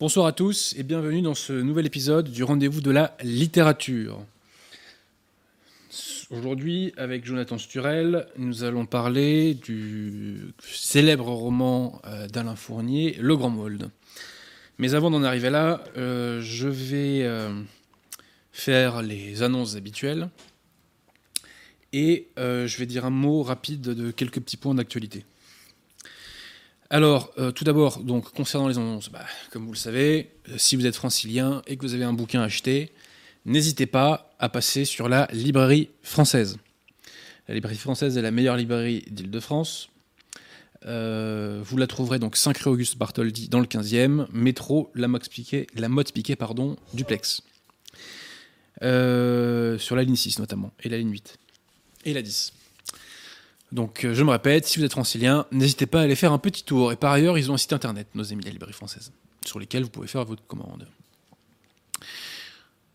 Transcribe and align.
Bonsoir 0.00 0.24
à 0.24 0.32
tous 0.32 0.74
et 0.78 0.82
bienvenue 0.82 1.20
dans 1.20 1.34
ce 1.34 1.52
nouvel 1.52 1.84
épisode 1.84 2.30
du 2.30 2.42
rendez-vous 2.42 2.80
de 2.80 2.90
la 2.90 3.14
littérature. 3.22 4.24
Aujourd'hui, 6.30 6.94
avec 6.96 7.26
Jonathan 7.26 7.58
Sturel, 7.58 8.26
nous 8.38 8.64
allons 8.64 8.86
parler 8.86 9.52
du 9.52 10.54
célèbre 10.58 11.28
roman 11.28 12.00
euh, 12.06 12.26
d'Alain 12.28 12.56
Fournier, 12.56 13.14
Le 13.20 13.36
Grand 13.36 13.50
Mold. 13.50 13.90
Mais 14.78 14.94
avant 14.94 15.10
d'en 15.10 15.22
arriver 15.22 15.50
là, 15.50 15.84
euh, 15.98 16.40
je 16.40 16.68
vais 16.68 17.24
euh, 17.24 17.52
faire 18.52 19.02
les 19.02 19.42
annonces 19.42 19.76
habituelles 19.76 20.30
et 21.92 22.28
je 22.38 22.74
vais 22.78 22.86
dire 22.86 23.04
un 23.04 23.10
mot 23.10 23.42
rapide 23.42 23.82
de 23.82 24.10
quelques 24.12 24.40
petits 24.40 24.56
points 24.56 24.74
d'actualité. 24.74 25.26
Alors, 26.90 27.32
tout 27.54 27.62
d'abord, 27.62 28.00
donc 28.00 28.32
concernant 28.32 28.66
les 28.66 28.76
annonces, 28.76 29.10
bah, 29.10 29.24
comme 29.52 29.64
vous 29.64 29.72
le 29.72 29.78
savez, 29.78 30.30
si 30.56 30.74
vous 30.74 30.86
êtes 30.86 30.96
francilien 30.96 31.62
et 31.68 31.76
que 31.76 31.82
vous 31.82 31.94
avez 31.94 32.02
un 32.02 32.12
bouquin 32.12 32.40
à 32.40 32.44
acheter, 32.44 32.92
n'hésitez 33.46 33.86
pas 33.86 34.34
à 34.40 34.48
passer 34.48 34.84
sur 34.84 35.08
la 35.08 35.28
librairie 35.32 35.90
française. 36.02 36.58
La 37.48 37.54
librairie 37.54 37.76
française 37.76 38.16
est 38.16 38.22
la 38.22 38.30
meilleure 38.30 38.56
librairie 38.56 39.04
d'Île-de-France. 39.10 39.90
Euh, 40.86 41.60
vous 41.62 41.76
la 41.76 41.86
trouverez 41.86 42.18
donc 42.18 42.36
5 42.36 42.56
rue 42.58 42.70
Auguste 42.70 42.96
Bartholdi 42.96 43.48
dans 43.48 43.60
le 43.60 43.66
15e, 43.66 44.26
métro 44.32 44.90
La 44.94 45.08
Motte 45.08 45.28
Piquet, 45.28 46.36
pardon, 46.36 46.76
duplex. 46.94 47.42
Euh, 48.82 49.78
sur 49.78 49.96
la 49.96 50.04
ligne 50.04 50.16
6 50.16 50.38
notamment, 50.38 50.72
et 50.82 50.88
la 50.88 50.96
ligne 50.96 51.10
8, 51.10 51.38
et 52.06 52.14
la 52.14 52.22
10. 52.22 52.52
Donc 53.72 54.04
euh, 54.04 54.14
je 54.14 54.24
me 54.24 54.30
répète, 54.30 54.66
si 54.66 54.78
vous 54.78 54.84
êtes 54.84 54.92
francilien, 54.92 55.46
n'hésitez 55.52 55.86
pas 55.86 56.00
à 56.00 56.02
aller 56.04 56.16
faire 56.16 56.32
un 56.32 56.38
petit 56.38 56.64
tour. 56.64 56.92
Et 56.92 56.96
par 56.96 57.12
ailleurs, 57.12 57.38
ils 57.38 57.50
ont 57.50 57.54
un 57.54 57.58
site 57.58 57.72
internet, 57.72 58.08
nos 58.14 58.32
amis 58.32 58.40
de 58.40 58.46
la 58.46 58.52
librairie 58.52 58.72
française, 58.72 59.12
sur 59.46 59.58
lesquels 59.58 59.84
vous 59.84 59.90
pouvez 59.90 60.08
faire 60.08 60.24
votre 60.24 60.44
commande. 60.46 60.86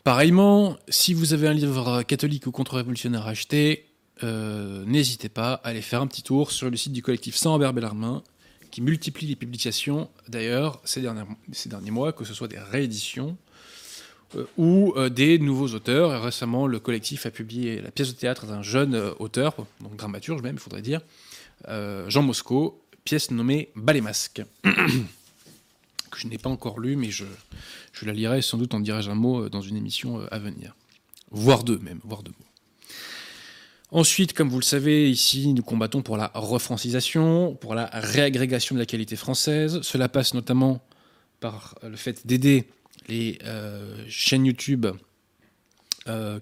Pareillement, 0.03 0.77
si 0.87 1.13
vous 1.13 1.33
avez 1.33 1.47
un 1.47 1.53
livre 1.53 2.03
catholique 2.03 2.45
ou 2.45 2.51
contre-révolutionnaire 2.51 3.25
à 3.25 3.31
acheter, 3.31 3.87
euh, 4.23 4.85
n'hésitez 4.85 5.29
pas 5.29 5.53
à 5.63 5.69
aller 5.69 5.81
faire 5.81 6.01
un 6.01 6.07
petit 6.07 6.21
tour 6.21 6.51
sur 6.51 6.69
le 6.69 6.77
site 6.77 6.93
du 6.93 7.01
collectif 7.01 7.35
Saint-Ambert 7.35 7.73
Bellarmin, 7.73 8.21
qui 8.69 8.81
multiplie 8.81 9.27
les 9.27 9.35
publications, 9.35 10.09
d'ailleurs, 10.27 10.81
ces, 10.83 11.01
derniers 11.01 11.91
mois, 11.91 12.13
que 12.13 12.25
ce 12.25 12.33
soit 12.33 12.47
des 12.47 12.59
rééditions 12.59 13.37
ou 14.57 14.93
euh, 14.95 15.09
des 15.09 15.39
nouveaux 15.39 15.69
auteurs. 15.69 16.21
Récemment, 16.21 16.67
le 16.67 16.79
collectif 16.79 17.25
a 17.25 17.31
publié 17.31 17.81
la 17.81 17.91
pièce 17.91 18.13
de 18.13 18.17
théâtre 18.17 18.45
d'un 18.45 18.61
jeune 18.61 18.95
auteur, 19.19 19.55
donc 19.81 19.95
dramaturge 19.95 20.41
même, 20.41 20.55
il 20.55 20.61
faudrait 20.61 20.81
dire, 20.81 21.01
Jean 21.67 22.21
Mosco, 22.21 22.81
pièce 23.03 23.31
nommée 23.31 23.69
Bas 23.75 23.99
masques. 24.01 24.43
que 26.15 26.21
je 26.21 26.27
n'ai 26.27 26.37
pas 26.37 26.49
encore 26.49 26.79
lu, 26.79 26.95
mais 26.95 27.11
je, 27.11 27.25
je 27.93 28.05
la 28.05 28.13
lirai 28.13 28.41
sans 28.41 28.57
doute 28.57 28.73
en 28.73 28.79
dirai 28.79 29.07
un 29.07 29.15
mot 29.15 29.43
euh, 29.43 29.49
dans 29.49 29.61
une 29.61 29.77
émission 29.77 30.19
euh, 30.19 30.27
à 30.31 30.39
venir. 30.39 30.75
Voire 31.31 31.63
deux 31.63 31.77
même, 31.79 31.99
voire 32.03 32.23
deux 32.23 32.31
mots. 32.31 32.45
Ensuite, 33.91 34.33
comme 34.33 34.49
vous 34.49 34.59
le 34.59 34.63
savez, 34.63 35.09
ici, 35.09 35.53
nous 35.53 35.61
combattons 35.61 36.01
pour 36.01 36.17
la 36.17 36.31
refrancisation, 36.33 37.55
pour 37.55 37.75
la 37.75 37.85
réagrégation 37.93 38.75
de 38.75 38.79
la 38.79 38.85
qualité 38.85 39.15
française. 39.15 39.79
Cela 39.83 40.09
passe 40.09 40.33
notamment 40.33 40.83
par 41.39 41.75
le 41.83 41.95
fait 41.95 42.25
d'aider 42.25 42.65
les 43.07 43.39
euh, 43.43 44.03
chaînes 44.07 44.45
YouTube 44.45 44.87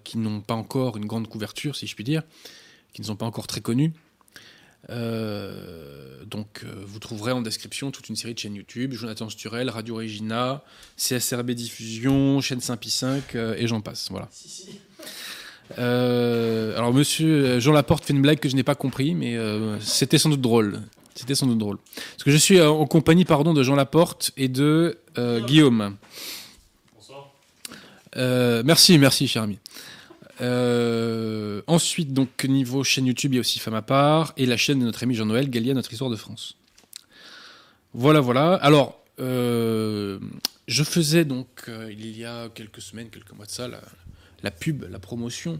qui 0.04 0.18
n'ont 0.18 0.42
pas 0.42 0.56
encore 0.56 0.98
une 0.98 1.06
grande 1.06 1.30
couverture, 1.30 1.77
si 1.77 1.88
je 1.88 1.95
puis 1.95 2.04
dire, 2.04 2.21
qui 2.92 3.00
ne 3.00 3.06
sont 3.06 3.15
pas 3.15 3.25
encore 3.25 3.48
très 3.48 3.62
connues, 3.62 3.94
euh, 4.89 6.24
donc, 6.25 6.62
euh, 6.63 6.83
vous 6.86 7.00
trouverez 7.00 7.31
en 7.31 7.42
description 7.42 7.92
toute 7.92 8.10
une 8.10 8.15
série 8.15 8.33
de 8.33 8.39
chaînes 8.39 8.56
YouTube 8.56 8.94
Jonathan 8.94 9.30
Sturel, 9.30 9.69
Radio 9.69 9.95
Regina, 9.95 10.63
CSRB 10.98 11.51
Diffusion, 11.51 12.42
chaîne 12.42 12.60
Saint-Pi5 12.60 13.21
euh, 13.36 13.56
et 13.57 13.68
j'en 13.68 13.81
passe. 13.81 14.10
Voilà. 14.10 14.30
alors, 15.77 16.94
monsieur 16.94 17.60
Jean 17.60 17.71
Laporte 17.71 18.04
fait 18.04 18.13
une 18.13 18.21
blague 18.21 18.39
que 18.39 18.50
je 18.50 18.56
n'ai 18.56 18.63
pas 18.63 18.75
compris, 18.75 19.15
mais 19.15 19.38
c'était 19.80 20.18
sans 20.18 20.30
doute 20.30 20.42
drôle. 20.42 20.81
C'était 21.15 21.36
sans 21.36 21.45
doute 21.45 21.60
drôle. 21.60 21.77
Parce 21.95 22.24
que 22.24 22.31
je 22.31 22.38
suis 22.38 22.60
en 22.60 22.86
compagnie 22.86 23.24
pardon, 23.25 23.54
de 23.54 23.63
Jean 23.63 23.75
Laporte 23.75 24.31
et 24.36 24.50
de 24.50 24.98
Guillaume. 25.45 25.95
Bonsoir. 28.15 28.63
merci, 28.63 28.98
merci, 28.98 29.27
cher 29.27 29.44
ami. 29.44 29.60
Euh, 30.42 31.62
ensuite, 31.68 32.13
donc, 32.13 32.44
niveau 32.44 32.83
chaîne 32.83 33.06
YouTube, 33.06 33.33
il 33.33 33.36
y 33.36 33.39
a 33.39 33.42
aussi 33.42 33.60
Femme 33.60 33.75
à 33.75 33.81
part, 33.81 34.33
et 34.38 34.45
la 34.45 34.57
chaîne 34.57 34.80
de 34.80 34.86
notre 34.86 35.04
ami 35.04 35.15
Jean-Noël, 35.15 35.50
Galia, 35.50 35.74
Notre 35.74 35.92
Histoire 35.92 36.10
de 36.10 36.15
France. 36.15 36.57
Voilà, 37.94 38.19
voilà. 38.19 38.56
Alors, 38.56 39.00
euh, 39.19 40.19
je 40.68 40.83
faisais 40.83 41.25
donc, 41.25 41.48
euh, 41.68 41.92
il 41.92 42.18
y 42.18 42.25
a 42.25 42.50
quelques 42.50 42.81
semaines, 42.81 43.10
quelques 43.10 43.33
mois 43.33 43.45
de 43.45 43.51
ça, 43.51 43.68
la, 44.42 44.51
pub, 44.51 44.86
la 44.89 45.00
promotion 45.00 45.60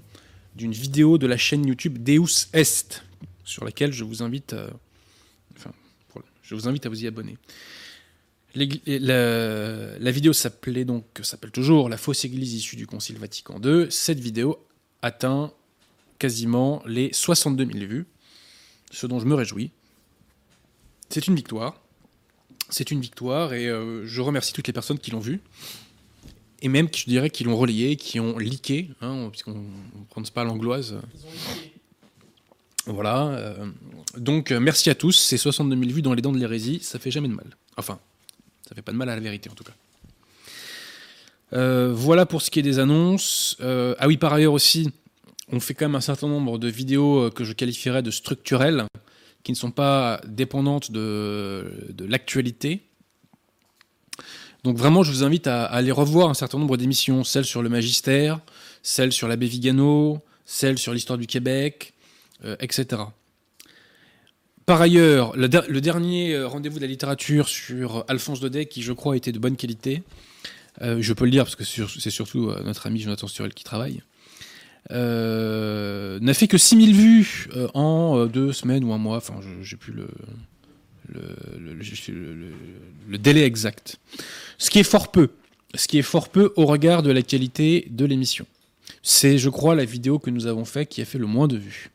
d'une 0.56 0.72
vidéo 0.72 1.18
de 1.18 1.28
la 1.28 1.38
chaîne 1.38 1.66
YouTube 1.66 2.04
Deus 2.04 2.48
Est, 2.54 3.04
sur 3.44 3.64
laquelle 3.66 3.92
je 3.92 4.04
vous 4.04 4.24
invite 4.24 4.56
enfin, 5.56 5.72
je 6.42 6.56
vous 6.56 6.68
invite 6.68 6.86
à 6.86 6.90
vous 6.90 7.04
y 7.04 7.08
abonner. 7.08 7.38
La, 8.56 9.98
la, 9.98 10.12
vidéo 10.12 10.32
s'appelait 10.32 10.86
donc, 10.86 11.06
s'appelle 11.24 11.50
toujours 11.50 11.90
La 11.90 11.98
fausse 11.98 12.24
église 12.24 12.54
issue 12.54 12.76
du 12.76 12.86
Concile 12.86 13.18
Vatican 13.18 13.60
II. 13.64 13.88
Cette 13.90 14.20
vidéo 14.20 14.64
atteint 15.02 15.52
quasiment 16.20 16.84
les 16.86 17.12
62 17.12 17.66
000 17.66 17.86
vues, 17.86 18.06
ce 18.92 19.08
dont 19.08 19.20
je 19.20 19.26
me 19.26 19.34
réjouis. 19.34 19.72
C'est 21.10 21.28
une 21.28 21.36
victoire. 21.36 21.82
C'est 22.70 22.92
une 22.92 23.02
victoire 23.02 23.54
et 23.54 23.68
euh, 23.68 24.06
je 24.06 24.22
remercie 24.22 24.54
toutes 24.54 24.68
les 24.68 24.74
personnes 24.74 25.00
qui 25.00 25.12
l'ont 25.12 25.20
vue. 25.20 25.42
Et 26.62 26.70
même, 26.70 26.88
je 26.96 27.06
dirais, 27.06 27.30
qui 27.30 27.44
l'ont 27.44 27.58
relayé, 27.58 27.98
qui 27.98 28.20
ont 28.20 28.38
liké, 28.38 28.90
hein, 29.02 29.28
puisqu'on 29.30 29.54
ne 29.54 30.06
prononce 30.10 30.32
pas 30.32 30.46
l'angloise. 30.46 30.96
Voilà. 32.86 33.28
Euh, 33.28 33.68
donc, 34.18 34.52
euh, 34.52 34.60
merci 34.60 34.90
à 34.90 34.96
tous. 34.96 35.12
Ces 35.12 35.38
62 35.38 35.76
000 35.78 35.92
vues 35.92 36.02
dans 36.02 36.14
les 36.14 36.22
dents 36.22 36.32
de 36.32 36.40
l'hérésie, 36.40 36.80
ça 36.82 37.00
fait 37.00 37.12
jamais 37.12 37.28
de 37.28 37.34
mal. 37.34 37.58
Enfin, 37.76 38.00
ça 38.68 38.76
fait 38.76 38.82
pas 38.82 38.92
de 38.92 38.98
mal 38.98 39.10
à 39.10 39.16
la 39.16 39.22
vérité 39.22 39.50
en 39.50 39.54
tout 39.54 39.64
cas. 39.64 39.74
Euh, 41.54 41.92
voilà 41.94 42.26
pour 42.26 42.42
ce 42.42 42.50
qui 42.50 42.60
est 42.60 42.64
des 42.64 42.80
annonces. 42.80 43.58
Euh, 43.62 43.96
ah 44.00 44.08
oui, 44.08 44.18
par 44.18 44.34
ailleurs 44.34 44.54
aussi, 44.54 44.90
on 45.52 45.60
fait 45.60 45.74
quand 45.74 45.86
même 45.86 45.96
un 45.96 46.02
certain 46.02 46.28
nombre 46.28 46.58
de 46.58 46.68
vidéos 46.68 47.26
euh, 47.26 47.30
que 47.30 47.44
je 47.44 47.54
qualifierais 47.54 48.02
de 48.02 48.12
structurelles, 48.12 48.86
qui 49.44 49.52
ne 49.52 49.58
sont 49.58 49.72
pas 49.72 50.20
dépendantes 50.26 50.92
de, 50.92 51.66
l'actualité. 52.00 52.82
Donc 54.64 54.78
vraiment, 54.78 55.04
je 55.04 55.12
vous 55.12 55.24
invite 55.24 55.48
à, 55.48 55.66
aller 55.66 55.92
revoir 55.92 56.30
un 56.30 56.34
certain 56.34 56.58
nombre 56.58 56.78
d'émissions, 56.78 57.24
celles 57.24 57.46
sur 57.46 57.62
le 57.62 57.70
magistère, 57.70 58.40
celles 58.82 59.12
sur 59.12 59.28
l'abbé 59.28 59.46
Vigano, 59.46 60.22
celles 60.46 60.80
sur 60.80 60.94
l'histoire 60.94 61.20
du 61.20 61.28
Québec, 61.28 61.94
etc. 62.60 63.04
Par 64.66 64.82
ailleurs, 64.82 65.36
le, 65.36 65.48
dernier 65.48 66.34
euh, 66.34 66.48
rendez-vous 66.48 66.78
de 66.78 66.82
la 66.82 66.88
littérature 66.88 67.50
sur 67.50 68.06
Alphonse 68.08 68.40
Daudet, 68.40 68.66
qui 68.66 68.82
je 68.82 68.94
crois 68.94 69.18
était 69.18 69.34
de 69.34 69.40
bonne 69.40 69.58
qualité, 69.58 70.04
euh, 70.82 70.98
je 71.02 71.14
peux 71.14 71.26
le 71.26 71.32
dire 71.32 71.44
parce 71.44 71.56
que 71.56 71.66
c'est 71.66 72.10
surtout 72.10 72.50
euh, 72.50 72.64
notre 72.64 72.88
ami 72.88 73.00
Jonathan 73.00 73.28
Sturel 73.28 73.54
qui 73.54 73.64
travaille, 73.64 74.02
n'a 74.90 76.34
fait 76.34 76.48
que 76.48 76.58
6000 76.58 76.96
vues 76.96 77.50
en 77.74 78.26
deux 78.26 78.54
semaines 78.54 78.84
ou 78.84 78.94
un 78.94 78.98
mois, 78.98 79.18
enfin 79.18 79.36
j'ai 79.62 79.78
plus 79.78 79.94
le, 79.94 80.08
le, 81.10 83.18
délai 83.18 83.44
exact. 83.44 83.98
Ce 84.58 84.70
qui 84.70 84.80
est 84.80 84.84
fort 84.84 85.12
peu, 85.12 85.30
ce 85.76 85.88
qui 85.88 86.00
est 86.00 86.04
fort 86.04 86.30
peu 86.30 86.54
au 86.56 86.66
regard 86.66 87.04
de 87.04 87.12
la 87.12 87.22
qualité 87.22 87.88
de 87.90 88.06
l'émission. 88.06 88.46
C'est, 89.02 89.38
je 89.38 89.50
crois, 89.50 89.76
la 89.76 89.86
vidéo 89.86 90.20
que 90.20 90.30
nous 90.30 90.48
avons 90.48 90.66
fait 90.66 90.86
qui 90.86 91.02
a 91.02 91.06
fait 91.06 91.18
le 91.18 91.28
moins 91.28 91.48
de 91.48 91.58
vues. 91.58 91.90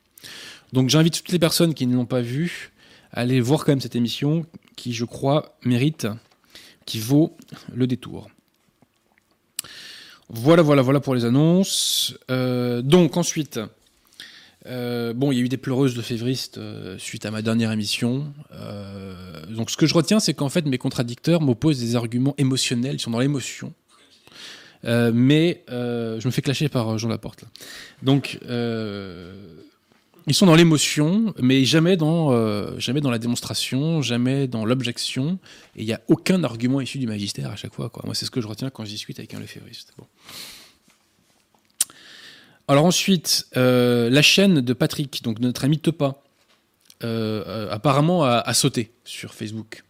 Donc 0.72 0.90
j'invite 0.90 1.14
toutes 1.14 1.32
les 1.32 1.38
personnes 1.38 1.74
qui 1.74 1.86
ne 1.86 1.94
l'ont 1.94 2.06
pas 2.06 2.20
vue 2.20 2.72
à 3.12 3.20
aller 3.20 3.40
voir 3.40 3.64
quand 3.64 3.72
même 3.72 3.80
cette 3.80 3.96
émission 3.96 4.44
qui, 4.76 4.92
je 4.92 5.04
crois, 5.04 5.56
mérite, 5.64 6.06
qui 6.84 6.98
vaut 6.98 7.36
le 7.74 7.86
détour. 7.86 8.28
Voilà, 10.30 10.62
voilà, 10.62 10.82
voilà 10.82 11.00
pour 11.00 11.14
les 11.14 11.24
annonces. 11.24 12.14
Euh, 12.30 12.82
donc 12.82 13.16
ensuite, 13.16 13.60
euh, 14.66 15.14
bon, 15.14 15.32
il 15.32 15.38
y 15.38 15.40
a 15.40 15.44
eu 15.44 15.48
des 15.48 15.56
pleureuses 15.56 15.94
de 15.94 16.02
févristes 16.02 16.58
euh, 16.58 16.98
suite 16.98 17.24
à 17.24 17.30
ma 17.30 17.40
dernière 17.40 17.72
émission. 17.72 18.32
donc 19.48 19.70
ce 19.70 19.76
que 19.78 19.86
je 19.86 19.94
retiens, 19.94 20.20
c'est 20.20 20.34
qu'en 20.34 20.50
fait 20.50 20.66
mes 20.66 20.76
contradicteurs 20.76 21.40
m'opposent 21.40 21.80
des 21.80 21.96
arguments 21.96 22.34
émotionnels, 22.36 22.96
ils 22.96 23.00
sont 23.00 23.10
dans 23.10 23.20
l'émotion. 23.20 23.72
mais 24.84 25.64
je 25.68 26.26
me 26.26 26.30
fais 26.30 26.42
clasher 26.42 26.68
par 26.68 26.98
Jean 26.98 27.08
Laporte. 27.08 27.44
Donc 28.02 28.38
ils 30.28 30.34
sont 30.34 30.46
dans 30.46 30.54
l'émotion, 30.54 31.34
mais 31.40 31.64
jamais 31.64 31.96
dans, 31.96 32.32
euh, 32.32 32.78
jamais 32.78 33.00
dans 33.00 33.10
la 33.10 33.18
démonstration, 33.18 34.02
jamais 34.02 34.46
dans 34.46 34.64
l'objection. 34.64 35.38
Et 35.74 35.82
il 35.82 35.86
n'y 35.86 35.92
a 35.92 36.00
aucun 36.08 36.44
argument 36.44 36.80
issu 36.80 36.98
du 36.98 37.06
magistère 37.06 37.50
à 37.50 37.56
chaque 37.56 37.74
fois. 37.74 37.90
Moi, 38.04 38.14
c'est 38.14 38.26
ce 38.26 38.30
que 38.30 38.40
je 38.40 38.46
retiens 38.46 38.70
quand 38.70 38.84
je 38.84 38.90
discute 38.90 39.18
avec 39.18 39.32
un 39.34 39.40
lefévriste. 39.40 39.94
Bon. 39.96 40.06
Alors 42.68 42.84
ensuite, 42.84 43.46
euh, 43.56 44.10
la 44.10 44.20
chaîne 44.20 44.60
de 44.60 44.72
Patrick, 44.74 45.22
donc 45.22 45.40
notre 45.40 45.64
ami 45.64 45.78
Tepa, 45.78 46.20
euh, 47.02 47.70
apparemment 47.70 48.24
a, 48.24 48.52
sauté 48.52 48.92
sur 49.04 49.32
Facebook. 49.32 49.84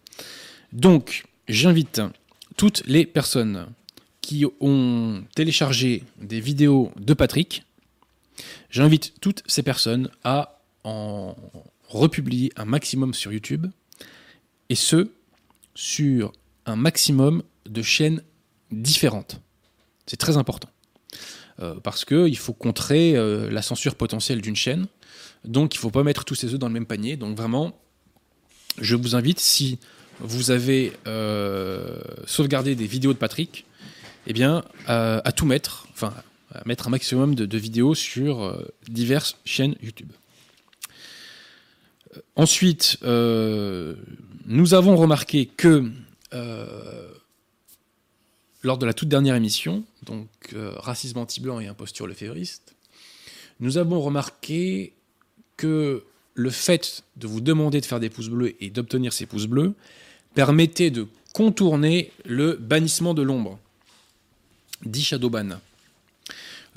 Donc, 0.73 1.25
j'invite 1.49 2.00
toutes 2.56 2.84
les 2.87 3.06
personnes 3.06 3.67
qui 4.20 4.44
ont 4.61 5.25
téléchargé 5.34 6.05
des 6.20 6.38
vidéos 6.38 6.93
de 7.00 7.14
Patrick, 7.14 7.64
j'invite 8.70 9.14
toutes 9.20 9.43
ces 9.46 9.62
personnes 9.62 10.11
à 10.25 10.61
en 10.85 11.35
republier 11.88 12.52
un 12.56 12.64
maximum 12.64 13.14
sur 13.14 13.32
YouTube, 13.32 13.67
et 14.69 14.75
ce, 14.75 15.11
sur 15.75 16.32
un 16.67 16.76
maximum 16.76 17.43
de 17.67 17.82
chaînes 17.82 18.23
différentes. 18.70 19.40
C'est 20.06 20.17
très 20.17 20.37
important. 20.37 20.69
Euh, 21.61 21.75
parce 21.82 22.05
qu'il 22.05 22.38
faut 22.38 22.52
contrer 22.52 23.17
euh, 23.17 23.50
la 23.50 23.62
censure 23.62 23.96
potentielle 23.96 24.41
d'une 24.41 24.55
chaîne. 24.55 24.87
Donc 25.44 25.75
il 25.75 25.79
ne 25.79 25.81
faut 25.81 25.91
pas 25.91 26.05
mettre 26.05 26.25
tous 26.25 26.37
ses 26.37 26.55
œufs 26.55 26.58
dans 26.58 26.69
le 26.69 26.73
même 26.73 26.87
panier. 26.87 27.17
Donc 27.17 27.37
vraiment, 27.37 27.76
je 28.81 28.94
vous 28.94 29.17
invite, 29.17 29.41
si 29.41 29.79
vous 30.20 30.50
avez 30.52 30.93
euh, 31.06 32.00
sauvegardé 32.26 32.76
des 32.76 32.87
vidéos 32.87 33.12
de 33.12 33.19
Patrick, 33.19 33.64
eh 34.26 34.32
bien, 34.32 34.62
à 34.87 35.32
tout 35.32 35.46
mettre, 35.46 35.87
mettre 36.65 36.89
un 36.89 36.91
maximum 36.91 37.35
de, 37.35 37.59
vidéos 37.59 37.95
sur 37.95 38.56
diverses 38.89 39.37
chaînes 39.45 39.77
YouTube. 39.83 40.11
Ensuite, 42.37 42.99
nous 43.03 44.75
avons 44.75 44.97
remarqué 44.97 45.47
que 45.47 45.91
lors 48.62 48.79
de 48.79 48.87
la 48.87 48.95
toute 48.95 49.09
dernière 49.09 49.35
émission, 49.35 49.85
donc 50.05 50.29
euh, 50.53 50.73
Racisme 50.77 51.19
anti-blanc 51.19 51.61
et 51.61 51.69
imposture 51.69 52.06
lefévriste, 52.06 52.75
nous 53.61 53.79
avons 53.79 54.01
remarqué 54.01 54.93
que 55.56 56.05
le 56.34 56.51
fait 56.51 57.03
de 57.17 57.27
vous 57.27 57.41
demander 57.41 57.81
de 57.81 57.87
faire 57.87 58.01
des 58.01 58.11
pouces 58.11 58.29
bleus 58.29 58.55
et 58.61 58.70
d'obtenir 58.70 59.13
ces 59.13 59.27
pouces 59.27 59.46
bleus 59.46 59.75
permettait 60.34 60.91
de 60.91 61.06
contourner 61.32 62.13
le 62.25 62.55
bannissement 62.55 63.15
de 63.15 63.22
l'ombre, 63.22 63.58
dit 64.84 65.03
Shadowban. 65.03 65.61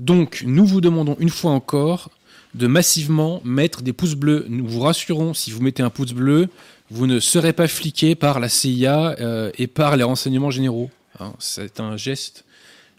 Donc, 0.01 0.43
nous 0.48 0.65
vous 0.65 0.81
demandons 0.81 1.15
une 1.20 1.29
fois 1.29 1.51
encore 1.51 2.10
de 2.55 2.65
massivement 2.65 3.39
mettre 3.46 3.84
des 3.84 3.93
pouces 3.93 4.15
bleus. 4.15 4.48
Nous 4.50 4.65
vous 4.65 4.79
rassurons, 4.79 5.36
si 5.36 5.51
vous 5.51 5.62
mettez 5.62 5.84
un 5.84 5.91
pouce 5.91 6.13
bleu, 6.13 6.50
vous 6.89 7.05
ne 7.05 7.20
serez 7.20 7.53
pas 7.53 7.67
fliqué 7.67 8.15
par 8.15 8.39
la 8.39 8.50
CIA 8.50 9.15
euh, 9.20 9.51
et 9.60 9.67
par 9.67 9.96
les 9.98 10.03
renseignements 10.03 10.50
généraux. 10.50 10.89
Hein. 11.20 11.34
C'est 11.38 11.79
un 11.79 11.98
geste 11.98 12.46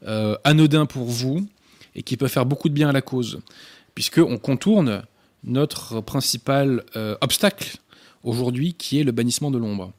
euh, 0.06 0.36
anodin 0.44 0.86
pour 0.86 1.06
vous 1.06 1.44
et 1.96 2.04
qui 2.04 2.16
peut 2.16 2.28
faire 2.28 2.46
beaucoup 2.46 2.68
de 2.68 2.74
bien 2.74 2.90
à 2.90 2.92
la 2.92 3.02
cause, 3.02 3.40
puisqu'on 3.96 4.38
contourne 4.38 5.02
notre 5.42 6.00
principal 6.02 6.84
euh, 6.94 7.16
obstacle 7.20 7.78
aujourd'hui, 8.22 8.74
qui 8.74 9.00
est 9.00 9.04
le 9.04 9.10
bannissement 9.10 9.50
de 9.50 9.58
l'ombre. 9.58 9.90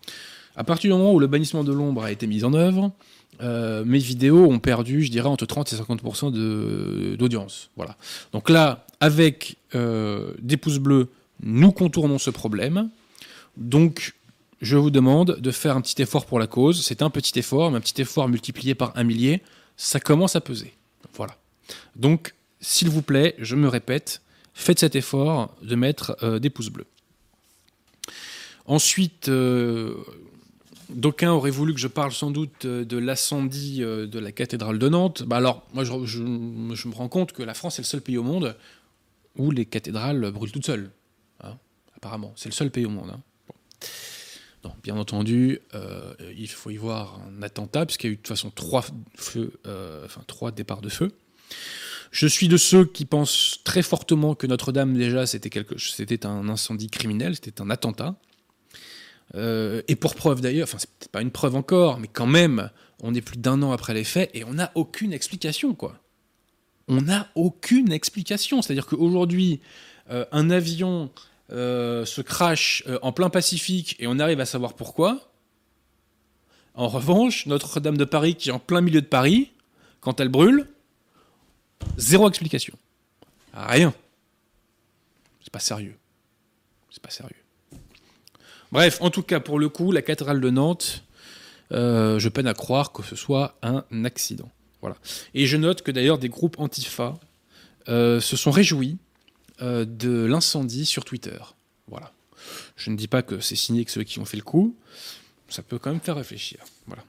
À 0.56 0.64
partir 0.64 0.90
du 0.90 0.98
moment 0.98 1.14
où 1.14 1.20
le 1.20 1.28
bannissement 1.28 1.66
de 1.66 1.74
l'ombre 1.74 2.06
a 2.06 2.14
été 2.14 2.28
mis 2.28 2.46
en 2.46 2.54
œuvre, 2.54 2.94
euh, 3.42 3.84
mes 3.86 4.00
vidéos 4.00 4.46
ont 4.46 4.60
perdu, 4.60 5.04
je 5.04 5.12
dirais, 5.12 5.28
entre 5.28 5.46
30 5.46 5.74
et 5.74 5.76
50% 5.76 7.16
d'audience. 7.16 7.70
Voilà. 7.76 7.96
Donc 8.32 8.50
là, 8.50 8.86
avec 9.00 9.58
des 9.74 10.58
pouces 10.58 10.80
bleus, 10.80 11.10
nous 11.42 11.72
contournons 11.72 12.20
ce 12.20 12.30
problème. 12.30 12.90
Donc, 13.58 14.14
je 14.62 14.78
vous 14.78 14.90
demande 14.90 15.40
de 15.40 15.52
faire 15.52 15.76
un 15.76 15.82
petit 15.82 16.02
effort 16.02 16.26
pour 16.26 16.40
la 16.40 16.48
cause. 16.48 16.84
C'est 16.86 17.02
un 17.02 17.10
petit 17.10 17.38
effort, 17.38 17.70
mais 17.70 17.78
un 17.78 17.82
petit 17.82 18.02
effort 18.02 18.28
multiplié 18.30 18.76
par 18.76 18.94
un 18.96 19.04
millier, 19.04 19.42
ça 19.78 20.00
commence 20.00 20.36
à 20.36 20.42
peser. 20.42 20.74
Voilà. 21.14 21.36
Donc, 21.96 22.34
s'il 22.62 22.90
vous 22.90 23.02
plaît, 23.02 23.36
je 23.40 23.56
me 23.56 23.68
répète, 23.68 24.22
faites 24.54 24.80
cet 24.80 24.96
effort 24.96 25.54
de 25.62 25.76
mettre 25.76 26.16
euh, 26.24 26.40
des 26.40 26.50
pouces 26.50 26.70
bleus. 26.70 26.88
Ensuite, 28.66 29.28
euh, 29.28 29.96
d'aucuns 30.94 31.32
auraient 31.32 31.52
voulu 31.52 31.74
que 31.74 31.80
je 31.80 31.88
parle 31.88 32.12
sans 32.12 32.32
doute 32.32 32.66
euh, 32.66 32.86
de 32.86 32.98
l'incendie 32.98 33.80
de 33.80 34.20
la 34.20 34.32
cathédrale 34.32 34.80
de 34.80 34.90
Nantes. 34.90 35.24
Bah 35.24 35.38
alors, 35.38 35.68
moi, 35.74 35.84
je, 35.84 36.20
me 36.22 36.94
rends 36.94 37.10
compte 37.10 37.32
que 37.34 37.44
la 37.44 37.54
France 37.54 37.80
est 37.80 37.82
le 37.82 37.88
seul 37.88 38.02
pays 38.02 38.18
au 38.18 38.24
monde 38.24 38.56
où 39.38 39.52
les 39.52 39.66
cathédrales 39.66 40.32
brûlent 40.32 40.52
toutes 40.52 40.66
seules. 40.66 40.92
Hein, 41.44 41.58
apparemment, 41.98 42.34
c'est 42.36 42.50
le 42.50 42.54
seul 42.54 42.70
pays 42.70 42.86
au 42.86 42.90
monde. 42.90 43.12
Hein 43.12 43.22
bien 44.84 44.98
entendu, 44.98 45.60
euh, 45.74 46.14
il 46.38 46.50
faut 46.50 46.70
y 46.70 46.78
voir 46.78 47.20
un 47.28 47.42
attentat, 47.42 47.86
puisqu'il 47.86 48.08
y 48.08 48.10
a 48.10 48.14
eu 48.14 48.16
de 48.16 48.22
toute 48.22 48.28
façon 48.28 48.52
trois, 48.52 48.86
euh, 49.66 50.08
départs 50.56 50.82
de 50.82 50.90
feu. 50.90 51.12
Je 52.12 52.28
suis 52.28 52.48
de 52.48 52.58
ceux 52.58 52.86
qui 52.86 53.06
pensent 53.06 53.60
très 53.64 53.82
fortement 53.82 54.36
que 54.36 54.46
Notre-Dame, 54.46 54.94
déjà, 54.94 55.26
c'était, 55.26 55.66
c'était 55.78 56.26
un 56.26 56.48
incendie 56.48 56.90
criminel, 56.90 57.36
c'était 57.36 57.62
un 57.62 57.70
attentat. 57.70 58.16
Euh, 59.36 59.82
et 59.88 59.96
pour 59.96 60.16
preuve 60.16 60.42
d'ailleurs, 60.42 60.68
enfin, 60.68 60.78
c'est 60.80 61.12
pas 61.12 61.22
une 61.22 61.32
preuve 61.32 61.56
encore, 61.56 62.00
mais 62.00 62.08
quand 62.08 62.28
même, 62.28 62.70
on 63.02 63.14
est 63.14 63.22
plus 63.22 63.38
d'un 63.38 63.62
an 63.64 63.72
après 63.72 63.94
les 63.94 64.04
faits 64.04 64.30
et 64.34 64.44
on 64.44 64.54
n'a 64.54 64.72
aucune 64.76 65.14
explication, 65.14 65.74
quoi. 65.74 66.00
On 66.88 67.02
n'a 67.02 67.30
aucune 67.36 67.92
explication. 67.92 68.62
C'est-à-dire 68.62 68.86
qu'aujourd'hui, 68.86 69.62
un 70.10 70.50
avion 70.50 71.10
euh, 71.52 72.06
se 72.06 72.22
crash 72.22 72.84
euh, 72.88 72.98
en 73.02 73.12
plein 73.12 73.30
Pacifique 73.30 73.96
et 74.00 74.08
on 74.08 74.18
arrive 74.18 74.40
à 74.40 74.46
savoir 74.46 74.74
pourquoi. 74.74 75.30
En 76.74 76.88
revanche, 76.88 77.46
Notre-Dame 77.46 77.98
de 77.98 78.06
Paris, 78.06 78.36
qui 78.36 78.50
est 78.50 78.52
en 78.52 78.60
plein 78.60 78.82
milieu 78.82 79.02
de 79.02 79.06
Paris, 79.06 79.52
quand 80.00 80.20
elle 80.20 80.30
brûle, 80.30 80.68
zéro 81.98 82.28
explication. 82.30 82.76
Rien. 83.54 83.94
C'est 85.42 85.52
pas 85.52 85.60
sérieux. 85.60 85.96
C'est 86.90 87.04
pas 87.04 87.12
sérieux. 87.12 87.43
Bref, 88.74 88.98
en 89.02 89.10
tout 89.10 89.24
cas, 89.24 89.40
pour 89.40 89.60
le 89.60 89.70
coup, 89.70 89.92
la 89.92 90.02
cathédrale 90.02 90.42
de 90.42 90.50
Nantes, 90.50 91.04
euh, 91.72 92.20
je 92.20 92.28
peine 92.30 92.48
à 92.48 92.54
croire 92.54 92.92
que 92.92 93.04
ce 93.04 93.16
soit 93.16 93.58
un 93.62 93.86
accident. 94.04 94.52
Voilà. 94.82 94.98
Et 95.34 95.48
je 95.48 95.56
note 95.56 95.82
que 95.82 95.92
d'ailleurs 95.92 96.18
des 96.18 96.30
groupes 96.30 96.60
antifa 96.60 97.14
se 97.88 98.20
sont 98.20 98.52
réjouis 98.52 98.98
euh, 99.62 99.86
de 99.86 100.26
l'incendie 100.26 100.86
sur 100.86 101.06
Twitter. 101.06 101.38
Voilà. 101.88 102.12
Je 102.76 102.90
ne 102.90 102.98
dis 102.98 103.08
pas 103.08 103.22
que 103.22 103.40
c'est 103.40 103.56
signé 103.56 103.86
que 103.86 103.92
ceux 103.92 104.04
qui 104.04 104.18
ont 104.20 104.26
fait 104.26 104.38
le 104.38 104.44
coup. 104.44 104.76
Ça 105.48 105.62
peut 105.62 105.78
quand 105.78 105.92
même 105.92 106.02
faire 106.02 106.16
réfléchir. 106.16 106.60
Voilà. 106.88 107.04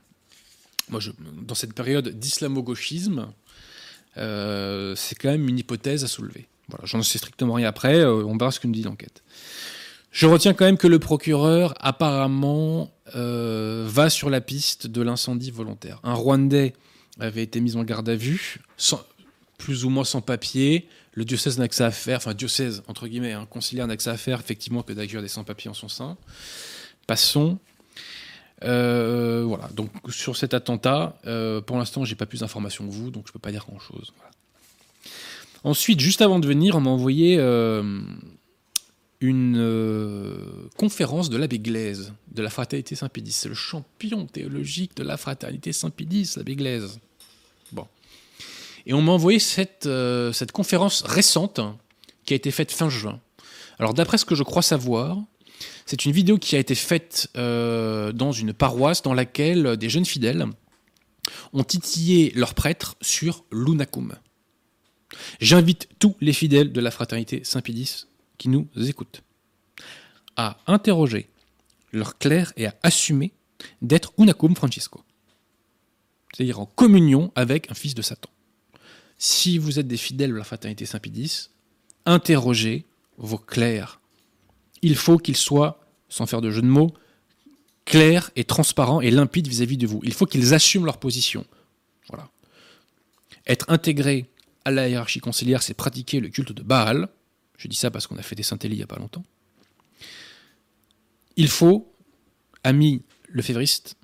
Moi, 0.91 1.01
dans 1.43 1.55
cette 1.55 1.73
période 1.73 2.09
d'islamo-gauchisme, 2.09 3.33
euh, 4.19 4.95
c'est 4.95 5.15
quand 5.15 5.31
même 5.31 5.49
une 5.49 5.59
hypothèse 5.59 6.05
à 6.05 6.07
soulever. 6.07 6.47
Voilà, 6.69 6.85
j'en 6.85 7.03
sais 7.03 7.17
strictement 7.17 7.55
rien 7.55 7.69
après, 7.69 7.97
euh, 8.01 8.25
on 8.25 8.37
verra 8.37 8.51
ce 8.51 8.61
que 8.61 8.67
nous 8.67 8.75
dit 8.75 8.83
l'enquête. 8.83 9.23
Je 10.15 10.27
retiens 10.27 10.55
quand 10.55 10.65
même 10.65 10.79
que 10.79 10.87
le 10.87 10.99
procureur, 10.99 11.75
apparemment, 11.81 12.91
va 13.15 14.09
sur 14.09 14.31
la 14.31 14.41
piste 14.41 14.87
de 14.87 15.03
l'incendie 15.03 15.51
volontaire. 15.51 15.99
Un 16.05 16.15
Rwandais 16.15 16.73
avait 17.21 17.43
été 17.43 17.61
mis 17.61 17.77
en 17.77 17.83
garde 17.83 18.09
à 18.09 18.15
vue, 18.15 18.61
plus 19.59 19.85
ou 19.85 19.91
moins 19.91 20.05
sans 20.05 20.21
papier, 20.21 20.89
le 21.15 21.25
diocèse 21.25 21.59
n'a 21.59 21.69
que 21.69 21.75
ça 21.75 21.87
à 21.87 21.91
faire, 21.91 22.19
enfin 22.19 22.35
diocèse 22.35 22.83
entre 22.89 23.07
guillemets, 23.07 23.33
un 23.33 23.43
hein, 23.43 23.47
conciliaire 23.49 23.87
n'a 23.87 23.97
que 23.97 24.03
ça 24.03 24.13
à 24.13 24.17
faire 24.17 24.41
effectivement 24.41 24.83
que 24.83 24.93
d'accueillir 24.93 25.23
des 25.23 25.29
sans-papiers 25.29 25.71
en 25.71 25.75
son 25.75 25.89
sein. 25.89 26.17
Passons. 27.07 27.59
Euh, 28.63 29.45
voilà, 29.47 29.69
donc 29.75 29.91
sur 30.09 30.37
cet 30.37 30.55
attentat, 30.55 31.19
euh, 31.27 31.61
pour 31.61 31.77
l'instant, 31.77 32.05
j'ai 32.05 32.15
pas 32.15 32.27
plus 32.27 32.41
d'informations 32.41 32.87
que 32.87 32.93
vous, 32.93 33.11
donc 33.11 33.27
je 33.27 33.33
peux 33.33 33.39
pas 33.39 33.53
dire 33.53 33.65
grand-chose. 33.69 34.13
Ensuite, 35.63 36.01
juste 36.01 36.21
avant 36.21 36.39
de 36.39 36.47
venir, 36.47 36.77
on 36.77 36.81
m'a 36.81 36.91
envoyé 36.91 37.37
euh, 39.23 39.27
une 39.27 40.71
conférence 40.77 41.31
de 41.31 41.37
l'abbé 41.37 41.59
Glaise, 41.59 42.13
de 42.33 42.43
la 42.43 42.51
fraternité 42.51 42.95
Saint-Pédis. 42.95 43.33
C'est 43.33 43.49
le 43.49 43.55
champion 43.55 44.27
théologique 44.27 44.97
de 44.97 45.03
la 45.03 45.17
fraternité 45.17 45.73
Saint-Pédis, 45.73 46.35
l'abbé 46.37 46.57
Glaise. 46.57 46.99
Bon. 47.73 47.87
Et 48.87 48.93
on 48.93 49.03
m'a 49.03 49.13
envoyé 49.13 49.39
cette, 49.39 49.87
euh, 49.87 50.33
cette 50.33 50.53
conférence 50.53 51.03
récente 51.03 51.61
qui 52.25 52.35
a 52.35 52.37
été 52.37 52.51
faite 52.51 52.73
fin 52.73 52.89
juin. 52.89 53.21
Alors 53.79 53.95
d'après 53.95 54.19
ce 54.19 54.25
que 54.25 54.35
je 54.35 54.43
crois 54.43 54.63
savoir, 54.63 55.19
c'est 55.87 56.05
une 56.05 56.13
vidéo 56.13 56.39
qui 56.39 56.57
a 56.57 56.59
été 56.59 56.75
faite 56.75 57.29
euh, 57.37 58.13
dans 58.13 58.33
une 58.33 58.53
paroisse 58.53 59.03
dans 59.03 59.15
laquelle 59.15 59.77
des 59.77 59.89
jeunes 59.89 60.07
fidèles 60.07 60.47
ont 61.53 61.65
titillé 61.65 62.33
leur 62.35 62.55
prêtre 62.55 62.97
sur 63.01 63.45
l'unacum. 63.51 64.15
J'invite 65.41 65.89
tous 65.99 66.17
les 66.21 66.33
fidèles 66.33 66.73
de 66.73 66.81
la 66.81 66.91
fraternité 66.91 67.43
Saint-Pédis 67.45 68.07
qui 68.39 68.49
nous 68.49 68.69
écoutent 68.77 69.23
à 70.37 70.59
interroger 70.67 71.29
leur 71.93 72.19
clerc 72.19 72.53
et 72.57 72.67
à 72.67 72.75
assumer 72.83 73.33
d'être 73.83 74.13
unacum 74.19 74.57
Francisco, 74.57 75.03
c'est-à-dire 76.33 76.61
en 76.61 76.67
communion 76.67 77.33
avec 77.37 77.71
un 77.71 77.75
fils 77.75 77.95
de 77.95 78.03
Satan 78.03 78.31
si 79.19 79.59
vous 79.59 79.79
êtes 79.79 79.89
des 79.89 79.97
fidèles 79.97 80.31
de 80.31 80.37
la 80.37 80.45
fraternité 80.45 80.87
Saint-Pédis, 80.87 81.51
interrogez 82.07 82.85
vos 83.17 83.39
clercs. 83.39 84.01
Il 84.83 84.97
faut 84.97 85.19
qu'ils 85.19 85.37
soient, 85.37 85.81
sans 86.09 86.27
faire 86.27 86.41
de 86.41 86.51
jeu 86.51 86.63
de 86.63 86.67
mots, 86.67 86.93
clairs 87.85 88.31
et 88.37 88.45
transparents 88.45 89.01
et 89.01 89.11
limpides 89.11 89.49
vis-à-vis 89.49 89.77
de 89.77 89.87
vous. 89.87 90.01
Il 90.05 90.13
faut 90.13 90.27
qu'ils 90.27 90.55
assument 90.55 90.85
leur 90.85 90.99
position. 90.99 91.47
Voilà. 92.09 92.29
Être 93.47 93.67
intégré 93.69 94.27
à 94.65 94.71
la 94.71 94.89
hiérarchie 94.89 95.21
conciliaire, 95.21 95.63
c'est 95.63 95.75
pratiquer 95.75 96.21
le 96.21 96.29
culte 96.29 96.53
de 96.53 96.63
Baal. 96.63 97.09
Je 97.57 97.69
dis 97.69 97.77
ça 97.77 97.91
parce 97.91 98.07
qu'on 98.07 98.17
a 98.17 98.23
fait 98.23 98.35
des 98.35 98.43
saint 98.43 98.59
il 98.63 98.71
n'y 98.73 98.83
a 98.83 98.87
pas 98.87 98.99
longtemps. 98.99 99.25
Il 101.37 101.49
faut, 101.49 101.93
amis 102.63 103.03
lefévristes, 103.29 103.97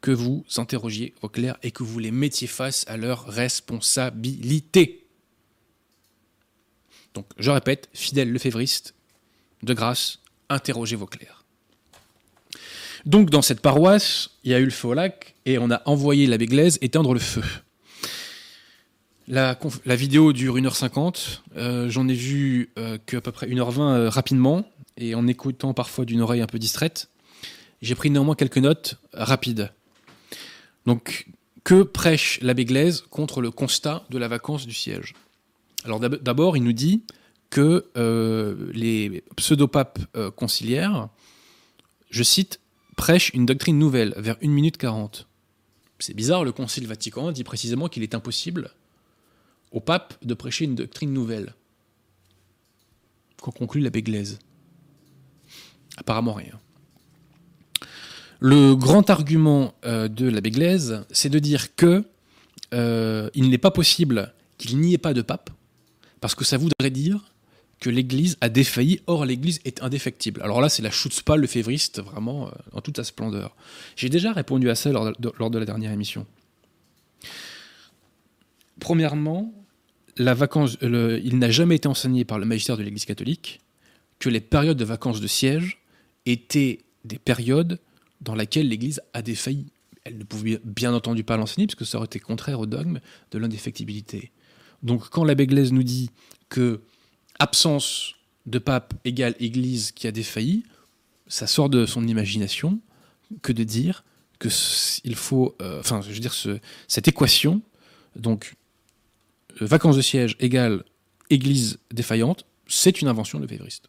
que 0.00 0.10
vous 0.10 0.44
interrogiez 0.56 1.14
vos 1.20 1.28
clercs 1.28 1.58
et 1.62 1.70
que 1.70 1.82
vous 1.82 1.98
les 1.98 2.10
mettiez 2.10 2.46
face 2.46 2.84
à 2.86 2.96
leurs 2.96 3.26
responsabilités. 3.26 5.06
Donc, 7.14 7.26
je 7.38 7.50
répète, 7.50 7.88
fidèle 7.92 8.30
lefévriste, 8.30 8.94
de 9.62 9.74
grâce, 9.74 10.20
interrogez 10.48 10.96
vos 10.96 11.06
clercs. 11.06 11.44
Donc, 13.04 13.30
dans 13.30 13.42
cette 13.42 13.60
paroisse, 13.60 14.30
il 14.44 14.50
y 14.50 14.54
a 14.54 14.58
eu 14.58 14.64
le 14.64 14.70
feu 14.70 14.88
au 14.88 14.94
lac 14.94 15.34
et 15.44 15.58
on 15.58 15.70
a 15.70 15.82
envoyé 15.86 16.26
l'abbé 16.26 16.46
Glaise 16.46 16.78
éteindre 16.82 17.14
le 17.14 17.20
feu. 17.20 17.42
La, 19.28 19.56
vidéo 19.96 20.32
dure 20.32 20.56
1h50. 20.56 21.40
Euh, 21.56 21.90
j'en 21.90 22.06
ai 22.06 22.14
vu 22.14 22.70
euh, 22.78 22.96
qu'à 23.06 23.20
peu 23.20 23.32
près 23.32 23.48
1h20 23.48 23.80
euh, 23.80 24.08
rapidement 24.08 24.64
et 24.96 25.16
en 25.16 25.26
écoutant 25.26 25.74
parfois 25.74 26.04
d'une 26.04 26.20
oreille 26.20 26.42
un 26.42 26.46
peu 26.46 26.60
distraite. 26.60 27.08
J'ai 27.82 27.96
pris 27.96 28.08
néanmoins 28.10 28.36
quelques 28.36 28.58
notes 28.58 28.96
rapides. 29.12 29.72
Donc, 30.86 31.26
que 31.64 31.82
prêche 31.82 32.38
l'abbé 32.40 32.64
Glaise 32.64 33.04
contre 33.10 33.40
le 33.40 33.50
constat 33.50 34.04
de 34.10 34.18
la 34.18 34.28
vacance 34.28 34.66
du 34.66 34.74
siège? 34.74 35.14
Alors 35.84 36.00
d'abord, 36.00 36.56
il 36.56 36.62
nous 36.62 36.72
dit 36.72 37.02
que 37.50 37.86
les 38.72 39.22
pseudopapes 39.36 39.98
conciliaires, 40.36 41.08
je 42.10 42.22
cite, 42.22 42.60
prêchent 42.96 43.30
une 43.34 43.44
doctrine 43.44 43.78
nouvelle 43.78 44.14
vers 44.16 44.36
1 44.42 44.48
minute 44.48 44.78
40. 44.78 45.26
C'est 45.98 46.14
bizarre, 46.14 46.44
le 46.44 46.52
Concile 46.52 46.86
Vatican 46.86 47.32
dit 47.32 47.44
précisément 47.44 47.88
qu'il 47.88 48.02
est 48.02 48.14
impossible 48.14 48.70
au 49.72 49.80
pape 49.80 50.14
de 50.24 50.34
prêcher 50.34 50.64
une 50.64 50.74
doctrine 50.74 51.12
nouvelle. 51.12 51.54
Qu'en 53.40 53.50
conclut 53.50 53.80
l'abbé 53.80 54.02
Glaise 54.02 54.38
Apparemment 55.96 56.34
rien. 56.34 56.58
Le 58.40 58.74
grand 58.74 59.08
argument 59.08 59.74
euh, 59.84 60.08
de 60.08 60.28
l'abbé 60.28 60.50
Glaise, 60.50 61.04
c'est 61.10 61.30
de 61.30 61.38
dire 61.38 61.74
que 61.74 62.04
euh, 62.74 63.30
n'est 63.34 63.58
pas 63.58 63.70
possible 63.70 64.32
qu'il 64.58 64.78
n'y 64.78 64.94
ait 64.94 64.98
pas 64.98 65.14
de 65.14 65.22
pape, 65.22 65.50
parce 66.20 66.34
que 66.34 66.44
ça 66.44 66.56
voudrait 66.56 66.90
dire 66.90 67.32
que 67.80 67.90
l'Église 67.90 68.36
a 68.40 68.48
défailli, 68.48 69.00
or 69.06 69.24
l'Église 69.24 69.60
est 69.64 69.82
indéfectible. 69.82 70.40
Alors 70.42 70.60
là, 70.60 70.68
c'est 70.68 70.82
la 70.82 70.90
pas 71.24 71.36
le 71.36 71.46
févriste, 71.46 72.00
vraiment, 72.00 72.46
euh, 72.46 72.50
en 72.72 72.80
toute 72.80 72.96
sa 72.96 73.04
splendeur. 73.04 73.54
J'ai 73.96 74.08
déjà 74.08 74.32
répondu 74.32 74.70
à 74.70 74.74
ça 74.74 74.90
lors 74.92 75.12
de, 75.50 75.58
la 75.58 75.64
dernière 75.66 75.92
émission. 75.92 76.26
Premièrement, 78.80 79.54
il 80.18 81.38
n'a 81.38 81.50
jamais 81.50 81.76
été 81.76 81.88
enseigné 81.88 82.24
par 82.24 82.38
le 82.38 82.46
magistère 82.46 82.76
de 82.76 82.82
l'Église 82.82 83.04
catholique 83.04 83.60
que 84.18 84.28
les 84.28 84.40
périodes 84.40 84.78
de 84.78 84.84
vacances 84.84 85.20
de 85.20 85.26
siège 85.26 85.78
étaient 86.24 86.80
des 87.04 87.18
périodes 87.18 87.78
dans 88.20 88.34
lesquelles 88.34 88.68
l'Église 88.68 89.00
a 89.12 89.22
défailli. 89.22 89.66
Elle 90.04 90.18
ne 90.18 90.24
pouvait 90.24 90.60
bien 90.64 90.94
entendu 90.94 91.24
pas 91.24 91.36
l'enseigner, 91.36 91.66
parce 91.66 91.74
que 91.74 91.84
ça 91.84 91.98
aurait 91.98 92.06
été 92.06 92.18
contraire 92.18 92.60
au 92.60 92.66
dogme 92.66 93.00
de 93.30 93.38
l'indéfectibilité. 93.38 94.30
Donc 94.82 95.08
quand 95.10 95.24
l'abbé 95.24 95.46
Glaise 95.46 95.72
nous 95.72 95.82
dit 95.82 96.10
que 96.48 96.80
absence 97.38 98.14
de 98.46 98.58
pape 98.58 98.94
égale 99.04 99.34
Église 99.40 99.92
qui 99.92 100.06
a 100.06 100.12
défailli, 100.12 100.64
ça 101.26 101.46
sort 101.46 101.68
de 101.68 101.86
son 101.86 102.06
imagination 102.06 102.80
que 103.42 103.52
de 103.52 103.64
dire 103.64 104.04
que 104.38 104.48
il 105.04 105.16
faut, 105.16 105.56
euh, 105.60 105.80
enfin, 105.80 106.00
je 106.02 106.12
veux 106.12 106.18
dire, 106.20 106.34
cette 106.88 107.08
équation, 107.08 107.62
donc 108.14 108.54
vacances 109.64 109.96
de 109.96 110.02
siège 110.02 110.36
égale 110.40 110.84
Église 111.30 111.78
défaillante, 111.90 112.46
c'est 112.66 113.00
une 113.00 113.08
invention 113.08 113.40
de 113.40 113.46
Vévriste. 113.46 113.88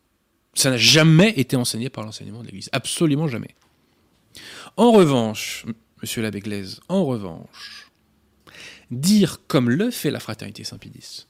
Ça 0.54 0.72
n'a 0.72 0.78
jamais 0.78 1.34
été 1.38 1.56
enseigné 1.56 1.90
par 1.90 2.04
l'enseignement 2.04 2.42
de 2.42 2.46
l'Église, 2.46 2.70
absolument 2.72 3.28
jamais. 3.28 3.56
En 4.76 4.92
revanche, 4.92 5.66
Monsieur 6.02 6.22
l'abbé 6.22 6.40
Glaise, 6.40 6.80
en 6.90 7.06
revanche, 7.06 7.92
dire 8.92 9.42
comme 9.48 9.70
le 9.70 9.90
fait 9.92 10.12
la 10.12 10.20
fraternité 10.20 10.64
Saint-Pédis, 10.64 11.28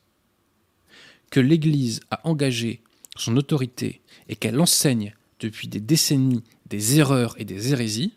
que 1.32 1.40
l'Église 1.40 2.02
a 2.12 2.26
engagé 2.28 2.82
son 3.16 3.36
autorité 3.38 4.02
et 4.30 4.36
qu'elle 4.36 4.60
enseigne 4.60 5.16
depuis 5.40 5.68
des 5.68 5.80
décennies 5.80 6.44
des 6.66 7.00
erreurs 7.00 7.36
et 7.40 7.46
des 7.46 7.72
hérésies, 7.72 8.14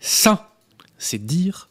ça, 0.00 0.56
c'est 0.98 1.24
dire 1.24 1.68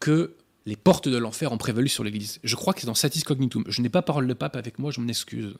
que 0.00 0.36
les 0.68 0.76
portes 0.76 1.08
de 1.08 1.16
l'enfer 1.16 1.50
ont 1.50 1.56
prévalu 1.56 1.88
sur 1.88 2.04
l'Église. 2.04 2.40
Je 2.44 2.54
crois 2.54 2.74
que 2.74 2.80
c'est 2.80 2.86
dans 2.86 2.94
Satis 2.94 3.22
Cognitum. 3.22 3.64
Je 3.68 3.80
n'ai 3.80 3.88
pas 3.88 4.02
parole 4.02 4.28
de 4.28 4.34
pape 4.34 4.54
avec 4.54 4.78
moi, 4.78 4.90
je 4.90 5.00
m'en 5.00 5.08
excuse. 5.08 5.54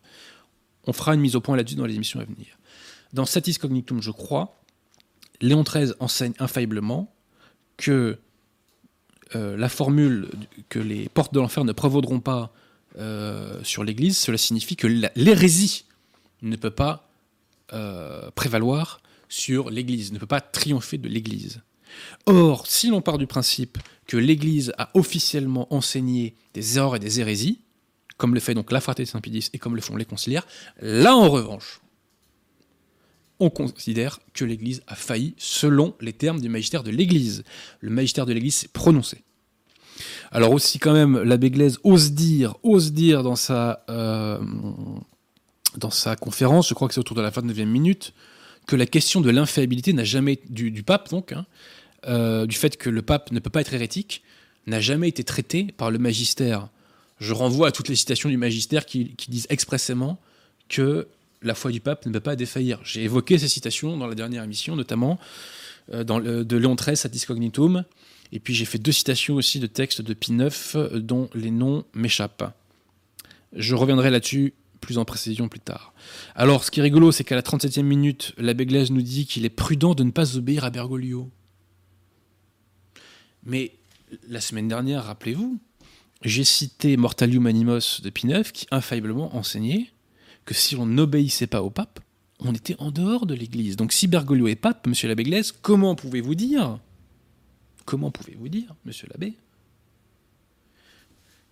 On 0.86 0.92
fera 0.92 1.14
une 1.14 1.22
mise 1.22 1.34
au 1.34 1.40
point 1.40 1.56
là-dessus 1.56 1.76
dans 1.76 1.86
les 1.86 1.94
émissions 1.94 2.20
à 2.20 2.24
venir. 2.24 2.58
Dans 3.14 3.24
Satis 3.24 3.56
Cognitum, 3.56 4.02
je 4.02 4.10
crois, 4.10 4.60
Léon 5.40 5.62
XIII 5.62 5.94
enseigne 5.98 6.34
infailliblement 6.38 7.10
que 7.78 8.18
euh, 9.34 9.56
la 9.56 9.70
formule 9.70 10.28
que 10.68 10.78
les 10.78 11.08
portes 11.08 11.32
de 11.32 11.40
l'enfer 11.40 11.64
ne 11.64 11.72
prévaudront 11.72 12.20
pas 12.20 12.52
euh, 12.98 13.58
sur 13.64 13.84
l'Église, 13.84 14.18
cela 14.18 14.36
signifie 14.36 14.76
que 14.76 14.86
l'hérésie 15.16 15.86
ne 16.42 16.56
peut 16.56 16.70
pas 16.70 17.08
euh, 17.72 18.30
prévaloir 18.32 19.00
sur 19.30 19.70
l'Église, 19.70 20.12
ne 20.12 20.18
peut 20.18 20.26
pas 20.26 20.42
triompher 20.42 20.98
de 20.98 21.08
l'Église. 21.08 21.62
Or, 22.26 22.66
si 22.66 22.88
l'on 22.88 23.00
part 23.00 23.18
du 23.18 23.26
principe 23.26 23.78
que 24.07 24.16
l'Église 24.16 24.73
a 24.78 24.90
officiellement 24.95 25.73
enseigné 25.73 26.35
des 26.54 26.78
erreurs 26.78 26.97
et 26.97 26.99
des 26.99 27.21
hérésies, 27.21 27.61
comme 28.16 28.35
le 28.35 28.40
fait 28.40 28.54
donc 28.54 28.73
la 28.73 28.80
fraternité 28.80 29.12
Saint-Pédis 29.12 29.50
et 29.52 29.59
comme 29.59 29.76
le 29.76 29.83
font 29.83 29.97
les 29.97 30.04
conciliaires, 30.04 30.47
là 30.80 31.16
en 31.16 31.28
revanche, 31.28 31.80
on 33.40 33.50
considère 33.50 34.18
que 34.35 34.45
l'Église 34.45 34.83
a 34.87 34.97
failli 34.97 35.35
selon 35.38 35.95
les 36.00 36.12
termes 36.12 36.40
du 36.40 36.49
magistère 36.49 36.83
de 36.83 36.90
l'Église. 36.90 37.45
Le 37.80 37.90
magistère 37.90 38.26
de 38.26 38.33
l'Église 38.33 38.57
s'est 38.57 38.68
prononcé. 38.68 39.23
Alors 40.30 40.52
aussi 40.52 40.78
quand 40.78 40.92
même, 40.92 41.23
l'abbé 41.23 41.50
Glaise 41.50 41.78
ose 41.85 42.12
dire, 42.12 42.54
ose 42.62 42.92
dire 42.92 43.23
dans 43.23 43.37
sa, 43.37 43.85
euh, 43.88 44.38
dans 45.76 45.90
sa 45.90 46.16
conférence, 46.16 46.68
je 46.68 46.75
crois 46.75 46.88
que 46.88 46.95
c'est 46.95 47.00
autour 47.00 47.16
de 47.16 47.23
la 47.23 47.30
29e 47.30 47.64
minute, 47.64 48.12
que 48.66 48.76
la 48.76 48.87
question 48.87 49.21
de 49.21 49.30
l'infaillibilité 49.30 49.92
n'a 49.92 50.04
jamais, 50.04 50.40
du, 50.49 50.71
du 50.71 50.83
pape 50.83 51.09
donc, 51.11 51.33
hein, 51.33 51.47
euh, 52.06 52.46
du 52.46 52.56
fait 52.56 52.76
que 52.76 52.90
le 52.90 53.02
pape 53.02 53.32
ne 53.32 53.40
peut 53.40 53.50
pas 53.50 53.60
être 53.60 53.74
hérétique, 53.74 54.22
n'a 54.66 54.80
jamais 54.80 55.08
été 55.08 55.24
traité 55.24 55.68
par 55.76 55.90
le 55.90 55.98
magistère. 55.98 56.68
Je 57.18 57.32
renvoie 57.32 57.68
à 57.68 57.72
toutes 57.72 57.88
les 57.88 57.96
citations 57.96 58.28
du 58.28 58.36
magistère 58.36 58.86
qui, 58.86 59.16
disent 59.28 59.46
expressément 59.50 60.18
que 60.68 61.08
la 61.42 61.54
foi 61.54 61.70
du 61.70 61.80
pape 61.80 62.06
ne 62.06 62.12
peut 62.12 62.20
pas 62.20 62.36
défaillir. 62.36 62.80
J'ai 62.84 63.02
évoqué 63.02 63.38
ces 63.38 63.48
citations 63.48 63.96
dans 63.96 64.06
la 64.06 64.14
dernière 64.14 64.44
émission, 64.44 64.76
notamment 64.76 65.18
euh, 65.92 66.04
dans 66.04 66.18
le, 66.18 66.44
de 66.44 66.56
Léon 66.56 66.74
XIII, 66.74 66.96
Satis 66.96 67.24
Cognitum, 67.26 67.84
et 68.30 68.40
puis 68.40 68.54
j'ai 68.54 68.66
fait 68.66 68.78
deux 68.78 68.92
citations 68.92 69.36
aussi 69.36 69.58
de 69.58 69.66
textes 69.66 70.02
de 70.02 70.14
Pie 70.14 70.32
IX 70.32 70.76
dont 70.94 71.30
les 71.34 71.50
noms 71.50 71.84
m'échappent. 71.94 72.54
Je 73.54 73.74
reviendrai 73.74 74.10
là-dessus 74.10 74.52
plus 74.80 74.98
en 74.98 75.04
précision 75.04 75.48
plus 75.48 75.60
tard. 75.60 75.92
Alors, 76.34 76.64
ce 76.64 76.70
qui 76.70 76.80
est 76.80 76.82
rigolo, 76.82 77.12
c'est 77.12 77.24
qu'à 77.24 77.34
la 77.34 77.42
37e 77.42 77.82
minute, 77.82 78.32
l'abbé 78.38 78.66
Glaise 78.66 78.90
nous 78.90 79.02
dit 79.02 79.26
qu'il 79.26 79.44
est 79.44 79.50
prudent 79.50 79.94
de 79.94 80.04
ne 80.04 80.10
pas 80.10 80.36
obéir 80.36 80.64
à 80.64 80.70
Bergoglio. 80.70 81.30
Mais 83.48 83.72
la 84.28 84.40
semaine 84.40 84.68
dernière, 84.68 85.04
rappelez-vous, 85.04 85.58
j'ai 86.22 86.44
cité 86.44 86.96
Mortalium 86.96 87.46
Animos 87.46 88.00
de 88.02 88.10
Pie 88.10 88.28
IX 88.28 88.52
qui 88.52 88.66
infailliblement 88.70 89.34
enseignait 89.34 89.90
que 90.44 90.54
si 90.54 90.76
on 90.76 90.86
n'obéissait 90.86 91.46
pas 91.46 91.62
au 91.62 91.70
pape, 91.70 92.00
on 92.40 92.54
était 92.54 92.76
en 92.78 92.90
dehors 92.90 93.26
de 93.26 93.34
l'Église. 93.34 93.76
Donc 93.76 93.92
si 93.92 94.06
Bergoglio 94.06 94.48
est 94.48 94.54
pape, 94.54 94.86
monsieur 94.86 95.08
l'abbé 95.08 95.24
Glaise, 95.24 95.52
comment 95.62 95.94
pouvez-vous 95.94 96.34
dire 96.34 96.78
Comment 97.86 98.10
pouvez-vous 98.10 98.50
dire, 98.50 98.74
monsieur 98.84 99.08
l'abbé, 99.10 99.34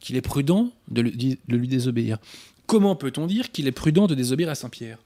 qu'il 0.00 0.16
est 0.16 0.22
prudent 0.22 0.70
de, 0.88 1.00
lui 1.00 1.68
désobéir? 1.68 2.18
Comment 2.66 2.94
peut-on 2.94 3.26
dire 3.26 3.50
qu'il 3.52 3.66
est 3.66 3.72
prudent 3.72 4.06
de 4.06 4.14
désobéir 4.14 4.50
à 4.50 4.54
Saint-Pierre? 4.54 4.98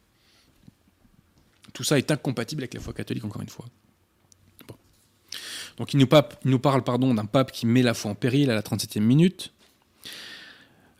Tout 1.73 1.85
ça 1.85 1.99
est 1.99 2.11
incompatible 2.11 2.63
avec 2.63 2.75
la 2.75 2.81
foi 2.81 2.93
catholique, 2.93 3.25
encore 3.25 3.43
une 3.43 3.49
fois. 3.49 3.67
Donc 5.81 5.95
il 5.95 5.99
nous, 6.45 6.59
parle 6.59 6.85
pardon, 6.85 7.15
d'un 7.15 7.25
pape 7.25 7.53
qui 7.53 7.65
met 7.65 7.81
la 7.81 7.95
foi 7.95 8.11
en 8.11 8.15
péril 8.15 8.51
à 8.51 8.55
la 8.55 8.61
37e 8.61 9.01
minute. 9.01 9.51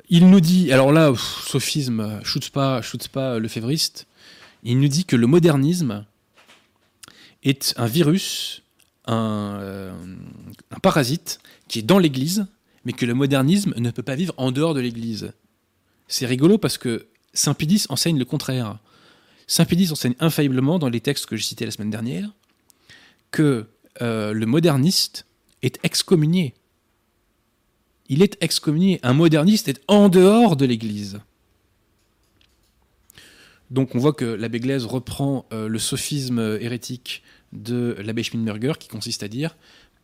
Il 0.09 0.31
nous 0.31 0.41
dit, 0.41 0.73
alors 0.73 0.91
là, 0.91 1.13
sophisme, 1.15 2.19
shoot 2.25 2.49
pas, 2.49 2.81
pas 3.13 3.39
le 3.39 3.47
févriste, 3.47 4.07
il 4.63 4.81
nous 4.81 4.89
dit 4.89 5.05
que 5.05 5.17
le 5.17 5.27
modernisme 5.27 6.07
est 7.43 7.75
un 7.77 7.85
virus 7.85 8.63
euh, 9.09 9.93
un, 10.71 10.79
parasite 10.79 11.41
qui 11.69 11.81
est 11.81 11.83
dans 11.83 11.99
l'Église, 11.99 12.47
mais 12.87 12.95
que 12.95 13.05
le 13.05 13.13
modernisme 13.13 13.75
ne 13.77 13.91
peut 13.91 14.03
pas 14.03 14.15
vivre 14.15 14.33
en 14.39 14.51
dehors 14.51 14.73
de 14.73 14.81
l'Église. 14.81 15.35
C'est 16.09 16.25
rigolo 16.25 16.57
parce 16.57 16.79
que 16.79 17.07
Saint 17.35 17.53
Pédis 17.53 17.85
enseigne 17.91 18.19
le 18.19 18.25
contraire. 18.25 18.79
Saint 19.47 19.67
Pédis 19.67 19.93
enseigne 19.93 20.15
infailliblement 20.21 20.79
dans 20.79 20.89
les 20.89 21.03
textes 21.03 21.27
que 21.27 21.37
j'ai 21.37 21.45
cités 21.45 21.67
la 21.67 21.71
semaine 21.71 21.91
dernière 21.91 22.31
que 23.31 23.67
euh, 24.03 24.33
le 24.33 24.47
moderniste 24.47 25.27
est 25.63 25.79
excommunié. 25.83 26.55
Il 28.09 28.23
est 28.23 28.37
excommunié. 28.41 28.99
Un 29.03 29.13
moderniste 29.13 29.69
est 29.69 29.81
en 29.89 30.09
dehors 30.09 30.57
de 30.57 30.67
l'Église. 30.67 31.21
Donc 33.71 33.95
on 33.95 33.99
voit 33.99 34.13
que 34.13 34.25
l'abbé 34.25 34.59
Glaise 34.59 34.85
reprend 34.85 35.47
euh, 35.53 35.69
le 35.69 35.79
sophisme 35.79 36.59
hérétique 36.61 37.23
de 37.53 37.97
l'abbé 38.01 38.23
Schmidberger, 38.23 38.75
qui 38.79 38.89
consiste 38.89 39.23
à 39.23 39.29
dire 39.29 39.57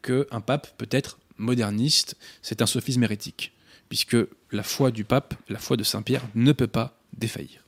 qu'un 0.02 0.40
pape 0.40 0.76
peut 0.78 0.88
être 0.90 1.18
moderniste. 1.36 2.16
C'est 2.42 2.62
un 2.62 2.66
sophisme 2.66 3.02
hérétique, 3.02 3.52
puisque 3.88 4.16
la 4.52 4.62
foi 4.62 4.90
du 4.90 5.04
pape, 5.04 5.34
la 5.48 5.58
foi 5.58 5.76
de 5.76 5.82
Saint-Pierre, 5.82 6.26
ne 6.34 6.52
peut 6.52 6.66
pas 6.68 6.98
défaillir. 7.16 7.65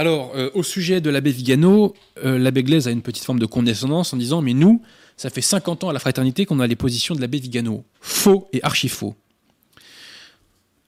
Alors, 0.00 0.32
euh, 0.34 0.48
au 0.54 0.62
sujet 0.62 1.02
de 1.02 1.10
l'abbé 1.10 1.30
Vigano, 1.30 1.92
euh, 2.24 2.38
l'abbé 2.38 2.62
Glaise 2.62 2.88
a 2.88 2.90
une 2.90 3.02
petite 3.02 3.22
forme 3.22 3.38
de 3.38 3.44
condescendance 3.44 4.14
en 4.14 4.16
disant 4.16 4.40
Mais 4.40 4.54
nous, 4.54 4.80
ça 5.18 5.28
fait 5.28 5.42
50 5.42 5.84
ans 5.84 5.90
à 5.90 5.92
la 5.92 5.98
fraternité 5.98 6.46
qu'on 6.46 6.58
a 6.58 6.66
les 6.66 6.74
positions 6.74 7.14
de 7.14 7.20
l'abbé 7.20 7.38
Vigano. 7.38 7.84
Faux 8.00 8.48
et 8.54 8.62
archi 8.62 8.88
faux. 8.88 9.14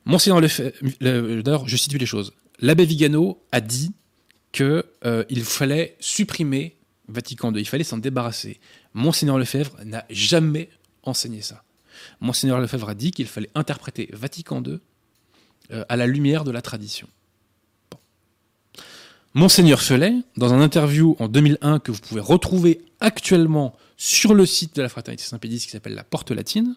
Monseigneur 0.07 0.40
Lefebvre, 0.40 0.72
d'ailleurs, 1.42 1.68
je 1.68 1.77
situe 1.77 1.98
les 1.98 2.07
choses. 2.07 2.33
L'abbé 2.59 2.87
Vigano 2.87 3.44
a 3.53 3.61
dit 3.61 3.92
qu'il 4.51 4.83
euh, 5.05 5.25
fallait 5.44 5.94
supprimer 6.01 6.79
Vatican 7.07 7.53
II, 7.53 7.61
il 7.61 7.68
fallait 7.68 7.85
s'en 7.85 7.98
débarrasser. 7.98 8.61
Monseigneur 8.94 9.38
Lefebvre 9.38 9.77
n'a 9.85 10.07
jamais 10.09 10.70
enseigné 11.03 11.42
ça. 11.42 11.64
Monseigneur 12.22 12.61
Lefebvre 12.61 12.88
a 12.88 12.94
dit 12.94 13.11
qu'il 13.11 13.27
fallait 13.27 13.51
interpréter 13.55 14.09
Vatican 14.14 14.62
II 14.64 14.79
à 15.70 15.96
la 15.96 16.07
lumière 16.07 16.44
de 16.44 16.51
la 16.51 16.62
tradition. 16.62 17.09
Monseigneur 19.35 19.81
Felet, 19.81 20.12
dans 20.37 20.53
un 20.53 20.61
interview 20.61 21.16
en 21.18 21.27
2001 21.27 21.79
que 21.79 21.90
vous 21.90 22.01
pouvez 22.01 22.21
retrouver 22.21 22.83
actuellement 23.01 23.75
sur 23.97 24.35
le 24.35 24.45
site 24.45 24.77
de 24.77 24.83
la 24.83 24.90
Fraternité 24.90 25.25
Saint-Pédis 25.25 25.61
qui 25.61 25.71
s'appelle 25.71 25.95
La 25.95 26.05
Porte 26.05 26.33
Latine, 26.33 26.77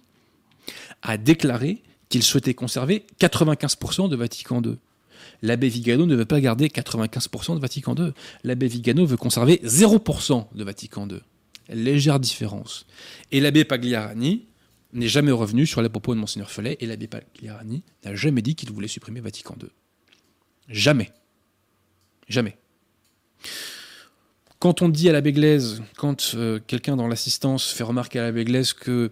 a 1.02 1.18
déclaré 1.18 1.84
qu'il 2.08 2.24
souhaitait 2.24 2.54
conserver 2.54 3.06
95% 3.20 4.08
de 4.08 4.16
Vatican 4.16 4.62
II. 4.62 4.78
L'abbé 5.42 5.68
Vigano 5.68 6.06
ne 6.06 6.16
veut 6.16 6.26
pas 6.26 6.40
garder 6.40 6.70
95% 6.70 7.56
de 7.56 7.60
Vatican 7.60 7.94
II. 7.94 8.14
L'abbé 8.46 8.68
Vigano 8.68 9.06
veut 9.06 9.18
conserver 9.18 9.60
0% 9.66 10.46
de 10.56 10.64
Vatican 10.64 11.10
II. 11.10 11.20
Légère 11.68 12.22
différence. 12.22 12.86
Et 13.34 13.42
l'abbé 13.42 13.66
Pagliarani 13.66 14.46
n'est 14.94 15.10
jamais 15.10 15.32
revenu 15.32 15.66
sur 15.66 15.82
les 15.82 15.90
propos 15.90 16.16
de 16.16 16.20
Monseigneur 16.22 16.50
Felet, 16.50 16.78
et 16.80 16.86
l'abbé 16.86 17.08
Pagliarani 17.08 17.84
n'a 18.06 18.16
jamais 18.16 18.42
dit 18.42 18.56
qu'il 18.56 18.72
voulait 18.72 18.88
supprimer 18.88 19.20
Vatican 19.20 19.56
II. 19.62 19.68
Jamais. 20.70 21.12
Jamais. 22.28 22.58
Quand 24.60 24.82
on 24.82 24.90
dit 24.90 25.10
à 25.10 25.12
l'abbé 25.12 25.32
Glaise, 25.32 25.84
quand 25.98 26.34
euh, 26.34 26.60
quelqu'un 26.66 26.96
dans 26.96 27.08
l'assistance 27.08 27.72
fait 27.72 27.84
remarquer 27.84 28.20
à 28.20 28.24
l'abbé 28.24 28.46
Glaise 28.46 28.74
que 28.74 29.12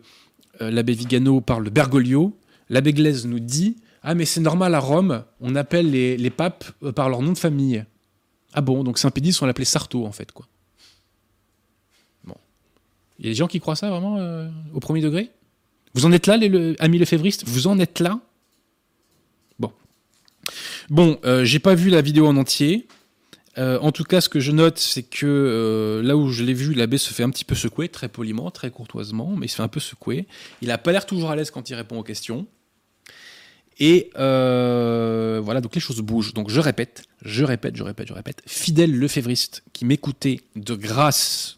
euh, 0.61 0.71
l'abbé 0.71 0.93
Vigano 0.93 1.41
parle 1.41 1.65
de 1.65 1.69
Bergoglio, 1.69 2.35
l'abbé 2.69 2.93
Glaise 2.93 3.25
nous 3.27 3.39
dit 3.39 3.75
Ah, 4.01 4.15
mais 4.15 4.25
c'est 4.25 4.41
normal 4.41 4.73
à 4.73 4.79
Rome, 4.79 5.23
on 5.41 5.55
appelle 5.55 5.91
les, 5.91 6.29
papes 6.29 6.65
euh, 6.81 6.91
par 6.91 7.09
leur 7.09 7.21
nom 7.21 7.33
de 7.33 7.37
famille. 7.37 7.85
Ah 8.53 8.61
bon, 8.61 8.83
donc 8.83 8.97
Saint-Pédis, 8.97 9.37
on 9.41 9.45
l'appelait 9.45 9.65
Sarto, 9.65 10.05
en 10.05 10.11
fait, 10.11 10.31
quoi. 10.31 10.47
Bon. 12.23 12.35
Il 13.19 13.25
y 13.25 13.27
a 13.27 13.31
des 13.31 13.35
gens 13.35 13.47
qui 13.47 13.59
croient 13.59 13.75
ça 13.75 13.89
vraiment 13.89 14.17
au 14.73 14.79
premier 14.79 15.01
degré? 15.01 15.31
Vous 15.93 16.05
en 16.05 16.11
êtes 16.11 16.27
là, 16.27 16.37
les 16.37 16.75
amis 16.79 16.97
lefévristes? 16.99 17.47
Vous 17.47 17.67
en 17.67 17.79
êtes 17.79 17.99
là? 17.99 18.19
Bon. 19.59 19.71
Bon, 20.89 21.19
j'ai 21.43 21.59
pas 21.59 21.73
vu 21.73 21.89
la 21.89 22.01
vidéo 22.01 22.27
en 22.27 22.37
entier. 22.37 22.87
Euh, 23.57 23.77
en 23.79 23.91
tout 23.91 24.03
cas, 24.03 24.19
ce 24.19 24.29
que 24.29 24.39
je 24.39 24.51
note, 24.51 24.79
c'est 24.79 25.03
que 25.03 25.25
euh, 25.25 26.01
là 26.01 26.17
où 26.17 26.29
je 26.29 26.43
l'ai 26.43 26.53
vu, 26.53 26.73
l'abbé 26.73 26.97
se 26.97 27.13
fait 27.13 27.23
un 27.23 27.29
petit 27.29 27.45
peu 27.45 27.55
secouer, 27.55 27.87
très 27.87 28.09
poliment, 28.09 28.49
très 28.51 28.71
courtoisement, 28.71 29.35
mais 29.37 29.45
il 29.45 29.49
se 29.49 29.55
fait 29.55 29.63
un 29.63 29.67
peu 29.67 29.79
secouer. 29.79 30.27
Il 30.61 30.69
n'a 30.69 30.77
pas 30.77 30.91
l'air 30.91 31.05
toujours 31.05 31.29
à 31.29 31.35
l'aise 31.35 31.51
quand 31.51 31.69
il 31.69 31.75
répond 31.75 31.99
aux 31.99 32.03
questions. 32.03 32.47
Et 33.79 34.11
euh, 34.17 35.41
voilà, 35.43 35.61
donc 35.61 35.75
les 35.75 35.81
choses 35.81 35.99
bougent. 36.01 36.33
Donc 36.33 36.49
je 36.49 36.59
répète, 36.59 37.03
je 37.23 37.43
répète, 37.43 37.75
je 37.75 37.83
répète, 37.83 38.07
je 38.07 38.13
répète. 38.13 38.41
Fidèle 38.45 38.95
lefévriste 38.95 39.63
qui 39.73 39.85
m'écoutez 39.85 40.41
de 40.55 40.75
grâce, 40.75 41.57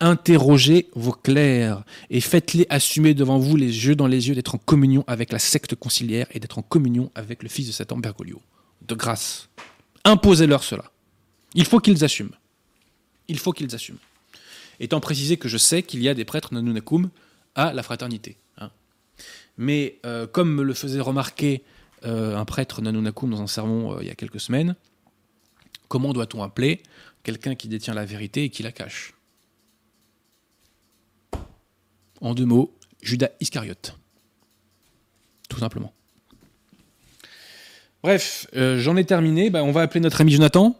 interrogez 0.00 0.88
vos 0.94 1.12
clercs 1.12 1.84
et 2.10 2.20
faites-les 2.20 2.66
assumer 2.70 3.14
devant 3.14 3.38
vous 3.38 3.56
les 3.56 3.86
yeux 3.86 3.94
dans 3.94 4.06
les 4.06 4.28
yeux 4.28 4.34
d'être 4.34 4.54
en 4.54 4.58
communion 4.58 5.04
avec 5.06 5.32
la 5.32 5.38
secte 5.38 5.74
conciliaire 5.74 6.26
et 6.32 6.40
d'être 6.40 6.58
en 6.58 6.62
communion 6.62 7.10
avec 7.14 7.42
le 7.42 7.48
fils 7.48 7.66
de 7.66 7.72
Satan 7.72 7.98
Bergoglio. 7.98 8.40
De 8.86 8.94
grâce. 8.94 9.48
Imposez-leur 10.04 10.62
cela. 10.62 10.84
Il 11.54 11.64
faut 11.64 11.80
qu'ils 11.80 12.04
assument. 12.04 12.34
Il 13.28 13.38
faut 13.38 13.52
qu'ils 13.52 13.74
assument. 13.74 13.98
Étant 14.80 15.00
précisé 15.00 15.36
que 15.36 15.48
je 15.48 15.56
sais 15.56 15.82
qu'il 15.82 16.02
y 16.02 16.08
a 16.08 16.14
des 16.14 16.24
prêtres 16.24 16.52
nanunakum 16.52 17.10
à 17.54 17.72
la 17.72 17.82
fraternité. 17.82 18.36
Hein. 18.58 18.70
Mais 19.56 19.98
euh, 20.04 20.26
comme 20.26 20.52
me 20.52 20.62
le 20.62 20.74
faisait 20.74 21.00
remarquer 21.00 21.62
euh, 22.04 22.36
un 22.36 22.44
prêtre 22.44 22.82
nanunakum 22.82 23.30
dans 23.30 23.40
un 23.40 23.46
sermon 23.46 23.92
euh, 23.92 24.02
il 24.02 24.08
y 24.08 24.10
a 24.10 24.14
quelques 24.14 24.40
semaines, 24.40 24.74
comment 25.88 26.12
doit-on 26.12 26.42
appeler 26.42 26.82
quelqu'un 27.22 27.54
qui 27.54 27.68
détient 27.68 27.94
la 27.94 28.04
vérité 28.04 28.44
et 28.44 28.50
qui 28.50 28.62
la 28.64 28.72
cache? 28.72 29.14
En 32.20 32.34
deux 32.34 32.46
mots, 32.46 32.76
Judas 33.00 33.30
Iscariote. 33.40 33.96
Tout 35.48 35.58
simplement. 35.58 35.92
Bref, 38.02 38.46
j'en 38.52 38.96
ai 38.96 39.04
terminé. 39.04 39.50
Bah, 39.50 39.62
on 39.62 39.72
va 39.72 39.82
appeler 39.82 40.00
notre 40.00 40.20
ami 40.20 40.32
Jonathan. 40.32 40.78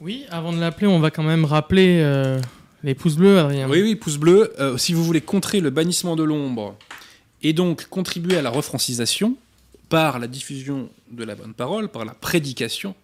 Oui, 0.00 0.26
avant 0.30 0.52
de 0.52 0.58
l'appeler, 0.58 0.86
on 0.86 0.98
va 0.98 1.10
quand 1.10 1.22
même 1.22 1.44
rappeler 1.44 2.00
euh, 2.00 2.40
les 2.82 2.94
pouces 2.94 3.16
bleus, 3.16 3.38
Adrien. 3.38 3.68
Oui, 3.68 3.80
oui, 3.80 3.94
pouces 3.94 4.18
bleus. 4.18 4.52
Euh, 4.58 4.76
si 4.76 4.92
vous 4.92 5.04
voulez 5.04 5.20
contrer 5.20 5.60
le 5.60 5.70
bannissement 5.70 6.16
de 6.16 6.24
l'ombre 6.24 6.76
et 7.42 7.52
donc 7.52 7.86
contribuer 7.88 8.36
à 8.36 8.42
la 8.42 8.50
refrancisation 8.50 9.36
par 9.88 10.18
la 10.18 10.26
diffusion 10.26 10.88
de 11.10 11.24
la 11.24 11.34
bonne 11.36 11.54
parole, 11.54 11.88
par 11.88 12.04
la 12.04 12.12
prédication, 12.12 12.94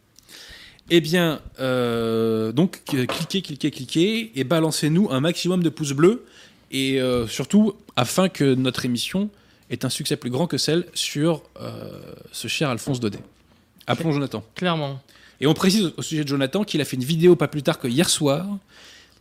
eh 0.90 1.00
bien, 1.00 1.40
euh, 1.60 2.50
donc 2.50 2.82
cliquez, 2.84 3.42
cliquez, 3.42 3.70
cliquez 3.70 4.32
et 4.34 4.42
balancez-nous 4.42 5.08
un 5.10 5.20
maximum 5.20 5.62
de 5.62 5.68
pouces 5.68 5.92
bleus 5.92 6.24
et 6.72 7.00
surtout 7.26 7.74
afin 7.96 8.28
que 8.28 8.54
notre 8.54 8.84
émission 8.84 9.28
ait 9.70 9.84
un 9.84 9.88
succès 9.88 10.16
plus 10.16 10.30
grand 10.30 10.46
que 10.46 10.56
celle 10.56 10.86
sur 10.94 11.42
ce 12.30 12.46
cher 12.46 12.70
Alphonse 12.70 13.00
Daudet. 13.00 13.18
Appelons 13.88 14.12
Jonathan. 14.12 14.44
Clairement. 14.54 15.00
Et 15.40 15.46
on 15.46 15.54
précise 15.54 15.92
au 15.96 16.02
sujet 16.02 16.22
de 16.22 16.28
Jonathan 16.28 16.64
qu'il 16.64 16.80
a 16.80 16.84
fait 16.84 16.96
une 16.96 17.04
vidéo 17.04 17.34
pas 17.34 17.48
plus 17.48 17.62
tard 17.62 17.78
que 17.78 17.88
hier 17.88 18.08
soir 18.10 18.46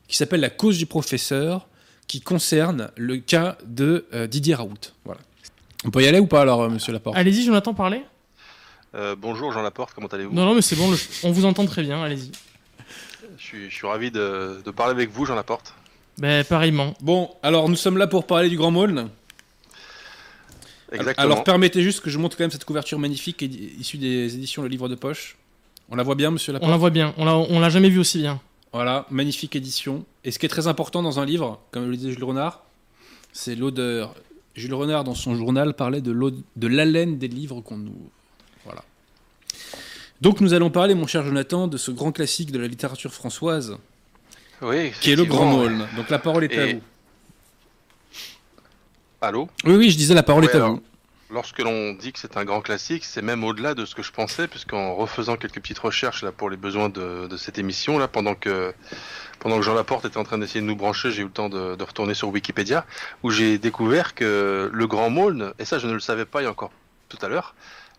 qui 0.08 0.18
s'appelle 0.18 0.42
La 0.42 0.50
cause 0.50 0.78
du 0.78 0.86
professeur 0.86 1.68
qui 2.08 2.20
concerne 2.22 2.92
le 2.98 3.18
cas 3.18 3.58
de 3.66 4.06
euh, 4.14 4.28
Didier 4.28 4.56
Raoult. 4.56 4.94
Voilà. 5.06 5.22
On 5.86 5.92
peut 5.92 6.04
y 6.04 6.08
aller 6.08 6.20
ou 6.20 6.26
pas 6.26 6.42
alors, 6.42 6.64
euh, 6.64 6.70
monsieur 6.70 6.92
Laporte? 6.92 7.16
Allez-y, 7.16 7.46
Jonathan, 7.46 7.74
parlez. 7.74 8.02
Euh, 8.96 9.16
bonjour 9.16 9.52
Jean 9.52 9.62
Laporte, 9.62 9.94
comment 9.94 10.08
allez-vous? 10.08 10.34
Non, 10.34 10.46
non, 10.46 10.56
mais 10.56 10.64
c'est 10.64 10.76
bon, 10.76 10.92
on 11.24 11.32
vous 11.32 11.46
entend 11.46 11.66
très 11.68 11.84
bien, 11.84 12.04
allez-y. 12.04 12.32
Je 13.38 13.70
suis, 13.70 13.88
ravi 13.88 14.12
de, 14.12 14.60
parler 14.76 14.92
avec 14.92 15.12
vous, 15.12 15.26
Jean 15.26 15.36
Laporte. 15.36 15.74
Ben, 16.18 16.44
pareillement. 16.44 16.96
Bon, 17.00 17.30
alors 17.44 17.70
nous 17.70 17.76
sommes 17.76 17.98
là 17.98 18.08
pour 18.08 18.26
parler 18.26 18.50
du 18.50 18.58
Grand 18.58 18.72
Maulne. 18.72 19.10
Exactement. 20.92 21.24
Alors 21.24 21.44
permettez 21.44 21.84
juste 21.84 22.02
que 22.02 22.10
je 22.10 22.18
montre 22.18 22.36
quand 22.36 22.44
même 22.44 22.52
cette 22.52 22.66
couverture 22.66 22.98
magnifique 22.98 23.42
issue 23.42 24.00
des 24.00 24.34
éditions 24.34 24.64
Le 24.64 24.68
Livre 24.68 24.90
de 24.90 24.96
Poche. 24.96 25.38
On 25.92 25.96
la 25.96 26.04
voit 26.04 26.16
bien, 26.16 26.32
monsieur 26.32 26.54
Laporte 26.54 26.70
On 26.70 26.72
la 26.72 26.78
voit 26.78 26.90
bien. 26.90 27.14
On 27.18 27.60
l'a 27.60 27.70
jamais 27.70 27.90
vu 27.90 28.00
aussi 28.00 28.20
bien. 28.20 28.40
Voilà, 28.72 29.06
magnifique 29.10 29.56
édition. 29.56 30.06
Et 30.24 30.32
ce 30.32 30.38
qui 30.40 30.46
est 30.46 30.50
très 30.50 30.68
important 30.68 31.02
dans 31.02 31.20
un 31.20 31.26
livre, 31.26 31.60
comme 31.72 31.90
le 31.90 31.98
disait 31.98 32.12
Jules 32.12 32.24
Renard, 32.24 32.64
c'est 33.34 33.56
l'odeur. 33.56 34.14
Jules 34.56 34.74
Renard, 34.74 35.04
dans 35.04 35.16
son 35.16 35.36
journal, 35.36 35.74
parlait 35.74 36.02
de 36.02 36.68
l'haleine 36.68 37.18
des 37.18 37.28
livres 37.28 37.62
qu'on 37.62 37.80
ouvre. 37.80 38.12
Voilà. 38.66 38.84
Donc 40.22 40.42
nous 40.42 40.54
allons 40.54 40.70
parler, 40.70 40.94
mon 40.96 41.08
cher 41.08 41.24
Jonathan, 41.24 41.68
de 41.68 41.78
ce 41.78 41.92
grand 41.92 42.12
classique 42.12 42.52
de 42.52 42.60
la 42.60 42.68
littérature 42.68 43.14
françoise, 43.14 43.78
oui, 44.62 44.92
qui 45.00 45.12
est 45.12 45.16
le 45.16 45.24
Grand 45.24 45.46
Maulne. 45.46 45.88
Donc 45.96 46.10
la 46.10 46.20
parole 46.20 46.44
est 46.44 46.58
à 46.58 46.74
vous. 46.74 46.82
Allô? 49.22 49.50
Oui, 49.66 49.76
oui, 49.76 49.90
je 49.90 49.98
disais 49.98 50.14
la 50.14 50.24
parole 50.24 50.44
est 50.44 50.56
à 50.56 50.68
vous. 50.68 50.84
Lorsque 51.32 51.60
l'on 51.60 51.94
dit 51.94 52.12
que 52.12 52.18
c'est 52.18 52.38
un 52.38 52.44
grand 52.44 52.62
classique, 52.62 53.06
c'est 53.06 53.22
même 53.22 53.44
au-delà 53.44 53.76
de 53.76 53.86
ce 53.86 53.94
que 53.94 54.02
je 54.02 54.12
pensais, 54.12 54.48
puisqu'en 54.48 54.96
refaisant 54.96 55.38
quelques 55.38 55.62
petites 55.62 55.78
recherches 55.78 56.24
là 56.24 56.32
pour 56.32 56.50
les 56.50 56.58
besoins 56.58 56.90
de, 56.90 57.30
cette 57.38 57.60
émission, 57.60 58.00
là, 58.00 58.08
pendant 58.08 58.34
que 58.34 58.74
pendant 59.40 59.58
que 59.58 59.62
Jean 59.62 59.76
Laporte 59.76 60.06
était 60.06 60.18
en 60.18 60.24
train 60.24 60.40
d'essayer 60.40 60.60
de 60.60 60.66
nous 60.66 60.76
brancher, 60.76 61.12
j'ai 61.12 61.22
eu 61.22 61.26
le 61.26 61.32
temps 61.32 61.48
de, 61.48 61.82
retourner 61.84 62.16
sur 62.16 62.30
Wikipédia, 62.30 62.86
où 63.22 63.30
j'ai 63.30 63.60
découvert 63.60 64.16
que 64.16 64.72
le 64.74 64.88
Grand 64.88 65.12
Maulne, 65.12 65.54
et 65.60 65.66
ça 65.66 65.78
je 65.78 65.88
ne 65.88 65.94
le 65.94 66.00
savais 66.00 66.26
pas 66.26 66.42
il 66.42 66.46
y 66.46 66.48
a 66.48 66.52
encore 66.52 66.72
tout 67.10 67.20
à 67.22 67.28
l'heure, 67.28 67.54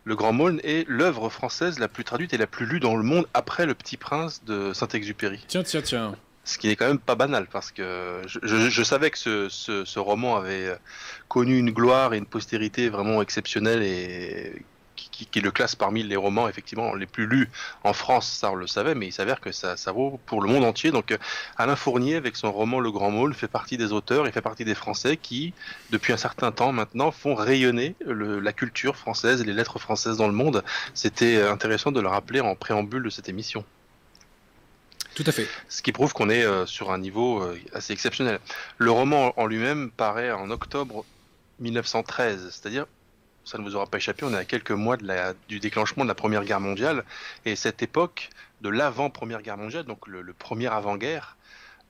le 0.05 0.17
Grand 0.17 0.33
Maulne 0.33 0.61
est 0.65 0.85
l'œuvre 0.89 1.29
française 1.29 1.79
la 1.79 1.87
plus 1.87 2.05
traduite 2.05 2.35
et 2.35 2.39
la 2.39 2.49
plus 2.49 2.67
lue 2.67 2.81
dans 2.81 2.97
le 2.97 3.05
monde 3.05 3.29
après 3.33 3.65
Le 3.65 3.75
Petit 3.75 3.97
Prince 3.97 4.43
de 4.45 4.73
Saint-Exupéry. 4.73 5.45
Tiens, 5.47 5.63
tiens, 5.63 5.83
tiens 5.83 6.17
ce 6.51 6.59
qui 6.59 6.69
est 6.69 6.77
quand 6.77 6.87
même 6.87 6.99
pas 6.99 7.15
banal 7.15 7.47
parce 7.51 7.71
que 7.71 8.21
je, 8.27 8.83
savais 8.83 9.11
que 9.11 9.19
ce, 9.49 9.99
roman 9.99 10.37
avait 10.37 10.69
euh, 10.69 10.77
connu 11.29 11.59
une 11.59 11.71
gloire 11.71 12.13
et 12.13 12.19
une 12.19 12.27
postérité 12.27 12.89
vraiment 12.89 13.23
exceptionnelle 13.23 13.83
et 13.83 14.63
qui, 14.97 15.41
le 15.41 15.51
classe 15.51 15.77
parmi 15.77 16.03
les 16.03 16.17
romans 16.17 16.49
effectivement 16.49 16.95
les 16.95 17.07
plus 17.07 17.27
lus 17.27 17.49
en 17.85 17.93
France, 17.93 18.27
ça 18.27 18.51
on 18.51 18.55
le 18.55 18.67
savait, 18.67 18.95
mais 18.95 19.07
il 19.07 19.13
s'avère 19.13 19.41
que 19.41 19.53
ça, 19.53 19.77
vaut 19.93 20.19
pour 20.27 20.43
le 20.43 20.49
monde 20.49 20.65
entier. 20.65 20.91
Donc 20.91 21.13
euh, 21.13 21.19
Alain 21.57 21.77
Fournier 21.77 22.17
avec 22.17 22.37
son 22.37 22.53
roman 22.53 22.81
Le 22.81 22.91
Grand 22.91 23.11
Môle 23.11 23.33
fait 23.33 23.49
partie 23.49 23.77
des 23.77 23.93
auteurs, 23.93 24.27
il 24.27 24.33
fait 24.33 24.43
partie 24.43 24.65
des 24.65 24.75
Français 24.75 25.17
qui, 25.17 25.55
depuis 25.91 26.13
un 26.13 26.19
certain 26.19 26.53
temps 26.53 26.73
maintenant, 26.73 27.11
font 27.13 27.35
rayonner 27.35 27.95
la 28.05 28.53
culture 28.53 28.97
française 28.97 29.41
et 29.41 29.45
les 29.45 29.53
lettres 29.53 29.79
françaises 29.79 30.17
dans 30.17 30.27
le 30.27 30.35
monde. 30.35 30.65
C'était 30.95 31.43
intéressant 31.43 31.93
de 31.93 32.01
le 32.01 32.09
rappeler 32.09 32.41
en 32.41 32.55
préambule 32.55 33.05
de 33.05 33.11
cette 33.11 33.29
émission. 33.29 33.65
Ce 35.69 35.83
qui 35.83 35.93
prouve 35.93 36.13
qu'on 36.13 36.31
est 36.31 36.67
sur 36.67 36.91
un 36.93 36.99
niveau 36.99 37.43
assez 37.73 37.93
exceptionnel. 37.93 38.41
Le 38.79 38.91
roman 38.91 39.33
en 39.39 39.47
lui-même 39.47 39.91
paraît 39.91 40.33
en 40.33 40.51
octobre 40.51 41.05
1913, 41.61 42.51
c'est-à-dire 42.51 42.87
ça 43.45 43.59
ne 43.59 43.65
vous 43.65 43.75
aura 43.75 43.87
pas 43.87 43.99
échappé, 43.99 44.25
on 44.25 44.33
est 44.33 44.37
à 44.37 44.45
quelques 44.45 44.71
mois 44.71 44.97
du 45.49 45.61
déclenchement 45.61 46.05
de 46.05 46.09
la 46.09 46.15
Première 46.15 46.45
Guerre 46.45 46.61
mondiale, 46.61 47.05
et 47.45 47.57
cette 47.57 47.83
époque 47.83 48.31
de 48.61 48.69
l'avant-Première 48.69 49.43
Guerre 49.43 49.57
mondiale, 49.57 49.85
donc 49.85 50.07
le, 50.07 50.33
premier 50.33 50.69
avant-guerre, 50.69 51.37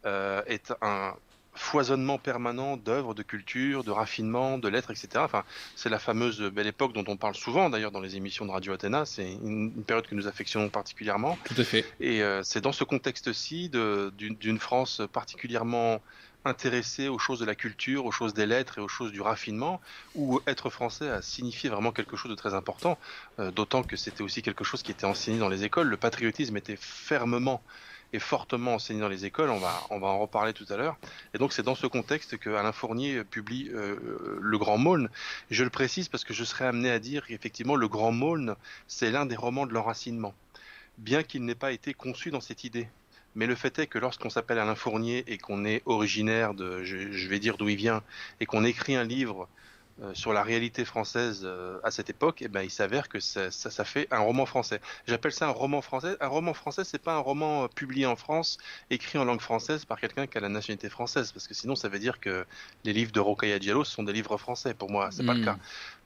euh, 0.07 0.43
est 0.47 0.73
un 0.81 1.14
foisonnement 1.53 2.19
permanent 2.19 2.77
d'œuvres, 2.77 3.15
de 3.15 3.23
culture, 3.23 3.85
de 3.85 3.91
raffinement, 3.91 4.59
de 4.59 4.69
lettres, 4.69 4.91
etc. 4.91 5.09
Enfin, 5.17 5.45
c'est 5.77 5.89
la 5.89 5.99
fameuse 5.99 6.41
belle 6.41 6.67
époque 6.67 6.93
dont 6.93 7.05
on 7.09 7.17
parle 7.17 7.35
souvent 7.35 7.71
d'ailleurs 7.71 7.91
dans 7.91 8.01
les 8.01 8.17
émissions 8.17 8.47
de 8.47 8.51
Radio 8.51 8.73
Athéna. 8.73 9.05
C'est 9.05 9.33
une, 9.33 9.73
période 9.85 10.07
que 10.07 10.15
nous 10.15 10.27
affectionnons 10.27 10.69
particulièrement. 10.69 11.39
Tout 11.45 11.55
à 11.59 11.65
fait. 11.65 11.85
Et 12.01 12.23
euh, 12.23 12.43
c'est 12.43 12.61
dans 12.61 12.73
ce 12.73 12.85
contexte-ci 12.85 13.71
d'une 13.71 14.59
France 14.59 15.03
particulièrement 15.13 16.01
intéressé 16.45 17.09
aux 17.09 17.19
choses 17.19 17.39
de 17.39 17.45
la 17.45 17.55
culture, 17.55 18.07
aux 18.07 18.13
choses 18.13 18.35
des 18.35 18.47
lettres 18.47 18.79
et 18.79 18.81
aux 18.81 18.89
choses 18.89 19.13
du 19.13 19.21
raffinement, 19.21 19.81
où 20.15 20.41
être 20.47 20.71
français 20.71 21.09
a 21.09 21.23
signifié 21.23 21.69
vraiment 21.69 21.93
quelque 21.93 22.17
chose 22.17 22.31
de 22.31 22.37
très 22.37 22.55
important, 22.55 22.99
euh, 23.39 23.51
d'autant 23.51 23.83
que 23.83 23.97
c'était 23.97 24.23
aussi 24.23 24.43
quelque 24.43 24.65
chose 24.65 24.83
qui 24.83 24.91
était 24.91 25.05
enseigné 25.05 25.39
dans 25.39 25.49
les 25.49 25.65
écoles. 25.65 25.89
Le 25.89 25.97
patriotisme 25.97 26.57
était 26.57 26.79
fermement 26.79 27.63
et 28.12 28.18
fortement 28.18 28.75
enseigné 28.75 29.01
dans 29.01 29.09
les 29.09 29.25
écoles, 29.25 29.51
on 29.51 29.59
va, 29.59 29.75
on 29.90 29.99
va 29.99 30.09
en 30.09 30.18
reparler 30.18 30.53
tout 30.53 30.66
à 30.70 30.77
l'heure. 30.77 30.96
Et 31.35 31.38
donc 31.38 31.53
c'est 31.53 31.62
dans 31.62 31.75
ce 31.75 31.87
contexte 31.87 32.37
que 32.38 32.51
Alain 32.51 32.73
Fournier 32.73 33.25
publie 33.25 33.70
euh, 33.73 34.38
Le 34.40 34.59
Grand 34.59 34.79
Maulne. 34.79 35.09
Je 35.51 35.64
le 35.64 35.70
précise 35.70 36.09
parce 36.09 36.25
que 36.25 36.35
je 36.35 36.44
serais 36.44 36.66
amené 36.66 36.90
à 36.90 36.99
dire 36.99 37.27
qu'effectivement 37.27 37.77
Le 37.77 37.88
Grand 37.88 38.12
Maulne, 38.12 38.57
c'est 38.87 39.11
l'un 39.11 39.27
des 39.27 39.37
romans 39.37 39.66
de 39.66 39.73
l'enracinement, 39.73 40.35
bien 40.99 41.23
qu'il 41.23 41.44
n'ait 41.44 41.55
pas 41.55 41.73
été 41.73 41.94
conçu 41.94 42.31
dans 42.31 42.40
cette 42.40 42.64
idée. 42.64 42.88
Mais 43.37 43.46
le 43.46 43.55
fait 43.55 43.79
est 43.79 43.87
que 43.87 43.99
lorsqu'on 43.99 44.31
s'appelle 44.31 44.59
Alain 44.59 44.75
Fournier 44.75 45.25
et 45.29 45.38
qu'on 45.38 45.64
est 45.64 45.83
originaire 45.87 46.55
de, 46.55 46.83
je, 46.83 47.29
vais 47.29 47.38
dire 47.38 47.57
d'où 47.57 47.68
il 47.68 47.77
vient, 47.77 48.03
et 48.40 48.46
qu'on 48.46 48.64
écrit 48.64 48.96
un 48.96 49.05
livre 49.05 49.49
euh, 50.03 50.15
sur 50.15 50.33
la 50.33 50.43
réalité 50.43 50.87
française 50.87 51.43
euh, 51.45 51.79
à 51.85 51.91
cette 51.91 52.09
époque, 52.09 52.41
eh 52.41 52.49
ben, 52.49 52.63
il 52.63 52.71
s'avère 52.71 53.11
que 53.11 53.21
ça, 53.21 53.51
ça, 53.51 53.85
fait 53.85 54.09
un 54.11 54.21
roman 54.21 54.47
français. 54.47 54.81
J'appelle 55.07 55.33
ça 55.33 55.47
un 55.47 55.51
roman 55.51 55.83
français. 55.83 56.17
Un 56.21 56.29
roman 56.29 56.55
français, 56.55 56.85
c'est 56.85 57.03
pas 57.03 57.15
un 57.15 57.19
roman 57.19 57.65
euh, 57.65 57.69
publié 57.69 58.07
en 58.07 58.17
France, 58.17 58.57
écrit 58.89 59.19
en 59.19 59.27
langue 59.27 59.43
française 59.43 59.85
par 59.85 60.01
quelqu'un 60.01 60.27
qui 60.27 60.39
a 60.39 60.41
la 60.41 60.49
nationalité 60.49 60.89
française, 60.89 61.33
parce 61.33 61.47
que 61.47 61.53
sinon 61.53 61.77
ça 61.77 61.91
veut 61.91 61.99
dire 61.99 62.19
que 62.19 62.47
les 62.85 62.95
livres 62.95 63.13
de 63.13 63.21
Rocaille 63.21 63.59
Diallo 63.61 63.85
sont 63.85 64.03
des 64.03 64.15
livres 64.15 64.39
français. 64.39 64.73
Pour 64.73 64.91
moi, 64.91 65.11
c'est 65.11 65.27
pas 65.27 65.35
le 65.35 65.41
hmm. 65.41 65.45
cas. 65.45 65.59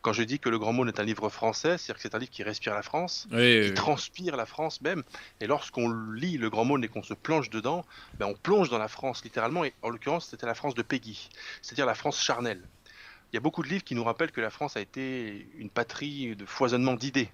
Quand 0.02 0.12
je 0.12 0.22
dis 0.22 0.40
que 0.40 0.48
Le 0.48 0.58
Grand 0.58 0.72
Monde 0.72 0.88
est 0.88 1.00
un 1.00 1.04
livre 1.04 1.28
français, 1.28 1.78
c'est-à-dire 1.78 1.94
que 1.94 2.02
c'est 2.02 2.14
un 2.14 2.18
livre 2.18 2.32
qui 2.32 2.42
respire 2.42 2.74
la 2.74 2.82
France, 2.82 3.28
qui 3.30 3.72
transpire 3.74 4.36
la 4.36 4.44
France 4.44 4.82
même. 4.82 5.02
Et 5.40 5.46
lorsqu'on 5.46 5.88
lit 6.12 6.36
Le 6.36 6.50
Grand 6.50 6.64
Monde 6.64 6.84
et 6.84 6.88
qu'on 6.88 7.02
se 7.02 7.14
plonge 7.14 7.48
dedans, 7.48 7.86
ben 8.18 8.26
on 8.26 8.34
plonge 8.34 8.68
dans 8.68 8.78
la 8.78 8.88
France 8.88 9.22
littéralement. 9.24 9.64
Et 9.64 9.72
en 9.82 9.88
l'occurrence, 9.88 10.26
c'était 10.28 10.46
la 10.46 10.54
France 10.54 10.74
de 10.74 10.82
Peggy, 10.82 11.30
c'est-à-dire 11.62 11.86
la 11.86 11.94
France 11.94 12.20
charnelle. 12.20 12.60
Il 13.34 13.36
y 13.36 13.38
a 13.38 13.40
beaucoup 13.40 13.64
de 13.64 13.68
livres 13.68 13.82
qui 13.82 13.96
nous 13.96 14.04
rappellent 14.04 14.30
que 14.30 14.40
la 14.40 14.48
France 14.48 14.76
a 14.76 14.80
été 14.80 15.48
une 15.58 15.68
patrie 15.68 16.36
de 16.36 16.46
foisonnement 16.46 16.94
d'idées. 16.94 17.32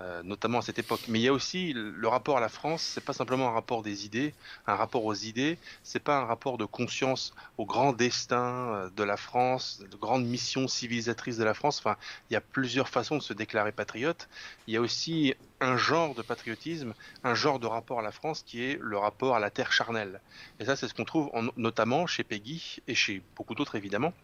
Euh, 0.00 0.22
notamment 0.22 0.60
à 0.60 0.62
cette 0.62 0.78
époque. 0.78 1.02
Mais 1.08 1.20
il 1.20 1.22
y 1.24 1.28
a 1.28 1.32
aussi 1.34 1.74
le 1.74 2.08
rapport 2.08 2.38
à 2.38 2.40
la 2.40 2.48
France, 2.48 2.80
c'est 2.80 3.04
pas 3.04 3.12
simplement 3.12 3.48
un 3.48 3.52
rapport 3.52 3.82
des 3.82 4.06
idées, 4.06 4.32
un 4.66 4.74
rapport 4.74 5.04
aux 5.04 5.14
idées, 5.14 5.58
c'est 5.82 6.02
pas 6.02 6.16
un 6.16 6.24
rapport 6.24 6.56
de 6.56 6.64
conscience 6.64 7.34
au 7.58 7.66
grand 7.66 7.92
destin 7.92 8.72
euh, 8.72 8.90
de 8.96 9.02
la 9.02 9.18
France, 9.18 9.84
de 9.90 9.96
grande 9.98 10.24
mission 10.24 10.68
civilisatrice 10.68 11.36
de 11.36 11.44
la 11.44 11.52
France. 11.52 11.80
Enfin, 11.80 11.98
il 12.30 12.32
y 12.32 12.36
a 12.36 12.40
plusieurs 12.40 12.88
façons 12.88 13.18
de 13.18 13.22
se 13.22 13.34
déclarer 13.34 13.72
patriote. 13.72 14.30
Il 14.66 14.72
y 14.72 14.78
a 14.78 14.80
aussi 14.80 15.34
un 15.60 15.76
genre 15.76 16.14
de 16.14 16.22
patriotisme, 16.22 16.94
un 17.24 17.34
genre 17.34 17.58
de 17.58 17.66
rapport 17.66 17.98
à 17.98 18.02
la 18.02 18.12
France 18.12 18.42
qui 18.42 18.64
est 18.64 18.78
le 18.80 18.96
rapport 18.96 19.36
à 19.36 19.40
la 19.40 19.50
terre 19.50 19.72
charnelle. 19.72 20.22
Et 20.58 20.64
ça, 20.64 20.76
c'est 20.76 20.88
ce 20.88 20.94
qu'on 20.94 21.04
trouve 21.04 21.30
notamment 21.58 22.06
chez 22.06 22.24
Peggy 22.24 22.78
et 22.88 22.94
chez 22.94 23.20
beaucoup 23.36 23.54
d'autres 23.54 23.76
évidemment. 23.76 24.14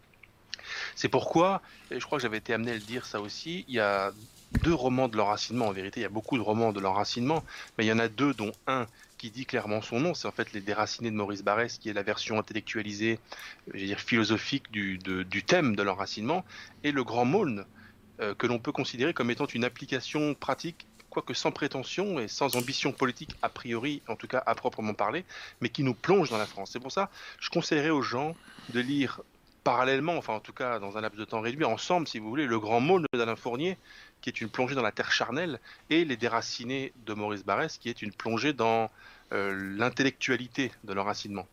C'est 0.95 1.09
pourquoi, 1.09 1.63
et 1.91 2.01
je 2.01 2.07
crois 2.07 2.19
que 2.19 2.23
j'avais 2.23 2.39
été 2.39 2.53
amené 2.53 2.73
à 2.73 2.75
le 2.75 2.81
dire 2.81 3.07
ça 3.07 3.21
aussi, 3.21 3.65
il 3.69 3.75
y 3.75 3.81
a 3.81 4.13
deux 4.63 4.75
romans 4.75 5.09
de 5.09 5.17
l'enracinement. 5.17 5.69
En 5.69 5.73
vérité, 5.73 6.01
il 6.01 6.03
y 6.03 6.07
a 6.07 6.11
beaucoup 6.11 6.37
de 6.37 6.43
romans 6.43 6.73
de 6.73 6.81
l'enracinement, 6.81 7.45
mais 7.77 7.85
il 7.85 7.89
y 7.89 7.93
en 7.93 7.99
a 7.99 8.09
deux, 8.09 8.35
dont 8.35 8.53
un 8.67 8.87
qui 9.19 9.31
dit 9.31 9.47
clairement 9.47 9.83
son 9.83 10.01
nom. 10.01 10.15
C'est 10.15 10.29
en 10.29 10.33
fait 10.33 10.53
Les 10.53 10.61
Déracinés 10.61 11.11
de 11.11 11.17
Maurice 11.17 11.43
Barrès, 11.43 11.79
qui 11.79 11.89
est 11.89 11.93
la 11.93 12.03
version 12.03 12.39
intellectualisée, 12.39 13.19
je 13.75 13.85
dire 13.85 14.01
philosophique 14.01 14.71
du, 14.71 14.99
thème 15.47 15.77
de 15.77 15.83
l'enracinement, 15.83 16.45
et 16.85 16.93
Le 16.93 17.05
Grand 17.05 17.25
Maulne, 17.25 17.65
euh, 18.21 18.35
que 18.35 18.47
l'on 18.47 18.59
peut 18.59 18.73
considérer 18.73 19.13
comme 19.15 19.31
étant 19.31 19.47
une 19.47 19.65
application 19.65 20.35
pratique 20.35 20.87
quoique 21.11 21.35
sans 21.35 21.53
prétention 21.53 22.21
et 22.21 22.29
sans 22.29 22.57
ambition 22.57 22.93
politique 22.93 23.35
a 23.43 23.49
priori, 23.49 24.03
en 24.09 24.17
tout 24.17 24.27
cas 24.27 24.43
à 24.45 24.55
proprement 24.55 24.95
parler, 24.95 25.25
mais 25.61 25.69
qui 25.69 25.83
nous 25.83 25.95
plonge 25.95 26.31
dans 26.31 26.39
la 26.39 26.47
France. 26.47 26.71
C'est 26.73 26.81
pour 26.81 26.93
ça, 26.93 27.11
je 27.41 27.51
conseillerais 27.51 27.91
aux 27.91 28.03
gens 28.03 28.37
de 28.71 28.81
lire 28.81 29.23
parallèlement, 29.69 30.17
enfin 30.17 30.33
en 30.33 30.41
tout 30.41 30.55
cas 30.55 30.79
dans 30.79 30.97
un 30.97 31.03
laps 31.03 31.21
de 31.21 31.27
temps 31.27 31.43
réduit, 31.43 31.67
ensemble, 31.67 32.09
si 32.09 32.19
vous 32.19 32.31
voulez, 32.31 32.47
le 32.47 32.59
grand 32.59 32.81
mot 32.81 33.03
d'Alain 33.13 33.37
Fournier, 33.37 33.77
qui 34.23 34.31
est 34.31 34.41
une 34.41 34.49
plongée 34.49 34.75
dans 34.75 34.83
la 34.83 34.93
terre 34.93 35.13
charnelle, 35.13 35.61
et 35.91 36.07
les 36.07 36.17
déracinés 36.17 36.95
de 37.05 37.13
Maurice 37.13 37.45
Barrès, 37.45 37.77
qui 37.77 37.91
est 37.91 38.01
une 38.01 38.15
plongée 38.15 38.55
dans 38.55 38.91
euh, 39.35 39.77
l'intellectualité 39.77 40.73
de 40.85 40.95
l'enracinement 40.95 41.47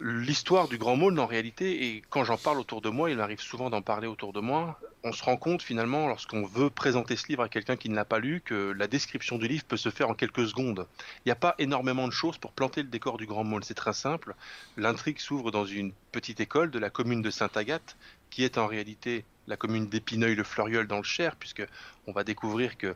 l'histoire 0.00 0.68
du 0.68 0.78
grand 0.78 0.96
monde 0.96 1.18
en 1.18 1.26
réalité, 1.26 1.86
et 1.86 2.02
quand 2.10 2.24
j'en 2.24 2.38
parle 2.38 2.58
autour 2.58 2.80
de 2.80 2.88
moi, 2.88 3.10
il 3.10 3.20
arrive 3.20 3.40
souvent 3.40 3.70
d'en 3.70 3.82
parler 3.82 4.06
autour 4.06 4.32
de 4.32 4.40
moi, 4.40 4.80
on 5.02 5.12
se 5.12 5.22
rend 5.22 5.36
compte 5.36 5.62
finalement, 5.62 6.08
lorsqu'on 6.08 6.44
veut 6.44 6.70
présenter 6.70 7.16
ce 7.16 7.26
livre 7.28 7.42
à 7.42 7.48
quelqu'un 7.48 7.76
qui 7.76 7.88
ne 7.88 7.94
l'a 7.94 8.04
pas 8.04 8.18
lu, 8.18 8.42
que 8.44 8.72
la 8.72 8.86
description 8.86 9.38
du 9.38 9.48
livre 9.48 9.64
peut 9.64 9.76
se 9.76 9.90
faire 9.90 10.10
en 10.10 10.14
quelques 10.14 10.46
secondes. 10.46 10.86
Il 11.18 11.28
n'y 11.28 11.32
a 11.32 11.36
pas 11.36 11.54
énormément 11.58 12.06
de 12.06 12.12
choses 12.12 12.38
pour 12.38 12.52
planter 12.52 12.82
le 12.82 12.88
décor 12.88 13.16
du 13.16 13.26
grand 13.26 13.44
monde, 13.44 13.64
c'est 13.64 13.74
très 13.74 13.92
simple. 13.92 14.34
L'intrigue 14.76 15.18
s'ouvre 15.18 15.50
dans 15.50 15.64
une 15.64 15.92
petite 16.12 16.40
école 16.40 16.70
de 16.70 16.78
la 16.78 16.90
commune 16.90 17.22
de 17.22 17.30
Sainte-Agathe, 17.30 17.96
qui 18.30 18.44
est 18.44 18.58
en 18.58 18.66
réalité 18.66 19.24
la 19.46 19.56
commune 19.56 19.88
d'Épineuil-le-Fleuriol 19.88 20.86
dans 20.86 20.98
le 20.98 21.02
Cher, 21.02 21.36
puisque 21.36 21.66
on 22.06 22.12
va 22.12 22.24
découvrir 22.24 22.76
que 22.76 22.88
euh, 22.88 22.94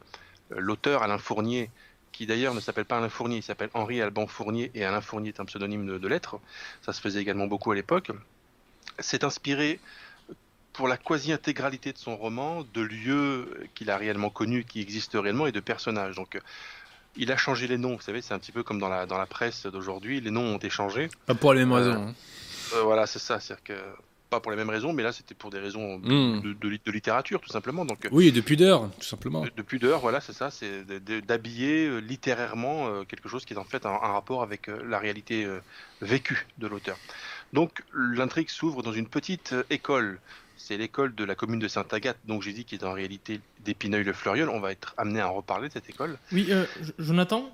l'auteur 0.51 1.03
Alain 1.03 1.19
Fournier 1.19 1.71
qui 2.15 2.27
d'ailleurs 2.27 2.55
ne 2.55 2.61
s'appelle 2.61 2.85
pas 2.85 2.99
Alain 2.99 3.09
Fournier, 3.09 3.39
il 3.39 3.43
s'appelle 3.43 3.71
Henri 3.75 4.01
Alban 4.01 4.29
Fournier, 4.29 4.71
et 4.75 4.85
Alain 4.85 5.01
Fournier 5.01 5.31
est 5.31 5.41
un 5.41 5.45
pseudonyme 5.45 5.99
de, 5.99 6.09
lettres. 6.09 6.39
Ça 6.83 6.93
se 6.93 7.01
faisait 7.01 7.21
également 7.21 7.49
beaucoup 7.49 7.73
à 7.73 7.75
l'époque. 7.75 8.13
C'est 9.01 9.25
inspiré 9.25 9.81
pour 10.73 10.87
la 10.87 10.97
quasi-intégralité 10.97 11.93
de 11.93 11.99
son 11.99 12.17
roman 12.17 12.65
de 12.73 12.81
lieux 12.83 13.67
qu'il 13.75 13.91
a 13.91 13.97
réellement 13.97 14.31
connus, 14.31 14.65
qui 14.65 14.81
existent 14.81 15.21
réellement, 15.21 15.49
et 15.49 15.53
de 15.53 15.59
personnages. 15.59 16.15
Donc, 16.15 16.41
il 17.17 17.33
a 17.33 17.37
changé 17.37 17.67
les 17.67 17.79
noms. 17.79 17.97
Vous 17.97 18.03
savez, 18.03 18.23
c'est 18.23 18.35
un 18.35 18.39
petit 18.39 18.53
peu 18.53 18.63
comme 18.63 18.79
dans 18.79 18.89
la, 18.89 19.07
dans 19.07 19.19
la 19.19 19.27
presse 19.27 19.67
d'aujourd'hui. 19.67 20.21
Les 20.21 20.31
noms 20.31 20.55
ont 20.55 20.57
été 20.57 20.71
changés. 20.71 21.09
Pas 21.27 21.35
pour 21.35 21.53
les 21.53 21.61
mêmes 21.61 21.73
raisons. 21.73 21.91
Euh, 21.91 21.97
hein. 21.97 22.15
euh, 22.75 22.83
voilà, 22.83 23.09
c'est 23.09 23.19
ça. 23.19 23.41
C'est-à-dire 23.41 23.65
que 23.65 23.81
pour 24.41 24.51
les 24.51 24.57
mêmes 24.57 24.71
raisons, 24.71 24.93
mais 24.93 25.03
là 25.03 25.13
c'était 25.13 25.35
pour 25.35 25.51
des 25.51 25.59
raisons 25.59 25.99
hmm. 25.99 26.55
de, 26.61 26.91
littérature 26.91 27.41
tout 27.41 27.51
simplement. 27.51 27.85
Donc, 27.85 28.09
oui, 28.11 28.33
de 28.33 28.41
pudeur, 28.41 28.91
tout 28.99 29.07
simplement. 29.07 29.45
De, 29.45 29.63
pudeur, 29.63 30.01
voilà, 30.01 30.21
c'est 30.21 30.33
ça, 30.33 30.51
c'est 30.51 30.85
d'habiller 31.27 31.87
euh, 31.87 31.99
littérairement 31.99 32.89
euh, 32.89 33.05
quelque 33.05 33.29
chose 33.29 33.45
qui 33.45 33.55
est 33.55 33.59
en 33.59 33.65
fait 33.65 33.87
un, 33.87 33.97
rapport 33.97 34.43
avec 34.43 34.69
euh, 34.69 34.83
la 34.89 34.99
réalité 34.99 35.47
vécue 36.01 36.47
de 36.59 36.67
l'auteur. 36.67 36.97
Donc 37.53 37.83
l'intrigue 37.95 38.49
s'ouvre 38.49 38.83
dans 38.83 38.93
une 38.93 39.07
petite 39.07 39.55
école. 39.71 40.19
C'est 40.57 40.77
l'école 40.77 41.15
de 41.15 41.25
la 41.25 41.35
commune 41.35 41.59
de 41.59 41.69
Sainte-Agathe, 41.69 42.19
donc 42.27 42.43
j'ai 42.43 42.53
dit 42.53 42.65
qui 42.65 42.77
est 42.77 42.85
en 42.85 42.93
réalité 42.93 43.41
d'Épineuil-le-Fleuriol. 43.65 44.49
On 44.49 44.61
va 44.61 44.73
être 44.73 44.95
amené 44.97 45.21
à 45.21 45.29
en 45.29 45.35
reparler 45.35 45.69
de 45.69 45.73
cette 45.73 45.89
école. 45.91 46.17
Oui, 46.33 46.49
Jonathan? 46.99 47.51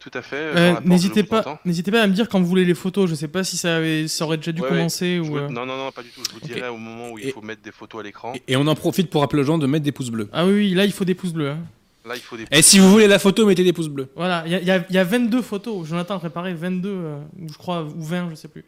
Tout 0.00 0.10
à 0.14 0.22
fait. 0.22 0.36
Euh, 0.36 0.80
n'hésitez 0.82 1.22
pas, 1.22 1.60
n'hésitez 1.66 1.90
pas 1.90 2.02
à 2.02 2.06
me 2.06 2.14
dire 2.14 2.28
quand 2.28 2.40
vous 2.40 2.46
voulez 2.46 2.64
les 2.64 2.74
photos. 2.74 3.08
Je 3.08 3.14
sais 3.14 3.28
pas 3.28 3.44
si 3.44 3.58
ça, 3.58 3.76
avait, 3.76 4.08
ça 4.08 4.24
aurait 4.24 4.38
déjà 4.38 4.50
dû 4.50 4.62
commencer 4.62 5.18
ou. 5.18 5.36
Euh. 5.36 5.48
Non, 5.50 5.66
non, 5.66 5.76
non, 5.76 5.92
pas 5.92 6.02
du 6.02 6.08
tout. 6.08 6.22
Je 6.26 6.32
vous 6.32 6.40
dirai 6.40 6.68
au 6.68 6.78
moment 6.78 7.10
où 7.10 7.18
il 7.18 7.30
faut 7.32 7.42
mettre 7.42 7.60
des 7.60 7.70
photos 7.70 8.00
à 8.00 8.02
l'écran. 8.02 8.32
Et, 8.48 8.56
on 8.56 8.66
en 8.66 8.74
profite 8.74 9.10
pour 9.10 9.20
rappeler 9.20 9.42
aux 9.42 9.44
gens 9.44 9.58
de 9.58 9.66
mettre 9.66 9.84
des 9.84 9.92
pouces 9.92 10.10
bleus. 10.10 10.28
Ah 10.32 10.46
oui, 10.46 10.72
là 10.72 10.86
il 10.86 10.92
faut 10.92 11.04
des 11.04 11.14
pouces 11.14 11.34
bleus. 11.34 11.50
Hein. 11.50 11.58
Là 12.06 12.16
il 12.16 12.22
faut 12.22 12.38
des. 12.38 12.46
Et 12.50 12.62
si 12.62 12.78
vous 12.78 12.90
voulez 12.90 13.08
la 13.08 13.18
photo, 13.18 13.44
mettez 13.44 13.62
des 13.62 13.74
pouces 13.74 13.88
bleus. 13.88 14.08
Voilà, 14.16 14.42
il 14.46 14.52
y, 14.52 14.94
y, 14.94 14.98
a 14.98 15.04
22 15.04 15.42
photos. 15.42 15.86
Jonathan 15.86 16.16
a 16.16 16.18
préparé 16.18 16.54
22, 16.54 16.88
euh, 16.88 17.18
je 17.46 17.58
crois, 17.58 17.82
ou 17.82 18.02
20, 18.02 18.30
je 18.30 18.34
sais 18.36 18.48
plus. 18.48 18.64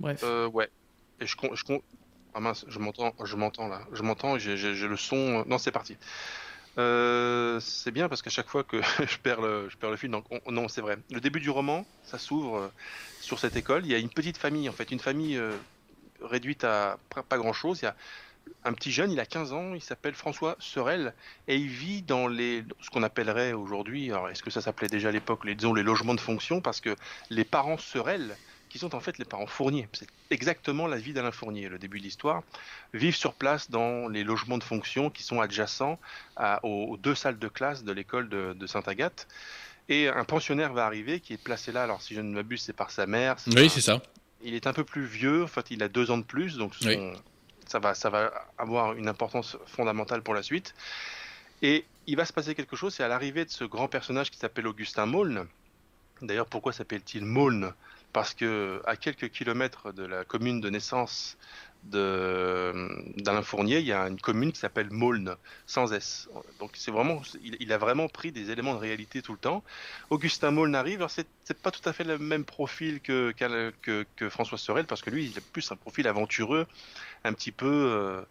Bref. 0.00 0.22
Euh, 0.24 0.48
ouais. 0.48 0.70
Et 1.20 1.26
je, 1.26 1.36
je, 1.52 1.64
ah 2.34 2.40
mince, 2.40 2.64
je 2.66 2.78
m'entends, 2.78 3.12
je 3.22 3.36
m'entends 3.36 3.68
là, 3.68 3.82
je 3.92 4.02
m'entends, 4.02 4.38
j'ai 4.38 4.56
le 4.56 4.96
son. 4.96 5.44
Non, 5.46 5.58
c'est 5.58 5.70
parti. 5.70 5.96
Euh, 6.78 7.60
c'est 7.60 7.90
bien 7.90 8.08
parce 8.08 8.22
qu'à 8.22 8.30
chaque 8.30 8.48
fois 8.48 8.64
que 8.64 8.80
je 9.06 9.18
perds 9.18 9.40
le, 9.40 9.68
je 9.68 9.86
le 9.86 9.96
fil. 9.96 10.10
Donc 10.10 10.24
non, 10.46 10.68
c'est 10.68 10.80
vrai. 10.80 10.98
Le 11.10 11.20
début 11.20 11.40
du 11.40 11.50
roman, 11.50 11.84
ça 12.02 12.18
s'ouvre 12.18 12.56
euh, 12.56 12.68
sur 13.20 13.38
cette 13.38 13.56
école. 13.56 13.84
Il 13.84 13.92
y 13.92 13.94
a 13.94 13.98
une 13.98 14.10
petite 14.10 14.36
famille, 14.36 14.68
en 14.68 14.72
fait, 14.72 14.90
une 14.90 15.00
famille 15.00 15.36
euh, 15.36 15.56
réduite 16.20 16.64
à 16.64 16.98
pas 17.28 17.38
grand 17.38 17.52
chose. 17.52 17.80
Il 17.82 17.84
y 17.84 17.88
a 17.88 17.96
un 18.64 18.72
petit 18.72 18.90
jeune, 18.90 19.10
il 19.10 19.20
a 19.20 19.26
15 19.26 19.52
ans, 19.52 19.74
il 19.74 19.82
s'appelle 19.82 20.14
François 20.14 20.56
Sorel 20.58 21.14
et 21.48 21.56
il 21.56 21.68
vit 21.68 22.02
dans 22.02 22.28
les, 22.28 22.64
ce 22.80 22.90
qu'on 22.90 23.02
appellerait 23.02 23.52
aujourd'hui, 23.52 24.10
alors 24.10 24.28
est-ce 24.30 24.42
que 24.42 24.50
ça 24.50 24.60
s'appelait 24.60 24.88
déjà 24.88 25.08
à 25.08 25.12
l'époque, 25.12 25.44
les, 25.44 25.54
les 25.54 25.82
logements 25.82 26.14
de 26.14 26.20
fonction, 26.20 26.60
parce 26.60 26.80
que 26.80 26.96
les 27.30 27.44
parents 27.44 27.78
Sorel 27.78 28.36
qui 28.72 28.78
sont 28.78 28.94
en 28.94 29.00
fait 29.00 29.18
les 29.18 29.26
parents 29.26 29.46
Fournier. 29.46 29.86
C'est 29.92 30.08
exactement 30.30 30.86
la 30.86 30.96
vie 30.96 31.12
d'Alain 31.12 31.30
Fournier, 31.30 31.68
le 31.68 31.78
début 31.78 31.98
de 31.98 32.04
l'histoire. 32.04 32.42
Vivent 32.94 33.14
sur 33.14 33.34
place 33.34 33.70
dans 33.70 34.08
les 34.08 34.24
logements 34.24 34.56
de 34.56 34.64
fonction 34.64 35.10
qui 35.10 35.22
sont 35.22 35.42
adjacents 35.42 36.00
aux, 36.62 36.96
deux 36.96 37.14
salles 37.14 37.38
de 37.38 37.48
classe 37.48 37.84
de 37.84 37.92
l'école 37.92 38.30
de, 38.30 38.66
Sainte-Agathe. 38.66 39.28
Et 39.90 40.08
un 40.08 40.24
pensionnaire 40.24 40.72
va 40.72 40.86
arriver 40.86 41.20
qui 41.20 41.34
est 41.34 41.42
placé 41.42 41.70
là. 41.70 41.82
Alors, 41.82 42.00
si 42.00 42.14
je 42.14 42.22
ne 42.22 42.32
m'abuse, 42.32 42.62
c'est 42.62 42.72
par 42.72 42.90
sa 42.90 43.04
mère. 43.06 43.36
Oui, 43.48 43.68
c'est 43.68 43.82
ça. 43.82 44.00
Il 44.42 44.54
est 44.54 44.66
un 44.66 44.72
peu 44.72 44.84
plus 44.84 45.04
vieux. 45.04 45.44
En 45.44 45.48
fait, 45.48 45.70
il 45.70 45.82
a 45.82 45.88
deux 45.88 46.10
ans 46.10 46.16
de 46.16 46.24
plus, 46.24 46.56
donc 46.56 46.74
son- 46.74 46.88
Oui. 46.88 47.12
ça 47.66 47.78
va, 47.78 47.92
ça 47.92 48.08
va 48.08 48.32
avoir 48.56 48.94
une 48.94 49.06
importance 49.06 49.58
fondamentale 49.66 50.22
pour 50.22 50.32
la 50.32 50.42
suite. 50.42 50.74
Et 51.60 51.84
il 52.06 52.16
va 52.16 52.24
se 52.24 52.32
passer 52.32 52.54
quelque 52.54 52.74
chose. 52.74 52.94
C'est 52.94 53.04
à 53.04 53.08
l'arrivée 53.08 53.44
de 53.44 53.50
ce 53.50 53.64
grand 53.64 53.88
personnage 53.88 54.30
qui 54.30 54.38
s'appelle 54.38 54.66
Augustin 54.66 55.04
Maulne. 55.04 55.46
D'ailleurs, 56.22 56.46
pourquoi 56.46 56.72
s'appelle-t-il 56.72 57.26
Maulne? 57.26 57.74
Parce 58.12 58.34
que 58.34 58.82
à 58.86 58.96
quelques 58.96 59.30
kilomètres 59.30 59.92
de 59.92 60.04
la 60.04 60.24
commune 60.24 60.60
de 60.60 60.68
naissance 60.68 61.38
d'Alain 61.84 63.42
Fournier, 63.42 63.78
il 63.80 63.86
y 63.86 63.92
a 63.92 64.06
une 64.06 64.20
commune 64.20 64.52
qui 64.52 64.60
s'appelle 64.60 64.90
Maulne, 64.90 65.36
sans 65.66 65.92
S. 65.92 66.28
Donc 66.60 66.72
c'est 66.74 66.90
vraiment, 66.90 67.22
il, 67.42 67.72
a 67.72 67.78
vraiment 67.78 68.08
pris 68.08 68.30
des 68.30 68.50
éléments 68.50 68.74
de 68.74 68.78
réalité 68.78 69.20
tout 69.20 69.32
le 69.32 69.38
temps. 69.38 69.64
Augustin 70.10 70.52
Maulne 70.52 70.74
arrive, 70.74 70.98
alors 70.98 71.10
c'est 71.10 71.26
pas 71.60 71.70
tout 71.70 71.86
à 71.88 71.92
fait 71.92 72.04
le 72.04 72.18
même 72.18 72.44
profil 72.44 73.00
que 73.00 73.34
François 74.30 74.58
Sorel, 74.58 74.86
parce 74.86 75.02
que 75.02 75.10
lui, 75.10 75.26
il 75.26 75.38
a 75.38 75.40
plus 75.52 75.72
un 75.72 75.76
profil 75.76 76.06
aventureux, 76.06 76.66
un 77.24 77.32
petit 77.32 77.52
peu 77.52 77.66
euh, 77.66 78.22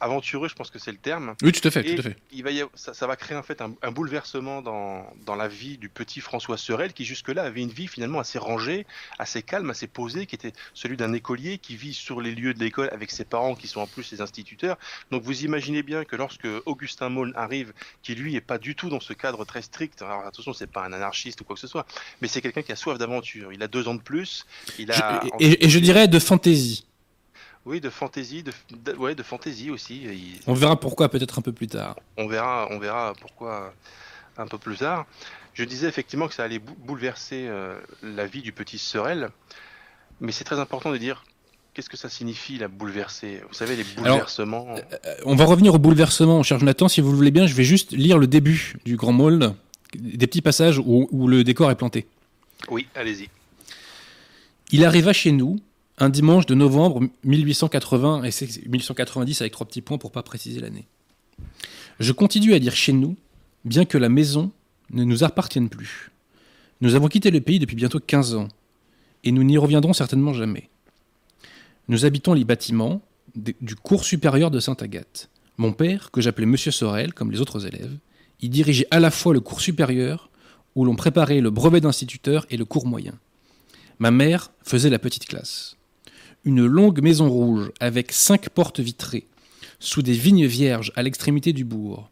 aventureux, 0.00 0.48
je 0.48 0.54
pense 0.54 0.70
que 0.70 0.78
c'est 0.78 0.92
le 0.92 0.98
terme. 0.98 1.34
Oui, 1.42 1.52
tout 1.52 1.66
à 1.66 1.70
fait, 1.70 1.86
Et 1.88 1.94
tout 1.94 2.00
à 2.00 2.04
fait. 2.10 2.16
il 2.32 2.42
va 2.42 2.50
y 2.50 2.60
avoir- 2.60 2.72
ça, 2.76 2.94
ça 2.94 3.06
va 3.06 3.16
créer 3.16 3.36
en 3.36 3.42
fait 3.42 3.60
un, 3.60 3.72
un 3.82 3.90
bouleversement 3.90 4.62
dans, 4.62 5.06
dans 5.26 5.34
la 5.36 5.48
vie 5.48 5.78
du 5.78 5.88
petit 5.88 6.20
François 6.20 6.56
Sorel 6.56 6.92
qui 6.92 7.04
jusque-là 7.04 7.42
avait 7.42 7.60
une 7.62 7.70
vie 7.70 7.86
finalement 7.86 8.18
assez 8.20 8.38
rangée, 8.38 8.86
assez 9.18 9.42
calme, 9.42 9.70
assez 9.70 9.86
posée, 9.86 10.26
qui 10.26 10.34
était 10.34 10.52
celui 10.74 10.96
d'un 10.96 11.12
écolier 11.12 11.58
qui 11.58 11.76
vit 11.76 11.94
sur 11.94 12.20
les 12.20 12.34
lieux 12.34 12.54
de 12.54 12.60
l'école 12.60 12.88
avec 12.92 13.10
ses 13.10 13.24
parents 13.24 13.54
qui 13.54 13.68
sont 13.68 13.80
en 13.80 13.86
plus 13.86 14.02
ses 14.04 14.20
instituteurs. 14.20 14.78
Donc 15.10 15.22
vous 15.22 15.44
imaginez 15.44 15.82
bien 15.82 16.04
que 16.04 16.16
lorsque 16.16 16.48
Augustin 16.66 17.08
Maulne 17.08 17.32
arrive, 17.36 17.72
qui 18.02 18.14
lui 18.14 18.36
est 18.36 18.40
pas 18.40 18.58
du 18.58 18.74
tout 18.74 18.88
dans 18.88 19.00
ce 19.00 19.12
cadre 19.12 19.44
très 19.44 19.62
strict, 19.62 20.02
alors 20.02 20.26
attention 20.26 20.52
c'est 20.52 20.66
pas 20.70 20.84
un 20.84 20.92
anarchiste 20.92 21.40
ou 21.40 21.44
quoi 21.44 21.54
que 21.54 21.60
ce 21.60 21.66
soit, 21.68 21.86
mais 22.20 22.28
c'est 22.28 22.40
quelqu'un 22.40 22.62
qui 22.62 22.72
a 22.72 22.76
soif 22.76 22.98
d'aventure. 22.98 23.52
Il 23.52 23.62
a 23.62 23.68
deux 23.68 23.88
ans 23.88 23.94
de 23.94 24.00
plus, 24.02 24.46
il 24.78 24.90
a 24.92 25.22
Je- 25.38 25.44
et, 25.44 25.64
et 25.66 25.68
je 25.68 25.78
dirais 25.78 26.08
de 26.08 26.18
fantaisie. 26.18 26.86
Oui 27.66 27.80
de 27.80 27.90
fantaisie, 27.90 28.42
de, 28.42 28.52
de- 28.84 28.96
ouais 28.96 29.14
de 29.14 29.22
fantaisie 29.22 29.70
aussi. 29.70 30.02
Il- 30.04 30.40
On 30.46 30.54
verra 30.54 30.78
pourquoi 30.78 31.08
peut-être 31.08 31.38
un 31.38 31.42
peu 31.42 31.52
plus 31.52 31.66
tard. 31.68 31.96
on 32.16 32.26
verra, 32.26 32.68
on 32.70 32.78
verra 32.78 33.12
pourquoi 33.20 33.72
un 34.38 34.46
peu 34.46 34.58
plus 34.58 34.76
tard. 34.78 35.06
Je 35.54 35.64
disais 35.64 35.88
effectivement 35.88 36.28
que 36.28 36.34
ça 36.34 36.44
allait 36.44 36.58
bou- 36.60 36.76
bouleverser 36.78 37.46
euh, 37.48 37.78
la 38.02 38.26
vie 38.26 38.40
du 38.42 38.52
petit 38.52 38.78
Sorel, 38.78 39.30
mais 40.20 40.32
c'est 40.32 40.44
très 40.44 40.58
important 40.60 40.90
de 40.92 40.96
dire 40.96 41.24
qu'est-ce 41.74 41.90
que 41.90 41.96
ça 41.96 42.08
signifie 42.08 42.56
la 42.58 42.68
bouleverser? 42.68 43.42
Vous 43.48 43.54
savez 43.54 43.76
les 43.76 43.84
bouleversements. 43.84 44.74
Euh, 44.76 45.14
On 45.24 45.34
va 45.36 45.44
revenir 45.44 45.74
au 45.74 45.78
bouleversement, 45.78 46.42
cher 46.42 46.58
Jonathan. 46.58 46.88
Si 46.88 47.00
vous 47.00 47.10
le 47.10 47.16
voulez 47.16 47.30
bien, 47.30 47.46
je 47.46 47.54
vais 47.54 47.64
juste 47.64 47.92
lire 47.92 48.16
le 48.18 48.26
début 48.26 48.74
du 48.84 48.96
Grand 48.96 49.12
Maulne, 49.12 49.54
des 49.94 50.26
petits 50.26 50.42
passages 50.42 50.78
où, 50.78 51.08
où 51.10 51.28
le 51.28 51.44
décor 51.44 51.70
est 51.70 51.76
planté. 51.76 52.06
Oui, 52.68 52.86
allez-y. 52.94 53.28
Il 54.72 54.84
arriva 54.84 55.12
chez 55.12 55.32
nous 55.32 55.58
un 56.00 56.08
dimanche 56.08 56.46
de 56.46 56.54
novembre 56.54 57.02
1880, 57.24 58.24
et 58.24 58.30
c'est 58.30 58.66
1890 58.66 59.42
avec 59.42 59.52
trois 59.52 59.66
petits 59.66 59.82
points 59.82 59.98
pour 59.98 60.10
pas 60.10 60.22
préciser 60.22 60.58
l'année. 60.58 60.86
Je 62.00 62.12
continue 62.12 62.54
à 62.54 62.58
dire 62.58 62.74
chez 62.74 62.94
nous, 62.94 63.16
bien 63.66 63.84
que 63.84 63.98
la 63.98 64.08
maison 64.08 64.50
ne 64.90 65.04
nous 65.04 65.22
appartienne 65.24 65.68
plus. 65.68 66.10
Nous 66.80 66.94
avons 66.94 67.08
quitté 67.08 67.30
le 67.30 67.42
pays 67.42 67.58
depuis 67.58 67.76
bientôt 67.76 68.00
15 68.00 68.34
ans, 68.34 68.48
et 69.24 69.30
nous 69.30 69.44
n'y 69.44 69.58
reviendrons 69.58 69.92
certainement 69.92 70.32
jamais. 70.32 70.70
Nous 71.88 72.06
habitons 72.06 72.32
les 72.32 72.44
bâtiments 72.44 73.02
du 73.36 73.76
cours 73.76 74.04
supérieur 74.04 74.50
de 74.50 74.58
Sainte-Agathe. 74.58 75.28
Mon 75.58 75.72
père, 75.72 76.10
que 76.10 76.22
j'appelais 76.22 76.46
Monsieur 76.46 76.70
Sorel, 76.70 77.12
comme 77.12 77.30
les 77.30 77.42
autres 77.42 77.66
élèves, 77.66 77.96
y 78.40 78.48
dirigeait 78.48 78.88
à 78.90 79.00
la 79.00 79.10
fois 79.10 79.34
le 79.34 79.40
cours 79.40 79.60
supérieur, 79.60 80.30
où 80.74 80.86
l'on 80.86 80.96
préparait 80.96 81.42
le 81.42 81.50
brevet 81.50 81.82
d'instituteur, 81.82 82.46
et 82.48 82.56
le 82.56 82.64
cours 82.64 82.86
moyen. 82.86 83.18
Ma 83.98 84.10
mère 84.10 84.50
faisait 84.62 84.88
la 84.88 84.98
petite 84.98 85.26
classe. 85.26 85.76
Une 86.46 86.64
longue 86.64 87.02
maison 87.02 87.28
rouge 87.28 87.70
avec 87.80 88.12
cinq 88.12 88.48
portes 88.48 88.80
vitrées, 88.80 89.26
sous 89.78 90.00
des 90.00 90.14
vignes 90.14 90.46
vierges 90.46 90.90
à 90.96 91.02
l'extrémité 91.02 91.52
du 91.52 91.64
bourg. 91.64 92.08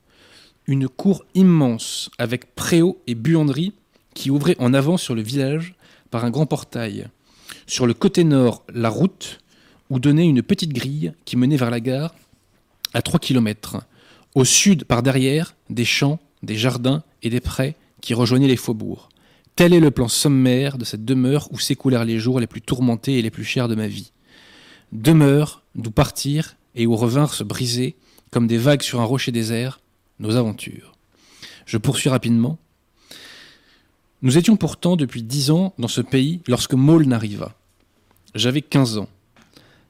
Une 0.66 0.86
cour 0.86 1.24
immense 1.34 2.10
avec 2.18 2.54
préau 2.54 3.00
et 3.06 3.14
buanderie 3.14 3.72
qui 4.12 4.30
ouvrait 4.30 4.56
en 4.58 4.74
avant 4.74 4.98
sur 4.98 5.14
le 5.14 5.22
village 5.22 5.74
par 6.10 6.26
un 6.26 6.30
grand 6.30 6.44
portail. 6.44 7.06
Sur 7.66 7.86
le 7.86 7.94
côté 7.94 8.22
nord, 8.22 8.64
la 8.74 8.90
route, 8.90 9.40
où 9.88 9.98
donnait 9.98 10.28
une 10.28 10.42
petite 10.42 10.74
grille 10.74 11.14
qui 11.24 11.38
menait 11.38 11.56
vers 11.56 11.70
la 11.70 11.80
gare 11.80 12.14
à 12.92 13.00
3 13.00 13.20
km. 13.20 13.78
Au 14.34 14.44
sud, 14.44 14.84
par 14.84 15.02
derrière, 15.02 15.54
des 15.70 15.86
champs, 15.86 16.18
des 16.42 16.56
jardins 16.56 17.02
et 17.22 17.30
des 17.30 17.40
prés 17.40 17.76
qui 18.02 18.12
rejoignaient 18.12 18.46
les 18.46 18.56
faubourgs. 18.56 19.08
Tel 19.56 19.72
est 19.72 19.80
le 19.80 19.90
plan 19.90 20.08
sommaire 20.08 20.76
de 20.76 20.84
cette 20.84 21.06
demeure 21.06 21.48
où 21.50 21.58
s'écoulèrent 21.58 22.04
les 22.04 22.18
jours 22.18 22.40
les 22.40 22.46
plus 22.46 22.60
tourmentés 22.60 23.18
et 23.18 23.22
les 23.22 23.30
plus 23.30 23.44
chers 23.44 23.68
de 23.68 23.74
ma 23.74 23.88
vie. 23.88 24.12
Demeure 24.92 25.62
d'où 25.74 25.90
partir 25.90 26.56
et 26.74 26.86
où 26.86 26.96
revinrent 26.96 27.34
se 27.34 27.44
briser, 27.44 27.96
comme 28.30 28.46
des 28.46 28.58
vagues 28.58 28.82
sur 28.82 29.00
un 29.00 29.04
rocher 29.04 29.32
désert, 29.32 29.80
nos 30.18 30.36
aventures. 30.36 30.92
Je 31.66 31.76
poursuis 31.76 32.08
rapidement. 32.08 32.58
Nous 34.22 34.38
étions 34.38 34.56
pourtant 34.56 34.96
depuis 34.96 35.22
dix 35.22 35.50
ans 35.50 35.74
dans 35.78 35.88
ce 35.88 36.00
pays 36.00 36.40
lorsque 36.48 36.74
Maulne 36.74 37.12
arriva. 37.12 37.54
J'avais 38.34 38.62
quinze 38.62 38.98
ans. 38.98 39.08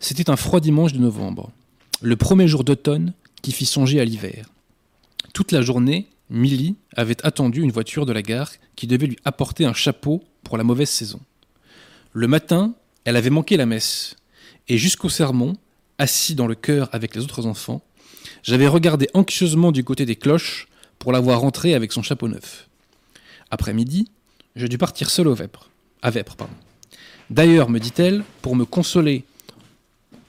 C'était 0.00 0.30
un 0.30 0.36
froid 0.36 0.60
dimanche 0.60 0.92
de 0.92 0.98
novembre, 0.98 1.50
le 2.02 2.16
premier 2.16 2.46
jour 2.46 2.64
d'automne 2.64 3.14
qui 3.42 3.52
fit 3.52 3.66
songer 3.66 4.00
à 4.00 4.04
l'hiver. 4.04 4.48
Toute 5.32 5.52
la 5.52 5.62
journée, 5.62 6.08
Milly 6.30 6.76
avait 6.94 7.24
attendu 7.24 7.62
une 7.62 7.72
voiture 7.72 8.06
de 8.06 8.12
la 8.12 8.22
gare 8.22 8.52
qui 8.76 8.86
devait 8.86 9.06
lui 9.06 9.18
apporter 9.24 9.64
un 9.64 9.72
chapeau 9.72 10.22
pour 10.44 10.58
la 10.58 10.64
mauvaise 10.64 10.90
saison. 10.90 11.20
Le 12.12 12.28
matin, 12.28 12.74
elle 13.04 13.16
avait 13.16 13.30
manqué 13.30 13.56
la 13.56 13.66
messe, 13.66 14.16
et 14.68 14.78
jusqu'au 14.78 15.08
sermon, 15.08 15.56
assis 15.98 16.34
dans 16.34 16.46
le 16.46 16.54
chœur 16.54 16.88
avec 16.92 17.14
les 17.14 17.22
autres 17.22 17.46
enfants, 17.46 17.82
j'avais 18.42 18.68
regardé 18.68 19.08
anxieusement 19.14 19.72
du 19.72 19.84
côté 19.84 20.06
des 20.06 20.16
cloches 20.16 20.68
pour 20.98 21.12
la 21.12 21.20
voir 21.20 21.40
rentrer 21.40 21.74
avec 21.74 21.92
son 21.92 22.02
chapeau 22.02 22.28
neuf. 22.28 22.68
Après-midi, 23.50 24.10
je 24.56 24.66
dus 24.66 24.78
partir 24.78 25.10
seul 25.10 25.28
au 25.28 25.34
Vêpres, 25.34 25.70
à 26.02 26.10
Vêpres. 26.10 26.36
Pardon. 26.36 26.54
D'ailleurs, 27.30 27.70
me 27.70 27.78
dit-elle, 27.78 28.24
pour 28.42 28.56
me 28.56 28.64
consoler 28.64 29.24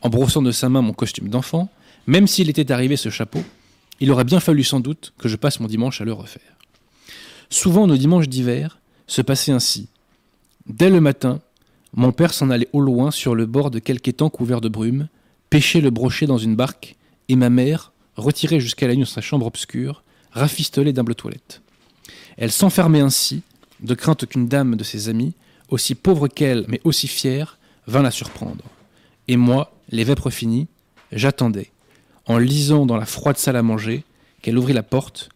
en 0.02 0.10
brossant 0.10 0.42
de 0.42 0.52
sa 0.52 0.70
main 0.70 0.82
mon 0.82 0.94
costume 0.94 1.30
d'enfant, 1.30 1.70
même 2.08 2.28
s'il 2.28 2.50
était 2.50 2.72
arrivé 2.72 2.96
ce 2.96 3.10
chapeau, 3.10 3.44
il 4.00 4.12
aurait 4.12 4.24
bien 4.24 4.40
fallu 4.40 4.64
sans 4.64 4.80
doute 4.80 5.14
que 5.18 5.28
je 5.28 5.36
passe 5.36 5.60
mon 5.60 5.68
dimanche 5.68 6.02
à 6.02 6.06
le 6.06 6.14
refaire. 6.14 6.56
Souvent, 7.50 7.88
nos 7.88 7.98
dimanches 7.98 8.30
d'hiver 8.30 8.80
se 9.08 9.22
passaient 9.22 9.52
ainsi. 9.52 9.88
Dès 10.68 10.90
le 10.90 11.02
matin, 11.02 11.42
mon 11.94 12.12
père 12.12 12.34
s'en 12.34 12.50
allait 12.50 12.70
au 12.74 12.82
loin 12.82 13.12
sur 13.12 13.36
le 13.36 13.46
bord 13.46 13.72
de 13.72 13.80
quelque 13.80 14.10
étang 14.10 14.30
couvert 14.30 14.62
de 14.62 14.70
brume, 14.70 15.08
pêcher 15.50 15.82
le 15.82 15.90
brochet 15.90 16.28
dans 16.28 16.38
une 16.38 16.56
barque, 16.56 16.96
et 17.28 17.36
ma 17.36 17.50
mère, 17.50 17.92
retirée 18.16 18.60
jusqu'à 18.60 18.88
la 18.88 18.96
nuit 18.96 19.04
dans 19.04 19.10
sa 19.10 19.22
chambre 19.22 19.46
obscure, 19.46 20.04
rafistolait 20.32 20.94
d'humbles 20.94 21.16
toilettes. 21.16 21.62
Elle 22.38 22.52
s'enfermait 22.52 23.02
ainsi, 23.02 23.42
de 23.82 23.94
crainte 23.94 24.26
qu'une 24.26 24.48
dame 24.48 24.76
de 24.76 24.84
ses 24.84 25.10
amies, 25.10 25.34
aussi 25.70 25.96
pauvre 25.96 26.28
qu'elle, 26.28 26.66
mais 26.68 26.82
aussi 26.84 27.08
fière, 27.08 27.58
vint 27.88 28.02
la 28.02 28.12
surprendre. 28.12 28.64
Et 29.28 29.38
moi, 29.38 29.74
les 29.90 30.04
vêpres 30.04 30.30
finies, 30.30 30.68
j'attendais, 31.12 31.72
en 32.26 32.38
lisant 32.38 32.86
dans 32.86 32.98
la 32.98 33.06
froide 33.06 33.38
salle 33.38 33.56
à 33.56 33.64
manger, 33.64 34.04
qu'elle 34.42 34.58
ouvrit 34.58 34.74
la 34.74 34.84
porte 34.84 35.30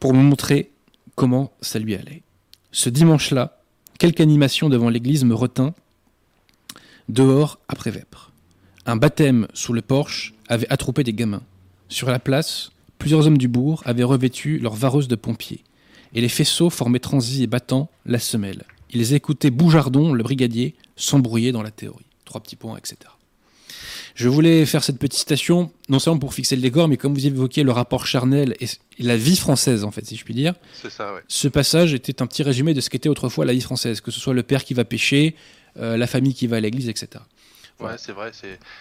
pour 0.00 0.14
me 0.14 0.22
montrer 0.22 0.70
comment 1.14 1.52
ça 1.60 1.78
lui 1.78 1.94
allait. 1.94 2.22
Ce 2.72 2.90
dimanche-là, 2.90 3.58
quelque 3.98 4.22
animation 4.22 4.68
devant 4.68 4.88
l'église 4.88 5.24
me 5.24 5.34
retint 5.34 5.74
dehors 7.08 7.58
après 7.68 7.90
vêpres. 7.90 8.32
Un 8.84 8.96
baptême 8.96 9.48
sous 9.54 9.72
le 9.72 9.82
porche 9.82 10.34
avait 10.48 10.68
attroupé 10.70 11.04
des 11.04 11.12
gamins. 11.12 11.42
Sur 11.88 12.10
la 12.10 12.18
place, 12.18 12.70
plusieurs 12.98 13.26
hommes 13.26 13.38
du 13.38 13.48
bourg 13.48 13.82
avaient 13.84 14.02
revêtu 14.02 14.58
leurs 14.58 14.74
vareuses 14.74 15.08
de 15.08 15.16
pompiers, 15.16 15.64
et 16.14 16.20
les 16.20 16.28
faisceaux 16.28 16.70
formaient 16.70 16.98
transis 16.98 17.42
et 17.42 17.46
battant 17.46 17.90
la 18.04 18.18
semelle. 18.18 18.64
Ils 18.90 19.14
écoutaient 19.14 19.50
Boujardon, 19.50 20.12
le 20.12 20.22
brigadier, 20.22 20.74
s'embrouiller 20.96 21.52
dans 21.52 21.62
la 21.62 21.70
théorie. 21.70 22.06
Trois 22.24 22.40
petits 22.40 22.56
points, 22.56 22.76
etc. 22.76 22.96
Je 24.16 24.30
voulais 24.30 24.64
faire 24.64 24.82
cette 24.82 24.98
petite 24.98 25.18
citation, 25.18 25.70
non 25.90 25.98
seulement 25.98 26.18
pour 26.18 26.32
fixer 26.32 26.56
le 26.56 26.62
décor, 26.62 26.88
mais 26.88 26.96
comme 26.96 27.12
vous 27.12 27.26
évoquiez 27.26 27.62
le 27.62 27.70
rapport 27.70 28.06
charnel 28.06 28.56
et 28.60 28.66
la 28.98 29.16
vie 29.16 29.36
française, 29.36 29.84
en 29.84 29.90
fait, 29.90 30.06
si 30.06 30.16
je 30.16 30.24
puis 30.24 30.32
dire, 30.32 30.54
C'est 30.82 30.90
ça, 30.90 31.12
ouais. 31.12 31.20
ce 31.28 31.48
passage 31.48 31.92
était 31.92 32.22
un 32.22 32.26
petit 32.26 32.42
résumé 32.42 32.72
de 32.72 32.80
ce 32.80 32.88
qu'était 32.88 33.10
autrefois 33.10 33.44
la 33.44 33.52
vie 33.52 33.60
française, 33.60 34.00
que 34.00 34.10
ce 34.10 34.18
soit 34.18 34.32
le 34.32 34.42
père 34.42 34.64
qui 34.64 34.72
va 34.72 34.86
pêcher, 34.86 35.36
euh, 35.78 35.98
la 35.98 36.06
famille 36.06 36.32
qui 36.32 36.46
va 36.46 36.56
à 36.56 36.60
l'église, 36.60 36.88
etc. 36.88 37.22
Ouais, 37.78 37.98
c'est 37.98 38.12
vrai. 38.12 38.32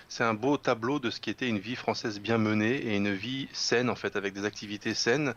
C'est 0.08 0.23
un 0.23 0.34
beau 0.34 0.55
tableau 0.55 0.99
de 0.99 1.10
ce 1.10 1.19
qui 1.19 1.29
était 1.29 1.49
une 1.49 1.60
vie 1.60 1.75
française 1.75 2.21
bien 2.21 2.38
menée 2.38 2.75
et 2.75 2.95
une 2.95 3.13
vie 3.13 3.49
saine, 3.51 3.89
en 3.89 3.95
fait, 3.95 4.15
avec 4.15 4.34
des 4.34 4.45
activités 4.45 4.93
saines, 4.93 5.34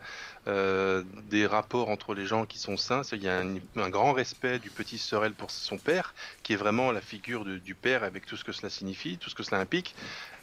euh, 0.47 1.03
des 1.29 1.45
rapports 1.45 1.89
entre 1.89 2.13
les 2.13 2.25
gens 2.25 2.45
qui 2.45 2.57
sont 2.57 2.77
sains. 2.77 3.01
Il 3.11 3.21
y 3.21 3.27
a 3.27 3.37
un, 3.39 3.89
grand 3.89 4.13
respect 4.13 4.59
du 4.59 4.69
petit 4.69 4.97
Sorel 4.97 5.33
pour 5.33 5.51
son 5.51 5.77
père, 5.77 6.13
qui 6.41 6.53
est 6.53 6.55
vraiment 6.55 6.93
la 6.93 7.01
figure 7.01 7.43
du 7.43 7.75
père 7.75 8.05
avec 8.05 8.25
tout 8.25 8.37
ce 8.37 8.45
que 8.45 8.53
cela 8.53 8.69
signifie, 8.69 9.17
tout 9.17 9.29
ce 9.29 9.35
que 9.35 9.43
cela 9.43 9.59
implique, 9.59 9.93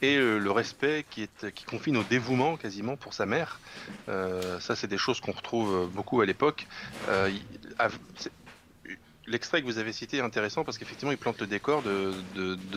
et 0.02 0.16
euh, 0.16 0.36
le 0.36 0.50
respect 0.50 1.06
qui, 1.08 1.22
est, 1.22 1.50
qui 1.52 1.64
confine 1.64 1.96
au 1.96 2.02
dévouement 2.02 2.58
quasiment 2.58 2.96
pour 2.96 3.14
sa 3.14 3.24
mère. 3.24 3.60
Euh, 4.10 4.60
ça, 4.60 4.76
c'est 4.76 4.88
des 4.88 4.98
choses 4.98 5.20
qu'on 5.20 5.32
retrouve 5.32 5.88
beaucoup 5.90 6.20
à 6.20 6.26
l'époque 6.26 6.66
l'extrait 9.26 9.60
que 9.60 9.66
vous 9.66 9.78
avez 9.78 9.92
cité 9.92 10.18
est 10.18 10.22
intéressant 10.22 10.64
parce 10.64 10.78
qu'effectivement, 10.78 11.12
il 11.12 11.18
plante 11.18 11.40
le 11.40 11.46
décor 11.46 11.82
de, 11.82 12.14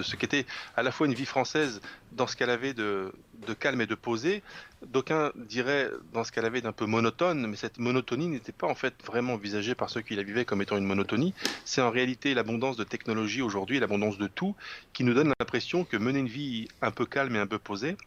ce 0.02 0.16
qu'était 0.16 0.46
à 0.76 0.84
la 0.84 0.92
fois 0.92 1.08
une 1.08 1.14
vie 1.14 1.26
française 1.26 1.82
dans 2.12 2.28
ce 2.28 2.36
qu'elle 2.36 2.50
avait 2.50 2.74
de, 2.74 3.14
de, 3.46 3.54
calme 3.54 3.82
et 3.82 3.86
de 3.86 3.96
posé. 3.96 4.44
D'aucuns 4.86 5.32
diraient 5.36 5.90
dans 6.14 6.24
ce 6.24 6.32
qu'elle 6.32 6.46
avait 6.46 6.62
d'un 6.62 6.72
peu 6.72 6.86
monotone, 6.86 7.48
mais 7.48 7.56
cette 7.56 7.80
monotonie 7.80 8.28
n'était 8.28 8.52
pas 8.52 8.68
en 8.68 8.76
fait 8.76 8.94
vraiment 9.06 9.34
envisagée 9.34 9.76
par 9.76 9.90
ceux 9.90 10.02
qui 10.02 10.16
la 10.16 10.24
vivaient 10.24 10.46
comme 10.46 10.62
étant 10.62 10.78
une 10.78 10.86
monotonie. 10.86 11.34
C'est 11.66 11.82
en 11.82 11.92
réalité 11.92 12.34
l'abondance 12.34 12.78
de 12.78 12.84
technologie 12.84 13.42
aujourd'hui, 13.42 13.80
l'abondance 13.80 14.18
de 14.18 14.28
tout, 14.28 14.56
qui 14.94 15.04
nous 15.04 15.14
donne 15.14 15.34
l'impression 15.40 15.84
que 15.84 15.98
mener 15.98 16.20
une 16.20 16.28
vie 16.28 16.68
un 16.82 16.92
peu 16.92 17.06
calme 17.06 17.36
et 17.36 17.40
un 17.40 17.48
peu 17.48 17.60
posée, 17.60 17.98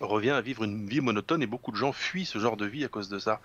revient 0.00 0.30
à 0.30 0.40
vivre 0.40 0.64
une 0.64 0.86
vie 0.86 1.00
monotone 1.00 1.42
et 1.42 1.46
beaucoup 1.46 1.72
de 1.72 1.76
gens 1.76 1.92
fuient 1.92 2.24
ce 2.24 2.38
genre 2.38 2.56
de 2.56 2.66
vie 2.66 2.84
à 2.84 2.88
cause 2.88 3.08
de 3.08 3.18
ça. 3.18 3.40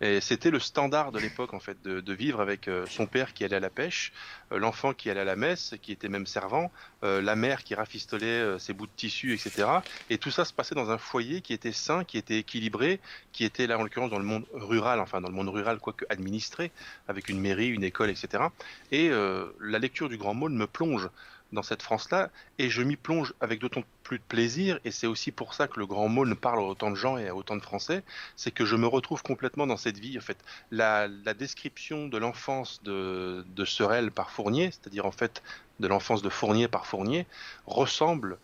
Et 0.00 0.20
c'était 0.20 0.50
le 0.50 0.60
standard 0.60 1.12
de 1.12 1.18
l'époque 1.18 1.54
en 1.54 1.60
fait 1.60 1.82
de, 1.82 2.12
vivre 2.12 2.40
avec 2.40 2.68
euh, 2.68 2.86
son 2.88 3.06
père 3.06 3.34
qui 3.34 3.44
allait 3.44 3.56
à 3.56 3.60
la 3.60 3.70
pêche, 3.70 4.12
euh, 4.52 4.58
l'enfant 4.58 4.94
qui 4.94 5.10
allait 5.10 5.20
à 5.20 5.24
la 5.24 5.36
messe, 5.36 5.74
qui 5.82 5.92
était 5.92 6.08
même 6.08 6.26
servant, 6.26 6.70
euh, 7.02 7.20
la 7.20 7.36
mère 7.36 7.64
qui 7.64 7.74
rafistolait 7.74 8.58
ses 8.58 8.72
bouts 8.72 8.86
de 8.86 8.92
tissu, 8.96 9.34
etc. 9.34 9.68
Et 10.08 10.18
tout 10.18 10.30
ça 10.30 10.44
se 10.44 10.52
passait 10.52 10.74
dans 10.74 10.90
un 10.90 10.98
foyer 10.98 11.40
qui 11.40 11.52
était 11.52 11.72
sain, 11.72 12.04
qui 12.04 12.18
était 12.18 12.38
équilibré, 12.38 13.00
qui 13.32 13.44
était 13.44 13.66
là 13.66 13.78
en 13.78 13.82
l'occurrence 13.82 14.10
dans 14.10 14.18
le 14.18 14.24
monde 14.24 14.46
rural, 14.54 15.00
enfin 15.00 15.20
dans 15.20 15.28
le 15.28 15.34
monde 15.34 15.48
rural 15.48 15.78
quoique 15.78 16.04
administré, 16.08 16.70
avec 17.08 17.28
une 17.28 17.40
mairie, 17.40 17.68
une 17.68 17.84
école, 17.84 18.10
etc. 18.10 18.44
Et 18.92 19.10
la 19.10 19.78
lecture 19.78 20.08
du 20.08 20.16
Grand 20.16 20.34
Maul 20.34 20.52
me 20.52 20.66
plonge 20.66 21.08
dans 21.52 21.62
cette 21.62 21.82
France-là, 21.82 22.30
et 22.58 22.70
je 22.70 22.82
m'y 22.82 22.96
plonge 22.96 23.32
avec 23.40 23.60
d'autant 23.60 23.82
plus 24.02 24.18
de 24.18 24.24
plaisir, 24.24 24.78
et 24.84 24.90
c'est 24.90 25.06
aussi 25.06 25.30
pour 25.30 25.54
ça 25.54 25.68
que 25.68 25.78
le 25.78 25.86
grand 25.86 26.08
ne 26.08 26.34
parle 26.34 26.58
à 26.58 26.62
autant 26.62 26.90
de 26.90 26.96
gens 26.96 27.18
et 27.18 27.28
à 27.28 27.34
autant 27.34 27.56
de 27.56 27.62
Français, 27.62 28.02
c'est 28.34 28.50
que 28.50 28.64
je 28.64 28.76
me 28.76 28.86
retrouve 28.86 29.22
complètement 29.22 29.66
dans 29.66 29.76
cette 29.76 29.98
vie. 29.98 30.18
En 30.18 30.20
fait, 30.20 30.38
la, 30.70 31.08
description 31.34 32.08
de 32.08 32.18
l'enfance 32.18 32.82
de, 32.82 33.44
de 33.54 33.64
Sorel 33.64 34.10
par 34.10 34.30
Fournier, 34.30 34.70
c'est-à-dire 34.70 35.06
en 35.06 35.12
fait 35.12 35.42
de 35.80 35.88
l'enfance 35.88 36.22
de 36.22 36.28
Fournier 36.28 36.68
par 36.68 36.86
Fournier, 36.86 37.26
ressemble 37.66 38.38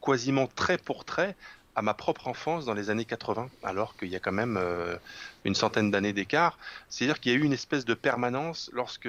quasiment 0.00 0.46
trait 0.46 0.78
pour 0.78 1.04
trait 1.04 1.36
à 1.74 1.82
ma 1.82 1.94
propre 1.94 2.28
enfance 2.28 2.66
dans 2.66 2.74
les 2.74 2.90
années 2.90 3.04
80, 3.04 3.48
alors 3.62 3.96
qu'il 3.96 4.08
y 4.08 4.16
a 4.16 4.18
quand 4.18 4.32
même 4.32 4.58
euh, 4.58 4.96
une 5.44 5.54
centaine 5.54 5.90
d'années 5.90 6.12
d'écart. 6.12 6.58
C'est-à-dire 6.88 7.18
qu'il 7.20 7.32
y 7.32 7.34
a 7.34 7.38
eu 7.38 7.44
une 7.44 7.52
espèce 7.52 7.84
de 7.84 7.94
permanence 7.94 8.70
lorsque 8.74 9.08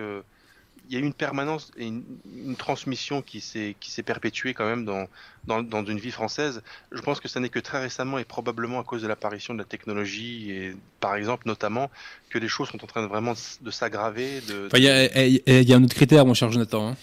il 0.89 0.93
y 0.93 0.97
a 0.97 0.99
eu 0.99 1.03
une 1.03 1.13
permanence 1.13 1.71
et 1.77 1.87
une, 1.87 2.55
transmission 2.57 3.21
qui 3.21 3.39
s'est 3.39 3.75
qui 3.79 3.89
s'est 3.91 4.03
perpétuée 4.03 4.53
quand 4.53 4.65
même 4.65 4.85
dans, 4.85 5.07
dans, 5.45 5.63
dans 5.63 5.83
une 5.85 5.97
vie 5.97 6.11
française. 6.11 6.61
Je 6.91 7.01
pense 7.01 7.19
que 7.19 7.27
ça 7.27 7.39
n'est 7.39 7.49
que 7.49 7.59
très 7.59 7.79
récemment 7.79 8.17
et 8.19 8.25
probablement 8.25 8.79
à 8.79 8.83
cause 8.83 9.01
de 9.01 9.07
l'apparition 9.07 9.53
de 9.53 9.59
la 9.59 9.65
technologie 9.65 10.51
et 10.51 10.75
par 10.99 11.15
exemple 11.15 11.47
notamment 11.47 11.89
que 12.29 12.37
les 12.37 12.47
choses 12.47 12.69
sont 12.69 12.83
en 12.83 12.87
train 12.87 13.01
de 13.01 13.07
vraiment 13.07 13.33
de 13.61 13.71
s'aggraver. 13.71 14.41
De, 14.41 14.69
il 14.75 14.83
y, 14.83 15.73
a 15.73 15.77
un 15.77 15.83
autre 15.83 15.95
critère, 15.95 16.25
mon 16.25 16.33
cher 16.33 16.51
Jonathan. 16.51 16.89
Hein. 16.89 16.95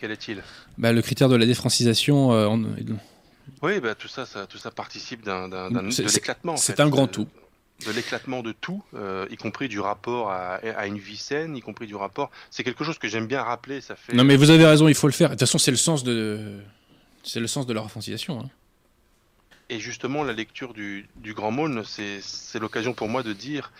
Quel 0.00 0.10
est-il? 0.10 0.42
Bah, 0.76 0.92
Le 0.92 1.02
critère 1.02 1.28
de 1.28 1.36
la 1.36 1.46
défrancisation. 1.46 2.32
Euh, 2.32 2.48
Oui, 3.62 3.80
bah, 3.80 3.94
tout 3.94 4.08
ça, 4.08 4.26
ça, 4.26 4.46
tout 4.46 4.58
ça 4.58 4.70
participe 4.70 5.24
d'un 5.24 5.88
éclatement. 5.90 6.56
C'est 6.56 6.80
un 6.80 6.88
grand 6.88 7.06
tout 7.06 7.28
de 7.86 7.92
l'éclatement 7.92 8.42
de 8.42 8.52
tout, 8.52 8.82
euh, 8.94 9.26
y 9.30 9.36
compris 9.36 9.68
du 9.68 9.80
rapport 9.80 10.30
à, 10.30 10.86
une 10.86 10.98
vie 10.98 11.16
saine, 11.16 11.56
y 11.56 11.60
compris 11.60 11.86
du 11.86 11.94
rapport. 11.94 12.30
C'est 12.50 12.64
quelque 12.64 12.84
chose 12.84 12.98
que 12.98 13.08
j'aime 13.08 13.26
bien 13.26 13.42
rappeler. 13.42 13.80
Ça 13.80 13.94
fait. 13.94 14.14
Non, 14.14 14.24
mais 14.24 14.36
vous 14.36 14.50
avez 14.50 14.66
raison, 14.66 14.88
il 14.88 14.94
faut 14.94 15.06
le 15.06 15.12
faire. 15.12 15.28
De 15.28 15.34
toute 15.34 15.40
façon, 15.40 15.58
c'est 15.58 15.70
le 15.70 15.76
sens 15.76 16.02
de, 16.02 16.58
c'est 17.22 17.40
le 17.40 17.46
sens 17.46 17.66
de 17.66 17.72
leur 17.72 17.88
francisation. 17.90 18.40
Hein. 18.40 18.50
Et 19.70 19.80
justement, 19.80 20.24
la 20.24 20.32
lecture 20.32 20.72
du, 20.72 21.08
du 21.16 21.34
Grand 21.34 21.50
Maulne, 21.50 21.84
c'est 21.84 22.58
l'occasion 22.58 22.94
pour 22.94 23.08
moi 23.08 23.22
de 23.22 23.32
dire 23.32 23.70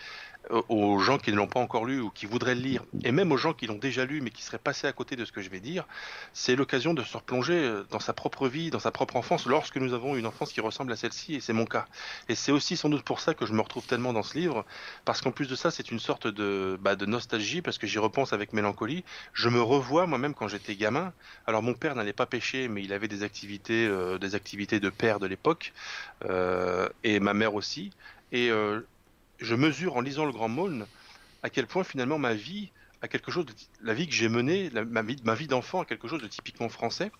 aux 0.69 0.99
gens 0.99 1.17
qui 1.17 1.31
ne 1.31 1.35
l'ont 1.35 1.47
pas 1.47 1.59
encore 1.59 1.85
lu 1.85 1.99
ou 1.99 2.09
qui 2.09 2.25
voudraient 2.25 2.55
le 2.55 2.61
lire, 2.61 2.83
et 3.03 3.11
même 3.11 3.31
aux 3.31 3.37
gens 3.37 3.53
qui 3.53 3.67
l'ont 3.67 3.77
déjà 3.77 4.05
lu 4.05 4.21
mais 4.21 4.31
qui 4.31 4.41
seraient 4.41 4.57
passés 4.57 4.87
à 4.87 4.93
côté 4.93 5.15
de 5.15 5.25
ce 5.25 5.31
que 5.31 5.41
je 5.41 5.49
vais 5.49 5.59
dire, 5.59 5.85
c'est 6.33 6.55
l'occasion 6.55 6.93
de 6.93 7.03
se 7.03 7.17
replonger 7.17 7.53
euh, 7.53 7.83
dans 7.91 7.99
sa 7.99 8.13
propre 8.13 8.47
vie, 8.47 8.71
dans 8.71 8.79
sa 8.79 8.91
propre 8.91 9.15
enfance, 9.15 9.45
lorsque 9.45 9.77
nous 9.77 9.93
avons 9.93 10.15
une 10.15 10.25
enfance 10.25 10.51
qui 10.51 10.61
ressemble 10.61 10.91
à 10.91 10.95
celle-ci, 10.95 11.35
et 11.35 11.39
c'est 11.39 11.53
mon 11.53 11.65
cas. 11.65 11.85
Et 12.29 12.35
c'est 12.35 12.51
aussi 12.51 12.77
sans 12.77 12.89
doute 12.89 13.03
pour 13.03 13.19
ça 13.19 13.33
que 13.33 13.45
je 13.45 13.53
me 13.53 13.61
retrouve 13.61 13.85
tellement 13.85 14.13
dans 14.13 14.23
ce 14.23 14.37
livre, 14.37 14.65
parce 15.05 15.21
qu'en 15.21 15.31
plus 15.31 15.47
de 15.47 15.55
ça, 15.55 15.71
c'est 15.71 15.91
une 15.91 15.99
sorte 15.99 16.27
de, 16.27 16.79
bah, 16.81 16.95
de 16.95 17.05
nostalgie, 17.05 17.61
parce 17.61 17.77
que 17.77 17.85
j'y 17.85 17.99
repense 17.99 18.33
avec 18.33 18.53
mélancolie. 18.53 19.03
Je 19.33 19.49
me 19.49 19.61
revois 19.61 20.07
moi-même 20.07 20.33
quand 20.33 20.47
j'étais 20.47 20.75
gamin. 20.75 21.13
Alors 21.45 21.61
mon 21.61 21.73
père 21.73 21.95
n'allait 21.95 22.13
pas 22.13 22.25
pêcher, 22.25 22.67
mais 22.69 22.81
il 22.83 22.93
avait 22.93 23.07
des 23.07 23.23
activités, 23.23 23.85
euh, 23.85 24.17
des 24.17 24.35
activités 24.35 24.79
de 24.79 24.89
père 24.89 25.19
de 25.19 25.27
l'époque, 25.27 25.73
et 27.03 27.19
ma 27.19 27.33
mère 27.33 27.55
aussi. 27.55 27.91
Et 28.31 28.51
je 29.39 29.55
mesure 29.55 29.95
en 29.97 30.01
lisant 30.01 30.25
le 30.25 30.31
Grand 30.31 30.49
Maulne 30.49 30.85
à 31.43 31.49
quel 31.49 31.67
point 31.67 31.83
finalement 31.83 32.17
ma 32.17 32.33
vie 32.33 32.71
a 33.01 33.07
quelque 33.07 33.31
chose 33.31 33.45
la 33.81 33.93
vie 33.93 34.07
que 34.07 34.13
j'ai 34.13 34.27
menée, 34.27 34.69
ma 34.89 35.01
vie, 35.01 35.47
d'enfant 35.47 35.81
a 35.81 35.85
quelque 35.85 36.07
chose 36.07 36.21
de 36.21 36.27
typiquement 36.27 36.67
français. 36.67 37.11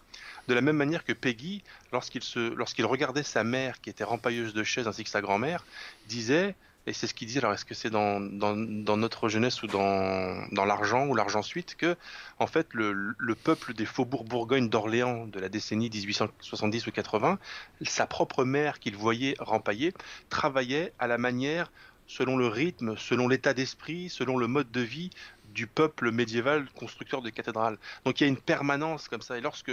De 0.50 0.54
la 0.54 0.62
même 0.62 0.76
manière 0.76 1.06
que 1.06 1.14
Peggy, 1.14 1.64
lorsqu'il 1.94 2.22
se, 2.22 2.54
lorsqu'il 2.54 2.86
regardait 2.86 3.24
sa 3.24 3.44
mère 3.44 3.80
qui 3.80 3.90
était 3.90 4.04
rempailleuse 4.04 4.54
de 4.54 4.64
chaises 4.64 4.88
ainsi 4.88 5.04
que 5.04 5.10
sa 5.10 5.22
grand-mère, 5.22 5.66
disait 6.08 6.56
et 6.88 6.94
c'est 6.94 7.06
ce 7.06 7.14
qu'il 7.14 7.28
dit, 7.28 7.38
alors 7.38 7.54
est-ce 7.54 7.66
que 7.66 7.76
c'est 7.76 7.92
dans, 7.92 8.20
dans, 8.20 8.56
dans, 8.56 8.98
notre 8.98 9.30
jeunesse 9.30 9.62
ou 9.62 9.68
dans, 9.68 10.48
dans 10.52 10.66
l'argent 10.66 11.06
ou 11.06 11.14
l'argent 11.14 11.44
suite 11.44 11.76
que 11.76 11.96
en 12.40 12.48
fait 12.48 12.68
le, 12.74 13.14
le 13.16 13.36
peuple 13.36 13.74
des 13.74 13.86
faubourgs 13.86 14.26
Bourgogne 14.26 14.70
d'Orléans 14.70 15.28
de 15.28 15.40
la 15.40 15.50
décennie 15.50 15.90
1870 15.90 16.88
ou 16.88 16.92
80, 16.92 17.38
sa 17.84 18.08
propre 18.08 18.44
mère 18.44 18.80
qu'il 18.80 18.96
voyait 18.96 19.36
rempailler, 19.40 19.94
travaillait 20.30 20.94
à 20.98 21.06
la 21.06 21.20
manière 21.20 21.72
selon 22.10 22.36
le 22.36 22.48
rythme, 22.48 22.98
selon 22.98 23.28
l'état 23.28 23.54
d'esprit, 23.54 24.10
selon 24.10 24.36
le 24.36 24.48
mode 24.48 24.70
de 24.72 24.82
vie 24.82 25.12
du 25.54 25.68
peuple 25.68 26.12
médiéval 26.12 26.68
constructeur 26.76 27.22
de 27.22 27.30
cathédrales. 27.30 27.78
Donc 28.04 28.20
il 28.20 28.24
y 28.24 28.26
a 28.26 28.30
une 28.30 28.38
permanence 28.38 29.08
comme 29.08 29.22
ça. 29.22 29.38
Et 29.38 29.42
lorsque 29.42 29.72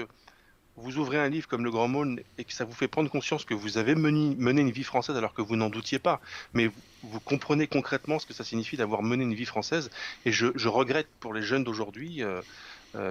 vous 0.76 0.98
ouvrez 0.98 1.18
un 1.18 1.30
livre 1.30 1.48
comme 1.48 1.64
Le 1.64 1.70
Grand 1.70 1.88
Maulne 1.88 2.20
et 2.36 2.44
que 2.44 2.52
ça 2.52 2.66
vous 2.66 2.74
fait 2.74 2.88
prendre 2.88 3.10
conscience 3.10 3.46
que 3.46 3.54
vous 3.54 3.78
avez 3.78 3.94
mené, 3.94 4.60
une 4.60 4.70
vie 4.70 4.84
française 4.84 5.16
alors 5.16 5.32
que 5.32 5.40
vous 5.40 5.56
n'en 5.56 5.70
doutiez 5.70 5.98
pas, 5.98 6.20
mais 6.52 6.70
vous, 7.02 7.20
comprenez 7.20 7.66
concrètement 7.66 8.18
ce 8.18 8.26
que 8.26 8.34
ça 8.34 8.44
signifie 8.44 8.76
d'avoir 8.76 9.02
mené 9.02 9.24
une 9.24 9.34
vie 9.34 9.46
française. 9.46 9.90
Et 10.26 10.32
je, 10.32 10.68
regrette 10.68 11.08
pour 11.20 11.32
les 11.32 11.42
jeunes 11.42 11.64
d'aujourd'hui, 11.64 12.22
euh, 12.22 12.42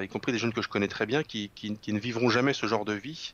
y 0.04 0.08
compris 0.08 0.32
des 0.32 0.38
jeunes 0.38 0.54
que 0.54 0.62
je 0.62 0.70
connais 0.70 0.88
très 0.88 1.06
bien, 1.06 1.24
qui, 1.24 1.52
ne 1.88 2.00
vivront 2.00 2.30
jamais 2.30 2.54
ce 2.54 2.66
genre 2.66 2.86
de 2.86 2.94
vie. 2.94 3.32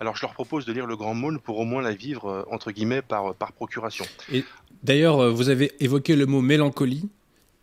Alors 0.00 0.16
je 0.16 0.22
leur 0.22 0.34
propose 0.34 0.64
de 0.64 0.72
lire 0.72 0.86
Le 0.86 0.96
Grand 0.96 1.14
Maulne 1.14 1.38
pour 1.38 1.58
au 1.58 1.64
moins 1.64 1.82
la 1.82 1.92
vivre, 1.92 2.28
euh, 2.28 2.42
entre 2.50 2.72
guillemets, 2.72 3.02
par, 3.02 3.34
par 3.34 3.52
procuration. 3.52 4.04
Et 4.32 4.44
d'ailleurs, 4.82 5.20
euh, 5.20 5.30
vous 5.30 5.48
avez 5.48 5.72
évoqué 5.80 6.16
le 6.16 6.26
mot 6.26 6.40
mélancolie. 6.40 7.08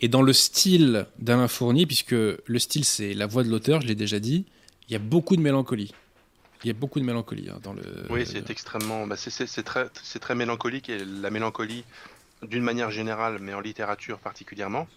Et 0.04 0.08
dans 0.08 0.24
le 0.24 0.34
style 0.34 1.06
d'Alain 1.20 1.48
Fournier, 1.48 1.86
puisque 1.86 2.14
le 2.14 2.60
style 2.60 2.86
c'est 2.86 3.14
la 3.14 3.28
voix 3.28 3.44
de 3.44 3.50
l'auteur, 3.50 3.82
je 3.82 3.88
l'ai 3.88 3.96
déjà 3.96 4.20
dit, 4.20 4.46
il 4.90 4.94
y 4.94 4.96
a 4.96 5.00
beaucoup 5.00 5.36
de 5.36 5.42
mélancolie. 5.42 5.94
Il 6.64 6.68
y 6.68 6.72
a 6.72 6.74
beaucoup 6.74 7.00
de 7.00 7.06
mélancolie 7.06 7.50
hein, 7.50 7.60
dans 7.62 7.74
le. 7.74 7.82
Oui, 8.10 8.26
c'est 8.26 8.50
extrêmement. 8.50 9.08
Bah, 9.08 9.16
c'est 9.18 9.64
très, 9.64 9.90
très 9.90 10.36
mélancolique 10.36 10.90
et 10.90 11.04
la 11.06 11.30
mélancolie, 11.30 11.84
d'une 12.42 12.64
manière 12.64 12.92
générale, 12.92 13.38
mais 13.40 13.54
en 13.54 13.62
littérature 13.62 14.20
particulièrement, 14.20 14.88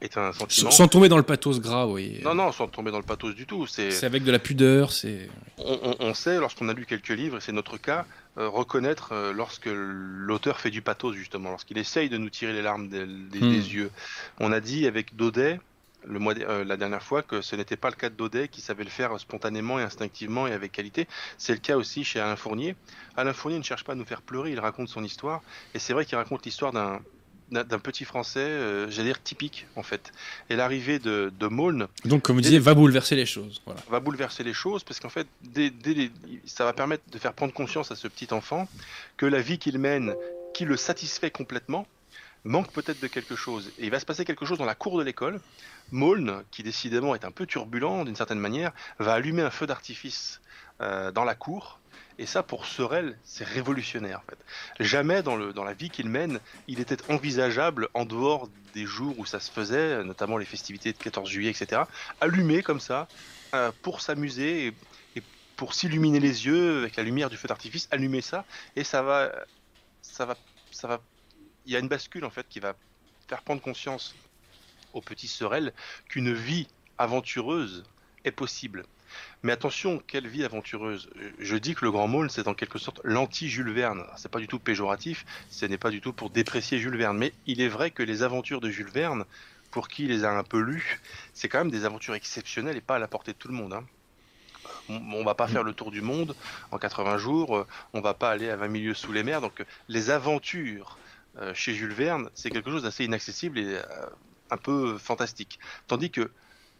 est 0.00 0.16
un 0.16 0.32
sentiment. 0.32 0.70
Sans 0.70 0.88
tomber 0.88 1.08
dans 1.08 1.16
le 1.16 1.22
pathos 1.22 1.60
gras, 1.60 1.86
oui. 1.86 2.20
Non, 2.22 2.34
non, 2.34 2.52
sans 2.52 2.68
tomber 2.68 2.90
dans 2.90 2.98
le 2.98 3.04
pathos 3.04 3.34
du 3.34 3.46
tout. 3.46 3.66
C'est 3.66 4.04
avec 4.04 4.24
de 4.24 4.32
la 4.32 4.38
pudeur. 4.38 4.92
C'est. 4.92 5.28
On, 5.58 6.14
sait, 6.14 6.38
lorsqu'on 6.38 6.68
a 6.68 6.72
lu 6.72 6.86
quelques 6.86 7.08
livres, 7.08 7.38
et 7.38 7.40
c'est 7.40 7.52
notre 7.52 7.78
cas, 7.78 8.06
euh, 8.38 8.48
reconnaître 8.48 9.12
euh, 9.12 9.32
lorsque 9.32 9.68
l'auteur 9.70 10.60
fait 10.60 10.70
du 10.70 10.82
pathos 10.82 11.14
justement, 11.14 11.50
lorsqu'il 11.50 11.78
essaye 11.78 12.08
de 12.08 12.16
nous 12.16 12.30
tirer 12.30 12.52
les 12.52 12.62
larmes 12.62 12.88
des, 12.88 13.04
hmm. 13.04 13.52
yeux. 13.52 13.90
On 14.38 14.52
a 14.52 14.60
dit 14.60 14.86
avec 14.86 15.16
Daudet. 15.16 15.60
Le 16.06 16.20
mois, 16.20 16.32
euh, 16.38 16.64
la 16.64 16.76
dernière 16.76 17.02
fois 17.02 17.22
que 17.22 17.42
ce 17.42 17.56
n'était 17.56 17.76
pas 17.76 17.90
le 17.90 17.96
cas 17.96 18.08
de 18.08 18.14
Daudet 18.14 18.46
qui 18.46 18.60
savait 18.60 18.84
le 18.84 18.88
faire 18.88 19.18
spontanément 19.18 19.80
et 19.80 19.82
instinctivement 19.82 20.46
et 20.46 20.52
avec 20.52 20.70
qualité. 20.70 21.08
C'est 21.38 21.52
le 21.52 21.58
cas 21.58 21.76
aussi 21.76 22.04
chez 22.04 22.20
Alain 22.20 22.36
Fournier. 22.36 22.76
Alain 23.16 23.32
Fournier 23.32 23.58
ne 23.58 23.64
cherche 23.64 23.82
pas 23.82 23.92
à 23.92 23.96
nous 23.96 24.04
faire 24.04 24.22
pleurer, 24.22 24.52
il 24.52 24.60
raconte 24.60 24.88
son 24.88 25.02
histoire. 25.02 25.42
Et 25.74 25.80
c'est 25.80 25.92
vrai 25.92 26.04
qu'il 26.04 26.16
raconte 26.16 26.46
l'histoire 26.46 26.72
d'un 26.72 27.00
d'un 27.50 27.78
petit 27.78 28.04
français, 28.04 28.40
euh, 28.40 28.90
j'allais 28.90 29.08
dire 29.08 29.22
typique 29.22 29.66
en 29.76 29.82
fait. 29.82 30.12
Et 30.50 30.56
l'arrivée 30.56 30.98
de, 30.98 31.32
de 31.38 31.46
Maulne. 31.46 31.86
Donc, 32.04 32.22
comme 32.22 32.36
vous 32.36 32.42
disiez, 32.42 32.58
va 32.58 32.74
bouleverser 32.74 33.16
les 33.16 33.26
choses. 33.26 33.62
Voilà. 33.64 33.80
Va 33.88 34.00
bouleverser 34.00 34.44
les 34.44 34.52
choses 34.52 34.84
parce 34.84 35.00
qu'en 35.00 35.08
fait, 35.08 35.26
dès, 35.42 35.72
ça 36.46 36.64
va 36.64 36.72
permettre 36.72 37.04
de 37.10 37.18
faire 37.18 37.32
prendre 37.32 37.52
conscience 37.52 37.90
à 37.90 37.96
ce 37.96 38.08
petit 38.08 38.28
enfant 38.32 38.68
que 39.16 39.26
la 39.26 39.40
vie 39.40 39.58
qu'il 39.58 39.78
mène, 39.78 40.14
qui 40.54 40.64
le 40.64 40.76
satisfait 40.76 41.30
complètement, 41.30 41.86
manque 42.44 42.70
peut-être 42.72 43.00
de 43.00 43.08
quelque 43.08 43.34
chose. 43.34 43.72
Et 43.78 43.84
il 43.84 43.90
va 43.90 43.98
se 43.98 44.06
passer 44.06 44.24
quelque 44.24 44.44
chose 44.44 44.58
dans 44.58 44.64
la 44.64 44.74
cour 44.74 44.98
de 44.98 45.02
l'école. 45.02 45.40
Maulne, 45.90 46.42
qui 46.50 46.62
décidément 46.62 47.14
est 47.14 47.24
un 47.24 47.30
peu 47.30 47.46
turbulent 47.46 48.04
d'une 48.04 48.16
certaine 48.16 48.38
manière, 48.38 48.72
va 48.98 49.14
allumer 49.14 49.42
un 49.42 49.50
feu 49.50 49.66
d'artifice 49.66 50.40
dans 50.80 51.24
la 51.24 51.34
cour. 51.34 51.80
Et 52.18 52.26
ça, 52.26 52.42
pour 52.42 52.66
Sorel, 52.66 53.16
c'est 53.22 53.44
révolutionnaire 53.44 54.20
en 54.20 54.30
fait. 54.30 54.38
Jamais 54.80 55.22
dans, 55.22 55.36
la 55.36 55.72
vie 55.72 55.88
qu'il 55.88 56.08
mène, 56.08 56.40
il 56.66 56.80
était 56.80 56.98
envisageable, 57.10 57.88
en 57.94 58.04
dehors 58.04 58.48
des 58.74 58.86
jours 58.86 59.18
où 59.18 59.24
ça 59.24 59.38
se 59.38 59.50
faisait, 59.50 60.02
notamment 60.02 60.36
les 60.36 60.44
festivités 60.44 60.92
de 60.92 60.98
14 60.98 61.28
juillet, 61.28 61.50
etc., 61.50 61.82
allumer 62.20 62.62
comme 62.62 62.80
ça, 62.80 63.06
pour 63.82 64.00
s'amuser 64.00 64.66
et, 64.66 64.74
et, 65.16 65.22
pour 65.56 65.74
s'illuminer 65.74 66.18
les 66.18 66.46
yeux 66.46 66.78
avec 66.78 66.96
la 66.96 67.04
lumière 67.04 67.30
du 67.30 67.36
feu 67.36 67.46
d'artifice, 67.46 67.88
allumer 67.92 68.20
ça, 68.20 68.44
et 68.74 68.82
ça 68.82 69.02
va, 69.02 69.32
ça 70.02 70.26
va, 70.26 70.36
ça 70.72 70.88
va. 70.88 71.00
Il 71.66 71.72
y 71.72 71.76
a 71.76 71.78
une 71.78 71.88
bascule 71.88 72.24
en 72.24 72.30
fait 72.30 72.46
qui 72.48 72.58
va 72.58 72.74
faire 73.28 73.42
prendre 73.42 73.62
conscience 73.62 74.14
au 74.92 75.00
petit 75.00 75.28
Sorel 75.28 75.72
qu'une 76.08 76.32
vie 76.32 76.66
aventureuse 76.96 77.84
est 78.24 78.32
possible. 78.32 78.84
Mais 79.42 79.52
attention, 79.52 80.02
quelle 80.06 80.26
vie 80.26 80.44
aventureuse. 80.44 81.10
Je 81.38 81.56
dis 81.56 81.74
que 81.74 81.84
le 81.84 81.90
Grand 81.90 82.08
Maulne, 82.08 82.30
c'est 82.30 82.48
en 82.48 82.54
quelque 82.54 82.78
sorte 82.78 83.00
l'anti-Jules 83.04 83.70
Verne. 83.70 84.04
C'est 84.16 84.30
pas 84.30 84.40
du 84.40 84.48
tout 84.48 84.58
péjoratif, 84.58 85.24
ce 85.50 85.66
n'est 85.66 85.78
pas 85.78 85.90
du 85.90 86.00
tout 86.00 86.12
pour 86.12 86.30
déprécier 86.30 86.78
Jules 86.78 86.96
Verne. 86.96 87.18
Mais 87.18 87.32
il 87.46 87.60
est 87.60 87.68
vrai 87.68 87.90
que 87.90 88.02
les 88.02 88.22
aventures 88.22 88.60
de 88.60 88.70
Jules 88.70 88.90
Verne, 88.90 89.24
pour 89.70 89.88
qui 89.88 90.06
les 90.06 90.24
a 90.24 90.30
un 90.30 90.44
peu 90.44 90.60
lues, 90.60 91.00
c'est 91.34 91.48
quand 91.48 91.58
même 91.58 91.70
des 91.70 91.84
aventures 91.84 92.14
exceptionnelles 92.14 92.76
et 92.76 92.80
pas 92.80 92.96
à 92.96 92.98
la 92.98 93.08
portée 93.08 93.32
de 93.32 93.38
tout 93.38 93.48
le 93.48 93.54
monde. 93.54 93.74
Hein. 93.74 93.84
On, 94.88 95.22
va 95.22 95.34
pas 95.34 95.46
faire 95.46 95.62
le 95.62 95.74
tour 95.74 95.90
du 95.90 96.00
monde 96.00 96.34
en 96.70 96.78
80 96.78 97.18
jours, 97.18 97.66
on 97.92 98.00
va 98.00 98.14
pas 98.14 98.30
aller 98.30 98.48
à 98.48 98.56
20 98.56 98.68
milieux 98.68 98.94
sous 98.94 99.12
les 99.12 99.22
mers. 99.22 99.42
Donc 99.42 99.62
les 99.88 100.10
aventures 100.10 100.98
euh, 101.40 101.52
chez 101.54 101.74
Jules 101.74 101.92
Verne, 101.92 102.30
c'est 102.34 102.50
quelque 102.50 102.70
chose 102.70 102.82
d'assez 102.82 103.04
inaccessible 103.04 103.58
et 103.58 103.76
euh, 103.76 104.06
un 104.50 104.56
peu 104.56 104.98
fantastique. 104.98 105.58
Tandis 105.86 106.10
que 106.10 106.30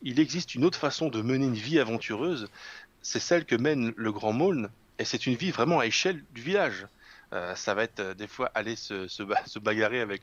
il 0.03 0.21
existe 0.21 0.55
une 0.55 0.65
autre 0.65 0.79
façon 0.79 1.09
de 1.09 1.23
mener 1.23 1.47
une 1.47 1.55
vie 1.55 1.79
aventureuse, 1.79 2.49
c'est 3.03 3.21
celle 3.21 3.45
que 3.45 3.57
mène 3.57 3.93
le 3.97 4.13
Grand 4.13 4.33
Maulne, 4.33 4.69
et 4.99 5.05
c'est 5.05 5.27
une 5.27 5.35
vie 5.35 5.51
vraiment 5.51 5.81
à 5.81 5.87
échelle 5.87 6.23
du 6.35 6.43
village. 6.43 6.87
Euh, 7.35 7.55
ça 7.55 7.75
va 7.75 7.83
être 7.83 8.01
euh, 8.01 8.15
des 8.15 8.27
fois 8.27 8.51
aller 8.55 8.75
se, 8.75 9.59
bagarrer 9.59 10.01
avec 10.01 10.23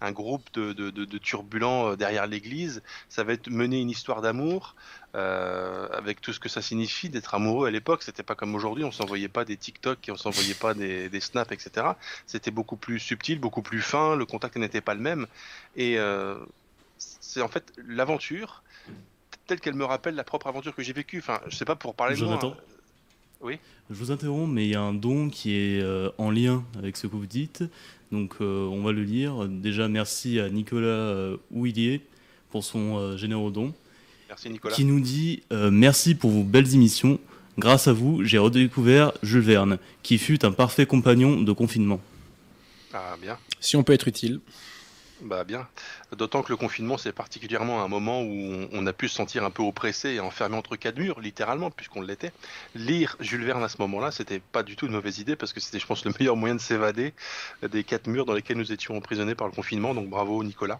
un 0.00 0.12
groupe 0.12 0.52
de, 0.54 1.18
turbulents 1.18 1.92
euh, 1.92 1.96
derrière 1.96 2.26
l'église. 2.26 2.82
Ça 3.08 3.22
va 3.22 3.32
être 3.32 3.48
mener 3.48 3.80
une 3.80 3.90
histoire 3.90 4.22
d'amour 4.22 4.74
avec 5.14 6.20
tout 6.20 6.34
ce 6.34 6.40
que 6.40 6.50
ça 6.50 6.60
signifie 6.60 7.08
d'être 7.08 7.34
amoureux 7.34 7.66
à 7.66 7.70
l'époque. 7.70 8.02
C'était 8.02 8.22
pas 8.22 8.34
comme 8.34 8.54
aujourd'hui. 8.54 8.84
On 8.84 8.92
s'envoyait 8.92 9.28
pas 9.28 9.46
des 9.46 9.56
TikTok 9.56 10.06
et 10.06 10.12
on 10.12 10.16
s'envoyait 10.16 10.52
pas 10.52 10.74
des, 10.74 11.20
snaps, 11.20 11.52
etc. 11.52 11.86
C'était 12.26 12.50
beaucoup 12.50 12.76
plus 12.76 12.98
subtil, 12.98 13.40
beaucoup 13.40 13.62
plus 13.62 13.80
fin. 13.80 14.14
Le 14.14 14.26
contact 14.26 14.56
n'était 14.56 14.82
pas 14.82 14.92
le 14.92 15.00
même. 15.00 15.26
Et 15.74 15.96
c'est 16.98 17.40
en 17.40 17.48
fait 17.48 17.72
l'aventure 17.78 18.62
telle 19.46 19.60
qu'elle 19.60 19.74
me 19.74 19.84
rappelle 19.84 20.14
la 20.14 20.24
propre 20.24 20.46
aventure 20.46 20.74
que 20.74 20.82
j'ai 20.82 20.92
vécue. 20.92 21.18
Enfin, 21.18 21.40
je 21.48 21.56
sais 21.56 21.64
pas 21.64 21.76
pour 21.76 21.94
parler 21.94 22.16
de 22.16 22.24
moi. 22.24 22.38
Hein. 22.42 22.54
Oui. 23.40 23.58
Je 23.90 23.94
vous 23.94 24.10
interromps, 24.10 24.52
mais 24.52 24.64
il 24.64 24.70
y 24.70 24.74
a 24.74 24.80
un 24.80 24.94
don 24.94 25.28
qui 25.28 25.54
est 25.54 25.80
euh, 25.80 26.10
en 26.18 26.30
lien 26.30 26.64
avec 26.78 26.96
ce 26.96 27.06
que 27.06 27.16
vous 27.16 27.26
dites. 27.26 27.62
Donc, 28.12 28.36
euh, 28.40 28.66
on 28.66 28.82
va 28.82 28.92
le 28.92 29.02
lire. 29.02 29.46
Déjà, 29.48 29.88
merci 29.88 30.40
à 30.40 30.48
Nicolas 30.48 30.86
euh, 30.86 31.36
Ouillier 31.50 32.02
pour 32.50 32.64
son 32.64 33.16
généreux 33.16 33.50
don. 33.50 33.74
Merci 34.28 34.50
Nicolas. 34.50 34.74
Qui 34.74 34.84
nous 34.84 35.00
dit 35.00 35.42
Merci 35.50 36.14
pour 36.14 36.30
vos 36.30 36.42
belles 36.42 36.74
émissions. 36.74 37.20
Grâce 37.58 37.88
à 37.88 37.92
vous, 37.92 38.24
j'ai 38.24 38.38
redécouvert 38.38 39.12
Jules 39.22 39.40
Verne, 39.40 39.78
qui 40.02 40.18
fut 40.18 40.44
un 40.44 40.52
parfait 40.52 40.86
compagnon 40.86 41.40
de 41.40 41.52
confinement. 41.52 42.00
Ah, 42.92 43.16
bien. 43.20 43.38
Si 43.60 43.76
on 43.76 43.82
peut 43.82 43.92
être 43.92 44.08
utile. 44.08 44.40
Bah 45.26 45.42
bien. 45.42 45.66
D'autant 46.16 46.42
que 46.42 46.52
le 46.52 46.56
confinement, 46.56 46.98
c'est 46.98 47.12
particulièrement 47.12 47.82
un 47.82 47.88
moment 47.88 48.22
où 48.22 48.68
on, 48.70 48.86
a 48.86 48.92
pu 48.92 49.08
se 49.08 49.16
sentir 49.16 49.42
un 49.44 49.50
peu 49.50 49.62
oppressé 49.62 50.10
et 50.10 50.20
enfermé 50.20 50.56
entre 50.56 50.76
quatre 50.76 50.98
murs, 50.98 51.18
littéralement, 51.20 51.70
puisqu'on 51.70 52.00
l'était. 52.00 52.32
Lire 52.76 53.16
Jules 53.18 53.44
Verne 53.44 53.64
à 53.64 53.68
ce 53.68 53.78
moment-là, 53.78 54.12
c'était 54.12 54.38
pas 54.38 54.62
du 54.62 54.76
tout 54.76 54.86
une 54.86 54.92
mauvaise 54.92 55.18
idée, 55.18 55.34
parce 55.34 55.52
que 55.52 55.58
c'était, 55.58 55.80
je 55.80 55.86
pense, 55.86 56.04
le 56.04 56.12
meilleur 56.20 56.36
moyen 56.36 56.54
de 56.54 56.60
s'évader 56.60 57.12
des 57.68 57.82
quatre 57.82 58.06
murs 58.06 58.24
dans 58.24 58.34
lesquels 58.34 58.56
nous 58.56 58.70
étions 58.70 58.96
emprisonnés 58.96 59.34
par 59.34 59.48
le 59.48 59.52
confinement. 59.52 59.94
Donc 59.94 60.08
bravo 60.08 60.44
Nicolas. 60.44 60.78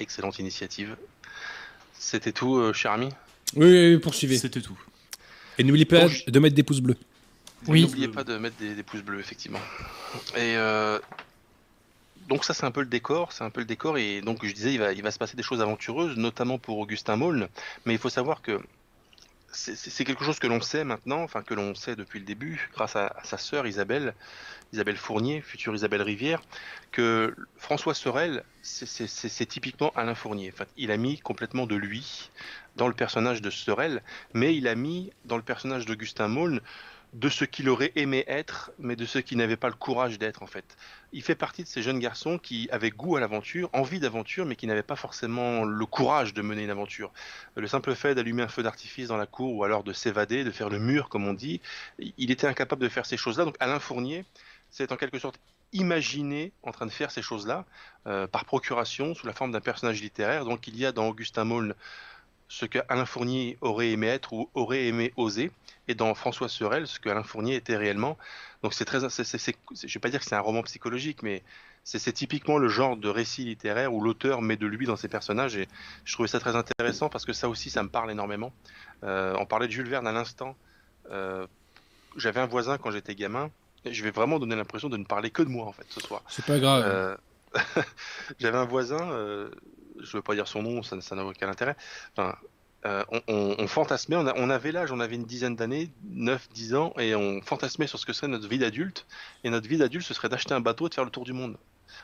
Excellente 0.00 0.40
initiative. 0.40 0.96
C'était 1.96 2.32
tout, 2.32 2.56
euh, 2.56 2.72
cher 2.72 2.90
ami? 2.90 3.10
Oui, 3.54 3.98
poursuivez. 3.98 4.36
C'était 4.36 4.60
tout. 4.60 4.78
Et 5.58 5.62
n'oubliez 5.62 5.84
pas 5.84 6.08
de 6.26 6.38
mettre 6.40 6.56
des 6.56 6.64
pouces 6.64 6.80
bleus. 6.80 6.96
Oui. 7.68 7.82
N'oubliez 7.82 8.08
pas 8.08 8.24
de 8.24 8.36
mettre 8.36 8.56
des, 8.56 8.82
pouces 8.82 9.02
bleus, 9.02 9.20
effectivement. 9.20 9.60
Et 10.36 10.56
euh, 10.56 10.98
donc 12.28 12.44
ça 12.44 12.54
c'est 12.54 12.64
un 12.64 12.70
peu 12.70 12.80
le 12.80 12.86
décor, 12.86 13.32
c'est 13.32 13.44
un 13.44 13.50
peu 13.50 13.60
le 13.60 13.66
décor 13.66 13.98
et 13.98 14.20
donc 14.20 14.44
je 14.44 14.52
disais 14.52 14.72
il 14.72 14.78
va, 14.78 14.92
il 14.92 15.02
va 15.02 15.10
se 15.10 15.18
passer 15.18 15.36
des 15.36 15.42
choses 15.42 15.60
aventureuses, 15.60 16.16
notamment 16.16 16.58
pour 16.58 16.78
Augustin 16.78 17.16
Maulne, 17.16 17.48
mais 17.84 17.94
il 17.94 17.98
faut 17.98 18.08
savoir 18.08 18.42
que 18.42 18.60
c'est 19.54 20.04
quelque 20.04 20.24
chose 20.24 20.38
que 20.38 20.46
l'on 20.46 20.60
sait 20.60 20.84
maintenant, 20.84 21.22
enfin 21.22 21.42
que 21.42 21.54
l'on 21.54 21.74
sait 21.74 21.96
depuis 21.96 22.18
le 22.18 22.24
début, 22.24 22.68
grâce 22.74 22.96
à, 22.96 23.14
sa 23.22 23.38
sœur 23.38 23.66
Isabelle, 23.66 24.14
Isabelle 24.72 24.96
Fournier, 24.96 25.40
future 25.40 25.74
Isabelle 25.74 26.02
Rivière, 26.02 26.42
que 26.90 27.34
François 27.56 27.94
Sorel, 27.94 28.44
c'est 28.62 29.46
typiquement 29.46 29.92
Alain 29.94 30.14
Fournier. 30.14 30.50
Enfin, 30.52 30.64
il 30.76 30.90
a 30.90 30.96
mis 30.96 31.18
complètement 31.18 31.66
de 31.66 31.76
lui 31.76 32.30
dans 32.76 32.88
le 32.88 32.94
personnage 32.94 33.42
de 33.42 33.50
Sorel, 33.50 34.02
mais 34.32 34.56
il 34.56 34.66
a 34.66 34.74
mis 34.74 35.12
dans 35.24 35.36
le 35.36 35.42
personnage 35.42 35.86
d'Augustin 35.86 36.28
Maulne 36.28 36.60
de 37.14 37.28
ce 37.28 37.44
qu'il 37.44 37.68
aurait 37.68 37.92
aimé 37.94 38.24
être, 38.26 38.72
mais 38.78 38.96
de 38.96 39.06
ce 39.06 39.20
qu'il 39.20 39.38
n'avait 39.38 39.56
pas 39.56 39.68
le 39.68 39.74
courage 39.74 40.18
d'être 40.18 40.42
en 40.42 40.48
fait. 40.48 40.76
Il 41.12 41.22
fait 41.22 41.36
partie 41.36 41.62
de 41.62 41.68
ces 41.68 41.80
jeunes 41.80 42.00
garçons 42.00 42.38
qui 42.38 42.68
avaient 42.72 42.90
goût 42.90 43.16
à 43.16 43.20
l'aventure, 43.20 43.70
envie 43.72 44.00
d'aventure, 44.00 44.44
mais 44.44 44.56
qui 44.56 44.66
n'avaient 44.66 44.82
pas 44.82 44.96
forcément 44.96 45.64
le 45.64 45.86
courage 45.86 46.34
de 46.34 46.42
mener 46.42 46.64
une 46.64 46.70
aventure. 46.70 47.12
Le 47.54 47.68
simple 47.68 47.94
fait 47.94 48.16
d'allumer 48.16 48.42
un 48.42 48.48
feu 48.48 48.64
d'artifice 48.64 49.08
dans 49.08 49.16
la 49.16 49.26
cour 49.26 49.54
ou 49.54 49.62
alors 49.62 49.84
de 49.84 49.92
s'évader, 49.92 50.42
de 50.42 50.50
faire 50.50 50.68
le 50.68 50.80
mur 50.80 51.08
comme 51.08 51.26
on 51.28 51.34
dit, 51.34 51.60
il 52.00 52.32
était 52.32 52.48
incapable 52.48 52.82
de 52.82 52.88
faire 52.88 53.06
ces 53.06 53.16
choses-là. 53.16 53.44
Donc 53.44 53.56
Alain 53.60 53.78
Fournier, 53.78 54.24
c'est 54.70 54.90
en 54.90 54.96
quelque 54.96 55.20
sorte 55.20 55.38
imaginé 55.72 56.52
en 56.64 56.72
train 56.72 56.86
de 56.86 56.90
faire 56.90 57.12
ces 57.12 57.22
choses-là 57.22 57.64
euh, 58.06 58.26
par 58.26 58.44
procuration 58.44 59.14
sous 59.14 59.26
la 59.26 59.32
forme 59.32 59.52
d'un 59.52 59.60
personnage 59.60 60.02
littéraire. 60.02 60.44
Donc 60.44 60.66
il 60.66 60.76
y 60.76 60.84
a 60.84 60.90
dans 60.90 61.06
Augustin 61.08 61.44
Maulne 61.44 61.74
ce 62.48 62.66
que 62.66 62.78
Alain 62.88 63.06
Fournier 63.06 63.58
aurait 63.60 63.90
aimé 63.90 64.06
être 64.08 64.32
ou 64.32 64.48
aurait 64.54 64.86
aimé 64.86 65.12
oser, 65.16 65.50
et 65.88 65.94
dans 65.94 66.14
François 66.14 66.48
Sorel, 66.48 66.86
ce 66.86 66.98
que 67.00 67.08
Alain 67.08 67.22
Fournier 67.22 67.56
était 67.56 67.76
réellement. 67.76 68.16
Donc 68.62 68.74
c'est 68.74 68.84
très, 68.84 69.08
c'est, 69.10 69.24
c'est, 69.24 69.56
je 69.74 69.94
vais 69.94 70.00
pas 70.00 70.10
dire 70.10 70.20
que 70.20 70.26
c'est 70.26 70.34
un 70.34 70.40
roman 70.40 70.62
psychologique, 70.62 71.22
mais 71.22 71.42
c'est, 71.84 72.12
typiquement 72.12 72.58
le 72.58 72.68
genre 72.68 72.96
de 72.96 73.08
récit 73.08 73.44
littéraire 73.44 73.92
où 73.92 74.00
l'auteur 74.00 74.40
met 74.40 74.56
de 74.56 74.66
lui 74.66 74.86
dans 74.86 74.96
ses 74.96 75.08
personnages, 75.08 75.56
et 75.56 75.68
je 76.04 76.12
trouvais 76.14 76.28
ça 76.28 76.40
très 76.40 76.56
intéressant 76.56 77.08
parce 77.08 77.24
que 77.24 77.32
ça 77.32 77.48
aussi, 77.48 77.70
ça 77.70 77.82
me 77.82 77.90
parle 77.90 78.10
énormément. 78.10 78.52
Euh, 79.02 79.36
on 79.38 79.44
parlait 79.46 79.66
de 79.66 79.72
Jules 79.72 79.88
Verne 79.88 80.06
à 80.06 80.12
l'instant. 80.12 80.56
Euh, 81.10 81.46
j'avais 82.16 82.40
un 82.40 82.46
voisin 82.46 82.78
quand 82.78 82.90
j'étais 82.90 83.14
gamin, 83.14 83.50
et 83.84 83.92
je 83.92 84.02
vais 84.02 84.10
vraiment 84.10 84.38
donner 84.38 84.56
l'impression 84.56 84.88
de 84.88 84.96
ne 84.96 85.04
parler 85.04 85.30
que 85.30 85.42
de 85.42 85.48
moi 85.48 85.66
en 85.66 85.72
fait 85.72 85.86
ce 85.90 86.00
soir. 86.00 86.22
C'est 86.28 86.46
pas 86.46 86.58
grave. 86.58 86.84
Euh, 86.86 87.16
j'avais 88.38 88.58
un 88.58 88.64
voisin, 88.64 89.10
euh, 89.10 89.50
je 90.04 90.10
ne 90.10 90.18
veux 90.18 90.22
pas 90.22 90.34
dire 90.34 90.48
son 90.48 90.62
nom, 90.62 90.82
ça 90.82 91.16
n'a 91.16 91.24
aucun 91.24 91.48
intérêt. 91.48 91.76
Enfin, 92.16 92.36
euh, 92.86 93.02
on, 93.28 93.66
fantasmait, 93.66 94.16
on, 94.16 94.50
avait 94.50 94.70
l'âge, 94.70 94.92
on 94.92 95.00
avait 95.00 95.14
une 95.14 95.24
dizaine 95.24 95.56
d'années, 95.56 95.90
9-10 96.14 96.76
ans, 96.76 96.92
et 96.98 97.14
on 97.14 97.40
fantasmait 97.40 97.86
sur 97.86 97.98
ce 97.98 98.04
que 98.04 98.12
serait 98.12 98.28
notre 98.28 98.46
vie 98.46 98.58
d'adulte. 98.58 99.06
Et 99.42 99.50
notre 99.50 99.66
vie 99.66 99.78
d'adulte, 99.78 100.04
ce 100.04 100.12
serait 100.12 100.28
d'acheter 100.28 100.52
un 100.52 100.60
bateau 100.60 100.86
et 100.86 100.90
de 100.90 100.94
faire 100.94 101.04
le 101.04 101.10
tour 101.10 101.24
du 101.24 101.32
monde. 101.32 101.56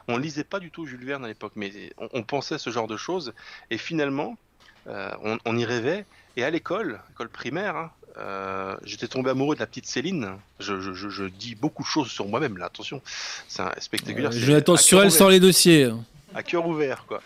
On 0.09 0.17
lisait 0.17 0.45
pas 0.45 0.59
du 0.59 0.71
tout 0.71 0.87
Jules 0.87 1.05
Verne 1.05 1.25
à 1.25 1.29
l'époque, 1.29 1.53
mais 1.55 1.93
on, 1.99 2.23
pensait 2.23 2.57
ce 2.57 2.71
genre 2.71 2.87
de 2.87 2.97
choses. 2.97 3.35
Et 3.71 3.77
finalement, 3.77 4.39
euh, 4.87 5.11
on, 5.45 5.57
y 5.59 5.65
rêvait. 5.67 6.07
Et 6.37 6.45
à 6.45 6.51
l'école, 6.51 7.01
école 7.11 7.29
primaire, 7.29 7.77
hein, 7.77 7.91
euh, 8.17 8.77
j'étais 8.83 9.09
tombé 9.09 9.31
amoureux 9.31 9.57
de 9.57 9.61
la 9.61 9.67
petite 9.67 9.87
Céline. 9.87 10.39
Je, 10.61 11.29
dis 11.29 11.57
beaucoup 11.57 11.83
de 11.83 11.89
choses 11.89 12.11
sur 12.11 12.27
moi-même, 12.27 12.57
là, 12.57 12.67
attention. 12.67 13.03
C'est 13.49 13.63
spectaculaire. 13.81 14.33
je 14.33 14.51
l'attends 14.51 14.77
sur 14.77 15.03
elle 15.03 15.13
sans 15.13 15.29
les 15.29 15.41
dossiers 15.41 15.91
à 16.35 16.43
cœur 16.43 16.67
ouvert, 16.67 17.05
quoi. 17.07 17.21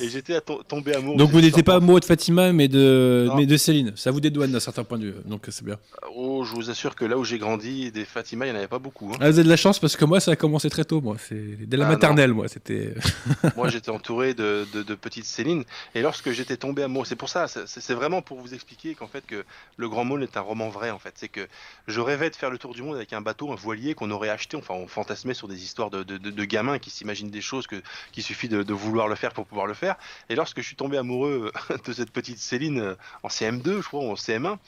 et 0.00 0.08
j'étais 0.08 0.40
tombé 0.68 0.94
amoureux. 0.94 1.16
Donc 1.16 1.30
vous 1.30 1.40
n'étiez 1.40 1.62
pas 1.62 1.76
amoureux 1.76 2.00
de 2.00 2.04
Fatima, 2.04 2.52
mais 2.52 2.68
de, 2.68 3.28
mais 3.36 3.46
de 3.46 3.56
Céline. 3.56 3.92
Ça 3.96 4.10
vous 4.10 4.20
dédouane 4.20 4.52
d'un 4.52 4.60
certain 4.60 4.84
point 4.84 4.98
de 4.98 5.06
vue, 5.06 5.14
donc 5.24 5.46
c'est 5.48 5.64
bien. 5.64 5.78
Oh, 6.14 6.44
je 6.44 6.54
vous 6.54 6.70
assure 6.70 6.94
que 6.94 7.04
là 7.04 7.16
où 7.16 7.24
j'ai 7.24 7.38
grandi, 7.38 7.90
des 7.90 8.04
Fatima, 8.04 8.46
il 8.46 8.50
n'y 8.50 8.56
en 8.56 8.58
avait 8.58 8.68
pas 8.68 8.78
beaucoup. 8.78 9.10
Hein. 9.12 9.18
Ah, 9.20 9.30
vous 9.30 9.38
avez 9.38 9.44
de 9.44 9.48
la 9.48 9.56
chance 9.56 9.78
parce 9.78 9.96
que 9.96 10.04
moi, 10.04 10.20
ça 10.20 10.32
a 10.32 10.36
commencé 10.36 10.68
très 10.70 10.84
tôt, 10.84 11.00
moi. 11.00 11.16
C'est 11.18 11.66
dès 11.66 11.76
la 11.76 11.86
ah, 11.86 11.90
maternelle, 11.90 12.32
moi. 12.32 12.48
C'était. 12.48 12.94
moi, 13.56 13.68
j'étais 13.68 13.90
entouré 13.90 14.34
de, 14.34 14.66
de, 14.72 14.94
petites 14.94 15.24
Céline, 15.24 15.64
et 15.94 16.02
lorsque 16.02 16.30
j'étais 16.30 16.56
tombé 16.56 16.82
amoureux, 16.82 17.06
c'est 17.06 17.16
pour 17.16 17.28
ça, 17.28 17.46
c'est 17.48 17.94
vraiment 17.94 18.22
pour 18.22 18.40
vous 18.40 18.54
expliquer 18.54 18.94
qu'en 18.94 19.06
fait 19.06 19.24
que 19.26 19.44
le 19.76 19.88
Grand 19.88 20.04
Monde 20.04 20.22
est 20.22 20.36
un 20.36 20.40
roman 20.40 20.68
vrai, 20.68 20.90
en 20.90 20.98
fait. 20.98 21.12
C'est 21.16 21.28
que 21.28 21.46
je 21.86 22.00
rêvais 22.00 22.30
de 22.30 22.36
faire 22.36 22.50
le 22.50 22.58
tour 22.58 22.74
du 22.74 22.82
monde 22.82 22.96
avec 22.96 23.12
un 23.12 23.20
bateau, 23.20 23.52
un 23.52 23.56
voilier 23.56 23.94
qu'on 23.94 24.10
aurait 24.10 24.28
acheté. 24.28 24.56
Enfin, 24.56 24.74
on 24.74 24.86
fantasmait 24.86 25.34
sur 25.34 25.48
des 25.48 25.62
histoires 25.62 25.90
de, 25.90 26.02
de 26.02 26.44
gamins 26.44 26.78
qui 26.78 26.90
s'imaginent 26.90 27.30
des 27.30 27.40
choses 27.40 27.66
que 27.66 27.76
qu'il 28.12 28.22
suffit 28.22 28.48
de, 28.48 28.72
vouloir 28.72 29.08
le 29.08 29.14
faire 29.14 29.32
pour 29.32 29.46
pouvoir 29.46 29.66
le 29.66 29.74
faire. 29.74 29.96
Et 30.28 30.34
lorsque 30.34 30.60
je 30.60 30.66
suis 30.66 30.76
tombé 30.76 30.96
amoureux 30.96 31.52
de 31.86 31.92
cette 31.92 32.10
petite 32.10 32.38
Céline 32.38 32.80
euh, 32.80 32.94
en 33.22 33.28
CM2, 33.28 33.82
je 33.82 33.88
crois, 33.88 34.00
ou 34.00 34.10
en 34.10 34.14
CM1, 34.14 34.58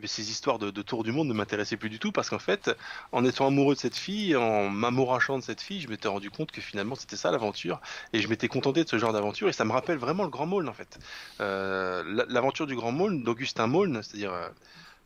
mais 0.00 0.06
ces 0.06 0.30
histoires 0.30 0.58
de, 0.58 0.70
tour 0.82 1.04
du 1.04 1.12
monde 1.12 1.28
ne 1.28 1.32
m'intéressaient 1.32 1.76
plus 1.76 1.90
du 1.90 1.98
tout 1.98 2.12
parce 2.12 2.28
qu'en 2.30 2.38
fait, 2.38 2.70
en 3.12 3.24
étant 3.24 3.46
amoureux 3.46 3.74
de 3.74 3.80
cette 3.80 3.96
fille, 3.96 4.34
en 4.36 4.68
m'amourachant 4.68 5.38
de 5.38 5.42
cette 5.42 5.60
fille, 5.60 5.80
je 5.80 5.88
m'étais 5.88 6.08
rendu 6.08 6.30
compte 6.30 6.50
que 6.50 6.60
finalement 6.60 6.94
c'était 6.94 7.16
ça 7.16 7.30
l'aventure 7.30 7.80
et 8.12 8.20
je 8.20 8.28
m'étais 8.28 8.48
contenté 8.48 8.82
de 8.84 8.88
ce 8.88 8.98
genre 8.98 9.12
d'aventure 9.12 9.48
et 9.48 9.52
ça 9.52 9.64
me 9.64 9.72
rappelle 9.72 9.98
vraiment 9.98 10.24
le 10.24 10.30
Grand 10.30 10.46
Maulne 10.46 10.68
en 10.68 10.72
fait. 10.72 10.98
Euh, 11.40 12.24
l'aventure 12.28 12.66
du 12.66 12.74
Grand 12.74 12.92
Maulne, 12.92 13.22
d'Augustin 13.22 13.66
Maulne, 13.66 14.02
c'est-à-dire 14.02 14.32
euh, 14.32 14.48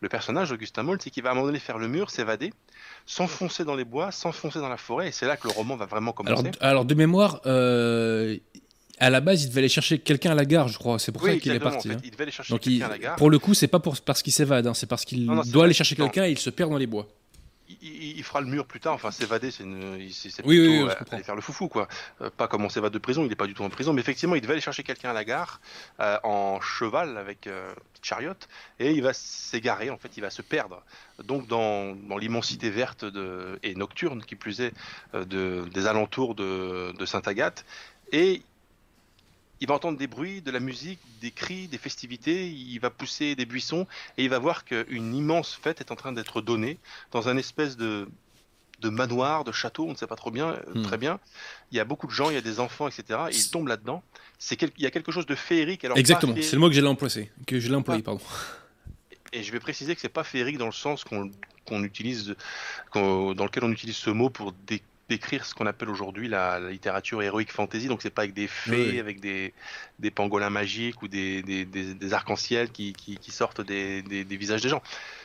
le 0.01 0.09
personnage 0.09 0.51
d'Augustin 0.51 0.83
Moll, 0.83 0.99
c'est 1.01 1.11
qu'il 1.11 1.23
va 1.23 1.31
à 1.31 1.33
un 1.33 1.35
moment 1.35 1.47
donné 1.47 1.59
faire 1.59 1.79
le 1.79 1.89
mur, 1.89 2.11
s'évader, 2.11 2.53
s'enfoncer 3.07 3.65
dans 3.65 3.77
les 3.77 3.85
bois, 3.85 4.11
s'enfoncer 4.11 4.59
dans 4.59 4.69
la 4.69 4.77
forêt, 4.77 5.09
et 5.09 5.13
c'est 5.13 5.27
là 5.27 5.37
que 5.37 5.47
le 5.47 5.55
roman 5.55 5.77
va 5.77 5.87
vraiment 5.87 6.13
commencer. 6.13 6.51
alors, 6.61 6.85
de 6.85 6.95
mémoire, 6.95 7.41
euh, 7.47 8.37
à 8.99 9.11
la 9.11 9.21
base, 9.21 9.45
il 9.45 9.49
devait 9.49 9.61
aller 9.61 9.69
chercher 9.69 9.99
quelqu'un 9.99 10.33
à 10.33 10.35
la 10.35 10.45
gare, 10.45 10.69
je 10.69 10.79
crois. 10.79 10.99
C'est 10.99 11.13
pour 11.13 11.23
ça 11.23 11.37
qu'il 11.37 11.53
est 11.53 11.61
parti. 11.61 11.89
en 11.89 11.93
fait, 11.93 11.97
hein. 11.97 12.01
il 12.05 12.11
devait 12.11 12.25
aller 12.25 12.33
chercher 12.33 12.59
quelqu'un 12.59 12.87
à 12.87 12.89
la 12.89 12.99
gare. 12.99 13.17
pour 13.17 13.31
le 13.31 13.39
coup, 13.39 13.55
c'est 13.55 13.69
pas 13.69 13.79
pour, 13.79 13.97
parce 14.01 14.23
qu'il 14.23 14.33
s'évade, 14.33 14.67
hein, 14.67 14.75
c'est 14.75 14.87
parce 14.87 15.05
qu'il 15.05 15.27
doit 15.47 15.65
aller 15.65 15.75
chercher 15.75 15.97
quelqu'un 15.97 16.25
et 16.25 16.33
il 16.33 16.39
se 16.39 16.51
perd 16.51 16.71
dans 16.71 16.79
les 16.79 16.87
bois. 16.87 17.07
Il, 17.69 18.23
fera 18.23 18.41
le 18.41 18.47
mur 18.47 18.67
plus 18.67 18.81
tard. 18.81 18.95
Enfin, 18.95 19.11
s'évader, 19.11 19.51
c'est 19.51 19.63
une- 19.65 20.09
c'est 20.11 20.45
Oui, 20.45 20.59
plutôt 20.59 20.87
oui, 20.87 21.07
aller 21.11 21.23
faire 21.23 21.35
le 21.35 21.41
foufou, 21.41 21.69
quoi. 21.69 21.89
Euh, 22.21 22.31
pas 22.31 22.49
comme 22.49 22.65
on 22.65 22.69
s'évade 22.69 22.93
de 22.93 22.99
prison. 22.99 23.23
Il 23.25 23.29
n'est 23.29 23.35
pas 23.37 23.47
du 23.47 23.55
tout 23.55 23.63
en 23.65 23.71
prison, 23.71 23.93
mais 23.93 24.01
effectivement, 24.01 24.35
il 24.35 24.41
devait 24.41 24.53
aller 24.55 24.61
chercher 24.61 24.83
quelqu'un 24.83 25.11
à 25.11 25.13
la 25.13 25.25
gare 25.25 25.61
euh, 26.01 26.19
en 26.23 26.61
cheval 26.61 27.17
avec 27.19 27.47
euh, 27.47 27.73
petite 27.93 28.05
chariote, 28.07 28.49
et 28.79 28.93
il 28.93 29.03
va 29.03 29.13
s'égarer. 29.13 29.91
En 29.91 29.99
fait, 29.99 30.17
il 30.17 30.21
va 30.21 30.31
se 30.31 30.43
perdre. 30.43 30.83
Donc, 31.25 31.47
dans, 31.47 31.95
dans 31.95 32.19
l'immensité 32.19 32.71
verte 32.71 33.05
de, 33.05 33.59
et 33.63 33.75
nocturne, 33.75 34.23
qui 34.25 34.37
plus 34.37 34.61
est, 34.61 34.73
euh, 35.15 35.25
de, 35.25 35.69
des 35.73 35.87
alentours 35.87 36.35
de, 36.35 36.93
de 36.97 37.07
Sainte-Agathe, 37.07 37.65
et 38.13 38.43
il 39.61 39.69
va 39.69 39.75
entendre 39.75 39.99
des 39.99 40.07
bruits, 40.07 40.43
de 40.43 40.51
la 40.51 40.61
musique, 40.61 40.99
des 41.21 41.31
cris, 41.31 41.69
des 41.69 41.79
festivités, 41.79 42.49
il 42.49 42.79
va 42.79 42.91
pousser 42.91 43.35
des 43.35 43.47
buissons 43.47 43.87
et 44.19 44.25
il 44.25 44.31
va 44.31 44.39
voir 44.39 44.65
qu'une 44.65 45.15
immense 45.15 45.55
fête 45.55 45.81
est 45.81 45.91
en 45.91 45.97
train 45.97 46.13
d'être 46.13 46.41
donnée 46.43 46.79
dans 47.13 47.29
un 47.29 47.37
espèce 47.37 47.77
de, 47.77 48.09
de 48.81 48.89
manoir, 48.91 49.45
de 49.45 49.53
château, 49.53 49.87
on 49.87 49.93
ne 49.93 49.97
sait 49.97 50.07
pas 50.07 50.17
trop 50.17 50.31
bien, 50.31 50.49
euh, 50.49 50.61
Hmm. 50.75 50.83
très 50.83 50.99
bien. 50.99 51.19
Il 51.73 51.77
y 51.79 51.81
a 51.81 51.85
beaucoup 51.85 52.07
de 52.07 52.13
gens, 52.13 52.29
il 52.29 52.35
y 52.35 52.39
a 52.39 52.43
des 52.43 52.61
enfants, 52.61 52.87
etc. 52.89 53.19
Et 53.31 53.35
il 53.37 53.51
tombe 53.51 53.69
là-dedans. 53.69 54.03
C'est 54.39 54.57
quel- 54.57 54.71
Il 54.77 54.83
y 54.85 54.87
a 54.87 54.91
quelque 54.91 55.11
chose 55.13 55.25
de 55.27 55.35
féerique. 55.35 55.85
Alors, 55.87 55.97
Exactement, 55.97 56.35
féerique- 56.35 56.49
c'est 56.51 56.57
le 56.57 56.61
mot 56.61 56.69
que 56.69 56.75
j'ai 56.75 56.83
employé. 56.87 57.31
Que 57.47 57.59
je 57.59 57.69
l'ai 57.71 57.75
employé, 57.75 58.03
pardon. 58.03 58.21
Et 59.33 59.43
je 59.43 59.51
vais 59.53 59.61
préciser 59.61 59.95
que 59.95 60.01
c'est 60.03 60.09
pas 60.11 60.25
féerique 60.25 60.59
dans 60.59 60.67
le 60.67 60.73
sens 60.73 61.03
qu'on 61.05 61.31
qu'on 61.67 61.83
utilise, 61.83 62.37
dans 62.95 63.33
lequel 63.35 63.65
on 63.65 63.73
utilise 63.73 63.97
ce 63.97 64.11
mot 64.11 64.31
pour 64.31 64.53
dé- 64.53 64.83
décrire 65.09 65.45
ce 65.45 65.55
qu'on 65.55 65.67
appelle 65.67 65.89
aujourd'hui 65.89 66.27
la, 66.29 66.59
la 66.59 66.71
littérature 66.71 67.23
héroïque 67.23 67.53
fantasy. 67.53 67.87
Donc 67.87 68.03
c'est 68.03 68.11
pas 68.11 68.23
avec 68.23 68.35
des 68.35 68.49
fées, 68.49 68.91
Oui, 68.93 68.99
avec 69.01 69.21
des, 69.21 69.55
des 69.99 70.11
pangolins 70.11 70.51
magiques 70.51 71.01
ou 71.03 71.09
des, 71.09 71.43
des, 71.43 71.65
des- 71.65 72.13
arcs-en-ciel 72.13 72.71
qui, 72.71 72.93
qui, 72.93 73.17
qui 73.17 73.31
sortent 73.31 73.61
des, 73.61 74.03
visages 74.03 74.63
des 74.63 74.69
gens. 74.69 74.83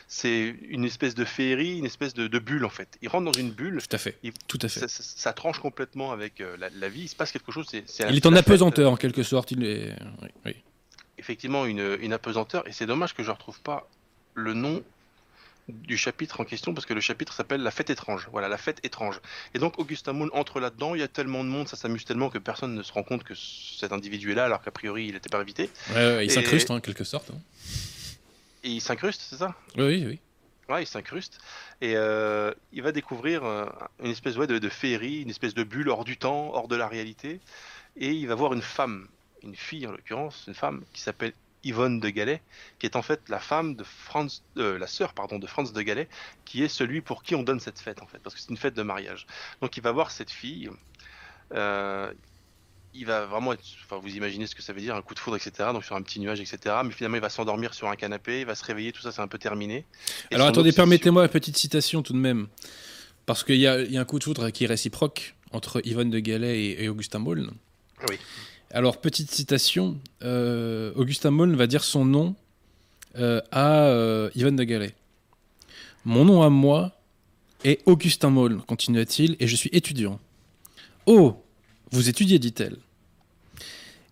C'est 0.08 0.56
une 0.70 0.86
espèce 0.86 1.16
de 1.16 1.26
féerie, 1.26 1.78
une 1.80 1.86
espèce 1.86 2.14
de, 2.14 2.28
de 2.28 2.40
bulle 2.40 2.66
en 2.66 2.70
fait. 2.70 2.98
Il 3.02 3.10
rentre 3.10 3.26
dans 3.32 3.40
une 3.40 3.52
bulle. 3.52 3.82
Tout 3.82 3.96
à 3.96 3.98
fait. 3.98 4.18
Il- 4.24 4.34
Tout 4.48 4.60
à 4.62 4.68
fait. 4.68 4.82
Ça, 4.82 4.88
ça- 4.88 5.04
ça 5.04 5.34
tranche 5.34 5.60
complètement 5.60 6.12
avec 6.12 6.42
euh, 6.42 6.58
la, 6.58 6.70
la 6.70 6.90
vie. 6.90 7.02
Il 7.04 7.08
se 7.08 7.16
passe 7.16 7.32
quelque 7.32 7.52
chose. 7.52 7.68
c'est- 7.70 7.84
c'est 7.90 8.08
Il 8.10 8.16
est 8.18 8.26
en 8.26 8.30
fête, 8.32 8.40
apesanteur, 8.40 8.92
en 8.92 8.98
quelque 8.98 9.24
sorte. 9.24 9.52
Il 9.52 9.64
est... 9.64 9.96
oui, 10.22 10.30
oui. 10.46 10.56
effectivement 11.18 11.66
une, 11.66 11.98
une 12.02 12.14
apesanteur 12.14 12.68
et 12.68 12.72
c'est 12.72 12.86
dommage 12.86 13.14
que 13.14 13.24
je 13.24 13.30
ne 13.30 13.34
retrouve 13.34 13.62
pas 13.62 13.88
le 14.36 14.54
nom 14.54 14.84
du 15.72 15.98
chapitre 15.98 16.40
en 16.42 16.46
question 16.46 16.74
parce 16.74 16.86
que 16.86 16.94
le 16.94 17.02
chapitre 17.02 17.34
s'appelle 17.34 17.62
La 17.62 17.72
fête 17.72 17.90
étrange. 17.90 18.28
Voilà, 18.32 18.48
la 18.48 18.58
fête 18.58 18.80
étrange. 18.84 19.20
Et 19.54 19.60
donc 19.60 19.80
Augustin 19.80 20.14
Moon 20.14 20.30
entre 20.34 20.60
là-dedans, 20.60 20.94
il 20.96 21.02
y 21.02 21.04
a 21.04 21.08
tellement 21.08 21.44
de 21.44 21.50
monde, 21.50 21.68
ça 21.68 21.76
s'amuse 21.78 22.06
tellement 22.06 22.30
que 22.30 22.38
personne 22.38 22.76
ne 22.76 22.84
se 22.84 22.92
rend 22.94 23.04
compte 23.04 23.24
que 23.24 23.34
cet 23.36 23.92
individu 23.92 24.32
est 24.32 24.36
là 24.36 24.46
alors 24.46 24.62
qu'a 24.62 24.72
priori 24.72 25.08
il 25.08 25.14
n'était 25.14 25.30
pas 25.30 25.40
invité. 25.40 25.70
Ouais, 25.90 25.96
ouais, 25.96 26.26
il 26.26 26.32
Et- 26.32 26.34
s'incruste, 26.34 26.70
hein, 26.72 26.76
en 26.76 26.80
quelque 26.82 27.04
sorte. 27.04 27.30
hein. 27.32 27.40
Et 28.64 28.70
il 28.70 28.82
s'incruste, 28.82 29.22
c'est 29.28 29.38
ça? 29.38 29.56
Oui, 29.78 29.84
oui, 29.84 30.06
oui. 30.08 30.20
Ouais, 30.70 30.84
il 30.84 30.88
s'incruste 30.88 31.40
et 31.82 31.96
euh, 31.96 32.54
il 32.72 32.82
va 32.84 32.92
découvrir 32.92 33.44
euh, 33.44 33.66
une 34.04 34.12
espèce 34.12 34.38
ouais, 34.38 34.48
de, 34.48 34.58
de 34.60 34.70
féerie, 34.70 35.22
une 35.22 35.30
espèce 35.30 35.54
de 35.54 35.64
bulle 35.64 35.90
hors 35.90 36.06
du 36.06 36.16
temps, 36.18 36.52
hors 36.54 36.68
de 36.68 36.76
la 36.76 36.88
réalité. 36.88 37.40
Et 37.98 38.12
il 38.12 38.28
va 38.28 38.36
voir 38.36 38.54
une 38.54 38.62
femme, 38.62 39.08
une 39.44 39.56
fille 39.56 39.86
en 39.88 39.92
l'occurrence, 39.92 40.46
une 40.48 40.54
femme 40.54 40.84
qui 40.94 41.02
s'appelle 41.02 41.34
Yvonne 41.64 42.00
de 42.00 42.10
Galais, 42.10 42.42
qui 42.80 42.86
est 42.88 42.96
en 42.96 43.02
fait 43.02 43.22
la 43.30 43.40
femme 43.40 43.76
de 43.76 43.84
Franz, 43.84 44.42
euh, 44.58 44.78
la 44.80 44.88
sœur 44.88 45.14
pardon 45.14 45.38
de 45.40 45.46
Franz 45.48 45.72
de 45.74 45.82
Galais, 45.82 46.08
qui 46.46 46.64
est 46.64 46.68
celui 46.68 47.02
pour 47.02 47.22
qui 47.24 47.36
on 47.36 47.44
donne 47.44 47.60
cette 47.60 47.80
fête 47.80 48.02
en 48.02 48.08
fait, 48.08 48.18
parce 48.20 48.34
que 48.36 48.42
c'est 48.42 48.50
une 48.50 48.58
fête 48.58 48.74
de 48.74 48.82
mariage. 48.84 49.28
Donc 49.62 49.78
il 49.78 49.84
va 49.84 49.92
voir 49.92 50.10
cette 50.12 50.32
fille. 50.32 50.70
euh, 51.54 52.12
il 52.94 53.06
va 53.06 53.26
vraiment 53.26 53.54
être, 53.54 53.64
enfin 53.86 53.98
vous 54.02 54.14
imaginez 54.18 54.48
ce 54.48 54.54
que 54.56 54.62
ça 54.62 54.74
veut 54.74 54.82
dire, 54.82 54.96
un 54.98 55.02
coup 55.02 55.14
de 55.14 55.20
foudre, 55.20 55.38
etc. 55.38 55.70
Donc 55.72 55.86
sur 55.86 55.96
un 55.96 56.02
petit 56.02 56.20
nuage, 56.20 56.42
etc. 56.42 56.76
Mais 56.84 56.92
finalement 56.92 57.16
il 57.16 57.22
va 57.22 57.30
s'endormir 57.30 57.74
sur 57.74 57.88
un 57.88 57.96
canapé, 57.96 58.42
il 58.42 58.46
va 58.46 58.54
se 58.54 58.66
réveiller, 58.66 58.92
tout 58.92 59.02
ça 59.02 59.14
c'est 59.14 59.22
un 59.22 59.30
peu 59.30 59.38
terminé. 59.38 59.86
Et 60.30 60.36
Alors 60.36 60.48
attendez, 60.48 60.70
obsession- 60.72 60.76
permettez-moi 60.84 61.24
une 61.24 61.30
petite 61.30 61.56
citation 61.58 62.02
tout 62.04 62.12
de 62.12 62.18
même. 62.18 62.48
Parce 63.26 63.46
qu'il 63.46 63.56
y, 63.56 63.62
y 63.62 63.68
a 63.68 64.02
un 64.02 64.04
coup 64.06 64.20
de 64.20 64.24
foudre 64.26 64.50
qui 64.50 64.66
est 64.66 64.68
réciproque 64.68 65.36
entre 65.52 65.80
Yvonne 65.86 66.10
de 66.10 66.20
Galais 66.20 66.60
et, 66.60 66.84
et 66.84 66.90
Augustin 66.90 67.20
Maulne. 67.20 67.52
Oui. 68.10 68.18
Alors, 68.74 69.02
petite 69.02 69.30
citation, 69.32 70.00
euh, 70.24 70.94
Augustin 70.96 71.30
Maulne 71.30 71.58
va 71.58 71.68
dire 71.68 71.84
son 71.84 72.06
nom 72.06 72.36
euh, 73.18 73.42
à 73.52 73.84
euh, 73.88 74.30
Yvonne 74.34 74.56
de 74.56 74.64
Galais. 74.64 74.96
Mon 76.06 76.24
nom 76.24 76.42
à 76.42 76.50
moi 76.50 76.94
est 77.66 77.82
Augustin 77.86 78.30
Maulne, 78.30 78.62
continua-t-il, 78.62 79.36
et 79.42 79.48
je 79.48 79.56
suis 79.58 79.70
étudiant. 79.74 80.22
Oh, 81.06 81.44
vous 81.92 82.08
étudiez, 82.08 82.40
dit-elle. 82.40 82.78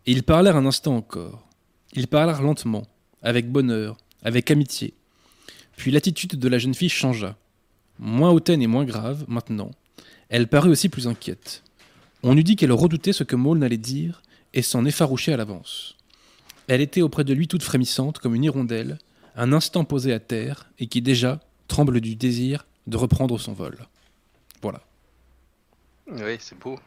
Et 0.06 0.12
ils 0.12 0.24
parlèrent 0.24 0.58
un 0.58 0.66
instant 0.66 0.98
encore. 0.98 1.48
Ils 1.94 2.08
parlèrent 2.08 2.42
lentement, 2.42 2.86
avec 3.22 3.50
bonheur, 3.50 3.96
avec 4.24 4.52
amitié. 4.52 4.94
Puis 5.78 5.90
l'attitude 5.90 6.38
de 6.38 6.50
la 6.50 6.58
jeune 6.58 6.74
fille 6.74 6.90
changea. 6.90 7.38
Moins 7.98 8.32
hautaine 8.32 8.62
et 8.62 8.68
moins 8.68 8.84
grave, 8.84 9.24
maintenant. 9.30 9.72
Elle 10.28 10.50
parut 10.50 10.70
aussi 10.70 10.90
plus 10.90 11.08
inquiète. 11.08 11.64
On 12.24 12.36
eût 12.36 12.44
dit 12.44 12.58
qu'elle 12.58 12.74
redoutait 12.74 13.14
ce 13.14 13.24
que 13.24 13.38
Maulne 13.38 13.64
allait 13.64 13.78
dire 13.78 14.22
et 14.54 14.62
s'en 14.62 14.86
effarouchait 14.86 15.34
à 15.34 15.38
l'avance. 15.38 15.96
Elle 16.68 16.82
était 16.82 17.02
auprès 17.02 17.24
de 17.24 17.34
lui 17.34 17.48
toute 17.48 17.64
frémissante 17.64 18.20
comme 18.20 18.36
une 18.36 18.44
hirondelle, 18.44 18.98
un 19.36 19.54
instant 19.54 19.86
posée 19.86 20.14
à 20.14 20.20
terre 20.20 20.70
et 20.80 20.88
qui 20.88 21.02
déjà 21.02 21.40
tremble 21.68 22.02
du 22.02 22.16
désir 22.16 22.66
de 22.88 22.98
reprendre 22.98 23.40
son 23.40 23.54
vol. 23.54 23.78
Voilà. 24.62 24.82
Oui, 26.12 26.38
c'est 26.40 26.58
beau. 26.58 26.80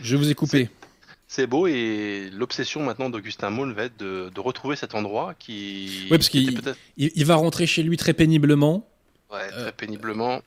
Je 0.00 0.16
vous 0.16 0.30
ai 0.30 0.34
coupé. 0.34 0.68
C'est 1.28 1.46
beau 1.46 1.66
et 1.66 2.30
l'obsession 2.32 2.82
maintenant 2.84 3.10
d'Augustin 3.10 3.50
Maul 3.50 3.72
va 3.72 3.84
être 3.84 3.98
de, 3.98 4.30
de 4.32 4.40
retrouver 4.40 4.76
cet 4.76 4.94
endroit 4.94 5.34
qui. 5.34 6.02
Ouais, 6.10 6.18
parce 6.18 6.28
qui 6.28 6.46
qu'il- 6.46 6.74
Il, 6.96 7.10
il 7.14 7.24
va 7.24 7.34
rentrer 7.34 7.66
chez 7.66 7.82
lui 7.82 7.96
très 7.96 8.12
péniblement. 8.12 8.88
ouais, 9.32 9.48
très 9.48 9.58
euh, 9.60 9.72
péniblement. 9.72 10.34
euh, 10.36 10.40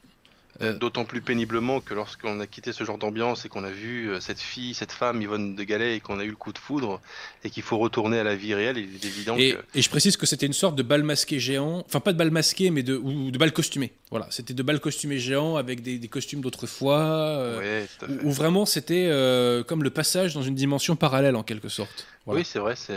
D'autant 0.60 1.05
plus 1.05 1.22
péniblement 1.22 1.80
que 1.80 1.93
lorsqu'on 1.93 2.39
a 2.41 2.45
quitté 2.47 2.74
ce 2.74 2.84
genre 2.84 2.97
d'ambiance 2.97 3.45
et 3.45 3.49
qu'on 3.49 3.64
a 3.64 3.70
vu 3.70 4.10
euh, 4.10 4.20
cette 4.20 4.41
fille, 4.41 4.74
cette 4.74 4.91
femme, 4.91 5.22
Yvonne 5.22 5.55
de 5.55 5.64
Galais, 5.64 5.95
et 5.95 5.99
qu'on 6.01 6.20
a 6.20 6.26
eu 6.26 6.30
le 6.32 6.36
coup 6.36 6.51
de 6.51 6.57
foudre, 6.57 6.99
et 7.45 7.49
qu'il 7.49 7.64
faut 7.64 7.78
retourner 7.78 8.20
à 8.20 8.24
la 8.26 8.36
vie 8.36 8.53
réelle, 8.53 8.78
il 8.78 8.93
est 8.95 9.05
évident 9.05 9.38
Et, 9.38 9.53
que. 9.53 9.60
et 9.76 9.82
je 9.82 9.89
précise 9.89 10.18
que 10.18 10.26
c'était 10.26 10.45
une 10.47 10.51
sorte 10.53 10.76
de 10.76 10.84
bal 10.84 11.03
masqué 11.03 11.39
géant, 11.39 11.84
enfin 11.86 12.01
pas 12.01 12.12
de 12.12 12.18
bal 12.18 12.30
masqué, 12.30 12.72
mais 12.72 12.84
de, 12.84 12.97
ou 12.97 13.32
de 13.32 13.38
bal 13.38 13.53
costumé. 13.53 13.93
Voilà, 14.12 14.28
c'était 14.32 14.53
de 14.53 14.64
bal 14.64 14.80
costumé 14.82 15.18
géant 15.18 15.55
avec 15.55 15.82
des, 15.82 15.97
des 15.97 16.07
costumes 16.10 16.41
d'autrefois. 16.41 16.99
euh, 16.99 17.86
où, 18.24 18.28
où 18.28 18.32
vraiment 18.32 18.66
c'était 18.66 19.07
euh, 19.10 19.64
comme 19.64 19.84
le 19.84 19.91
passage 19.91 20.34
dans 20.34 20.41
une 20.41 20.55
dimension 20.55 20.95
parallèle 20.97 21.36
en 21.38 21.43
quelque 21.43 21.70
sorte. 21.70 22.05
Voilà. 22.26 22.41
Oui, 22.41 22.45
c'est 22.45 22.60
vrai, 22.60 22.76
c'est 22.76 22.93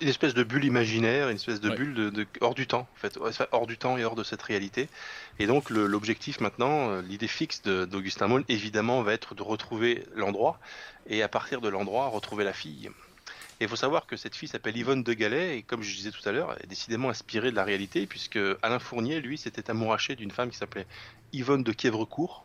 une 0.00 0.08
espèce 0.08 0.34
de 0.34 0.42
bulle 0.44 0.64
imaginaire, 0.64 1.30
une 1.30 1.36
espèce 1.36 1.60
de 1.60 1.70
Ouais. 1.70 1.76
bulle 1.76 1.94
de, 1.94 2.10
de- 2.10 2.26
hors 2.40 2.54
du 2.54 2.66
temps, 2.66 2.86
en 2.94 3.00
fait, 3.00 3.18
hors 3.52 3.66
du 3.66 3.76
temps 3.78 3.96
et 3.98 4.04
hors 4.04 4.14
de 4.14 4.22
cette 4.24 4.42
réalité. 4.42 4.88
Et 5.38 5.46
donc 5.46 5.70
l'objectif 5.70 6.40
maintenant, 6.40 6.90
euh, 6.90 7.02
l'idée 7.02 7.26
fixe 7.28 7.62
d'Augustin 7.62 8.28
Maul, 8.28 8.44
évidemment, 8.48 9.02
va 9.02 9.12
être 9.12 9.34
de 9.34 9.42
retrouver 9.42 10.04
l'endroit 10.14 10.58
et 11.08 11.22
à 11.22 11.28
partir 11.28 11.60
de 11.60 11.68
l'endroit 11.68 12.06
retrouver 12.08 12.44
la 12.44 12.52
fille. 12.52 12.90
Et 13.60 13.64
il 13.64 13.68
faut 13.68 13.76
savoir 13.76 14.06
que 14.06 14.16
cette 14.16 14.34
fille 14.34 14.48
s'appelle 14.48 14.76
Yvonne 14.76 15.02
de 15.04 15.12
Galais 15.12 15.58
et 15.58 15.62
comme 15.62 15.82
je 15.82 15.94
disais 15.94 16.10
tout 16.10 16.26
à 16.28 16.32
l'heure, 16.32 16.56
est 16.62 16.66
décidément 16.66 17.10
inspirée 17.10 17.50
de 17.50 17.56
la 17.56 17.64
réalité 17.64 18.06
puisque 18.06 18.38
Alain 18.62 18.78
Fournier, 18.78 19.20
lui, 19.20 19.38
s'était 19.38 19.70
amouraché 19.70 20.16
d'une 20.16 20.30
femme 20.32 20.50
qui 20.50 20.56
s'appelait 20.58 20.86
Yvonne 21.32 21.62
de 21.62 21.72
Quièvrecourt. 21.72 22.44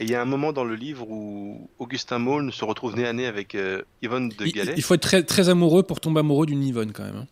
Et 0.00 0.04
il 0.04 0.10
y 0.10 0.14
a 0.14 0.20
un 0.22 0.24
moment 0.26 0.52
dans 0.52 0.64
le 0.64 0.74
livre 0.74 1.08
où 1.08 1.70
Augustin 1.78 2.18
Maul 2.18 2.52
se 2.52 2.64
retrouve 2.64 2.96
nez 2.96 3.06
à 3.06 3.12
nez 3.12 3.26
avec 3.26 3.54
euh, 3.54 3.82
Yvonne 4.02 4.30
de 4.30 4.46
Galais. 4.46 4.74
il 4.76 4.82
faut 4.82 4.94
être 4.94 5.00
très, 5.02 5.22
très 5.22 5.48
amoureux 5.48 5.82
pour 5.82 6.00
tomber 6.00 6.20
amoureux 6.20 6.46
d'une 6.46 6.62
Yvonne 6.62 6.92
quand 6.92 7.04
même. 7.04 7.16
hein. 7.16 7.26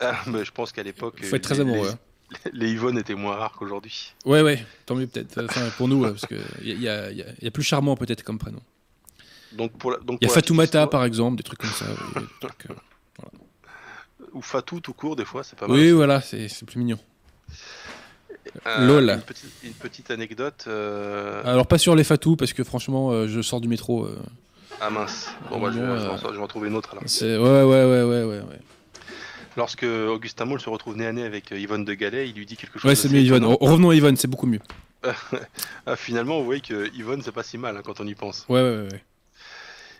Ah, 0.00 0.18
mais 0.26 0.44
je 0.44 0.50
pense 0.52 0.72
qu'à 0.72 0.82
l'époque, 0.82 1.16
Il 1.20 1.26
faut 1.26 1.36
être 1.36 1.42
très 1.44 1.54
les- 1.54 1.60
amoureux. 1.60 1.88
hein. 1.90 1.92
Les, 1.92 2.11
les 2.52 2.70
Yvonne 2.72 2.98
étaient 2.98 3.14
moins 3.14 3.36
rares 3.36 3.52
qu'aujourd'hui. 3.52 4.12
Ouais, 4.24 4.42
ouais, 4.42 4.64
tant 4.86 4.94
mieux 4.94 5.06
peut-être. 5.06 5.44
Enfin, 5.44 5.68
pour 5.76 5.88
nous, 5.88 6.02
parce 6.02 6.26
qu'il 6.26 6.38
y, 6.62 6.88
a- 6.88 7.10
y, 7.10 7.22
a- 7.22 7.26
y 7.40 7.50
plus 7.50 7.62
charmant 7.62 7.96
peut-être 7.96 8.22
comme 8.22 8.38
prénom. 8.38 8.60
Donc 9.52 9.72
pour 9.72 9.90
la, 9.90 9.98
donc 9.98 10.18
Il 10.22 10.28
y 10.28 10.30
a 10.30 10.34
Fatoumata 10.34 10.86
par 10.86 11.04
exemple, 11.04 11.36
des 11.36 11.42
trucs 11.42 11.58
comme 11.60 11.70
ça. 11.70 11.84
oui, 12.16 12.22
des 12.22 12.48
trucs, 12.48 12.70
euh. 12.70 12.74
ou 14.32 14.40
Fatou 14.40 14.80
tout 14.80 14.94
court 14.94 15.14
des 15.16 15.24
fois, 15.26 15.42
c'est 15.44 15.58
pas 15.58 15.66
mal. 15.66 15.76
Oui, 15.76 15.84
aussi. 15.86 15.92
voilà, 15.92 16.20
c'est 16.20 16.48
plus 16.66 16.78
mignon. 16.78 16.98
Euh, 18.66 18.86
lol. 18.86 19.10
Une 19.10 19.20
petite, 19.22 19.50
une 19.62 19.72
petite 19.74 20.10
anecdote. 20.10 20.64
euh, 20.66 21.42
Alors 21.44 21.66
pas 21.66 21.78
sur 21.78 21.94
les 21.94 22.04
Fatou 22.04 22.36
parce 22.36 22.52
que 22.52 22.64
franchement, 22.64 23.10
euh, 23.12 23.28
je 23.28 23.40
sors 23.42 23.60
du 23.60 23.68
métro. 23.68 24.08
Ah 24.80 24.90
mince. 24.90 25.30
Bon, 25.48 25.58
moi, 25.58 25.70
je, 25.70 25.78
vais, 25.78 25.86
je 25.86 26.28
vais 26.36 26.38
en- 26.38 26.46
trouver 26.48 26.68
une 26.68 26.74
autre 26.74 26.90
alors. 26.92 27.04
ouais, 27.04 27.62
ouais, 27.62 27.84
ouais, 27.84 28.02
ouais, 28.02 28.24
ouais. 28.24 28.40
ouais. 28.40 28.60
Lorsque 29.56 29.84
Augustin 29.84 30.44
Maul 30.44 30.60
se 30.60 30.70
retrouve 30.70 30.96
nez 30.96 31.06
à 31.06 31.12
nez 31.12 31.24
avec 31.24 31.52
euh, 31.52 31.58
Yvonne 31.58 31.84
de 31.84 31.94
Galais, 31.94 32.28
il 32.28 32.34
lui 32.34 32.46
dit 32.46 32.56
quelque 32.56 32.78
chose. 32.78 32.88
Ouais, 32.88 32.94
c'est 32.94 33.08
mieux 33.08 33.20
Yvonne. 33.20 33.44
Revenons 33.44 33.90
à 33.90 33.94
Yvonne, 33.94 34.16
c'est 34.16 34.28
beaucoup 34.28 34.46
mieux. 34.46 34.60
Ah, 35.84 35.96
finalement, 35.96 36.38
vous 36.38 36.44
voyez 36.44 36.60
que 36.60 36.94
Yvonne, 36.94 37.22
c'est 37.22 37.32
pas 37.32 37.42
si 37.42 37.58
mal 37.58 37.76
hein, 37.76 37.82
quand 37.84 38.00
on 38.00 38.06
y 38.06 38.14
pense. 38.14 38.46
Ouais, 38.48 38.62
ouais, 38.62 38.76
ouais. 38.76 38.92
ouais. 38.92 39.04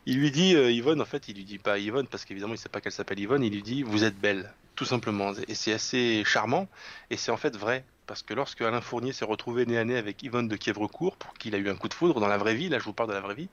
il 0.07 0.18
lui 0.18 0.30
dit, 0.30 0.55
euh, 0.55 0.70
Yvonne, 0.70 1.00
en 1.00 1.05
fait, 1.05 1.26
il 1.26 1.36
lui 1.36 1.44
dit 1.44 1.59
pas 1.59 1.78
Yvonne, 1.78 2.07
parce 2.07 2.24
qu'évidemment, 2.24 2.55
il 2.55 2.59
sait 2.59 2.68
pas 2.68 2.80
qu'elle 2.80 2.92
s'appelle 2.92 3.18
Yvonne, 3.18 3.42
il 3.42 3.53
lui 3.53 3.62
dit, 3.62 3.82
vous 3.82 4.05
êtes 4.05 4.16
belle, 4.16 4.53
tout 4.76 4.84
simplement. 4.84 5.32
Et 5.48 5.57
c'est 5.57 5.72
assez 5.72 6.22
charmant, 6.24 6.68
et 7.11 7.16
c'est 7.16 7.32
en 7.32 7.36
fait 7.36 7.57
vrai. 7.57 7.84
Parce 8.07 8.22
que 8.22 8.34
lorsque 8.34 8.61
Alain 8.61 8.80
Fournier 8.80 9.12
s'est 9.12 9.24
retrouvé 9.24 9.64
nez 9.64 9.78
à 9.78 9.84
nez 9.84 9.96
avec 9.96 10.22
Yvonne 10.22 10.48
de 10.48 10.57
Kievrecourt, 10.57 11.16
pour 11.16 11.34
qui 11.34 11.48
il 11.48 11.55
a 11.55 11.59
eu 11.59 11.68
un 11.68 11.76
coup 11.76 11.88
de 11.88 11.94
foudre 11.94 12.20
dans 12.20 12.28
la 12.28 12.36
vraie 12.36 12.55
vie, 12.55 12.68
là 12.68 12.78
je 12.78 12.84
vous 12.84 12.92
parle 12.92 13.09
de 13.09 13.14
la 13.14 13.20
vraie 13.20 13.34
vie, 13.34 13.48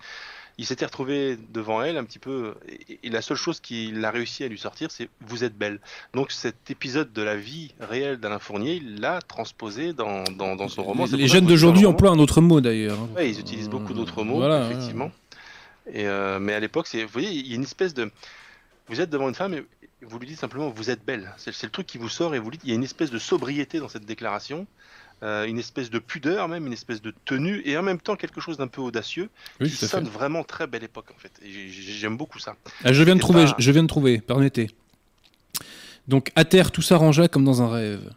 il 0.59 0.65
s'était 0.65 0.85
retrouvé 0.85 1.37
devant 1.53 1.81
elle 1.81 1.97
un 1.97 2.03
petit 2.03 2.19
peu, 2.19 2.53
et, 2.67 2.99
et 3.01 3.09
la 3.09 3.21
seule 3.21 3.37
chose 3.37 3.59
qu'il 3.59 4.03
a 4.03 4.11
réussi 4.11 4.43
à 4.43 4.47
lui 4.47 4.59
sortir, 4.59 4.91
c'est 4.91 5.09
vous 5.21 5.43
êtes 5.43 5.57
belle. 5.57 5.79
Donc 6.13 6.31
cet 6.31 6.69
épisode 6.69 7.11
de 7.13 7.21
la 7.21 7.35
vie 7.35 7.73
réelle 7.79 8.17
d'Alain 8.17 8.39
Fournier, 8.39 8.75
il 8.75 8.99
l'a 8.99 9.21
transposé 9.21 9.93
dans, 9.93 10.23
dans, 10.25 10.55
dans 10.55 10.67
son 10.67 10.83
roman. 10.83 11.05
Les 11.11 11.27
jeunes 11.27 11.45
d'aujourd'hui 11.45 11.85
emploient 11.85 12.11
un 12.11 12.19
autre 12.19 12.41
mot 12.41 12.61
d'ailleurs. 12.61 12.99
hein. 12.99 13.09
Ouais, 13.15 13.29
ils 13.29 13.39
utilisent 13.39 13.69
beaucoup 13.69 13.93
d'autres 13.93 14.23
mots, 14.23 14.35
Voilà, 14.37 14.59
ouais. 14.61 14.71
effectivement. 14.71 15.11
Et 15.91 16.07
euh, 16.07 16.39
mais 16.39 16.53
à 16.53 16.59
l'époque, 16.59 16.87
vous 16.93 16.99
voyez, 17.11 17.29
il 17.31 17.47
y 17.47 17.53
a 17.53 17.55
une 17.55 17.63
espèce 17.63 17.93
de, 17.93 18.11
vous 18.89 19.01
êtes 19.01 19.09
devant 19.09 19.27
une 19.29 19.35
femme 19.35 19.53
et 19.55 19.63
vous 20.01 20.19
lui 20.19 20.27
dites 20.27 20.39
simplement 20.39 20.69
vous 20.69 20.89
êtes 20.91 21.03
belle. 21.05 21.31
C'est, 21.37 21.53
c'est 21.53 21.65
le 21.67 21.71
truc 21.71 21.87
qui 21.87 21.97
vous 21.97 22.09
sort 22.09 22.35
et 22.35 22.39
vous 22.39 22.51
dites, 22.51 22.61
il 22.63 22.69
y 22.69 22.73
a 22.73 22.75
une 22.75 22.83
espèce 22.83 23.11
de 23.11 23.17
sobriété 23.19 23.79
dans 23.79 23.89
cette 23.89 24.05
déclaration, 24.05 24.67
euh, 25.23 25.45
une 25.45 25.59
espèce 25.59 25.89
de 25.89 25.99
pudeur 25.99 26.47
même, 26.47 26.65
une 26.67 26.73
espèce 26.73 27.01
de 27.01 27.13
tenue 27.25 27.61
et 27.65 27.77
en 27.77 27.83
même 27.83 27.99
temps 27.99 28.15
quelque 28.15 28.39
chose 28.41 28.57
d'un 28.57 28.67
peu 28.67 28.81
audacieux 28.81 29.29
Oui, 29.59 29.69
qui 29.69 29.75
fait. 29.75 29.87
sonne 29.87 30.05
vraiment 30.07 30.43
très 30.43 30.65
belle 30.67 30.83
époque 30.83 31.11
en 31.15 31.19
fait. 31.19 31.31
J'aime 31.43 32.15
beaucoup 32.17 32.39
ça. 32.39 32.55
Ah, 32.83 32.93
je 32.93 33.03
viens 33.03 33.15
de 33.15 33.19
trouver, 33.19 33.45
pas- 33.45 33.55
je 33.57 33.71
viens 33.71 33.83
de 33.83 33.87
trouver, 33.87 34.19
permettez. 34.21 34.69
Donc 36.07 36.31
à 36.35 36.45
terre, 36.45 36.71
tout 36.71 36.81
s'arrangea 36.81 37.27
comme 37.27 37.43
dans 37.45 37.61
un 37.61 37.69
rêve, 37.69 38.13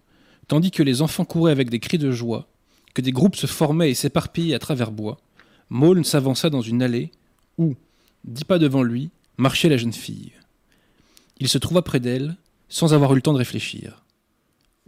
tandis 0.48 0.70
que 0.70 0.82
les 0.82 1.02
enfants 1.02 1.24
couraient 1.24 1.52
avec 1.52 1.70
des 1.70 1.78
cris 1.80 1.98
de 1.98 2.10
joie, 2.10 2.48
que 2.94 3.02
des 3.02 3.12
groupes 3.12 3.36
se 3.36 3.46
formaient 3.46 3.90
et 3.90 3.94
s'éparpillaient 3.94 4.54
à 4.54 4.58
travers 4.58 4.90
bois. 4.90 5.18
Maulne 5.70 6.04
s'avança 6.04 6.50
dans 6.50 6.60
une 6.62 6.82
allée 6.82 7.10
où, 7.58 7.74
dix 8.24 8.44
pas 8.44 8.58
devant 8.58 8.82
lui, 8.82 9.10
marchait 9.36 9.68
la 9.68 9.76
jeune 9.76 9.92
fille. 9.92 10.32
Il 11.38 11.48
se 11.48 11.58
trouva 11.58 11.82
près 11.82 12.00
d'elle, 12.00 12.36
sans 12.68 12.94
avoir 12.94 13.12
eu 13.12 13.16
le 13.16 13.22
temps 13.22 13.32
de 13.32 13.38
réfléchir. 13.38 14.04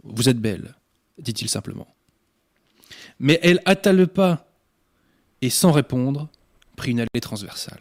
Vous 0.03 0.29
êtes 0.29 0.39
belle, 0.39 0.75
dit-il 1.17 1.49
simplement. 1.49 1.87
Mais 3.19 3.39
elle 3.43 3.61
hâta 3.65 3.93
le 3.93 4.07
pas 4.07 4.45
et, 5.41 5.49
sans 5.49 5.71
répondre, 5.71 6.27
prit 6.75 6.91
une 6.91 6.99
allée 7.01 7.21
transversale. 7.21 7.79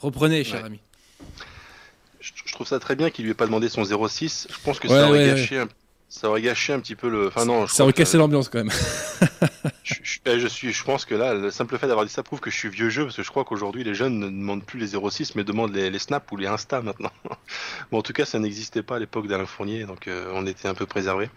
Reprenez, 0.00 0.44
cher 0.44 0.60
Ouais. 0.60 0.66
ami. 0.66 0.80
Je, 2.20 2.32
je 2.44 2.52
trouve 2.52 2.66
ça 2.66 2.78
très 2.78 2.96
bien 2.96 3.10
qu'il 3.10 3.24
lui 3.24 3.32
ait 3.32 3.34
pas 3.34 3.46
demandé 3.46 3.68
son 3.68 3.84
06. 3.84 4.48
Je 4.50 4.56
pense 4.64 4.78
que 4.78 4.88
Ouais, 4.88 4.94
ça 4.94 5.08
aurait 5.08 5.18
ouais, 5.30 5.36
gâché. 5.40 5.58
Un... 5.58 5.68
Ça 6.08 6.28
aurait 6.28 6.42
gâché 6.42 6.72
un 6.72 6.78
petit 6.78 6.94
peu 6.94 7.08
le. 7.08 7.26
Enfin 7.28 7.44
non. 7.44 7.66
je 7.66 7.72
Ça 7.74 7.82
aurait 7.82 7.92
cassé 7.92 8.16
l'ambiance 8.18 8.48
quand 8.48 8.58
même. 8.58 8.70
Je, 9.82 9.94
je- 10.02 10.18
eh, 10.24 10.40
je 10.40 10.46
suis, 10.46 10.72
je 10.72 10.82
pense 10.84 11.04
que 11.04 11.14
là, 11.14 11.34
le 11.34 11.50
simple 11.50 11.76
fait 11.78 11.86
d'avoir 11.86 12.06
dit 12.06 12.12
ça 12.12 12.22
prouve 12.22 12.40
que 12.40 12.50
je 12.50 12.56
suis 12.56 12.68
vieux 12.70 12.88
jeu, 12.88 13.04
parce 13.04 13.16
que 13.16 13.22
je 13.22 13.28
crois 13.30 13.44
qu'aujourd'hui 13.44 13.84
les 13.84 13.94
jeunes 13.94 14.18
ne 14.18 14.26
demandent 14.26 14.64
plus 14.64 14.78
les 14.78 14.88
06, 15.10 15.34
mais 15.34 15.44
demandent 15.44 15.74
les, 15.74 15.90
les 15.90 15.98
Snap 15.98 16.30
ou 16.32 16.36
les 16.38 16.46
Insta 16.46 16.80
maintenant. 16.80 17.10
bon, 17.90 17.98
en 17.98 18.02
tout 18.02 18.14
cas, 18.14 18.24
ça 18.24 18.38
n'existait 18.38 18.82
pas 18.82 18.96
à 18.96 18.98
l'époque 18.98 19.26
d'Alain 19.26 19.44
Fournier, 19.44 19.84
donc 19.84 20.08
euh, 20.08 20.30
on 20.34 20.46
était 20.46 20.68
un 20.68 20.74
peu 20.74 20.86
préservé. 20.86 21.28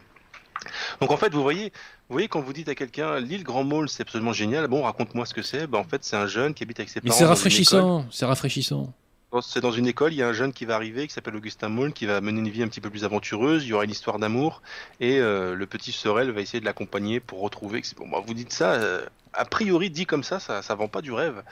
Donc 1.02 1.12
en 1.12 1.18
fait, 1.18 1.34
vous 1.34 1.42
voyez, 1.42 1.72
vous 2.10 2.14
voyez 2.14 2.28
quand 2.28 2.42
vous 2.42 2.54
dites 2.54 2.70
à 2.70 2.76
quelqu'un 2.76 3.20
l'île 3.20 3.44
Grand 3.44 3.64
Mall, 3.64 3.90
c'est 3.90 4.02
absolument 4.04 4.34
génial. 4.34 4.68
Bon, 4.68 4.84
raconte-moi 4.84 5.26
ce 5.26 5.34
que 5.34 5.42
c'est. 5.42 5.68
Ben, 5.68 5.80
en 5.80 5.84
fait, 5.84 6.04
c'est 6.04 6.16
un 6.16 6.28
jeune 6.28 6.54
qui 6.54 6.64
habite 6.64 6.80
avec 6.80 6.90
ses 6.90 7.00
Mais 7.04 7.10
parents. 7.10 7.18
c'est 7.18 7.24
dans 7.24 7.30
une 7.30 7.36
rafraîchissant, 7.36 8.06
c'est 8.12 8.26
rafraîchissant. 8.26 8.94
C'est 9.42 9.60
dans 9.60 9.74
une 9.74 9.88
école, 9.88 10.14
il 10.14 10.16
y 10.16 10.24
a 10.24 10.28
un 10.30 10.34
jeune 10.34 10.54
qui 10.54 10.64
va 10.64 10.76
arriver, 10.76 11.06
qui 11.06 11.14
s'appelle 11.14 11.36
Augustin 11.36 11.68
Maul, 11.68 11.92
qui 11.92 12.06
va 12.06 12.22
mener 12.22 12.40
une 12.40 12.50
vie 12.50 12.64
un 12.64 12.70
petit 12.70 12.80
peu 12.80 12.90
plus 12.90 13.04
aventureuse, 13.04 13.66
il 13.66 13.70
y 13.70 13.74
aura 13.74 13.84
une 13.84 13.92
histoire 13.92 14.20
d'amour, 14.20 14.62
et 15.02 15.20
euh, 15.20 15.54
le 15.54 15.66
petit 15.68 15.92
Sorel 15.92 16.32
va 16.32 16.40
essayer 16.40 16.62
de 16.62 16.66
l'accompagner 16.66 17.20
pour 17.20 17.42
retrouver... 17.42 17.82
Bon, 17.98 18.08
bah, 18.08 18.24
vous 18.26 18.34
dites 18.34 18.54
ça, 18.54 18.76
euh, 18.76 19.06
a 19.34 19.44
priori 19.44 19.90
dit 19.90 20.06
comme 20.06 20.24
ça, 20.24 20.40
ça, 20.40 20.62
ça 20.62 20.76
vend 20.76 20.88
pas 20.88 21.02
du 21.02 21.12
rêve. 21.12 21.44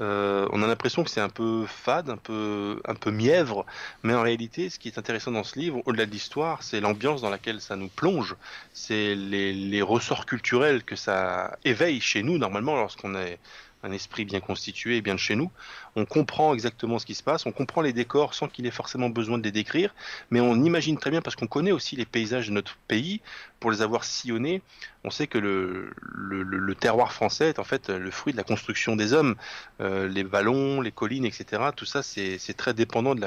Euh, 0.00 0.48
on 0.52 0.62
a 0.62 0.66
l'impression 0.66 1.04
que 1.04 1.10
c'est 1.10 1.20
un 1.20 1.28
peu 1.28 1.66
fade, 1.66 2.08
un 2.08 2.16
peu, 2.16 2.80
un 2.86 2.94
peu 2.94 3.10
mièvre, 3.10 3.66
mais 4.02 4.14
en 4.14 4.22
réalité, 4.22 4.70
ce 4.70 4.78
qui 4.78 4.88
est 4.88 4.96
intéressant 4.96 5.30
dans 5.30 5.44
ce 5.44 5.58
livre, 5.58 5.82
au-delà 5.84 6.06
de 6.06 6.10
l'histoire, 6.10 6.62
c'est 6.62 6.80
l'ambiance 6.80 7.20
dans 7.20 7.30
laquelle 7.30 7.60
ça 7.60 7.76
nous 7.76 7.88
plonge, 7.88 8.36
c'est 8.72 9.14
les, 9.14 9.52
les 9.52 9.82
ressorts 9.82 10.24
culturels 10.24 10.82
que 10.82 10.96
ça 10.96 11.58
éveille 11.66 12.00
chez 12.00 12.22
nous, 12.22 12.38
normalement, 12.38 12.74
lorsqu'on 12.74 13.14
est 13.16 13.38
un 13.84 13.92
esprit 13.92 14.24
bien 14.24 14.40
constitué 14.40 14.96
et 14.96 15.02
bien 15.02 15.14
de 15.14 15.20
chez 15.20 15.36
nous 15.36 15.50
on 15.98 16.04
comprend 16.04 16.54
exactement 16.54 16.98
ce 16.98 17.06
qui 17.06 17.14
se 17.14 17.22
passe, 17.22 17.44
on 17.46 17.52
comprend 17.52 17.80
les 17.82 17.92
décors 17.92 18.34
sans 18.34 18.46
qu'il 18.46 18.66
ait 18.66 18.70
forcément 18.70 19.10
besoin 19.10 19.36
de 19.36 19.42
les 19.42 19.50
décrire, 19.50 19.94
mais 20.30 20.40
on 20.40 20.54
imagine 20.62 20.96
très 20.96 21.10
bien 21.10 21.20
parce 21.20 21.34
qu'on 21.34 21.48
connaît 21.48 21.72
aussi 21.72 21.96
les 21.96 22.06
paysages 22.06 22.48
de 22.48 22.52
notre 22.52 22.76
pays, 22.86 23.20
pour 23.60 23.70
les 23.70 23.82
avoir 23.82 24.04
sillonnés, 24.04 24.62
on 25.04 25.10
sait 25.10 25.26
que 25.26 25.38
le, 25.38 26.74
terroir 26.74 27.12
français 27.12 27.48
est 27.48 27.58
en 27.58 27.64
fait 27.64 27.88
le 27.88 28.10
fruit 28.10 28.32
de 28.32 28.38
la 28.38 28.44
construction 28.44 28.94
des 28.96 29.12
hommes, 29.12 29.36
Euh, 29.80 30.08
les 30.08 30.24
vallons, 30.24 30.80
les 30.80 30.90
collines, 30.90 31.24
etc. 31.24 31.70
Tout 31.76 31.84
ça 31.84 32.02
c'est 32.02 32.56
très 32.56 32.74
dépendant 32.74 33.14
de 33.14 33.20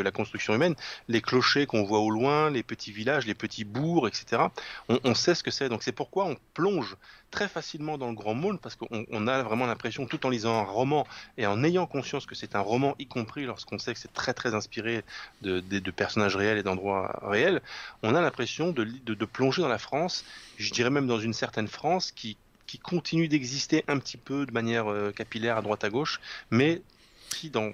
la 0.00 0.10
construction 0.10 0.52
humaine. 0.54 0.74
Les 1.08 1.20
clochers 1.20 1.66
qu'on 1.66 1.84
voit 1.84 2.00
au 2.00 2.10
loin, 2.10 2.50
les 2.50 2.64
petits 2.64 2.90
villages, 2.90 3.24
les 3.24 3.34
petits 3.34 3.64
bourgs, 3.64 4.08
etc. 4.08 4.42
On, 4.88 5.14
sait 5.14 5.34
ce 5.36 5.44
que 5.44 5.52
c'est, 5.52 5.68
donc 5.68 5.82
c'est 5.84 5.92
pourquoi 5.92 6.24
on 6.24 6.36
plonge 6.54 6.96
très 7.30 7.48
facilement 7.48 7.98
dans 7.98 8.08
le 8.08 8.14
grand 8.14 8.34
monde 8.34 8.60
parce 8.60 8.74
qu'on 8.74 9.06
on 9.10 9.26
a 9.28 9.42
vraiment 9.42 9.66
l'impression, 9.66 10.06
tout 10.06 10.26
en 10.26 10.28
lisant 10.28 10.58
un 10.58 10.64
roman 10.64 11.06
et 11.38 11.46
en 11.46 11.62
ayant 11.64 11.86
conscience 11.86 12.26
que 12.26 12.34
c'est 12.34 12.56
un 12.56 12.60
roman, 12.60 12.94
y 12.98 13.06
compris 13.06 13.44
lorsqu'on 13.46 13.78
sait 13.78 13.94
que 13.94 14.00
c'est 14.00 14.12
très 14.12 14.34
très 14.34 14.54
inspiré 14.54 15.04
de, 15.42 15.62
personnages 15.92 16.36
réels 16.36 16.58
et 16.58 16.62
d'endroits 16.62 17.20
réels, 17.22 17.62
on 18.02 18.14
a 18.14 18.20
l'impression 18.20 18.72
de, 18.72 18.82
li- 18.82 19.02
de, 19.06 19.14
de 19.14 19.24
plonger 19.24 19.62
dans 19.62 19.68
la 19.72 19.78
France, 19.78 20.24
je 20.58 20.70
dirais 20.72 20.90
même 20.90 21.06
dans 21.06 21.18
une 21.18 21.32
certaine 21.32 21.68
France 21.68 22.12
qui, 22.12 22.36
qui 22.72 22.78
continue 22.78 23.28
d'exister 23.28 23.84
un 23.86 23.98
petit 23.98 24.16
peu 24.16 24.46
de 24.46 24.52
manière 24.52 24.90
euh, 24.90 25.12
capillaire 25.12 25.58
à 25.58 25.62
droite 25.62 25.84
à 25.84 25.90
gauche, 25.90 26.20
mais 26.50 26.80
qui, 27.28 27.50
dans, 27.50 27.70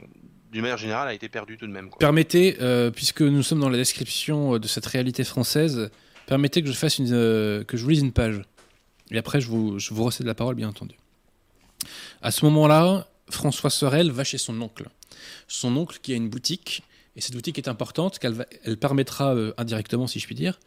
d'une 0.50 0.62
manière 0.62 0.76
générale, 0.76 1.06
a 1.06 1.14
été 1.14 1.28
perdue 1.28 1.56
tout 1.56 1.68
de 1.68 1.72
même. 1.72 1.88
Permettez, 2.00 2.56
euh, 2.60 2.90
puisque 2.90 3.22
nous 3.22 3.44
sommes 3.44 3.60
dans 3.60 3.68
la 3.68 3.76
description 3.76 4.54
euh, 4.54 4.58
de 4.58 4.66
cette 4.66 4.86
réalité 4.86 5.22
française, 5.22 5.90
permettez 6.26 6.62
que 6.62 6.68
je 6.68 6.72
fasse 6.72 6.98
une, 6.98 7.10
que 7.64 7.76
je 7.76 7.86
lise 7.86 8.00
une 8.00 8.10
page. 8.10 8.42
Et 9.12 9.18
après, 9.18 9.40
je 9.40 9.46
vous, 9.46 9.78
je 9.78 9.94
vous 9.94 10.02
recède 10.02 10.26
la 10.26 10.34
parole, 10.34 10.56
bien 10.56 10.68
entendu. 10.68 10.96
À 12.20 12.32
ce 12.32 12.44
moment-là, 12.46 13.06
François 13.30 13.70
Sorel 13.70 14.10
va 14.10 14.24
chez 14.24 14.38
son 14.38 14.60
oncle. 14.60 14.88
Son 15.46 15.76
oncle 15.76 15.98
qui 16.02 16.12
a 16.12 16.16
une 16.16 16.28
boutique, 16.28 16.82
et 17.14 17.20
cette 17.20 17.34
boutique 17.34 17.56
est 17.56 17.68
importante, 17.68 18.18
qu'elle 18.18 18.46
elle 18.64 18.78
permettra 18.78 19.36
indirectement, 19.56 20.08
si 20.08 20.18
je 20.18 20.26
puis 20.26 20.34
dire, 20.34 20.58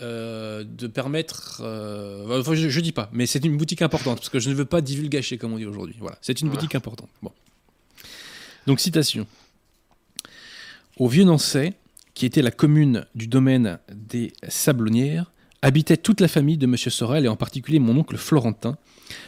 euh, 0.00 0.64
de 0.64 0.86
permettre. 0.86 1.60
euh, 1.64 2.40
enfin, 2.40 2.54
je, 2.54 2.68
je 2.68 2.80
dis 2.80 2.92
pas, 2.92 3.08
mais 3.12 3.26
c'est 3.26 3.44
une 3.44 3.56
boutique 3.56 3.82
importante, 3.82 4.18
parce 4.18 4.28
que 4.28 4.38
je 4.40 4.50
ne 4.50 4.54
veux 4.54 4.64
pas 4.64 4.80
divulgacher, 4.80 5.38
comme 5.38 5.52
on 5.52 5.58
dit 5.58 5.66
aujourd'hui. 5.66 5.96
Voilà, 5.98 6.18
c'est 6.22 6.40
une 6.40 6.48
Voilà. 6.48 6.60
boutique 6.60 6.74
importante. 6.74 7.08
Bon. 7.22 7.32
Donc, 8.66 8.80
citation. 8.80 9.26
Au 10.98 11.08
Vieux-Nançay, 11.08 11.74
qui 12.14 12.26
était 12.26 12.42
la 12.42 12.50
commune 12.50 13.06
du 13.14 13.26
domaine 13.26 13.78
des 13.92 14.32
Sablonnières, 14.48 15.30
habitait 15.62 15.96
toute 15.96 16.20
la 16.20 16.28
famille 16.28 16.56
de 16.56 16.66
M. 16.66 16.76
Sorel 16.76 17.24
et 17.24 17.28
en 17.28 17.36
particulier 17.36 17.78
mon 17.78 17.96
oncle 17.96 18.16
Florentin, 18.16 18.76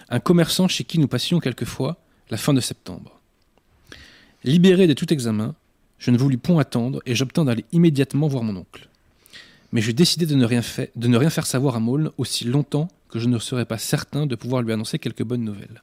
un 0.09 0.21
commerçant 0.21 0.69
chez 0.69 0.85
qui 0.85 0.99
nous 0.99 1.09
passions 1.09 1.41
quelquefois 1.41 1.99
la 2.31 2.37
fin 2.37 2.55
de 2.55 2.61
septembre. 2.61 3.21
Libéré 4.45 4.87
de 4.87 4.93
tout 4.93 5.13
examen, 5.13 5.55
je 5.99 6.11
ne 6.11 6.19
voulus 6.19 6.39
point 6.39 6.61
attendre 6.61 7.03
et 7.07 7.15
j'obtins 7.15 7.45
d'aller 7.45 7.65
immédiatement 7.73 8.29
voir 8.29 8.45
mon 8.45 8.57
oncle. 8.57 8.89
Mais 9.73 9.81
je 9.81 9.93
décidai 9.93 10.27
de 10.27 10.35
ne 10.35 10.45
rien, 10.45 10.63
faire 11.31 11.47
savoir 11.47 11.77
à 11.77 11.81
Maulne 11.81 12.11
aussi 12.17 12.45
longtemps 12.45 12.89
que 13.11 13.19
je 13.19 13.29
ne 13.29 13.39
serais 13.39 13.67
pas 13.67 13.79
certain 13.79 14.27
de 14.27 14.35
pouvoir 14.35 14.63
lui 14.63 14.73
annoncer 14.73 14.99
quelques 14.99 15.25
bonnes 15.25 15.45
nouvelles. 15.45 15.83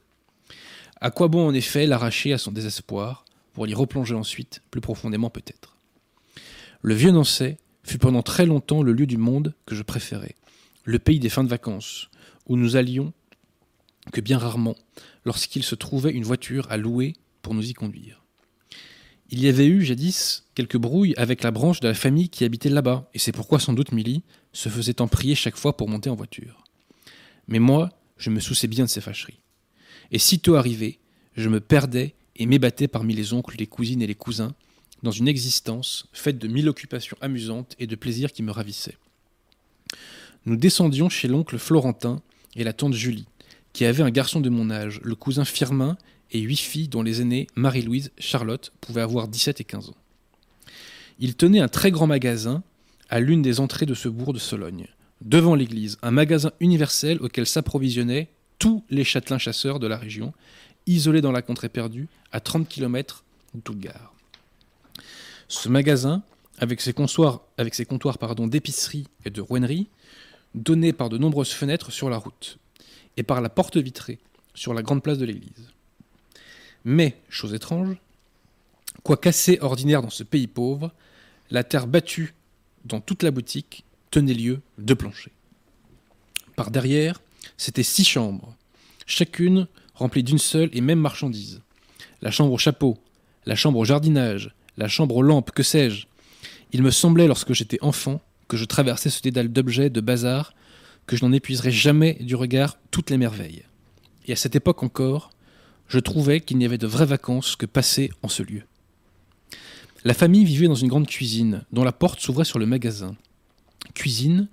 À 1.00 1.10
quoi 1.10 1.28
bon 1.28 1.46
en 1.46 1.54
effet 1.54 1.86
l'arracher 1.86 2.32
à 2.32 2.38
son 2.38 2.52
désespoir 2.52 3.24
pour 3.52 3.66
l'y 3.66 3.74
replonger 3.74 4.14
ensuite, 4.14 4.62
plus 4.70 4.80
profondément 4.80 5.30
peut-être? 5.30 5.76
Le 6.82 6.94
vieux 6.94 7.10
Nançay 7.10 7.58
fut 7.84 7.98
pendant 7.98 8.22
très 8.22 8.46
longtemps 8.46 8.82
le 8.82 8.92
lieu 8.92 9.06
du 9.06 9.16
monde 9.16 9.54
que 9.66 9.74
je 9.74 9.82
préférais, 9.82 10.34
le 10.84 10.98
pays 10.98 11.20
des 11.20 11.28
fins 11.28 11.44
de 11.44 11.48
vacances, 11.48 12.10
où 12.46 12.56
nous 12.56 12.76
allions 12.76 13.12
que 14.12 14.20
bien 14.20 14.38
rarement, 14.38 14.76
lorsqu'il 15.24 15.62
se 15.62 15.74
trouvait 15.74 16.12
une 16.12 16.24
voiture 16.24 16.66
à 16.70 16.76
louer 16.76 17.14
pour 17.42 17.54
nous 17.54 17.68
y 17.68 17.72
conduire. 17.72 18.22
Il 19.30 19.40
y 19.40 19.48
avait 19.48 19.66
eu 19.66 19.84
jadis 19.84 20.44
quelques 20.54 20.76
brouilles 20.76 21.14
avec 21.16 21.42
la 21.42 21.50
branche 21.50 21.80
de 21.80 21.88
la 21.88 21.94
famille 21.94 22.28
qui 22.28 22.44
habitait 22.44 22.68
là-bas, 22.68 23.10
et 23.12 23.18
c'est 23.18 23.32
pourquoi 23.32 23.58
sans 23.58 23.72
doute 23.72 23.92
Milly 23.92 24.22
se 24.52 24.68
faisait 24.68 25.00
en 25.00 25.08
prier 25.08 25.34
chaque 25.34 25.56
fois 25.56 25.76
pour 25.76 25.88
monter 25.88 26.10
en 26.10 26.14
voiture. 26.14 26.64
Mais 27.48 27.58
moi, 27.58 27.90
je 28.18 28.30
me 28.30 28.40
souciais 28.40 28.68
bien 28.68 28.84
de 28.84 28.90
ces 28.90 29.00
fâcheries. 29.00 29.40
Et 30.12 30.18
sitôt 30.18 30.54
arrivé, 30.54 31.00
je 31.36 31.48
me 31.48 31.60
perdais 31.60 32.14
et 32.36 32.46
m'ébattais 32.46 32.88
parmi 32.88 33.14
les 33.14 33.32
oncles, 33.32 33.56
les 33.58 33.66
cousines 33.66 34.02
et 34.02 34.06
les 34.06 34.14
cousins, 34.14 34.54
dans 35.02 35.10
une 35.10 35.28
existence 35.28 36.08
faite 36.12 36.38
de 36.38 36.48
mille 36.48 36.68
occupations 36.68 37.16
amusantes 37.20 37.74
et 37.78 37.86
de 37.86 37.96
plaisirs 37.96 38.32
qui 38.32 38.42
me 38.42 38.52
ravissaient. 38.52 38.96
Nous 40.46 40.56
descendions 40.56 41.08
chez 41.08 41.28
l'oncle 41.28 41.58
Florentin 41.58 42.22
et 42.54 42.64
la 42.64 42.72
tante 42.72 42.94
Julie, 42.94 43.26
qui 43.72 43.84
avait 43.84 44.02
un 44.02 44.10
garçon 44.10 44.40
de 44.40 44.48
mon 44.48 44.70
âge, 44.70 45.00
le 45.02 45.14
cousin 45.14 45.44
Firmin, 45.44 45.98
et 46.32 46.40
huit 46.40 46.56
filles 46.56 46.88
dont 46.88 47.02
les 47.02 47.20
aînées, 47.20 47.46
Marie-Louise, 47.54 48.10
Charlotte, 48.18 48.72
pouvaient 48.80 49.02
avoir 49.02 49.28
17 49.28 49.60
et 49.60 49.64
15 49.64 49.90
ans. 49.90 49.96
Il 51.18 51.36
tenait 51.36 51.60
un 51.60 51.68
très 51.68 51.90
grand 51.90 52.06
magasin 52.06 52.62
à 53.08 53.20
l'une 53.20 53.42
des 53.42 53.60
entrées 53.60 53.86
de 53.86 53.94
ce 53.94 54.08
bourg 54.08 54.32
de 54.32 54.38
Sologne, 54.38 54.88
devant 55.20 55.54
l'église, 55.54 55.98
un 56.02 56.10
magasin 56.10 56.52
universel 56.60 57.18
auquel 57.20 57.46
s'approvisionnaient 57.46 58.28
tous 58.58 58.84
les 58.90 59.04
châtelains 59.04 59.38
chasseurs 59.38 59.78
de 59.78 59.86
la 59.86 59.96
région, 59.96 60.32
isolé 60.86 61.20
dans 61.20 61.32
la 61.32 61.42
contrée 61.42 61.68
perdue, 61.68 62.08
à 62.32 62.40
30 62.40 62.68
km 62.68 63.24
de 63.54 63.60
toute. 63.60 63.78
Ce 65.48 65.68
magasin, 65.68 66.22
avec 66.58 66.80
ses 66.80 66.92
comptoirs, 66.92 67.42
avec 67.58 67.74
ses 67.74 67.84
comptoirs 67.84 68.18
d'épicerie 68.48 69.06
et 69.24 69.30
de 69.30 69.40
rouennerie, 69.40 69.88
donnait 70.54 70.92
par 70.92 71.08
de 71.08 71.18
nombreuses 71.18 71.52
fenêtres 71.52 71.92
sur 71.92 72.10
la 72.10 72.16
route, 72.16 72.58
et 73.16 73.22
par 73.22 73.40
la 73.40 73.48
porte 73.48 73.76
vitrée 73.76 74.18
sur 74.54 74.74
la 74.74 74.82
grande 74.82 75.02
place 75.02 75.18
de 75.18 75.26
l'église. 75.26 75.70
Mais, 76.88 77.16
chose 77.28 77.52
étrange, 77.52 77.96
quoi 79.02 79.16
cassé 79.16 79.58
ordinaire 79.60 80.02
dans 80.02 80.10
ce 80.10 80.22
pays 80.22 80.46
pauvre, 80.46 80.92
la 81.50 81.64
terre 81.64 81.88
battue 81.88 82.32
dans 82.84 83.00
toute 83.00 83.24
la 83.24 83.32
boutique 83.32 83.84
tenait 84.12 84.34
lieu 84.34 84.60
de 84.78 84.94
plancher. 84.94 85.32
Par 86.54 86.70
derrière, 86.70 87.20
c'était 87.56 87.82
six 87.82 88.04
chambres, 88.04 88.54
chacune 89.04 89.66
remplie 89.94 90.22
d'une 90.22 90.38
seule 90.38 90.70
et 90.72 90.80
même 90.80 91.00
marchandise. 91.00 91.60
La 92.22 92.30
chambre 92.30 92.52
au 92.52 92.58
chapeau, 92.58 92.96
la 93.46 93.56
chambre 93.56 93.80
au 93.80 93.84
jardinage, 93.84 94.54
la 94.76 94.86
chambre 94.86 95.16
aux 95.16 95.22
lampes, 95.22 95.50
que 95.50 95.64
sais-je. 95.64 96.06
Il 96.70 96.84
me 96.84 96.92
semblait, 96.92 97.26
lorsque 97.26 97.52
j'étais 97.52 97.82
enfant, 97.82 98.20
que 98.46 98.56
je 98.56 98.64
traversais 98.64 99.10
ce 99.10 99.22
dédale 99.22 99.48
d'objets, 99.48 99.90
de 99.90 100.00
bazar, 100.00 100.54
que 101.08 101.16
je 101.16 101.24
n'en 101.24 101.32
épuiserais 101.32 101.72
jamais 101.72 102.14
du 102.20 102.36
regard 102.36 102.78
toutes 102.92 103.10
les 103.10 103.18
merveilles. 103.18 103.64
Et 104.26 104.32
à 104.32 104.36
cette 104.36 104.54
époque 104.54 104.84
encore, 104.84 105.32
je 105.88 105.98
trouvais 105.98 106.40
qu'il 106.40 106.58
n'y 106.58 106.64
avait 106.64 106.78
de 106.78 106.86
vraies 106.86 107.06
vacances 107.06 107.56
que 107.56 107.66
passer 107.66 108.10
en 108.22 108.28
ce 108.28 108.42
lieu. 108.42 108.62
La 110.04 110.14
famille 110.14 110.44
vivait 110.44 110.68
dans 110.68 110.74
une 110.74 110.88
grande 110.88 111.06
cuisine, 111.06 111.64
dont 111.72 111.84
la 111.84 111.92
porte 111.92 112.20
s'ouvrait 112.20 112.44
sur 112.44 112.58
le 112.58 112.66
magasin. 112.66 113.16
Cuisine 113.94 114.48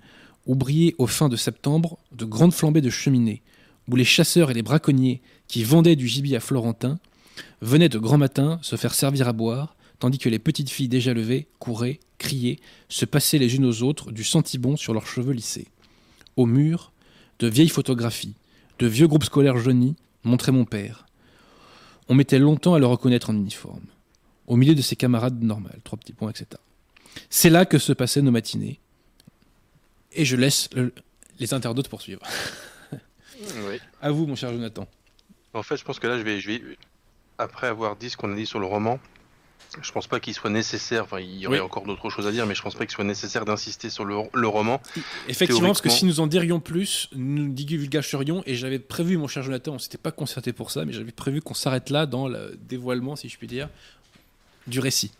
où 0.46 0.54
brillaient 0.54 0.94
au 0.98 1.06
fin 1.06 1.28
de 1.28 1.36
septembre 1.36 1.98
de 2.12 2.24
grandes 2.24 2.52
flambées 2.52 2.80
de 2.80 2.90
cheminées, 2.90 3.42
où 3.88 3.96
les 3.96 4.04
chasseurs 4.04 4.50
et 4.50 4.54
les 4.54 4.62
braconniers 4.62 5.20
qui 5.48 5.64
vendaient 5.64 5.96
du 5.96 6.08
gibier 6.08 6.36
à 6.36 6.40
Florentin 6.40 6.98
venaient 7.60 7.88
de 7.88 7.98
grand 7.98 8.18
matin 8.18 8.58
se 8.62 8.76
faire 8.76 8.94
servir 8.94 9.28
à 9.28 9.32
boire, 9.32 9.76
tandis 9.98 10.18
que 10.18 10.28
les 10.28 10.38
petites 10.38 10.70
filles 10.70 10.88
déjà 10.88 11.14
levées 11.14 11.46
couraient, 11.58 12.00
criaient, 12.18 12.58
se 12.88 13.04
passaient 13.04 13.38
les 13.38 13.56
unes 13.56 13.64
aux 13.64 13.82
autres 13.82 14.12
du 14.12 14.24
sentibon 14.24 14.76
sur 14.76 14.92
leurs 14.92 15.06
cheveux 15.06 15.32
lissés. 15.32 15.68
Au 16.36 16.46
mur, 16.46 16.92
de 17.38 17.48
vieilles 17.48 17.68
photographies, 17.68 18.34
de 18.78 18.86
vieux 18.86 19.06
groupes 19.06 19.24
scolaires 19.24 19.56
jaunis 19.56 19.96
montraient 20.24 20.52
mon 20.52 20.64
père. 20.64 21.06
On 22.08 22.14
mettait 22.14 22.38
longtemps 22.38 22.74
à 22.74 22.78
le 22.78 22.86
reconnaître 22.86 23.30
en 23.30 23.34
uniforme, 23.34 23.84
au 24.46 24.56
milieu 24.56 24.74
de 24.74 24.82
ses 24.82 24.96
camarades 24.96 25.42
normales, 25.42 25.78
trois 25.84 25.98
petits 25.98 26.12
points, 26.12 26.30
etc. 26.30 26.46
C'est 27.30 27.50
là 27.50 27.64
que 27.64 27.78
se 27.78 27.92
passaient 27.92 28.22
nos 28.22 28.30
matinées. 28.30 28.78
Et 30.12 30.24
je 30.24 30.36
laisse 30.36 30.68
le- 30.74 30.92
les 31.38 31.54
internautes 31.54 31.88
poursuivre. 31.88 32.22
Oui. 33.68 33.78
À 34.00 34.10
vous, 34.12 34.26
mon 34.26 34.36
cher 34.36 34.50
Jonathan. 34.52 34.86
En 35.54 35.62
fait, 35.62 35.76
je 35.76 35.84
pense 35.84 35.98
que 35.98 36.06
là, 36.06 36.16
je 36.16 36.22
vais, 36.22 36.40
je 36.40 36.50
vais, 36.52 36.62
après 37.36 37.66
avoir 37.66 37.96
dit 37.96 38.08
ce 38.08 38.16
qu'on 38.16 38.32
a 38.32 38.36
dit 38.36 38.46
sur 38.46 38.58
le 38.60 38.64
roman, 38.66 38.98
je 39.82 39.92
pense 39.92 40.06
pas 40.06 40.20
qu'il 40.20 40.34
soit 40.34 40.50
nécessaire. 40.50 41.04
Enfin, 41.04 41.20
il 41.20 41.36
y 41.38 41.46
aurait 41.46 41.58
Oui. 41.58 41.64
encore 41.64 41.84
d'autres 41.84 42.10
choses 42.10 42.26
à 42.26 42.32
dire, 42.32 42.46
mais 42.46 42.54
je 42.54 42.62
pense 42.62 42.74
pas 42.74 42.86
qu'il 42.86 42.94
soit 42.94 43.04
nécessaire 43.04 43.44
d'insister 43.44 43.90
sur 43.90 44.04
le, 44.04 44.16
le 44.32 44.48
roman. 44.48 44.80
Effectivement, 45.28 45.68
parce 45.68 45.80
que 45.80 45.88
si 45.88 46.04
nous 46.04 46.20
en 46.20 46.26
dirions 46.26 46.60
plus, 46.60 47.08
nous 47.14 47.48
divulgacherions, 47.52 48.42
et 48.46 48.54
j'avais 48.54 48.78
prévu, 48.78 49.16
mon 49.16 49.28
cher 49.28 49.42
Jonathan, 49.42 49.74
on 49.74 49.78
s'était 49.78 49.98
pas 49.98 50.12
concerté 50.12 50.52
pour 50.52 50.70
ça, 50.70 50.84
mais 50.84 50.92
j'avais 50.92 51.12
prévu 51.12 51.40
qu'on 51.42 51.54
s'arrête 51.54 51.90
là 51.90 52.06
dans 52.06 52.28
le 52.28 52.58
dévoilement, 52.68 53.16
si 53.16 53.28
je 53.28 53.36
puis 53.38 53.46
dire, 53.46 53.68
du 54.66 54.80
récit. 54.80 55.10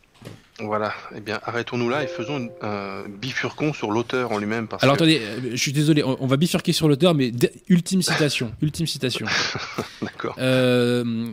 Voilà. 0.61 0.95
Eh 1.15 1.21
bien, 1.21 1.39
arrêtons-nous 1.43 1.91
là 1.91 2.03
et 2.05 2.07
faisons 2.07 2.39
une, 2.39 2.51
un 2.63 3.03
bifurcon 3.09 3.73
sur 3.75 3.91
l'auteur 3.91 4.33
en 4.33 4.39
lui-même. 4.39 4.69
Alors 4.81 4.97
que... 4.97 5.03
attendez, 5.03 5.21
euh, 5.21 5.51
je 5.51 5.57
suis 5.57 5.73
désolé, 5.73 6.03
on, 6.03 6.17
on 6.23 6.27
va 6.27 6.37
bifurquer 6.37 6.73
sur 6.73 6.89
l'auteur, 6.89 7.13
mais 7.15 7.33
ultime 7.69 8.01
citation, 8.01 8.53
ultime 8.63 8.87
citation. 8.87 9.27
D'accord. 10.03 10.37
Euh, 10.39 11.27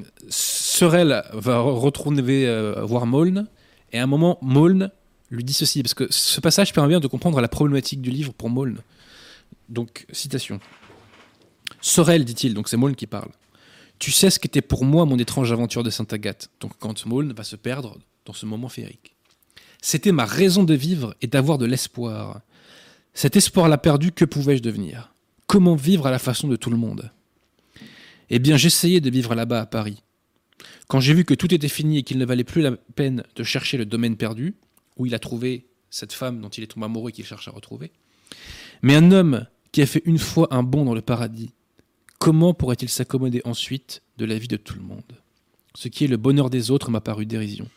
Sorel 0.71 1.21
va 1.33 1.57
re- 1.57 1.77
retourner 1.77 2.47
euh, 2.47 2.85
voir 2.85 3.05
Moln, 3.05 3.45
et 3.91 3.99
à 3.99 4.03
un 4.03 4.07
moment, 4.07 4.37
Moln 4.41 4.89
lui 5.29 5.43
dit 5.43 5.51
ceci, 5.51 5.83
parce 5.83 5.93
que 5.93 6.07
ce 6.09 6.39
passage 6.39 6.71
permet 6.71 6.87
bien 6.87 7.01
de 7.01 7.07
comprendre 7.07 7.41
la 7.41 7.49
problématique 7.49 8.01
du 8.01 8.09
livre 8.09 8.31
pour 8.31 8.49
Moln. 8.49 8.77
Donc, 9.67 10.05
citation. 10.13 10.61
Sorel, 11.81 12.23
dit-il, 12.23 12.53
donc 12.53 12.69
c'est 12.69 12.77
Moln 12.77 12.95
qui 12.95 13.05
parle. 13.05 13.31
Tu 13.99 14.11
sais 14.11 14.29
ce 14.29 14.39
qu'était 14.39 14.61
pour 14.61 14.85
moi 14.85 15.05
mon 15.05 15.19
étrange 15.19 15.51
aventure 15.51 15.83
de 15.83 15.89
Sainte-Agathe. 15.89 16.49
Donc, 16.61 16.71
quand 16.79 17.05
Moln 17.05 17.33
va 17.33 17.43
se 17.43 17.57
perdre 17.57 17.97
dans 18.25 18.33
ce 18.33 18.45
moment 18.45 18.69
féerique. 18.69 19.17
C'était 19.81 20.13
ma 20.13 20.25
raison 20.25 20.63
de 20.63 20.73
vivre 20.73 21.15
et 21.21 21.27
d'avoir 21.27 21.57
de 21.57 21.65
l'espoir. 21.65 22.39
Cet 23.13 23.35
espoir-là 23.35 23.77
perdu, 23.77 24.13
que 24.13 24.23
pouvais-je 24.23 24.61
devenir? 24.61 25.11
Comment 25.47 25.75
vivre 25.75 26.07
à 26.07 26.11
la 26.11 26.19
façon 26.19 26.47
de 26.47 26.55
tout 26.55 26.69
le 26.69 26.77
monde? 26.77 27.11
Eh 28.29 28.39
bien, 28.39 28.55
j'essayais 28.55 29.01
de 29.01 29.09
vivre 29.09 29.35
là-bas 29.35 29.59
à 29.59 29.65
Paris. 29.65 30.01
Quand 30.91 30.99
j'ai 30.99 31.13
vu 31.13 31.23
que 31.23 31.33
tout 31.33 31.53
était 31.53 31.69
fini 31.69 31.99
et 31.99 32.03
qu'il 32.03 32.17
ne 32.17 32.25
valait 32.25 32.43
plus 32.43 32.61
la 32.61 32.73
peine 32.73 33.23
de 33.37 33.43
chercher 33.43 33.77
le 33.77 33.85
domaine 33.85 34.17
perdu, 34.17 34.55
où 34.97 35.05
il 35.05 35.15
a 35.15 35.19
trouvé 35.19 35.65
cette 35.89 36.11
femme 36.11 36.41
dont 36.41 36.49
il 36.49 36.65
est 36.65 36.67
tombé 36.67 36.85
amoureux 36.85 37.11
et 37.11 37.13
qu'il 37.13 37.25
cherche 37.25 37.47
à 37.47 37.51
retrouver, 37.51 37.93
mais 38.81 38.95
un 38.95 39.09
homme 39.13 39.47
qui 39.71 39.81
a 39.81 39.85
fait 39.85 40.01
une 40.03 40.17
fois 40.17 40.49
un 40.51 40.63
bond 40.63 40.83
dans 40.83 40.93
le 40.93 40.99
paradis, 40.99 41.53
comment 42.19 42.53
pourrait-il 42.53 42.89
s'accommoder 42.89 43.41
ensuite 43.45 44.01
de 44.17 44.25
la 44.25 44.37
vie 44.37 44.49
de 44.49 44.57
tout 44.57 44.73
le 44.73 44.81
monde? 44.81 45.13
Ce 45.75 45.87
qui 45.87 46.03
est 46.03 46.09
le 46.09 46.17
bonheur 46.17 46.49
des 46.49 46.71
autres 46.71 46.91
m'a 46.91 46.99
paru 46.99 47.25
dérision. 47.25 47.69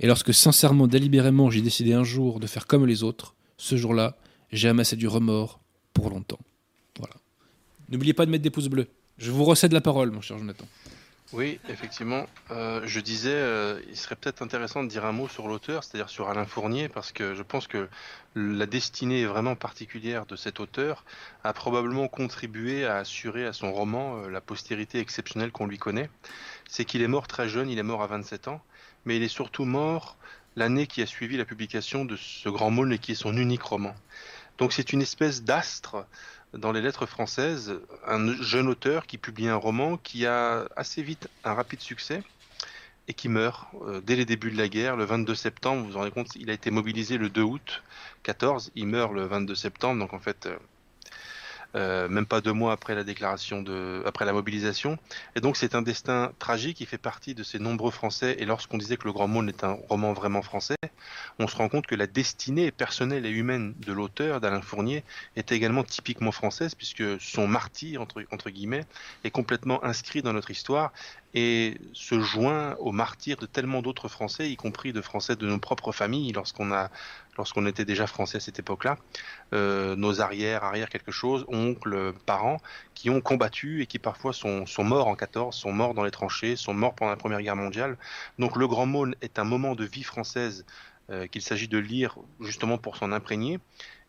Et 0.00 0.08
lorsque 0.08 0.34
sincèrement, 0.34 0.88
délibérément, 0.88 1.52
j'ai 1.52 1.62
décidé 1.62 1.92
un 1.92 2.02
jour 2.02 2.40
de 2.40 2.48
faire 2.48 2.66
comme 2.66 2.84
les 2.84 3.04
autres, 3.04 3.36
ce 3.58 3.76
jour-là, 3.76 4.16
j'ai 4.50 4.66
amassé 4.66 4.96
du 4.96 5.06
remords 5.06 5.60
pour 5.94 6.10
longtemps. 6.10 6.40
Voilà. 6.98 7.14
N'oubliez 7.90 8.12
pas 8.12 8.26
de 8.26 8.32
mettre 8.32 8.42
des 8.42 8.50
pouces 8.50 8.66
bleus. 8.66 8.88
Je 9.18 9.30
vous 9.30 9.44
recède 9.44 9.72
la 9.72 9.80
parole, 9.80 10.10
mon 10.10 10.20
cher 10.20 10.36
Jonathan. 10.36 10.66
Oui, 11.32 11.60
effectivement. 11.68 12.26
Euh, 12.50 12.82
je 12.86 12.98
disais, 12.98 13.32
euh, 13.32 13.80
il 13.88 13.96
serait 13.96 14.16
peut-être 14.16 14.42
intéressant 14.42 14.82
de 14.82 14.88
dire 14.88 15.04
un 15.04 15.12
mot 15.12 15.28
sur 15.28 15.46
l'auteur, 15.46 15.84
c'est-à-dire 15.84 16.08
sur 16.08 16.28
Alain 16.28 16.44
Fournier, 16.44 16.88
parce 16.88 17.12
que 17.12 17.34
je 17.36 17.42
pense 17.42 17.68
que 17.68 17.88
la 18.34 18.66
destinée 18.66 19.24
vraiment 19.26 19.54
particulière 19.54 20.26
de 20.26 20.34
cet 20.34 20.58
auteur 20.58 21.04
a 21.44 21.52
probablement 21.52 22.08
contribué 22.08 22.84
à 22.84 22.96
assurer 22.96 23.46
à 23.46 23.52
son 23.52 23.72
roman 23.72 24.16
euh, 24.16 24.28
la 24.28 24.40
postérité 24.40 24.98
exceptionnelle 24.98 25.52
qu'on 25.52 25.66
lui 25.66 25.78
connaît. 25.78 26.10
C'est 26.68 26.84
qu'il 26.84 27.00
est 27.00 27.08
mort 27.08 27.28
très 27.28 27.48
jeune, 27.48 27.70
il 27.70 27.78
est 27.78 27.84
mort 27.84 28.02
à 28.02 28.08
27 28.08 28.48
ans, 28.48 28.60
mais 29.04 29.16
il 29.16 29.22
est 29.22 29.28
surtout 29.28 29.64
mort 29.64 30.16
l'année 30.56 30.88
qui 30.88 31.00
a 31.00 31.06
suivi 31.06 31.36
la 31.36 31.44
publication 31.44 32.04
de 32.04 32.16
ce 32.16 32.48
grand 32.48 32.72
Maulne 32.72 32.92
et 32.92 32.98
qui 32.98 33.12
est 33.12 33.14
son 33.14 33.36
unique 33.36 33.62
roman. 33.62 33.94
Donc 34.58 34.72
c'est 34.72 34.92
une 34.92 35.00
espèce 35.00 35.44
d'astre 35.44 36.06
dans 36.54 36.72
les 36.72 36.80
lettres 36.80 37.06
françaises, 37.06 37.80
un 38.06 38.34
jeune 38.42 38.68
auteur 38.68 39.06
qui 39.06 39.18
publie 39.18 39.48
un 39.48 39.56
roman 39.56 39.96
qui 39.96 40.26
a 40.26 40.66
assez 40.76 41.02
vite 41.02 41.28
un 41.44 41.54
rapide 41.54 41.80
succès 41.80 42.22
et 43.08 43.14
qui 43.14 43.28
meurt 43.28 43.68
euh, 43.82 44.00
dès 44.00 44.16
les 44.16 44.24
débuts 44.24 44.50
de 44.50 44.56
la 44.56 44.68
guerre, 44.68 44.96
le 44.96 45.04
22 45.04 45.34
septembre. 45.34 45.82
Vous 45.82 45.92
vous 45.92 45.98
rendez 45.98 46.10
compte, 46.10 46.34
il 46.36 46.50
a 46.50 46.52
été 46.52 46.70
mobilisé 46.70 47.18
le 47.18 47.28
2 47.28 47.42
août 47.42 47.82
14, 48.22 48.70
il 48.74 48.86
meurt 48.86 49.12
le 49.12 49.24
22 49.24 49.54
septembre, 49.54 49.98
donc 49.98 50.12
en 50.12 50.18
fait, 50.18 50.46
euh, 50.46 50.56
euh, 51.76 52.08
même 52.08 52.26
pas 52.26 52.40
deux 52.40 52.52
mois 52.52 52.72
après 52.72 52.94
la 52.94 53.04
déclaration 53.04 53.62
de, 53.62 54.02
après 54.06 54.24
la 54.24 54.32
mobilisation. 54.32 54.98
Et 55.36 55.40
donc 55.40 55.56
c'est 55.56 55.74
un 55.74 55.82
destin 55.82 56.32
tragique. 56.38 56.80
Il 56.80 56.86
fait 56.86 56.98
partie 56.98 57.34
de 57.34 57.42
ces 57.42 57.58
nombreux 57.58 57.90
Français. 57.90 58.36
Et 58.38 58.44
lorsqu'on 58.44 58.78
disait 58.78 58.96
que 58.96 59.04
Le 59.04 59.12
Grand 59.12 59.28
Monde 59.28 59.48
est 59.48 59.64
un 59.64 59.78
roman 59.88 60.12
vraiment 60.12 60.42
français, 60.42 60.76
on 61.38 61.46
se 61.46 61.56
rend 61.56 61.68
compte 61.68 61.86
que 61.86 61.94
la 61.94 62.06
destinée 62.06 62.70
personnelle 62.70 63.26
et 63.26 63.30
humaine 63.30 63.74
de 63.78 63.92
l'auteur, 63.92 64.40
d'Alain 64.40 64.60
Fournier, 64.62 65.04
est 65.36 65.52
également 65.52 65.84
typiquement 65.84 66.32
française, 66.32 66.74
puisque 66.74 67.20
son 67.20 67.46
martyr, 67.46 68.02
entre, 68.02 68.24
entre 68.32 68.50
guillemets, 68.50 68.84
est 69.24 69.30
complètement 69.30 69.82
inscrit 69.84 70.22
dans 70.22 70.32
notre 70.32 70.50
histoire 70.50 70.92
et 71.34 71.78
se 71.92 72.20
joint 72.20 72.74
au 72.80 72.90
martyr 72.92 73.36
de 73.36 73.46
tellement 73.46 73.82
d'autres 73.82 74.08
Français, 74.08 74.50
y 74.50 74.56
compris 74.56 74.92
de 74.92 75.00
Français 75.00 75.36
de 75.36 75.46
nos 75.46 75.58
propres 75.58 75.92
familles, 75.92 76.32
lorsqu'on 76.32 76.72
a, 76.72 76.90
lorsqu'on 77.40 77.64
était 77.64 77.86
déjà 77.86 78.06
Français 78.06 78.36
à 78.36 78.40
cette 78.40 78.58
époque-là, 78.58 78.98
euh, 79.54 79.96
nos 79.96 80.20
arrières, 80.20 80.62
arrière 80.62 80.90
quelque 80.90 81.10
chose, 81.10 81.46
oncles, 81.48 82.12
parents, 82.26 82.58
qui 82.94 83.08
ont 83.08 83.22
combattu 83.22 83.80
et 83.80 83.86
qui 83.86 83.98
parfois 83.98 84.34
sont, 84.34 84.66
sont 84.66 84.84
morts 84.84 85.08
en 85.08 85.14
14, 85.14 85.56
sont 85.56 85.72
morts 85.72 85.94
dans 85.94 86.04
les 86.04 86.10
tranchées, 86.10 86.54
sont 86.54 86.74
morts 86.74 86.94
pendant 86.94 87.10
la 87.10 87.16
Première 87.16 87.40
Guerre 87.40 87.56
mondiale. 87.56 87.96
Donc 88.38 88.56
le 88.56 88.68
Grand 88.68 88.84
Maulne 88.84 89.14
est 89.22 89.38
un 89.38 89.44
moment 89.44 89.74
de 89.74 89.86
vie 89.86 90.02
française 90.02 90.66
euh, 91.08 91.26
qu'il 91.28 91.40
s'agit 91.40 91.66
de 91.66 91.78
lire 91.78 92.18
justement 92.40 92.76
pour 92.76 92.98
s'en 92.98 93.10
imprégner. 93.10 93.58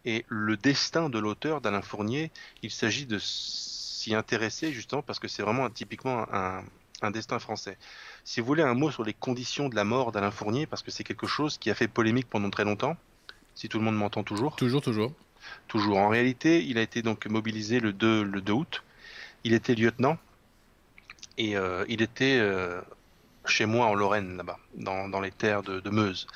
Et 0.03 0.25
le 0.27 0.57
destin 0.57 1.09
de 1.09 1.17
l'auteur, 1.17 1.61
d'Alain 1.61 1.81
Fournier, 1.81 2.31
il 2.63 2.71
s'agit 2.71 3.05
de 3.05 3.17
s'y 3.17 4.13
intéresser 4.13 4.73
justement 4.73 5.03
parce 5.03 5.19
que 5.19 5.29
c'est 5.29 5.41
vraiment 5.41 5.69
typiquement 5.69 6.25
un, 6.33 6.65
un 7.01 7.11
destin 7.11 7.39
français. 7.39 7.77
Si 8.23 8.39
vous 8.39 8.45
voulez 8.45 8.63
un 8.63 8.73
mot 8.73 8.91
sur 8.91 9.03
les 9.03 9.13
conditions 9.13 9.69
de 9.69 9.75
la 9.75 9.83
mort 9.83 10.11
d'Alain 10.11 10.31
Fournier, 10.31 10.65
parce 10.65 10.83
que 10.83 10.91
c'est 10.91 11.03
quelque 11.03 11.27
chose 11.27 11.57
qui 11.57 11.69
a 11.69 11.75
fait 11.75 11.87
polémique 11.87 12.27
pendant 12.29 12.49
très 12.49 12.63
longtemps, 12.63 12.97
si 13.55 13.69
tout 13.69 13.77
le 13.79 13.85
monde 13.85 13.97
m'entend 13.97 14.23
toujours. 14.23 14.55
Toujours, 14.55 14.81
toujours. 14.81 15.13
Toujours. 15.67 15.97
En 15.97 16.09
réalité, 16.09 16.63
il 16.63 16.77
a 16.77 16.81
été 16.81 17.01
donc 17.01 17.25
mobilisé 17.27 17.79
le 17.79 17.93
2, 17.93 18.23
le 18.23 18.41
2 18.41 18.53
août. 18.53 18.83
Il 19.43 19.53
était 19.53 19.75
lieutenant 19.75 20.17
et 21.37 21.55
euh, 21.55 21.85
il 21.87 22.01
était 22.01 22.37
euh, 22.39 22.81
chez 23.45 23.65
moi 23.65 23.87
en 23.87 23.95
Lorraine, 23.95 24.37
là-bas, 24.37 24.59
dans, 24.75 25.09
dans 25.09 25.21
les 25.21 25.31
terres 25.31 25.63
de, 25.63 25.79
de 25.79 25.89
Meuse. 25.89 26.27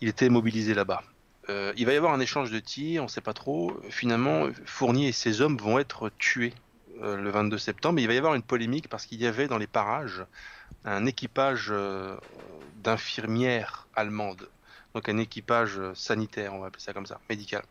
Il 0.00 0.08
était 0.08 0.28
mobilisé 0.28 0.74
là-bas. 0.74 1.02
Euh, 1.48 1.72
il 1.76 1.86
va 1.86 1.92
y 1.92 1.96
avoir 1.96 2.12
un 2.12 2.20
échange 2.20 2.50
de 2.50 2.58
tirs, 2.58 3.02
on 3.02 3.06
ne 3.06 3.10
sait 3.10 3.20
pas 3.20 3.34
trop. 3.34 3.78
Finalement, 3.90 4.48
Fournier 4.64 5.08
et 5.08 5.12
ses 5.12 5.40
hommes 5.40 5.56
vont 5.56 5.78
être 5.78 6.10
tués 6.18 6.54
le 7.02 7.28
22 7.28 7.58
septembre. 7.58 7.98
Il 8.00 8.06
va 8.06 8.14
y 8.14 8.18
avoir 8.18 8.34
une 8.34 8.42
polémique 8.42 8.88
parce 8.88 9.04
qu'il 9.04 9.20
y 9.20 9.26
avait 9.26 9.48
dans 9.48 9.58
les 9.58 9.66
parages 9.66 10.24
un 10.84 11.06
équipage 11.06 11.72
d'infirmières 12.82 13.88
allemandes, 13.96 14.48
donc 14.94 15.08
un 15.08 15.18
équipage 15.18 15.80
sanitaire, 15.94 16.54
on 16.54 16.60
va 16.60 16.68
appeler 16.68 16.82
ça 16.82 16.92
comme 16.92 17.06
ça, 17.06 17.20
médical. 17.28 17.62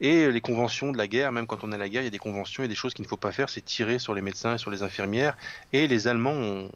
Et 0.00 0.30
les 0.30 0.40
conventions 0.40 0.90
de 0.90 0.98
la 0.98 1.06
guerre, 1.06 1.32
même 1.32 1.46
quand 1.46 1.62
on 1.64 1.70
est 1.70 1.76
à 1.76 1.78
la 1.78 1.88
guerre, 1.88 2.02
il 2.02 2.06
y 2.06 2.08
a 2.08 2.10
des 2.10 2.18
conventions 2.18 2.64
et 2.64 2.68
des 2.68 2.74
choses 2.74 2.92
qu'il 2.92 3.04
ne 3.04 3.08
faut 3.08 3.16
pas 3.16 3.30
faire, 3.30 3.48
c'est 3.48 3.60
tirer 3.60 3.98
sur 3.98 4.14
les 4.14 4.22
médecins 4.22 4.54
et 4.54 4.58
sur 4.58 4.70
les 4.70 4.82
infirmières. 4.82 5.36
Et 5.72 5.86
les 5.86 6.08
Allemands 6.08 6.32
ont, 6.32 6.72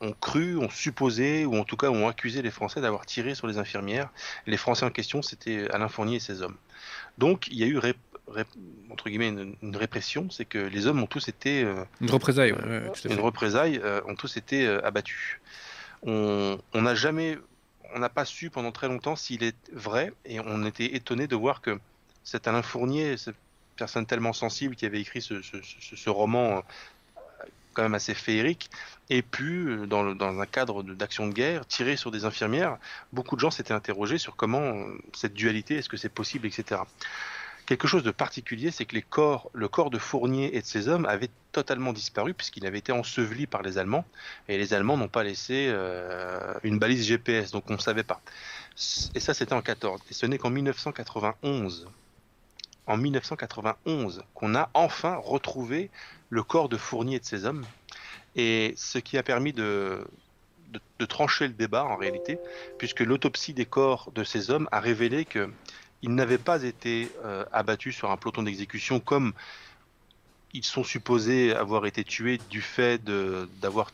ont 0.00 0.12
cru, 0.12 0.56
ont 0.56 0.70
supposé, 0.70 1.44
ou 1.44 1.56
en 1.56 1.64
tout 1.64 1.76
cas 1.76 1.90
ont 1.90 2.08
accusé 2.08 2.42
les 2.42 2.50
Français 2.50 2.80
d'avoir 2.80 3.06
tiré 3.06 3.34
sur 3.34 3.46
les 3.46 3.58
infirmières. 3.58 4.08
les 4.46 4.56
Français 4.56 4.86
en 4.86 4.90
question, 4.90 5.22
c'était 5.22 5.68
Alain 5.70 5.88
Fournier 5.88 6.16
et 6.16 6.20
ses 6.20 6.42
hommes. 6.42 6.56
Donc 7.18 7.48
il 7.48 7.58
y 7.58 7.64
a 7.64 7.66
eu 7.66 7.78
entre 8.90 9.08
guillemets 9.08 9.28
une, 9.62 9.76
répression, 9.76 10.28
c'est 10.30 10.44
que 10.44 10.58
les 10.58 10.86
hommes 10.86 11.02
ont 11.02 11.06
tous 11.06 11.28
été 11.28 11.64
euh, 11.64 11.84
une 12.00 12.10
représaille, 12.10 12.54
une 13.04 13.20
représaille, 13.20 13.80
euh, 13.82 14.00
ont 14.06 14.14
tous 14.14 14.36
été 14.36 14.66
euh, 14.66 14.84
abattus. 14.86 15.38
On 16.02 16.58
n'a 16.74 16.94
jamais, 16.94 17.38
on 17.94 17.98
n'a 17.98 18.08
pas 18.08 18.24
su 18.24 18.50
pendant 18.50 18.72
très 18.72 18.88
longtemps 18.88 19.16
s'il 19.16 19.42
est 19.42 19.56
vrai, 19.72 20.12
et 20.24 20.40
on 20.40 20.64
était 20.64 20.94
étonné 20.94 21.26
de 21.26 21.36
voir 21.36 21.60
que 21.60 21.78
cet 22.24 22.46
Alain 22.46 22.62
Fournier, 22.62 23.16
cette 23.16 23.36
personne 23.76 24.06
tellement 24.06 24.32
sensible 24.32 24.76
qui 24.76 24.86
avait 24.86 25.00
écrit 25.00 25.22
ce, 25.22 26.10
roman 26.10 26.62
quand 27.72 27.82
même 27.82 27.94
assez 27.94 28.14
féerique, 28.14 28.70
et 29.08 29.22
pu, 29.22 29.86
dans, 29.86 30.14
dans 30.14 30.40
un 30.40 30.46
cadre 30.46 30.82
d'action 30.82 31.28
de, 31.28 31.32
guerre, 31.32 31.64
tirer 31.64 31.96
sur 31.96 32.10
des 32.10 32.24
infirmières. 32.24 32.76
Beaucoup 33.12 33.36
de 33.36 33.40
gens 33.40 33.52
s'étaient 33.52 33.72
interrogés 33.72 34.18
sur 34.18 34.34
comment 34.34 34.84
cette 35.14 35.34
dualité, 35.34 35.76
est-ce 35.76 35.88
que 35.88 35.96
c'est 35.96 36.08
possible, 36.08 36.46
etc. 36.46 36.80
Quelque 37.68 37.86
chose 37.86 38.02
de 38.02 38.10
particulier, 38.10 38.70
c'est 38.70 38.86
que 38.86 38.96
le 38.96 39.68
corps 39.68 39.90
de 39.90 39.98
Fournier 39.98 40.56
et 40.56 40.62
de 40.62 40.66
ses 40.66 40.88
hommes 40.88 41.04
avait 41.04 41.28
totalement 41.52 41.92
disparu 41.92 42.32
puisqu'il 42.32 42.64
avait 42.64 42.78
été 42.78 42.92
enseveli 42.92 43.46
par 43.46 43.60
les 43.60 43.76
Allemands 43.76 44.06
et 44.48 44.56
les 44.56 44.72
Allemands 44.72 44.96
n'ont 44.96 45.08
pas 45.08 45.22
laissé 45.22 45.66
euh, 45.68 46.54
une 46.62 46.78
balise 46.78 47.04
GPS, 47.04 47.50
donc 47.50 47.64
on 47.68 47.74
ne 47.74 47.78
savait 47.78 48.04
pas. 48.04 48.22
Et 49.14 49.20
ça, 49.20 49.34
c'était 49.34 49.52
en 49.52 49.60
14. 49.60 50.00
Et 50.10 50.14
ce 50.14 50.24
n'est 50.24 50.38
qu'en 50.38 50.48
1991, 50.48 51.90
en 52.86 52.96
1991, 52.96 54.22
qu'on 54.32 54.54
a 54.54 54.70
enfin 54.72 55.16
retrouvé 55.22 55.90
le 56.30 56.42
corps 56.42 56.70
de 56.70 56.78
Fournier 56.78 57.16
et 57.16 57.20
de 57.20 57.26
ses 57.26 57.44
hommes. 57.44 57.66
Et 58.34 58.72
ce 58.78 58.96
qui 58.96 59.18
a 59.18 59.22
permis 59.22 59.52
de, 59.52 60.08
de, 60.70 60.80
de 61.00 61.04
trancher 61.04 61.46
le 61.46 61.52
débat 61.52 61.84
en 61.84 61.96
réalité, 61.96 62.38
puisque 62.78 63.00
l'autopsie 63.00 63.52
des 63.52 63.66
corps 63.66 64.10
de 64.14 64.24
ces 64.24 64.50
hommes 64.50 64.70
a 64.72 64.80
révélé 64.80 65.26
que 65.26 65.50
ils 66.02 66.14
n'avaient 66.14 66.38
pas 66.38 66.62
été 66.62 67.10
euh, 67.24 67.44
abattus 67.52 67.96
sur 67.96 68.10
un 68.10 68.16
peloton 68.16 68.42
d'exécution 68.42 69.00
comme 69.00 69.32
ils 70.54 70.64
sont 70.64 70.84
supposés 70.84 71.54
avoir 71.54 71.86
été 71.86 72.04
tués 72.04 72.38
du 72.50 72.62
fait 72.62 73.02
d'avoir 73.04 73.90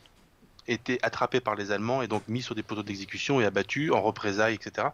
été 0.67 0.99
attrapés 1.03 1.41
par 1.41 1.55
les 1.55 1.71
Allemands 1.71 2.01
et 2.01 2.07
donc 2.07 2.23
mis 2.27 2.41
sur 2.41 2.55
des 2.55 2.63
poteaux 2.63 2.83
d'exécution 2.83 3.41
et 3.41 3.45
abattus 3.45 3.91
en 3.91 4.01
représailles, 4.01 4.55
etc 4.55 4.87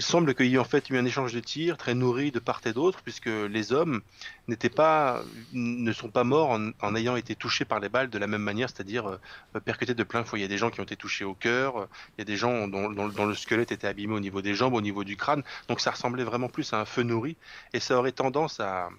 semble 0.00 0.34
qu'il 0.34 0.46
y 0.46 0.54
ait 0.54 0.58
en 0.58 0.64
fait 0.64 0.90
eu 0.90 0.96
un 0.96 1.04
échange 1.04 1.32
de 1.32 1.40
tirs 1.40 1.76
très 1.76 1.94
nourri 1.94 2.30
de 2.30 2.38
part 2.38 2.60
et 2.66 2.72
d'autre, 2.72 3.00
puisque 3.02 3.26
les 3.26 3.72
hommes 3.72 4.02
n'étaient 4.46 4.68
pas, 4.68 5.22
ne 5.52 5.92
sont 5.92 6.10
pas 6.10 6.24
morts 6.24 6.58
en, 6.80 6.94
ayant 6.94 7.16
été 7.16 7.34
touchés 7.34 7.64
par 7.64 7.80
les 7.80 7.88
balles 7.88 8.10
de 8.10 8.18
la 8.18 8.26
même 8.26 8.42
manière, 8.42 8.68
c'est-à-dire 8.68 9.08
euh, 9.08 9.60
percutés 9.60 9.94
de 9.94 10.02
plein 10.02 10.24
fouet. 10.24 10.40
Il 10.40 10.42
y 10.42 10.44
a 10.44 10.48
des 10.48 10.58
gens 10.58 10.70
qui 10.70 10.80
ont 10.80 10.84
été 10.84 10.96
touchés 10.96 11.24
au 11.24 11.34
cœur, 11.34 11.88
il 12.16 12.20
y 12.20 12.22
a 12.22 12.24
des 12.24 12.36
gens 12.36 12.68
dont, 12.68 12.88
le 12.88 13.34
squelette 13.34 13.72
était 13.72 13.86
abîmé 13.86 14.14
au 14.14 14.20
niveau 14.20 14.42
des 14.42 14.54
jambes, 14.54 14.74
au 14.74 14.80
niveau 14.80 15.04
du 15.04 15.16
crâne, 15.16 15.42
donc 15.68 15.80
ça 15.80 15.90
ressemblait 15.90 16.24
vraiment 16.24 16.48
plus 16.48 16.72
à 16.72 16.80
un 16.80 16.84
feu 16.84 17.02
nourri, 17.02 17.36
et 17.72 17.80
ça 17.80 17.98
aurait 17.98 18.12
tendance 18.12 18.60
à, 18.60 18.90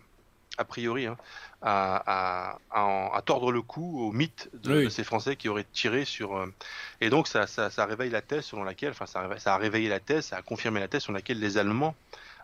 a 0.60 0.66
priori, 0.66 1.07
hein, 1.07 1.18
à, 1.62 2.57
à, 2.72 3.22
tordre 3.26 3.51
le 3.51 3.62
cou 3.62 4.01
au 4.01 4.12
mythe 4.12 4.49
de, 4.53 4.89
ces 4.89 5.03
Français 5.03 5.36
qui 5.36 5.49
auraient 5.49 5.66
tiré 5.72 6.05
sur. 6.05 6.38
Euh, 6.38 6.53
et 7.01 7.10
donc 7.10 7.28
ça, 7.28 7.47
ça, 7.47 7.70
ça, 7.70 7.86
réveille 7.86 8.10
la 8.10 8.22
thèse 8.22 8.45
selon 8.45 8.64
laquelle, 8.64 8.91
enfin 8.91 9.05
ça, 9.05 9.28
ça, 9.38 9.55
a 9.55 9.57
réveillé 9.57 9.89
la 9.89 9.99
thèse, 9.99 10.26
ça 10.26 10.38
a 10.38 10.41
confirmé 10.41 10.80
la 10.80 10.88
thèse 10.88 11.03
selon 11.03 11.16
laquelle 11.16 11.39
les 11.39 11.57
Allemands 11.57 11.95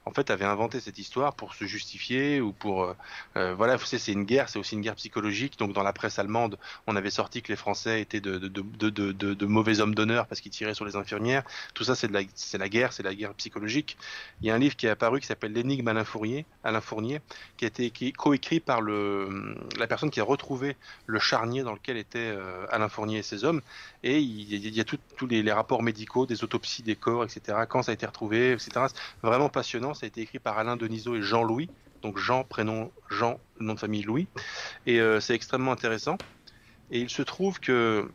en 0.05 0.11
fait, 0.11 0.29
avait 0.29 0.45
inventé 0.45 0.79
cette 0.79 0.99
histoire 0.99 1.33
pour 1.33 1.55
se 1.55 1.65
justifier 1.65 2.39
ou 2.39 2.53
pour 2.53 2.83
euh, 2.83 2.93
euh, 3.37 3.55
voilà, 3.55 3.75
vous 3.75 3.85
savez, 3.85 3.99
c'est 3.99 4.11
une 4.11 4.23
guerre, 4.23 4.49
c'est 4.49 4.59
aussi 4.59 4.75
une 4.75 4.81
guerre 4.81 4.95
psychologique. 4.95 5.57
Donc 5.57 5.73
dans 5.73 5.81
la 5.81 5.93
presse 5.93 6.19
allemande, 6.19 6.59
on 6.85 6.95
avait 6.95 7.09
sorti 7.09 7.41
que 7.41 7.51
les 7.51 7.55
Français 7.55 8.01
étaient 8.01 8.21
de, 8.21 8.37
de, 8.37 8.47
de, 8.49 8.89
de, 8.89 9.33
de 9.33 9.45
mauvais 9.45 9.79
hommes 9.79 9.95
d'honneur 9.95 10.27
parce 10.27 10.41
qu'ils 10.41 10.51
tiraient 10.51 10.75
sur 10.75 10.85
les 10.85 10.95
infirmières. 10.95 11.43
Tout 11.73 11.83
ça, 11.83 11.95
c'est 11.95 12.07
de 12.07 12.13
la, 12.13 12.21
la 12.53 12.69
guerre, 12.69 12.93
c'est 12.93 13.01
la 13.01 13.15
guerre 13.15 13.33
psychologique. 13.33 13.97
Il 14.41 14.47
y 14.47 14.51
a 14.51 14.55
un 14.55 14.59
livre 14.59 14.75
qui 14.75 14.85
est 14.85 14.91
apparu 14.91 15.19
qui 15.19 15.25
s'appelle 15.25 15.53
L'énigme 15.53 15.87
Alain 15.87 16.05
Fournier, 16.05 16.45
Alain 16.63 16.81
Fournier, 16.81 17.21
qui 17.57 17.65
a 17.65 17.67
été 17.67 17.91
coécrit 18.11 18.59
par 18.59 18.81
le 18.81 19.55
la 19.79 19.87
personne 19.87 20.11
qui 20.11 20.19
a 20.19 20.23
retrouvé 20.23 20.77
le 21.07 21.19
charnier 21.19 21.63
dans 21.63 21.73
lequel 21.73 21.97
était 21.97 22.19
euh, 22.19 22.65
Alain 22.69 22.89
Fournier 22.89 23.19
et 23.19 23.23
ses 23.23 23.43
hommes. 23.43 23.61
Et 24.03 24.19
il 24.19 24.75
y 24.75 24.79
a, 24.79 24.83
tous 24.83 25.27
les, 25.27 25.41
les 25.41 25.51
rapports 25.51 25.81
médicaux, 25.81 26.27
des 26.27 26.43
autopsies 26.43 26.83
des 26.83 26.95
corps, 26.95 27.23
etc. 27.23 27.57
Quand 27.67 27.81
ça 27.81 27.91
a 27.91 27.93
été 27.95 28.05
retrouvé, 28.05 28.51
etc. 28.51 28.85
Vraiment 29.23 29.49
passionnant 29.49 29.94
ça 29.95 30.05
a 30.05 30.07
été 30.07 30.21
écrit 30.21 30.39
par 30.39 30.57
Alain 30.57 30.75
Denisot 30.75 31.15
et 31.15 31.21
Jean-Louis. 31.21 31.69
Donc 32.01 32.17
Jean, 32.17 32.43
prénom 32.43 32.91
Jean, 33.09 33.39
nom 33.59 33.73
de 33.73 33.79
famille 33.79 34.03
Louis. 34.03 34.27
Et 34.85 34.99
euh, 34.99 35.19
c'est 35.19 35.33
extrêmement 35.33 35.71
intéressant. 35.71 36.17
Et 36.91 36.99
il 36.99 37.09
se 37.09 37.23
trouve 37.23 37.59
que 37.59 38.07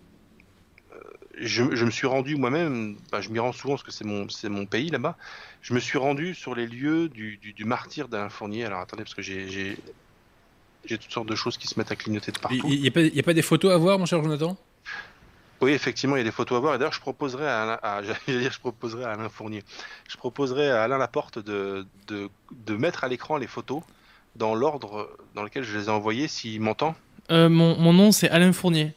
euh, 0.93 1.01
je, 1.39 1.85
me 1.85 1.91
suis 1.91 2.07
rendu 2.07 2.37
moi-même, 2.37 2.97
je 3.19 3.29
m'y 3.31 3.41
rends 3.41 3.53
souvent 3.53 3.75
parce 3.75 3.83
que 3.83 3.91
c'est 3.91 4.05
mon, 4.05 4.27
mon 4.45 4.67
pays 4.67 4.91
là-bas. 4.91 5.17
Je 5.61 5.75
me 5.75 5.81
suis 5.81 5.99
rendu 5.99 6.35
sur 6.35 6.55
les 6.55 6.67
lieux 6.67 7.09
du, 7.09 7.37
du, 7.39 7.65
martyr 7.65 8.09
d'Alain 8.09 8.29
Fournier. 8.29 8.65
Alors 8.65 8.81
attendez, 8.81 9.03
parce 9.03 9.15
que 9.15 9.23
j'ai, 9.23 9.49
j'ai, 9.49 9.77
j'ai 10.85 10.99
toutes 10.99 11.13
sortes 11.13 11.29
de 11.29 11.35
choses 11.35 11.59
qui 11.59 11.67
se 11.67 11.79
mettent 11.79 11.93
à 11.93 11.97
clignoter 11.97 12.31
de 12.31 12.39
partout. 12.39 12.61
Il 12.69 12.81
n'y 12.81 12.89
a, 12.89 13.21
a, 13.21 13.23
pas 13.25 13.35
des 13.35 13.43
photos 13.43 13.73
à 13.73 13.77
voir, 13.77 13.99
mon 13.99 14.07
cher 14.07 14.23
Jonathan? 14.23 14.57
Oui, 15.61 15.73
effectivement, 15.73 16.17
il 16.17 16.21
y 16.21 16.23
a 16.23 16.25
des 16.25 16.31
photos 16.31 16.57
à 16.57 16.61
voir. 16.61 16.75
Et 16.75 16.79
d'ailleurs, 16.79 16.93
je 16.93 17.01
proposerais 17.01 17.49
à, 17.49 17.75
à 17.83 18.03
dire, 18.27 18.53
je 18.53 18.59
proposerais 18.59 19.05
à 19.05 19.11
Alain 19.13 19.29
Fournier, 19.29 19.63
je 20.09 20.17
proposerais 20.17 20.71
à 20.71 20.83
Alain 20.83 20.99
Laporte 20.99 21.39
de, 21.39 21.87
de, 22.07 22.29
de 22.67 22.77
mettre 22.77 23.05
à 23.05 23.09
l'écran 23.09 23.37
les 23.37 23.47
photos 23.47 23.83
dans 24.37 24.55
l'ordre 24.55 25.11
dans 25.35 25.43
lequel 25.43 25.65
je 25.65 25.77
les 25.77 25.87
ai 25.87 25.91
envoyées, 25.91 26.29
s'il 26.29 26.61
m'entend. 26.61 26.95
Euh, 27.31 27.49
mon, 27.49 27.77
mon, 27.77 27.93
nom, 27.93 28.13
c'est 28.13 28.29
Alain 28.31 28.53
Fournier. 28.53 28.93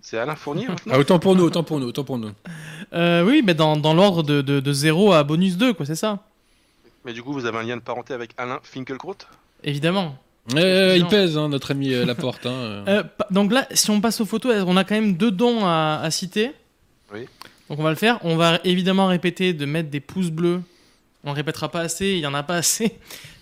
C'est 0.00 0.18
Alain 0.18 0.36
Fournier 0.36 0.66
ah, 0.90 0.98
Autant 0.98 1.18
pour 1.18 1.34
nous, 1.34 1.44
autant 1.44 1.62
pour 1.62 1.80
nous, 1.80 1.86
autant 1.86 2.04
pour 2.04 2.18
nous. 2.18 2.30
Euh, 2.92 3.24
oui, 3.24 3.42
mais 3.44 3.54
dans, 3.54 3.76
dans 3.76 3.94
l'ordre 3.94 4.22
de, 4.22 4.42
de, 4.42 4.60
de 4.60 4.72
0 4.72 5.12
à 5.12 5.24
bonus 5.24 5.56
2, 5.56 5.74
quoi, 5.74 5.86
c'est 5.86 5.96
ça. 5.96 6.20
Mais 7.04 7.12
du 7.12 7.22
coup, 7.22 7.32
vous 7.32 7.46
avez 7.46 7.58
un 7.58 7.62
lien 7.62 7.76
de 7.76 7.82
parenté 7.82 8.12
avec 8.12 8.32
Alain 8.36 8.60
Finkelkraut 8.62 9.16
Évidemment. 9.64 10.16
Euh, 10.56 10.96
il 10.96 11.06
pèse, 11.06 11.36
hein, 11.36 11.48
notre 11.48 11.72
ami 11.72 11.92
euh, 11.92 12.04
Laporte. 12.04 12.46
Hein, 12.46 12.50
euh. 12.52 12.84
Euh, 12.88 13.02
donc 13.30 13.52
là, 13.52 13.66
si 13.72 13.90
on 13.90 14.00
passe 14.00 14.20
aux 14.20 14.26
photos, 14.26 14.64
on 14.66 14.76
a 14.76 14.84
quand 14.84 14.94
même 14.94 15.16
deux 15.16 15.30
dons 15.30 15.64
à, 15.64 16.00
à, 16.02 16.10
citer. 16.10 16.52
Oui. 17.12 17.26
Donc 17.68 17.78
on 17.78 17.82
va 17.82 17.90
le 17.90 17.96
faire. 17.96 18.18
On 18.22 18.36
va 18.36 18.60
évidemment 18.64 19.06
répéter 19.06 19.52
de 19.52 19.66
mettre 19.66 19.90
des 19.90 20.00
pouces 20.00 20.30
bleus. 20.30 20.60
On 21.24 21.30
ne 21.30 21.34
répétera 21.34 21.70
pas 21.70 21.80
assez, 21.80 22.06
il 22.06 22.20
y 22.20 22.26
en 22.26 22.34
a 22.34 22.42
pas 22.42 22.56
assez. 22.56 22.96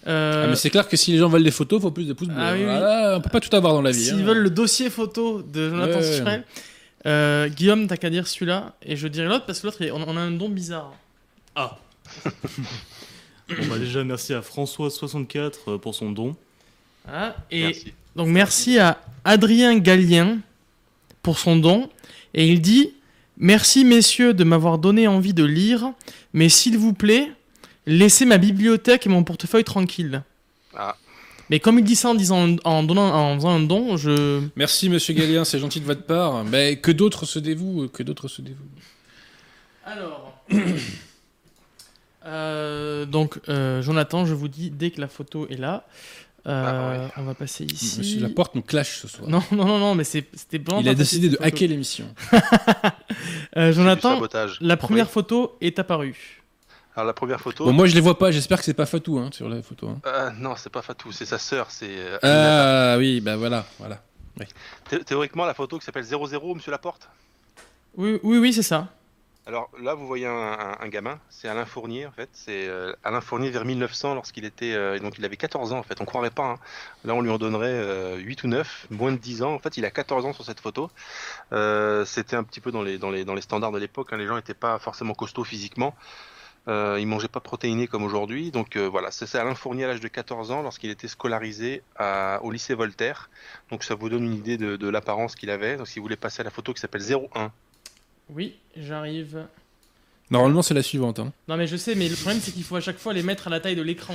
Ah, 0.07 0.47
mais 0.49 0.57
c'est 0.57 0.71
clair 0.71 0.89
que 0.89 0.97
si 0.97 1.13
les 1.13 1.19
gens 1.19 1.29
veulent 1.29 1.45
des 1.45 1.51
photos, 1.51 1.81
il 1.81 1.83
faut 1.83 1.91
plus 1.91 2.07
de 2.07 2.13
pouces 2.13 2.29
bleus. 2.29 2.37
Ah, 2.39 2.53
oui, 2.55 2.65
oui. 2.65 3.17
on 3.17 3.21
peut 3.21 3.31
pas 3.31 3.41
tout 3.41 3.55
avoir 3.55 3.75
dans 3.75 3.83
la 3.83 3.91
vie. 3.91 4.05
S'ils 4.05 4.21
hein. 4.21 4.25
veulent 4.25 4.39
le 4.39 4.51
dossier 4.51 4.89
photo 4.89 5.43
de 5.43 5.69
Jonathan 5.69 5.99
ouais, 7.05 7.51
Guillaume, 7.51 7.87
t'as 7.87 7.97
qu'à 7.97 8.11
dire 8.11 8.27
celui-là, 8.27 8.75
et 8.83 8.97
je 8.97 9.09
dirai 9.09 9.27
l'autre 9.29 9.47
parce 9.47 9.61
que 9.61 9.67
l'autre, 9.67 9.79
on, 9.93 10.17
a 10.17 10.21
un 10.21 10.31
don 10.31 10.49
bizarre. 10.49 10.95
Ah 11.55 11.79
On 13.49 13.65
va 13.67 13.79
déjà 13.79 14.03
merci 14.03 14.33
à 14.33 14.41
François64 14.41 15.79
pour 15.79 15.95
son 15.95 16.11
don. 16.11 16.37
Ah, 17.09 17.37
et 17.51 17.73
donc 18.15 18.29
merci 18.29 18.79
à 18.79 19.01
Adrien 19.25 19.79
Gallien 19.79 20.39
pour 21.23 21.39
son 21.39 21.57
don. 21.57 21.91
Et 22.35 22.49
il 22.49 22.61
dit 22.61 22.93
Merci 23.39 23.85
messieurs 23.85 24.33
de 24.33 24.45
m'avoir 24.45 24.79
donné 24.79 25.07
envie 25.07 25.35
de 25.35 25.45
lire, 25.45 25.93
mais 26.33 26.49
s'il 26.49 26.79
vous 26.79 26.95
plaît, 26.95 27.31
laissez 27.85 28.25
ma 28.25 28.39
bibliothèque 28.39 29.07
et 29.07 29.11
mon 29.11 29.25
portefeuille 29.25 29.65
tranquille. 29.65 30.23
Ah. 30.75 30.97
Mais 31.51 31.61
comme 31.61 31.79
il 31.79 31.85
dit 31.85 31.97
ça 31.97 32.09
en, 32.09 32.15
disant, 32.15 32.57
en, 32.65 32.83
donnant, 32.83 33.15
en 33.15 33.35
faisant 33.37 33.51
un 33.51 33.61
don, 33.61 33.97
je. 33.97 34.43
Merci 34.57 34.89
Monsieur 34.89 35.13
Gallien, 35.15 35.45
c'est 35.45 35.59
gentil 35.59 35.81
de 35.81 35.85
votre 35.85 36.03
part. 36.03 36.45
Mais 36.45 36.77
que 36.77 36.91
d'autres 36.91 37.27
se 37.27 37.39
dévouent, 37.39 37.89
que 37.89 38.03
d'autres 38.03 38.29
se 38.29 38.41
dévouent. 38.41 38.65
Alors. 39.85 40.43
euh, 42.27 43.05
donc, 43.05 43.39
euh, 43.49 43.83
Jonathan, 43.83 44.25
je 44.25 44.35
vous 44.35 44.49
dis 44.49 44.71
dès 44.71 44.91
que 44.91 45.01
la 45.01 45.09
photo 45.09 45.47
est 45.49 45.57
là. 45.57 45.87
Euh, 46.47 47.09
on 47.17 47.23
va 47.25 47.35
passer 47.35 47.65
ici. 47.65 47.99
Monsieur 47.99 48.21
Laporte 48.21 48.55
nous 48.55 48.63
clash 48.63 49.01
ce 49.01 49.09
soir. 49.09 49.29
Non, 49.29 49.43
non, 49.51 49.65
non, 49.65 49.79
non 49.79 49.95
mais 49.95 50.05
c'était 50.05 50.59
bon. 50.59 50.81
Il 50.81 50.89
a 50.89 50.95
décidé 50.95 51.29
de 51.29 51.39
hacker 51.41 51.69
l'émission. 51.69 52.07
euh, 53.57 53.73
Jonathan, 53.73 54.21
la 54.61 54.77
première 54.77 55.11
photo 55.11 55.57
est 55.61 55.79
apparue. 55.79 56.43
Alors 56.95 57.07
la 57.09 57.13
première 57.13 57.41
photo. 57.41 57.65
Bon, 57.65 57.73
moi 57.73 57.87
je 57.87 57.95
les 57.95 58.01
vois 58.01 58.17
pas. 58.17 58.31
J'espère 58.31 58.59
que 58.59 58.65
c'est 58.65 58.75
pas 58.75 58.87
Fatou 58.87 59.19
hein, 59.19 59.29
sur 59.33 59.49
la 59.49 59.61
photo. 59.61 59.89
Hein. 59.89 60.01
Euh, 60.07 60.31
non, 60.39 60.55
c'est 60.57 60.71
pas 60.71 60.83
Fatou, 60.83 61.13
c'est 61.13 61.27
sa 61.27 61.39
sœur. 61.39 61.71
C'est. 61.71 61.91
Euh, 61.91 62.95
ah 62.95 62.97
oui, 62.97 63.21
bah 63.21 63.37
voilà, 63.37 63.67
voilà. 63.79 64.01
Théoriquement, 65.05 65.45
la 65.45 65.55
photo 65.55 65.79
qui 65.79 65.85
s'appelle 65.85 66.05
00, 66.05 66.55
Monsieur 66.55 66.71
Laporte? 66.71 67.09
Oui, 67.97 68.19
oui, 68.23 68.39
oui, 68.39 68.53
c'est 68.53 68.63
ça. 68.63 68.89
Alors 69.47 69.71
là, 69.81 69.95
vous 69.95 70.09
voyez 70.09 70.27
un, 70.27 70.89
gamin, 70.89 71.21
c'est 71.29 71.47
Alain 71.49 71.67
Fournier 71.67 72.07
en 72.07 72.11
fait. 72.11 72.29
C'est 72.33 72.67
euh, 72.67 72.93
Alain 73.05 73.21
Fournier 73.21 73.51
vers 73.51 73.65
1900 73.65 74.15
lorsqu'il 74.15 74.45
était, 74.45 74.75
euh, 74.75 74.99
donc 74.99 75.19
il 75.19 75.25
avait 75.25 75.37
14 75.37 75.73
ans 75.73 75.79
en 75.79 75.83
fait. 75.85 76.01
On 76.01 76.05
croirait 76.05 76.31
pas. 76.31 76.45
Hein. 76.45 76.59
Là, 77.05 77.15
on 77.15 77.21
lui 77.21 77.31
en 77.31 77.39
donnerait 77.39 78.19
8 78.19 78.43
ou 78.43 78.49
9, 78.49 78.87
moins 78.91 79.13
de 79.13 79.19
10 79.19 79.43
ans. 79.45 79.55
En 79.55 79.61
fait, 79.61 79.77
il 79.77 79.85
a 79.85 79.91
14 79.91 80.27
ans 80.27 80.33
sur 80.33 80.45
cette 80.45 80.59
photo. 80.59 80.91
C'était 82.07 82.37
un 82.37 82.43
petit 82.43 82.61
peu 82.61 82.73
dans 82.73 82.83
les, 82.83 82.99
dans 82.99 83.11
les, 83.11 83.25
dans 83.25 83.35
les 83.35 83.41
standards 83.41 83.73
de 83.73 83.79
l'époque. 83.79 84.13
Hein. 84.13 84.17
Les 84.17 84.27
gens 84.27 84.35
n'étaient 84.35 84.55
pas 84.55 84.79
forcément 84.81 85.15
costauds 85.15 85.45
physiquement. 85.45 85.95
Euh, 86.69 86.97
il 86.99 87.07
mangeait 87.07 87.29
pas 87.29 87.41
protéiné 87.41 87.87
comme 87.87 88.03
aujourd'hui. 88.03 88.51
Donc 88.51 88.77
euh, 88.77 88.89
voilà, 88.89 89.11
c'est 89.11 89.33
Alain 89.39 89.55
Fournier 89.55 89.85
à 89.85 89.89
l'âge 89.89 90.01
de 90.01 90.09
14 90.09 90.51
ans 90.51 90.63
lorsqu'il 90.63 90.91
était 90.91 91.09
scolarisé 91.09 91.83
au 92.43 92.51
lycée 92.51 92.75
Voltaire. 92.75 93.31
Donc 93.71 93.85
ça 93.85 93.95
vous 93.95 94.09
donne 94.09 94.25
une 94.25 94.35
idée 94.35 94.57
de, 94.57 94.89
l'apparence 94.89 95.37
qu'il 95.37 95.51
avait. 95.51 95.77
Donc 95.77 95.87
si 95.89 95.99
vous 95.99 96.05
voulez 96.05 96.17
passer 96.17 96.41
à 96.41 96.45
la 96.45 96.51
photo 96.51 96.73
qui 96.75 96.81
s'appelle 96.81 97.03
01. 97.03 97.53
Oui, 98.31 98.57
j'arrive. 98.77 99.47
Normalement 100.31 100.63
c'est 100.63 100.75
la 100.75 100.83
suivante. 100.83 101.19
Hein. 101.21 101.33
Non 101.49 101.57
mais 101.57 101.67
je 101.67 101.77
sais, 101.77 101.95
mais 101.95 102.09
le 102.09 102.17
problème 102.17 102.41
c'est 102.41 102.53
qu'il 102.53 102.65
faut 102.65 102.77
à 102.77 102.81
chaque 102.81 102.99
fois 102.99 103.13
les 103.13 103.23
mettre 103.23 103.47
à 103.47 103.51
la 103.51 103.61
taille 103.61 103.77
de 103.77 103.83
l'écran. 103.83 104.15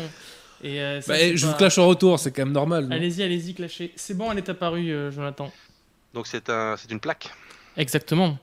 Et 0.63 0.81
euh, 0.81 1.01
bah, 1.07 1.35
je 1.35 1.47
vous 1.47 1.53
clash 1.53 1.77
en 1.77 1.87
retour, 1.87 2.19
c'est 2.19 2.31
quand 2.31 2.43
même 2.43 2.53
normal. 2.53 2.87
Allez-y, 2.91 3.23
allez-y, 3.23 3.53
clashez. 3.53 3.93
C'est 3.95 4.15
bon, 4.15 4.31
elle 4.31 4.37
est 4.37 4.49
apparue, 4.49 4.93
Jonathan. 5.11 5.51
Donc 6.13 6.27
c'est 6.27 6.49
un, 6.49 6.75
une 6.89 6.99
plaque? 6.99 7.29
Exactement. 7.77 8.37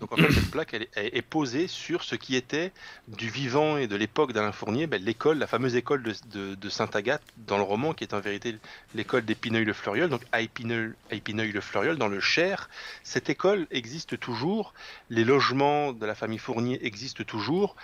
Donc 0.00 0.12
en 0.12 0.16
fait, 0.16 0.30
cette 0.32 0.50
plaque 0.50 0.74
est, 0.74 1.22
posée 1.22 1.66
sur 1.66 2.04
ce 2.04 2.14
qui 2.14 2.36
était 2.36 2.72
du 3.08 3.28
vivant 3.28 3.76
et 3.76 3.88
de 3.88 3.96
l'époque 3.96 4.32
d'Alain 4.32 4.52
Fournier, 4.52 4.86
ben, 4.86 5.02
l'école, 5.02 5.38
la 5.38 5.46
fameuse 5.48 5.74
école 5.74 6.02
de, 6.02 6.68
Sainte-Agathe 6.68 7.22
dans 7.36 7.56
le 7.56 7.64
roman, 7.64 7.92
qui 7.92 8.04
est 8.04 8.14
en 8.14 8.20
vérité 8.20 8.58
l'école 8.94 9.24
d'Épineuil-le-Fleuriol, 9.24 10.08
donc 10.08 10.22
à 10.30 10.40
Épineuil-le-Fleuriol 10.40 11.96
dans 11.96 12.08
le 12.08 12.20
Cher. 12.20 12.70
Cette 13.02 13.28
école 13.28 13.66
existe 13.70 14.18
toujours, 14.20 14.72
les 15.10 15.24
logements 15.24 15.92
de 15.92 16.06
la 16.06 16.14
famille 16.14 16.38
Fournier 16.38 16.84
existent 16.86 17.24
toujours, 17.24 17.74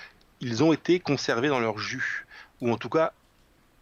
ils 0.40 0.62
ont 0.62 0.72
été 0.72 1.00
conservés 1.00 1.48
dans 1.48 1.60
leur 1.60 1.78
jus, 1.78 2.26
ou 2.60 2.70
en 2.70 2.76
tout 2.76 2.88
cas 2.88 3.12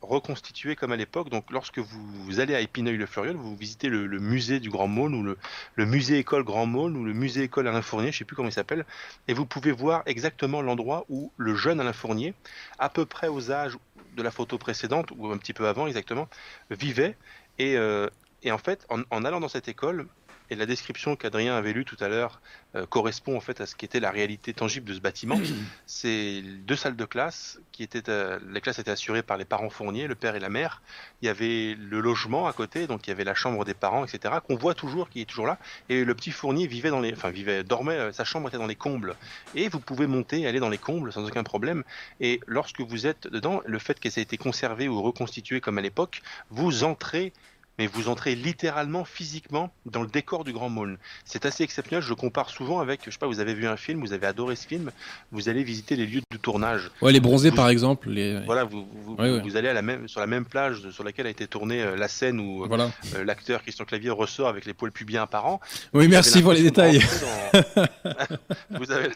reconstitué 0.03 0.76
comme 0.76 0.92
à 0.92 0.97
l'époque. 0.97 1.30
Donc 1.30 1.51
lorsque 1.51 1.78
vous, 1.78 2.40
allez 2.40 2.55
à 2.55 2.61
Épineuil-le-Fleuriol, 2.61 3.36
vous 3.36 3.57
visitez 3.57 3.88
le, 3.88 4.07
musée 4.18 4.61
du 4.61 4.70
Grand 4.70 4.88
Môle 4.88 5.14
ou 5.14 5.22
le, 5.22 5.86
musée 5.86 6.18
école 6.18 6.44
Grand 6.44 6.66
Môle 6.66 6.97
ou 6.97 7.05
le 7.05 7.12
musée 7.12 7.44
école 7.44 7.68
Alain 7.68 7.82
Fournier, 7.82 8.12
je 8.12 8.16
ne 8.16 8.18
sais 8.18 8.24
plus 8.24 8.36
comment 8.36 8.49
il 8.49 8.53
s'appelle, 8.53 8.84
et 9.28 9.34
vous 9.34 9.47
pouvez 9.47 9.72
voir 9.72 10.03
exactement 10.07 10.62
l'endroit 10.62 11.05
où 11.09 11.32
le 11.36 11.55
jeune 11.55 11.80
Alain 11.80 11.92
Fournier, 11.92 12.34
à 12.78 12.88
peu 12.88 13.07
près 13.07 13.28
aux 13.28 13.51
âges 13.51 13.76
de 14.16 14.22
la 14.22 14.30
photo 14.30 14.59
précédente 14.59 15.11
ou 15.16 15.30
un 15.30 15.36
petit 15.36 15.53
peu 15.53 15.68
avant 15.68 15.86
exactement, 15.86 16.28
vivait. 16.70 17.16
Et, 17.59 17.76
euh, 17.76 18.09
en 18.47 18.59
fait, 18.59 18.86
en, 18.88 19.24
allant 19.24 19.40
dans 19.40 19.49
cette 19.49 19.68
école, 19.68 20.07
et 20.51 20.57
la 20.57 20.66
description 20.66 21.16
qu'Adrien 21.16 21.57
avait 21.57 21.72
lue 21.72 21.84
tout 21.84 21.97
à 22.01 22.09
l'heure 22.09 22.40
euh, 22.74 22.86
correspond 22.86 23.36
en 23.36 23.40
fait 23.40 23.61
à 23.61 23.66
ce 23.66 23.74
qui 23.74 23.84
était 23.84 24.01
la 24.01 24.11
réalité 24.11 24.53
tangible 24.53 24.88
de 24.88 24.94
ce 24.94 25.01
bâtiment. 25.01 25.40
C'est 25.86 26.42
deux 26.42 26.76
salles 26.76 26.97
de 26.97 27.05
classe 27.05 27.59
qui 27.72 27.82
étaient, 27.82 28.09
euh, 28.11 28.38
les 28.51 28.61
classes 28.61 28.78
étaient 28.78 28.90
assurées 28.90 29.22
par 29.22 29.36
les 29.36 29.44
parents 29.44 29.70
fourniers, 29.70 30.07
le 30.07 30.14
père 30.14 30.36
et 30.36 30.40
la 30.40 30.49
mère. 30.49 30.82
Il 31.22 31.26
y 31.26 31.28
avait 31.28 31.74
le 31.78 32.01
logement 32.01 32.47
à 32.47 32.53
côté, 32.53 32.86
donc 32.86 33.07
il 33.07 33.11
y 33.11 33.12
avait 33.12 33.24
la 33.24 33.34
chambre 33.34 33.64
des 33.64 33.74
parents, 33.74 34.05
etc. 34.05 34.34
Qu'on 34.47 34.57
voit 34.57 34.74
toujours, 34.74 35.09
qui 35.09 35.20
est 35.20 35.24
toujours 35.24 35.47
là. 35.47 35.59
Et 35.88 36.05
le 36.05 36.14
petit 36.14 36.30
fournier 36.30 36.66
vivait 36.66 36.90
dans 36.90 37.01
les, 37.01 37.12
enfin 37.12 37.30
vivait, 37.30 37.64
dormait, 37.64 37.94
euh, 37.94 38.12
sa 38.12 38.24
chambre 38.24 38.49
était 38.49 38.59
dans 38.59 38.66
les 38.66 38.76
combles. 38.76 39.16
Et 39.55 39.68
vous 39.68 39.80
pouvez 39.80 40.07
monter, 40.07 40.40
et 40.40 40.47
aller 40.47 40.61
dans 40.61 40.68
les 40.68 40.78
combles 40.78 41.12
sans 41.12 41.26
aucun 41.26 41.44
problème. 41.44 41.82
Et 42.20 42.40
lorsque 42.47 42.80
vous 42.80 43.07
êtes 43.07 43.26
dedans, 43.28 43.62
le 43.64 43.78
fait 43.78 43.99
que 43.99 44.11
ça 44.11 44.20
ait 44.20 44.24
été 44.24 44.36
conservé 44.36 44.88
ou 44.88 45.03
reconstitué 45.03 45.61
comme 45.61 45.78
à 45.78 45.82
l'époque, 45.82 46.22
vous 46.51 46.84
entrez 46.84 47.32
mais 47.79 47.87
vous 47.87 48.09
entrez 48.09 48.35
littéralement, 48.35 49.05
physiquement, 49.05 49.72
dans 49.85 50.03
le 50.03 50.09
décor 50.09 50.45
du 50.45 50.53
Grand 50.53 50.70
Mall. 50.70 50.99
C'est 51.24 51.47
assez 51.47 51.62
exceptionnel. 51.62 52.03
Je 52.03 52.14
compare 52.14 52.51
souvent 52.51 52.81
avec, 52.81 53.01
je 53.05 53.11
sais 53.11 53.18
pas, 53.18 53.27
vous 53.27 53.41
avez 53.41 53.55
vu 53.55 53.66
un 53.66 53.77
film, 53.77 54.01
vous 54.01 54.12
avez 54.12 54.27
adoré 54.27 54.57
ce 54.57 54.66
film, 54.66 54.91
vous 55.33 55.49
allez 55.49 55.62
visiter 55.62 55.97
les 55.97 56.07
lieux 56.07 56.22
de 56.31 56.37
tournage. 56.37 56.91
Ouais, 57.03 57.12
les 57.12 57.20
bronzés 57.20 57.51
par 57.51 57.68
exemple. 57.68 58.09
Les... 58.09 58.41
Voilà, 58.45 58.64
vous, 58.64 58.87
vous, 59.05 59.57
allez 59.57 59.68
à 59.68 59.74
la 59.74 59.83
même, 59.83 60.09
sur 60.09 60.20
la 60.20 60.27
même 60.27 60.45
plage 60.45 60.91
sur 60.91 61.05
laquelle 61.05 61.27
a 61.27 61.31
été 61.31 61.47
tournée 61.47 61.83
euh, 61.83 61.97
la 61.97 62.09
scène 62.09 62.41
où 62.41 62.64
euh, 62.64 62.89
euh, 63.14 63.24
l'acteur 63.24 63.62
Christian 63.62 63.85
Clavier 63.85 64.11
ressort 64.11 64.49
avec 64.49 64.64
les 64.64 64.74
poils 64.74 64.93
pubiens 64.93 65.22
apparents. 65.22 65.61
Oui, 65.93 66.09
merci 66.09 66.43
pour 66.43 66.53
les 66.53 66.62
détails. 66.62 66.99
vous 68.70 68.91
avez, 68.91 69.11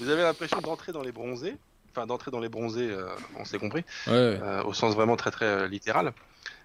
vous 0.00 0.08
avez 0.08 0.22
l'impression 0.22 0.60
d'entrer 0.60 0.92
dans 0.92 1.02
les 1.02 1.12
bronzés, 1.12 1.56
enfin 1.90 2.06
d'entrer 2.06 2.30
dans 2.30 2.40
les 2.40 2.48
bronzés, 2.48 2.90
on 3.38 3.44
s'est 3.44 3.58
compris, 3.58 3.84
au 4.08 4.72
sens 4.72 4.94
vraiment 4.94 5.16
très 5.16 5.30
très 5.30 5.68
littéral 5.68 6.12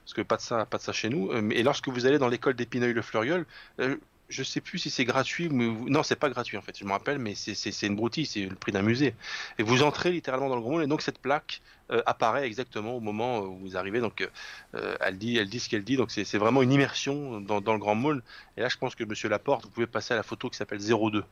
parce 0.06 0.14
que 0.14 0.22
pas 0.22 0.38
de 0.38 0.42
ça, 0.42 0.66
pas 0.66 0.78
de 0.78 0.84
ça 0.84 0.94
chez 0.94 1.10
nous. 1.10 1.32
Euh, 1.32 1.50
et 1.52 1.64
lorsque 1.64 1.88
vous 1.88 2.06
allez 2.06 2.18
dans 2.18 2.28
l'école 2.28 2.56
d'Épineuil-le-Fleuriol, 2.56 3.46
euh, 3.80 3.96
je 4.30 4.44
sais 4.44 4.62
plus 4.62 4.80
si 4.80 4.90
c'est 4.90 5.06
gratuit, 5.06 5.50
mais 5.50 5.68
non, 5.90 6.04
c'est 6.04 6.16
pas 6.16 6.30
gratuit 6.30 6.58
en 6.58 6.62
fait. 6.62 6.78
Je 6.78 6.86
me 6.86 6.92
rappelle, 6.92 7.20
mais 7.20 7.36
c'est 7.36 7.86
une 7.86 7.96
broutille, 7.96 8.26
c'est 8.26 8.46
le 8.46 8.56
prix 8.56 8.72
d'un 8.72 8.82
musée. 8.82 9.14
Et 9.60 9.64
vous 9.64 9.84
entrez 9.84 10.12
littéralement 10.12 10.48
dans 10.48 10.56
le 10.56 10.62
Grand 10.62 10.72
Mall, 10.72 10.84
et 10.84 10.88
donc 10.88 11.02
cette 11.02 11.20
plaque 11.20 11.62
euh, 11.92 12.02
apparaît 12.06 12.46
exactement 12.46 12.96
au 12.96 13.02
moment 13.02 13.40
où 13.40 13.58
vous 13.58 13.78
arrivez. 13.78 14.00
Donc 14.00 14.28
elle 14.74 15.18
dit, 15.18 15.38
elle 15.38 15.50
dit 15.50 15.60
ce 15.60 15.68
qu'elle 15.68 15.84
dit. 15.84 15.98
Donc 15.98 16.12
c'est 16.12 16.38
vraiment 16.38 16.62
une 16.62 16.72
immersion 16.72 17.42
dans, 17.42 17.60
le 17.60 17.80
Grand 17.80 17.96
Mall. 17.96 18.24
Et 18.56 18.62
là, 18.62 18.70
je 18.70 18.78
pense 18.78 18.96
que 18.96 19.04
Monsieur 19.04 19.28
Laporte, 19.28 19.66
vous 19.66 19.72
pouvez 19.72 19.88
passer 19.88 20.14
à 20.14 20.18
la 20.18 20.24
photo 20.24 20.50
qui 20.50 20.56
s'appelle 20.58 20.80
02. 20.80 21.26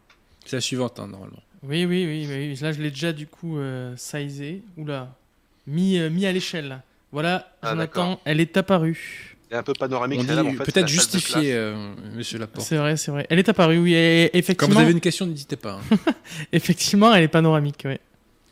C'est 0.46 0.58
la 0.58 0.62
suivante 0.62 1.00
hein, 1.00 1.08
normalement. 1.08 1.42
Oui, 1.64 1.86
oui, 1.86 2.06
oui, 2.06 2.28
oui, 2.30 2.56
Là, 2.56 2.74
je 2.74 2.82
l'ai 2.82 2.92
déjà 2.92 3.14
du 3.14 3.28
coup 3.28 3.58
sizé. 3.96 4.62
Oula, 4.76 5.16
mis, 5.68 5.98
mis 6.10 6.26
à 6.26 6.34
l'échelle. 6.34 6.82
Voilà, 7.12 7.52
ah, 7.62 7.72
Jonathan, 7.72 8.20
elle 8.26 8.40
est 8.40 8.56
apparue. 8.58 9.38
Elle 9.50 9.56
est 9.56 9.60
un 9.60 9.64
peu 9.64 9.74
panoramique. 9.74 10.28
Peut-être 10.28 10.88
justifié, 10.88 11.54
euh, 11.54 11.96
monsieur 12.14 12.38
Laporte. 12.38 12.68
C'est 12.68 12.78
vrai, 12.78 12.98
c'est 12.98 13.10
vrai. 13.12 13.26
Elle 13.30 13.40
est 13.40 13.50
apparue, 13.50 13.80
oui. 13.80 13.96
effectivement... 13.96 14.68
Quand 14.68 14.80
vous 14.80 14.84
avez 14.84 14.92
une 14.92 15.02
question, 15.02 15.26
n'hésitez 15.26 15.56
pas. 15.56 15.80
Hein. 15.92 16.14
effectivement, 16.52 17.14
elle 17.14 17.24
est 17.24 17.30
panoramique, 17.30 17.82
oui. 17.86 17.98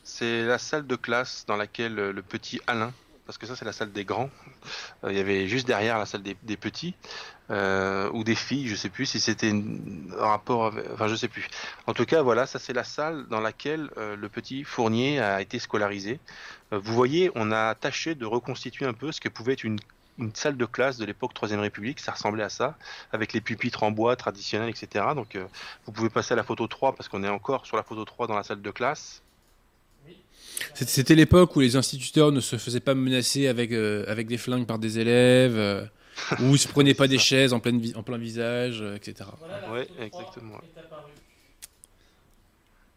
C'est 0.04 0.46
la 0.46 0.58
salle 0.58 0.88
de 0.88 0.96
classe 0.96 1.46
dans 1.48 1.58
laquelle 1.58 2.00
euh, 2.00 2.12
le 2.12 2.22
petit 2.24 2.60
Alain, 2.66 2.92
parce 3.28 3.38
que 3.38 3.46
ça 3.46 3.56
c'est 3.56 3.66
la 3.66 3.74
salle 3.74 3.92
des 3.92 4.06
grands, 4.06 4.32
euh, 5.04 5.12
il 5.12 5.18
y 5.18 5.20
avait 5.20 5.48
juste 5.48 5.68
derrière 5.68 6.00
la 6.00 6.08
salle 6.08 6.24
des, 6.24 6.58
petits, 6.58 6.96
ou 7.50 8.24
des 8.24 8.36
filles, 8.36 8.68
je 8.68 8.76
sais 8.76 8.90
plus 8.90 9.06
si 9.06 9.20
c'était 9.20 9.52
un 9.52 10.26
rapport, 10.26 10.74
enfin 10.94 11.08
je 11.08 11.16
sais 11.16 11.28
plus. 11.28 11.48
En 11.86 11.94
tout 11.94 12.06
cas, 12.06 12.22
voilà, 12.22 12.46
ça 12.46 12.60
c'est 12.60 12.74
la 12.74 12.84
salle 12.84 13.26
dans 13.30 13.40
laquelle 13.40 13.90
le 13.98 14.30
petit 14.30 14.64
Fournier 14.64 15.20
a 15.20 15.42
été 15.42 15.60
scolarisé. 15.60 16.20
Euh, 16.74 16.80
vous 16.80 16.94
voyez, 16.94 17.32
on 17.36 17.52
a 17.52 17.76
tâché 17.76 18.16
de 18.16 18.26
reconstituer 18.26 18.86
un 18.86 18.94
peu 18.94 19.12
ce 19.12 19.22
que 19.22 19.30
pouvait 19.30 19.54
être 19.54 19.64
une, 19.64 19.80
salle 20.34 20.58
de 20.58 20.66
classe 20.66 20.98
de 20.98 21.06
l'époque 21.06 21.36
Troisième 21.36 21.60
République, 21.60 22.00
ça 22.00 22.12
ressemblait 22.12 22.44
à 22.44 22.50
ça, 22.50 22.76
avec 23.12 23.34
les 23.34 23.42
pupitres 23.42 23.84
en 23.84 23.92
bois 23.92 24.16
traditionnels, 24.16 24.70
etc. 24.70 25.06
Donc 25.14 25.36
euh, 25.36 25.46
vous 25.86 25.92
pouvez 25.92 26.10
passer 26.10 26.34
à 26.34 26.36
la 26.36 26.44
photo 26.44 26.66
3 26.66 26.96
parce 26.96 27.08
qu'on 27.08 27.24
est 27.24 27.30
encore 27.30 27.68
sur 27.68 27.78
la 27.78 27.84
photo 27.84 28.04
3 28.04 28.26
dans 28.26 28.36
la 28.36 28.42
salle 28.42 28.64
de 28.64 28.72
classe. 28.72 29.22
C'était 30.74 31.14
l'époque 31.14 31.56
où 31.56 31.60
les 31.60 31.76
instituteurs 31.76 32.32
ne 32.32 32.40
se 32.40 32.58
faisaient 32.58 32.80
pas 32.80 32.96
menacer 32.96 33.48
avec, 33.48 33.72
euh, 33.72 34.06
avec 34.08 34.26
des 34.26 34.40
flingues 34.40 34.66
par 34.66 34.80
des 34.80 34.98
élèves, 34.98 35.88
où 36.40 36.44
ils 36.44 36.52
ne 36.52 36.58
se 36.58 36.68
prenaient 36.68 36.94
pas 36.94 37.08
des 37.08 37.18
chaises 37.18 37.54
en, 37.54 37.60
pleine, 37.60 37.82
en 37.96 38.04
plein 38.04 38.18
visage, 38.18 38.82
etc. 38.96 39.30
oui, 39.72 39.82
exactement. 40.00 40.60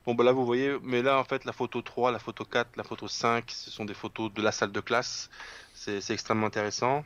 Bon, 0.06 0.14
bah 0.14 0.24
là, 0.24 0.32
vous 0.32 0.46
voyez, 0.46 0.72
mais 0.82 1.02
là, 1.02 1.18
en 1.18 1.24
fait, 1.24 1.44
la 1.44 1.52
photo 1.52 1.82
3, 1.82 2.10
la 2.10 2.18
photo 2.18 2.44
4, 2.44 2.76
la 2.76 2.84
photo 2.84 3.06
5, 3.06 3.44
ce 3.48 3.70
sont 3.70 3.84
des 3.84 3.94
photos 3.94 4.32
de 4.32 4.40
la 4.40 4.50
salle 4.50 4.72
de 4.72 4.80
classe. 4.80 5.28
C'est 5.74 6.10
extrêmement 6.10 6.46
intéressant. 6.46 7.04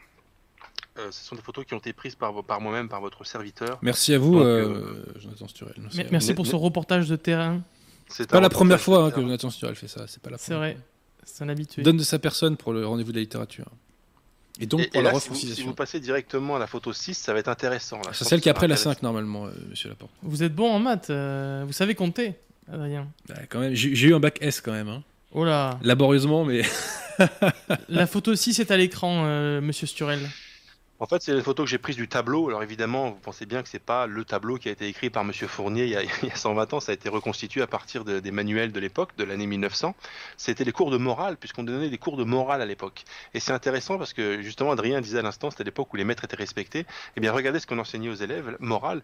Euh, 0.98 1.10
ce 1.10 1.24
sont 1.24 1.34
des 1.34 1.42
photos 1.42 1.64
qui 1.64 1.74
ont 1.74 1.78
été 1.78 1.92
prises 1.92 2.14
par, 2.14 2.44
par 2.44 2.60
moi-même, 2.60 2.88
par 2.88 3.00
votre 3.00 3.24
serviteur. 3.24 3.78
Merci 3.82 4.14
à 4.14 4.18
vous, 4.18 4.38
euh, 4.38 5.04
euh, 5.16 5.20
Jonathan 5.20 5.48
Sturel. 5.48 5.74
Merci, 6.12 6.34
pour 6.34 6.46
ce 6.46 6.54
reportage 6.54 7.08
de 7.08 7.16
terrain. 7.16 7.62
C'est 8.08 8.28
pas 8.28 8.40
la 8.40 8.48
première 8.48 8.80
fois 8.80 9.04
hein, 9.04 9.10
que 9.10 9.20
Jonathan 9.20 9.50
Sturel 9.50 9.74
fait 9.74 9.88
ça. 9.88 10.06
C'est 10.06 10.22
pas 10.22 10.30
la 10.30 10.38
C'est 10.38 10.54
vrai, 10.54 10.78
c'est 11.24 11.42
un 11.42 11.48
habitué. 11.48 11.82
Donne 11.82 11.96
de 11.96 12.04
sa 12.04 12.20
personne 12.20 12.56
pour 12.56 12.72
le 12.72 12.86
rendez-vous 12.86 13.10
de 13.10 13.16
la 13.16 13.22
littérature. 13.22 13.66
Et 14.60 14.66
donc, 14.66 14.88
pour 14.90 15.02
la 15.02 15.12
là, 15.12 15.20
si 15.20 15.62
vous, 15.62 15.74
passez 15.74 15.98
directement 15.98 16.56
à 16.56 16.58
la 16.60 16.68
photo 16.68 16.92
6, 16.92 17.14
ça 17.14 17.32
va 17.32 17.40
être 17.40 17.48
intéressant. 17.48 18.00
C'est 18.12 18.24
celle 18.24 18.40
qui 18.40 18.48
est 18.48 18.52
après 18.52 18.68
la 18.68 18.76
5, 18.76 19.02
normalement, 19.02 19.48
monsieur 19.68 19.88
Laporte. 19.88 20.12
Vous 20.22 20.42
êtes 20.42 20.54
bon 20.54 20.70
en 20.70 20.78
maths, 20.78 21.10
vous 21.10 21.72
savez 21.72 21.94
compter. 21.94 22.34
Adrien 22.72 23.08
bah, 23.28 23.34
quand 23.50 23.60
même, 23.60 23.74
j'ai 23.74 24.08
eu 24.08 24.14
un 24.14 24.20
bac 24.20 24.38
S 24.40 24.62
quand 24.62 24.72
même. 24.72 24.88
Hein. 24.88 25.02
Oh 25.32 25.44
là 25.44 25.78
Laborieusement, 25.82 26.44
mais. 26.44 26.62
La 27.88 28.06
photo 28.06 28.34
6 28.34 28.60
est 28.60 28.70
à 28.70 28.76
l'écran, 28.76 29.24
euh, 29.24 29.60
monsieur 29.60 29.86
Sturel. 29.86 30.20
En 31.00 31.06
fait, 31.06 31.20
c'est 31.22 31.34
les 31.34 31.42
photos 31.42 31.66
que 31.66 31.70
j'ai 31.70 31.78
prises 31.78 31.96
du 31.96 32.06
tableau. 32.06 32.48
Alors 32.48 32.62
évidemment, 32.62 33.10
vous 33.10 33.18
pensez 33.18 33.46
bien 33.46 33.62
que 33.64 33.68
c'est 33.68 33.80
pas 33.80 34.06
le 34.06 34.24
tableau 34.24 34.58
qui 34.58 34.68
a 34.68 34.72
été 34.72 34.86
écrit 34.86 35.10
par 35.10 35.24
Monsieur 35.24 35.48
Fournier 35.48 35.84
il 35.84 35.90
y, 35.90 35.96
a, 35.96 36.36
120 36.36 36.72
ans. 36.72 36.80
Ça 36.80 36.92
a 36.92 36.94
été 36.94 37.08
reconstitué 37.08 37.62
à 37.62 37.66
partir 37.66 38.04
des 38.04 38.30
manuels 38.30 38.70
de 38.70 38.78
l'époque, 38.78 39.10
de 39.16 39.24
l'année 39.24 39.46
1900. 39.46 39.96
C'était 40.36 40.62
les 40.62 40.70
cours 40.72 40.92
de 40.92 40.96
morale, 40.96 41.36
puisqu'on 41.36 41.64
donnait 41.64 41.90
des 41.90 41.98
cours 41.98 42.16
de 42.16 42.24
morale 42.24 42.62
à 42.62 42.66
l'époque. 42.66 43.04
Et 43.34 43.40
c'est 43.40 43.52
intéressant 43.52 43.98
parce 43.98 44.12
que 44.12 44.40
justement, 44.40 44.70
Adrien 44.70 45.00
disait 45.00 45.18
à 45.18 45.22
l'instant, 45.22 45.50
c'était 45.50 45.64
l'époque 45.64 45.92
où 45.92 45.96
les 45.96 46.04
maîtres 46.04 46.24
étaient 46.24 46.36
respectés. 46.36 46.86
Eh 47.16 47.20
bien, 47.20 47.32
regardez 47.32 47.58
ce 47.58 47.66
qu'on 47.66 47.78
enseignait 47.78 48.10
aux 48.10 48.14
élèves, 48.14 48.56
morale 48.60 49.02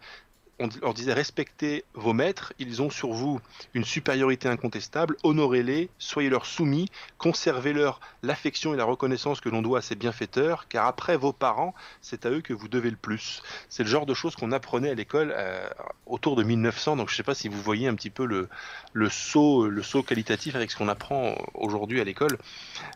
on 0.61 0.69
leur 0.83 0.95
disait 0.95 1.15
respectez 1.15 1.85
vos 1.95 2.13
maîtres, 2.13 2.53
ils 2.59 2.83
ont 2.83 2.91
sur 2.91 3.13
vous 3.13 3.41
une 3.75 3.85
supériorité 3.85 4.49
incontestable, 4.49 5.17
honorez-les, 5.23 5.89
soyez 5.99 6.29
leur 6.29 6.47
soumis, 6.47 6.89
conservez-leur 7.19 8.01
l'affection 8.23 8.75
et 8.75 8.77
la 8.77 8.85
reconnaissance 8.85 9.41
que 9.41 9.49
l'on 9.49 9.63
doit 9.63 9.79
à 9.79 9.83
ces 9.83 9.95
bienfaiteurs, 9.95 10.69
car 10.69 10.87
après 10.87 11.17
vos 11.17 11.33
parents, 11.33 11.75
c'est 12.03 12.27
à 12.27 12.31
eux 12.31 12.43
que 12.43 12.53
vous 12.53 12.69
devez 12.69 12.91
le 12.91 12.97
plus. 12.97 13.43
C'est 13.69 13.83
le 13.83 13.89
genre 13.89 14.07
de 14.07 14.15
choses 14.15 14.37
qu'on 14.37 14.53
apprenait 14.53 14.91
à 14.91 14.95
l'école 14.95 15.33
euh, 15.37 15.67
autour 16.07 16.37
de 16.37 16.43
1900, 16.43 16.97
donc 16.97 17.09
je 17.09 17.15
ne 17.15 17.17
sais 17.17 17.23
pas 17.23 17.35
si 17.35 17.49
vous 17.49 17.61
voyez 17.61 17.89
un 17.89 17.95
petit 17.95 18.11
peu 18.11 18.27
le, 18.27 18.49
le, 18.93 19.09
saut, 19.09 19.67
le 19.67 19.83
saut 19.83 20.03
qualitatif 20.03 20.55
avec 20.55 20.71
ce 20.71 20.77
qu'on 20.77 20.89
apprend 20.89 21.37
aujourd'hui 21.55 22.01
à 22.01 22.05
l'école. 22.05 22.37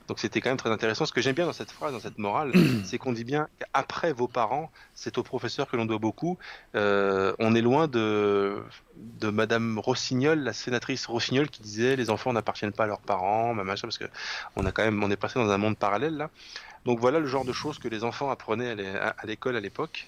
Donc 0.08 0.18
c'était 0.18 0.40
quand 0.40 0.50
même 0.50 0.58
très 0.58 0.70
intéressant. 0.70 1.06
Ce 1.06 1.12
que 1.12 1.22
j'aime 1.22 1.34
bien 1.34 1.46
dans 1.46 1.52
cette 1.54 1.72
phrase, 1.72 1.92
dans 1.92 2.00
cette 2.00 2.18
morale, 2.18 2.52
c'est 2.84 2.98
qu'on 2.98 3.12
dit 3.12 3.24
bien 3.24 3.48
qu'après 3.58 4.12
vos 4.12 4.28
parents, 4.28 4.70
c'est 4.94 5.16
aux 5.16 5.22
professeurs 5.22 5.70
que 5.70 5.76
l'on 5.76 5.86
doit 5.86 5.98
beaucoup. 5.98 6.36
Euh, 6.74 7.32
on 7.38 7.53
est 7.54 7.60
loin 7.60 7.88
de, 7.88 8.62
de 9.20 9.28
Madame 9.30 9.78
Rossignol, 9.78 10.40
la 10.40 10.52
sénatrice 10.52 11.06
Rossignol, 11.06 11.48
qui 11.48 11.62
disait 11.62 11.96
les 11.96 12.10
enfants 12.10 12.32
n'appartiennent 12.32 12.72
pas 12.72 12.84
à 12.84 12.86
leurs 12.86 13.00
parents, 13.00 13.54
machin, 13.54 13.82
parce 13.82 13.98
que 13.98 14.06
on 14.56 14.64
a 14.66 14.72
quand 14.72 14.84
même, 14.84 15.02
on 15.02 15.10
est 15.10 15.16
passé 15.16 15.38
dans 15.38 15.50
un 15.50 15.58
monde 15.58 15.76
parallèle 15.76 16.16
là. 16.16 16.30
Donc 16.84 17.00
voilà 17.00 17.18
le 17.18 17.26
genre 17.26 17.44
de 17.44 17.52
choses 17.52 17.78
que 17.78 17.88
les 17.88 18.04
enfants 18.04 18.30
apprenaient 18.30 18.76
à 18.96 19.26
l'école 19.26 19.56
à 19.56 19.60
l'époque. 19.60 20.06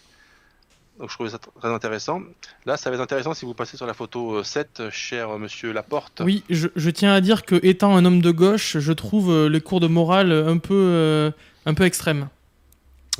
Donc 0.99 1.11
je 1.11 1.15
trouvais 1.15 1.31
ça 1.31 1.39
très 1.39 1.69
intéressant. 1.69 2.23
Là, 2.65 2.77
ça 2.77 2.89
va 2.91 2.97
être 2.97 3.03
intéressant 3.03 3.35
si 3.35 3.45
vous 3.45 3.55
passez 3.55 3.77
sur 3.77 3.87
la 3.87 3.93
photo 3.93 4.43
7, 4.43 4.81
euh, 4.81 4.91
cher 4.91 5.31
euh, 5.31 5.39
monsieur 5.39 5.73
Laporte. 5.73 6.23
Oui, 6.25 6.43
je, 6.49 6.91
tiens 6.91 7.13
à 7.13 7.21
dire 7.21 7.45
que 7.45 7.57
étant 7.63 7.97
un 7.97 8.05
homme 8.07 8.23
de 8.23 8.31
gauche, 8.31 8.79
je 8.79 8.93
trouve 8.93 9.31
euh, 9.31 9.49
les 9.49 9.61
cours 9.61 9.81
de 9.81 9.89
morale 9.89 10.33
un 10.33 10.57
peu, 10.57 11.33
un 11.67 11.75
peu 11.75 11.85
extrêmes. 11.85 12.29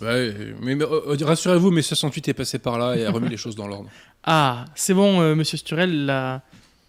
Ouais, 0.01 0.35
mais, 0.61 0.77
rassurez-vous, 1.23 1.71
mais 1.71 1.83
68 1.83 2.29
est 2.29 2.35
passé 2.35 2.59
par 2.59 2.79
là 2.79 2.97
et 2.97 3.07
a 3.07 3.11
remis 3.11 3.29
les 3.29 3.39
choses 3.39 3.57
dans 3.57 3.67
l'ordre. 3.67 3.89
Ah, 4.27 4.65
c'est 4.75 4.95
bon, 4.95 5.35
monsieur 5.35 5.57
Sturel, 5.57 6.07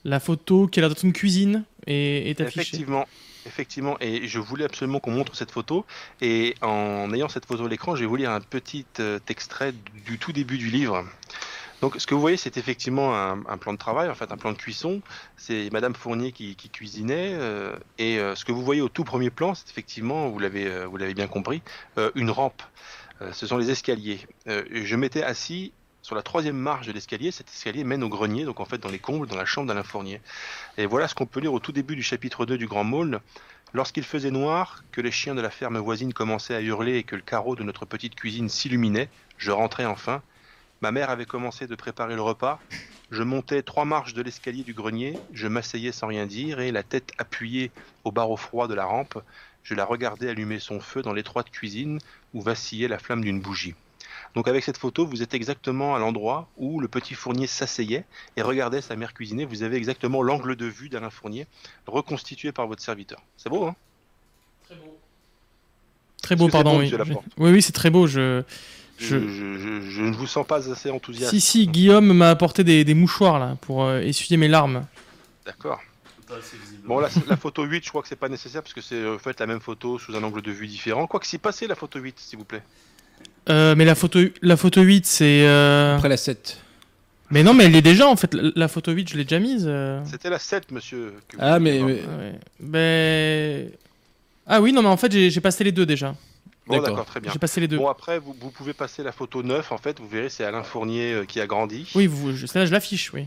la, 0.03 0.19
photo 0.19 0.67
qui 0.67 0.79
est 0.79 0.81
là 0.81 0.89
dans 0.89 0.95
une 0.95 1.13
cuisine 1.13 1.63
est, 1.85 2.41
affichée. 2.41 2.61
Effectivement, 2.61 3.05
Effectivement, 3.47 3.95
et 4.01 4.27
je 4.27 4.39
voulais 4.39 4.65
absolument 4.65 4.99
qu'on 4.99 5.11
montre 5.11 5.35
cette 5.35 5.51
photo. 5.51 5.85
Et 6.21 6.55
en 6.61 7.11
ayant 7.13 7.29
cette 7.29 7.45
photo 7.45 7.65
à 7.65 7.69
l'écran, 7.69 7.95
je 7.95 8.01
vais 8.01 8.05
vous 8.05 8.17
lire 8.17 8.31
un 8.31 8.41
petit 8.41 8.85
euh, 8.99 9.19
extrait 9.29 9.73
du 10.05 10.19
tout 10.19 10.33
début 10.33 10.57
du 10.57 10.69
livre. 10.69 11.05
Donc, 11.81 11.95
ce 11.97 12.05
que 12.05 12.13
vous 12.13 12.19
voyez, 12.19 12.37
c'est 12.37 12.57
effectivement 12.57 13.15
un, 13.15 13.57
plan 13.57 13.71
de 13.71 13.77
travail, 13.77 14.09
en 14.09 14.15
fait, 14.15 14.31
un 14.31 14.37
plan 14.37 14.51
de 14.51 14.57
cuisson. 14.57 15.01
C'est 15.37 15.69
Madame 15.71 15.93
Fournier 15.93 16.31
qui, 16.31 16.55
cuisinait. 16.55 17.33
Euh, 17.35 17.77
et 17.99 18.19
euh, 18.19 18.35
ce 18.35 18.43
que 18.43 18.51
vous 18.51 18.63
voyez 18.63 18.81
au 18.81 18.89
tout 18.89 19.03
premier 19.03 19.29
plan, 19.29 19.53
c'est 19.53 19.69
effectivement, 19.69 20.27
vous 20.27 20.39
l'avez, 20.39 20.85
vous 20.85 20.97
l'avez 20.97 21.13
bien 21.13 21.27
compris, 21.27 21.61
une 22.15 22.31
rampe. 22.31 22.63
ce 23.31 23.45
sont 23.47 23.57
les 23.57 23.69
escaliers. 23.69 24.19
je 24.47 24.95
m'étais 24.95 25.23
assis 25.23 25.71
sur 26.07 26.15
la 26.15 26.23
troisième 26.23 26.55
marche 26.55 26.87
de 26.87 26.93
l'escalier, 26.93 27.31
cet 27.31 27.49
escalier 27.49 27.83
mène 27.83 28.01
au 28.01 28.07
grenier, 28.07 28.45
donc 28.45 28.61
en 28.61 28.65
fait 28.65 28.77
dans 28.77 28.87
les 28.87 28.97
combles, 28.97 29.27
dans 29.27 29.35
la 29.35 29.43
chambre 29.43 29.67
d'Alain 29.67 29.83
Fournier. 29.83 30.21
Et 30.77 30.85
voilà 30.85 31.09
ce 31.09 31.15
qu'on 31.15 31.25
peut 31.25 31.41
lire 31.41 31.51
au 31.51 31.59
tout 31.59 31.73
début 31.73 31.97
du 31.97 32.01
chapitre 32.01 32.45
2 32.45 32.57
du 32.57 32.65
Grand 32.65 32.85
Maulne. 32.85 33.19
Lorsqu'il 33.73 34.05
faisait 34.05 34.31
noir, 34.31 34.85
que 34.93 35.01
les 35.01 35.11
chiens 35.11 35.35
de 35.35 35.41
la 35.41 35.49
ferme 35.49 35.77
voisine 35.79 36.13
commençaient 36.13 36.55
à 36.55 36.61
hurler 36.61 36.95
et 36.95 37.03
que 37.03 37.17
le 37.17 37.21
carreau 37.21 37.57
de 37.57 37.63
notre 37.63 37.85
petite 37.85 38.15
cuisine 38.15 38.47
s'illuminait, 38.47 39.09
je 39.37 39.51
rentrais 39.51 39.83
enfin. 39.83 40.21
Ma 40.79 40.93
mère 40.93 41.09
avait 41.09 41.25
commencé 41.25 41.67
de 41.67 41.75
préparer 41.75 42.15
le 42.15 42.21
repas. 42.21 42.61
Je 43.11 43.23
montais 43.23 43.61
trois 43.61 43.83
marches 43.83 44.13
de 44.13 44.21
l'escalier 44.21 44.63
du 44.63 44.73
grenier, 44.73 45.19
je 45.33 45.49
m'asseyais 45.49 45.91
sans 45.91 46.07
rien 46.07 46.25
dire 46.25 46.61
et, 46.61 46.71
la 46.71 46.83
tête 46.83 47.11
appuyée 47.17 47.69
au 48.05 48.13
barreau 48.13 48.37
froid 48.37 48.69
de 48.69 48.75
la 48.75 48.85
rampe, 48.85 49.21
je 49.61 49.75
la 49.75 49.83
regardais 49.83 50.29
allumer 50.29 50.59
son 50.59 50.79
feu 50.79 51.01
dans 51.01 51.11
l'étroite 51.11 51.49
cuisine 51.49 51.99
où 52.33 52.41
vacillait 52.41 52.87
la 52.87 52.97
flamme 52.97 53.25
d'une 53.25 53.41
bougie. 53.41 53.75
Donc 54.37 54.47
avec 54.47 54.63
cette 54.63 54.77
photo, 54.77 55.07
vous 55.07 55.23
êtes 55.23 55.33
exactement 55.33 55.95
à 55.95 55.99
l'endroit 55.99 56.47
où 56.57 56.79
le 56.79 56.87
petit 56.87 57.15
Fournier 57.15 57.47
s'asseyait 57.47 58.05
et 58.35 58.43
regardait 58.43 58.81
sa 58.81 58.95
mère 58.95 59.15
cuisiner. 59.15 59.45
Vous 59.45 59.63
avez 59.63 59.77
exactement 59.77 60.21
l'angle 60.21 60.55
de 60.55 60.67
vue 60.67 60.89
d'Alain 60.89 61.09
Fournier 61.09 61.47
reconstitué 61.87 62.51
par 62.51 62.67
votre 62.67 62.83
serviteur. 62.83 63.19
C'est 63.35 63.49
beau, 63.49 63.65
hein? 63.65 63.75
Très 64.67 64.75
beau. 64.75 64.99
Très 66.21 66.35
beau, 66.35 66.49
pardon. 66.49 66.77
oui. 66.77 66.93
oui, 67.39 67.51
oui, 67.51 67.61
c'est 67.63 67.71
très 67.71 67.89
beau. 67.89 68.05
Je... 68.05 68.43
Je... 68.99 69.17
Je, 69.17 70.01
ne 70.03 70.15
vous 70.15 70.27
sens 70.27 70.45
pas 70.45 70.69
assez 70.69 70.91
enthousiaste. 70.91 71.31
Si, 71.31 71.41
si, 71.41 71.65
Guillaume 71.65 72.13
m'a 72.13 72.29
apporté 72.29 72.63
des, 72.63 72.93
mouchoirs 72.93 73.39
là 73.39 73.57
pour 73.61 73.85
euh, 73.85 74.01
essuyer 74.01 74.37
mes 74.37 74.47
larmes. 74.47 74.85
D'accord. 75.47 75.81
Bon, 76.83 76.99
la, 76.99 77.09
la, 77.25 77.37
photo 77.37 77.63
8, 77.63 77.83
je 77.83 77.89
crois 77.89 78.03
que 78.03 78.07
c'est 78.07 78.15
pas 78.15 78.29
nécessaire 78.29 78.61
parce 78.61 78.75
que 78.75 78.81
c'est 78.81 79.03
en 79.07 79.17
fait 79.17 79.39
la 79.39 79.47
même 79.47 79.61
photo 79.61 79.97
sous 79.97 80.15
un 80.15 80.21
angle 80.21 80.43
de 80.43 80.51
vue 80.51 80.67
différent. 80.67 81.07
Quoi 81.07 81.19
que 81.19 81.25
si 81.25 81.39
passez 81.39 81.65
la 81.65 81.73
photo 81.73 81.97
8, 81.97 82.19
s'il 82.19 82.37
vous 82.37 82.45
plaît. 82.45 82.61
Euh, 83.49 83.75
mais 83.75 83.85
la 83.85 83.95
photo, 83.95 84.19
la 84.41 84.57
photo 84.57 84.81
8, 84.81 85.05
c'est. 85.05 85.45
Euh, 85.45 85.95
Après 85.95 86.09
la 86.09 86.17
7. 86.17 86.57
Mais 87.29 87.43
non, 87.43 87.53
mais 87.53 87.65
elle 87.65 87.75
est 87.75 87.81
déjà 87.81 88.07
en 88.07 88.15
fait. 88.15 88.33
La 88.33 88.67
photo 88.67 88.91
8, 88.91 89.09
je 89.09 89.17
l'ai 89.17 89.23
déjà 89.23 89.39
mise. 89.39 89.65
Euh. 89.67 90.01
C'était 90.05 90.29
la 90.29 90.39
7, 90.39 90.71
monsieur. 90.71 91.13
Ah, 91.39 91.59
mais. 91.59 91.81
mais... 92.59 93.71
Ah 94.45 94.61
oui, 94.61 94.71
non, 94.71 94.81
mais 94.81 94.89
en 94.89 94.97
fait, 94.97 95.11
j'ai 95.11 95.41
passé 95.41 95.63
les 95.63 95.71
deux 95.71 95.85
déjà. 95.85 96.15
Bon, 96.67 96.81
d'accord, 96.81 97.05
très 97.05 97.21
bien. 97.21 97.31
J'ai 97.31 97.39
passé 97.39 97.61
les 97.61 97.67
deux. 97.67 97.77
Bon, 97.77 97.87
après, 97.87 98.19
vous, 98.19 98.35
vous, 98.39 98.49
pouvez 98.49 98.73
passer 98.73 99.01
la 99.01 99.13
photo 99.13 99.41
9, 99.41 99.71
en 99.71 99.77
fait, 99.77 99.99
vous 99.99 100.07
verrez, 100.07 100.27
c'est 100.27 100.43
Alain 100.43 100.63
Fournier 100.63 101.23
qui 101.25 101.39
a 101.39 101.47
grandi. 101.47 101.89
Oui, 101.95 102.07
vous, 102.07 102.33
je, 102.33 102.45
là, 102.53 102.65
je 102.65 102.71
l'affiche, 102.71 103.13
oui. 103.13 103.25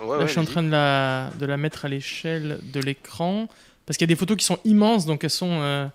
là, 0.00 0.26
je 0.26 0.32
suis 0.32 0.40
en 0.40 0.44
train 0.44 0.64
de 0.64 0.70
la, 0.70 1.30
de 1.38 1.46
la 1.46 1.56
mettre 1.56 1.84
à 1.84 1.88
l'échelle 1.88 2.58
de 2.62 2.80
l'écran. 2.80 3.48
Parce 3.86 3.96
qu'il 3.96 4.04
y 4.04 4.10
a 4.10 4.14
des 4.14 4.18
photos 4.18 4.36
qui 4.36 4.44
sont 4.44 4.58
immenses, 4.64 5.06
donc 5.06 5.22
elles 5.22 5.30
sont, 5.30 5.90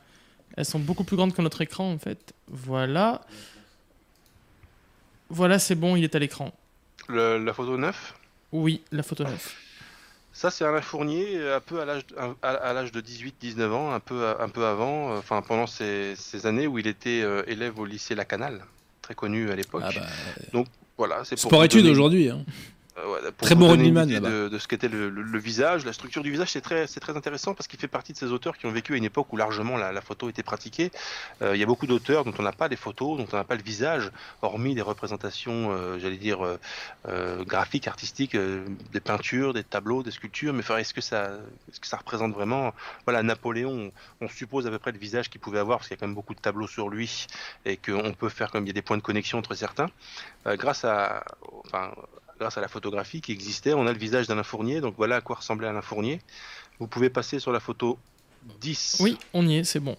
elles 0.56 0.66
sont 0.66 0.80
beaucoup 0.80 1.04
plus 1.04 1.18
grandes 1.18 1.34
que 1.34 1.42
notre 1.42 1.62
écran, 1.62 1.92
en 1.92 1.98
fait. 1.98 2.34
Voilà. 2.48 3.22
Voilà, 5.30 5.60
c'est 5.60 5.76
bon, 5.76 5.96
il 5.96 6.04
est 6.04 6.16
à 6.16 6.20
l'écran. 6.20 6.52
La 7.10 7.54
photo 7.54 7.78
9 7.78 8.14
Oui, 8.52 8.82
la 8.92 9.04
photo 9.04 9.24
9. 9.24 9.56
Ça, 10.34 10.52
c'est 10.52 10.66
Alain 10.66 10.82
Fournier, 10.82 11.50
un 11.50 11.62
peu 11.62 11.80
à 11.80 11.86
l'âge 11.86 12.04
à, 12.42 12.74
l'âge 12.74 12.92
de 12.92 13.00
18-19 13.00 13.72
ans, 13.72 13.92
un 13.94 14.02
peu, 14.02 14.28
un 14.38 14.50
peu 14.50 14.66
avant, 14.66 15.14
euh, 15.14 15.20
enfin 15.20 15.42
pendant 15.42 15.66
ces, 15.66 16.16
années 16.44 16.68
où 16.68 16.78
il 16.78 16.88
était 16.88 17.22
euh, 17.22 17.44
élève 17.48 17.80
au 17.80 17.86
lycée 17.86 18.16
Lacanal, 18.16 18.66
très 19.02 19.16
connu 19.16 19.50
à 19.50 19.56
l'époque. 19.56 19.84
Ah 19.86 19.92
bah, 19.96 20.02
Donc 20.52 20.68
voilà, 20.98 21.24
c'est 21.24 21.40
pour. 21.40 21.50
Sport-études 21.50 21.86
aujourd'hui. 21.86 22.30
Hein. 22.30 22.44
Euh, 22.98 23.32
très 23.38 23.56
bon 23.56 23.76
de, 23.76 24.48
de, 24.48 24.58
ce 24.58 24.68
qu'était 24.70 24.88
le, 24.88 25.38
visage, 25.38 25.86
la 25.86 25.92
structure 25.92 26.24
du 26.24 26.32
visage, 26.32 26.52
c'est 26.52 26.62
très, 26.62 26.88
c'est 26.88 27.02
très 27.02 27.18
intéressant 27.18 27.54
parce 27.54 27.68
qu'il 27.68 27.78
fait 27.78 27.90
partie 27.90 28.14
de 28.14 28.18
ces 28.18 28.32
auteurs 28.32 28.58
qui 28.58 28.68
ont 28.68 28.72
vécu 28.72 28.94
à 28.94 28.98
une 28.98 29.04
époque 29.04 29.34
où 29.34 29.38
largement 29.38 29.76
la, 29.76 30.02
photo 30.02 30.30
était 30.30 30.44
pratiquée. 30.44 30.92
Euh, 31.42 31.56
il 31.56 31.60
y 31.60 31.64
a 31.64 31.66
beaucoup 31.66 31.88
d'auteurs 31.88 32.24
dont 32.24 32.34
on 32.40 32.44
n'a 32.44 32.54
pas 32.54 32.70
les 32.70 32.78
photos, 32.78 33.18
dont 33.18 33.28
on 33.34 33.36
n'a 33.36 33.44
pas 33.44 33.56
le 33.56 33.64
visage, 33.64 34.12
hormis 34.42 34.76
des 34.76 34.82
représentations, 34.82 35.72
euh, 35.72 36.00
j'allais 36.00 36.18
dire 36.18 36.40
graphiques, 37.06 37.88
artistiques, 37.88 38.36
des 38.36 39.00
peintures, 39.00 39.54
des 39.54 39.64
tableaux, 39.64 40.02
des 40.02 40.12
sculptures. 40.12 40.54
Mais 40.54 40.64
est-ce 40.80 40.94
que 40.94 41.02
ça, 41.02 41.32
est-ce 41.70 41.82
que 41.82 41.88
ça 41.88 41.98
représente 41.98 42.34
vraiment 42.34 42.74
Voilà, 43.06 43.24
Napoléon, 43.24 43.92
on, 44.22 44.30
suppose 44.30 44.68
à 44.68 44.70
peu 44.70 44.80
près 44.80 44.92
le 44.92 44.98
visage 44.98 45.30
qu'il 45.30 45.42
pouvait 45.42 45.60
avoir 45.60 45.80
parce 45.80 45.88
qu'il 45.88 45.96
y 45.96 45.98
a 45.98 46.00
quand 46.00 46.08
même 46.08 46.16
beaucoup 46.16 46.34
de 46.34 46.40
tableaux 46.40 46.68
sur 46.68 46.90
lui 46.90 47.28
et 47.66 47.78
qu'on 47.78 48.14
peut 48.14 48.30
faire 48.30 48.52
comme 48.52 48.64
il 48.64 48.68
y 48.68 48.72
a 48.72 48.74
des 48.74 48.82
points 48.82 48.98
de 48.98 49.02
connexion 49.02 49.38
entre 49.38 49.54
certains. 49.54 49.88
grâce 50.46 50.84
à, 50.86 51.24
enfin, 51.66 51.92
grâce 52.40 52.58
à 52.58 52.62
la 52.62 52.68
photographie 52.68 53.22
qui 53.22 53.32
existait, 53.32 53.74
on 53.74 53.88
a 53.88 53.94
le 53.94 53.98
visage 53.98 54.28
d'Alain 54.28 54.44
Fournier, 54.44 54.82
donc 54.82 54.96
voilà 54.98 55.18
à 55.18 55.22
quoi 55.22 55.38
ressemblait 55.38 55.68
Alain 55.68 55.82
Fournier. 55.82 56.22
Vous 56.80 56.88
pouvez 56.88 57.10
passer 57.10 57.40
sur 57.40 57.52
la 57.52 57.60
photo 57.60 57.98
10. 58.62 58.98
Oui, 59.00 59.18
on 59.34 59.48
y 59.48 59.58
est, 59.58 59.64
c'est 59.64 59.80
bon. 59.80 59.98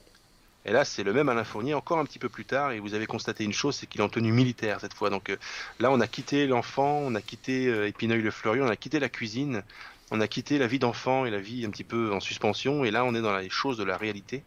Et 0.65 0.73
là, 0.73 0.85
c'est 0.85 1.05
le 1.05 1.13
même 1.13 1.29
Alain 1.29 1.45
Fournier, 1.45 1.75
encore 1.75 1.99
un 1.99 2.05
petit 2.05 2.19
peu 2.19 2.29
plus 2.29 2.45
tard, 2.45 2.73
et 2.73 2.81
vous 2.81 2.95
avez 2.95 3.07
constaté 3.07 3.45
une 3.45 3.53
chose, 3.53 3.77
c'est 3.77 3.87
qu'il 3.87 4.01
est 4.01 4.05
en 4.05 4.09
tenue 4.09 4.33
militaire 4.33 4.81
cette 4.81 4.95
fois. 4.95 5.11
Donc 5.11 5.31
euh, 5.31 5.37
là, 5.79 5.93
on 5.93 6.01
a 6.01 6.09
quitté 6.09 6.47
l'enfant, 6.47 6.99
on 7.05 7.15
a 7.15 7.23
quitté 7.23 7.69
euh, 7.69 7.89
Épineuil-le-Fleurion, 7.89 8.65
on 8.65 8.69
a 8.69 8.77
quitté 8.77 8.99
la 8.99 9.09
cuisine, 9.09 9.63
on 10.11 10.21
a 10.21 10.27
quitté 10.27 10.59
la 10.59 10.67
vie 10.67 10.81
d'enfant 10.81 11.25
et 11.25 11.31
la 11.31 11.39
vie 11.39 11.65
un 11.65 11.71
petit 11.71 11.85
peu 11.85 12.13
en 12.13 12.19
suspension, 12.19 12.85
et 12.85 12.91
là, 12.91 13.05
on 13.05 13.15
est 13.15 13.23
dans 13.23 13.37
les 13.37 13.49
choses 13.49 13.79
de 13.79 13.85
la 13.85 13.97
réalité. 13.97 14.43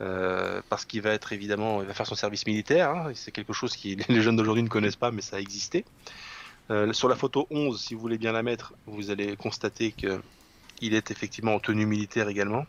Euh, 0.00 0.60
parce 0.68 0.84
qu'il 0.84 1.00
va 1.02 1.10
être 1.10 1.32
évidemment, 1.32 1.80
il 1.80 1.86
va 1.86 1.94
faire 1.94 2.06
son 2.06 2.16
service 2.16 2.46
militaire. 2.46 2.90
Hein, 2.90 3.12
c'est 3.14 3.30
quelque 3.30 3.52
chose 3.52 3.76
que 3.76 3.88
les 4.12 4.22
jeunes 4.22 4.36
d'aujourd'hui 4.36 4.62
ne 4.62 4.68
connaissent 4.68 4.96
pas, 4.96 5.10
mais 5.10 5.22
ça 5.22 5.36
a 5.36 5.40
existé. 5.40 5.84
Euh, 6.70 6.92
sur 6.92 7.08
la 7.08 7.16
photo 7.16 7.46
11, 7.50 7.78
si 7.78 7.94
vous 7.94 8.00
voulez 8.00 8.18
bien 8.18 8.32
la 8.32 8.42
mettre, 8.42 8.74
vous 8.86 9.10
allez 9.10 9.36
constater 9.36 9.92
qu'il 9.92 10.94
est 10.94 11.10
effectivement 11.10 11.54
en 11.54 11.60
tenue 11.60 11.86
militaire 11.86 12.28
également. 12.28 12.64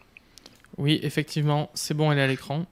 Oui, 0.78 1.00
effectivement, 1.04 1.70
c'est 1.74 1.94
bon, 1.94 2.12
elle 2.12 2.20
est 2.20 2.24
à 2.24 2.28
l'écran. 2.28 2.66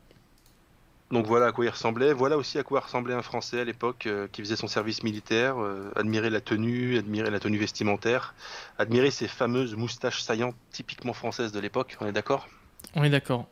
Donc 1.11 1.27
voilà 1.27 1.47
à 1.47 1.51
quoi 1.51 1.63
il 1.63 1.69
ressemblait. 1.69 2.11
Voilà 2.11 2.37
aussi 2.37 2.57
à 2.57 2.63
quoi 2.63 2.81
ressemblait 2.81 3.13
un 3.13 3.21
Français 3.21 3.61
à 3.61 3.63
l'époque 3.63 4.07
euh, 4.07 4.27
qui 4.31 4.41
faisait 4.41 4.55
son 4.55 4.67
service 4.67 5.03
militaire. 5.03 5.61
Euh, 5.61 5.91
admirer 5.95 6.29
la 6.29 6.41
tenue, 6.41 6.97
admirer 6.97 7.29
la 7.29 7.39
tenue 7.39 7.57
vestimentaire, 7.57 8.33
admirer 8.77 9.11
ces 9.11 9.27
fameuses 9.27 9.75
moustaches 9.75 10.21
saillantes 10.21 10.55
typiquement 10.71 11.13
françaises 11.13 11.51
de 11.51 11.59
l'époque. 11.59 11.95
On 12.01 12.07
est 12.07 12.11
d'accord? 12.11 12.49
On 12.95 13.03
est 13.03 13.09
d'accord. 13.09 13.47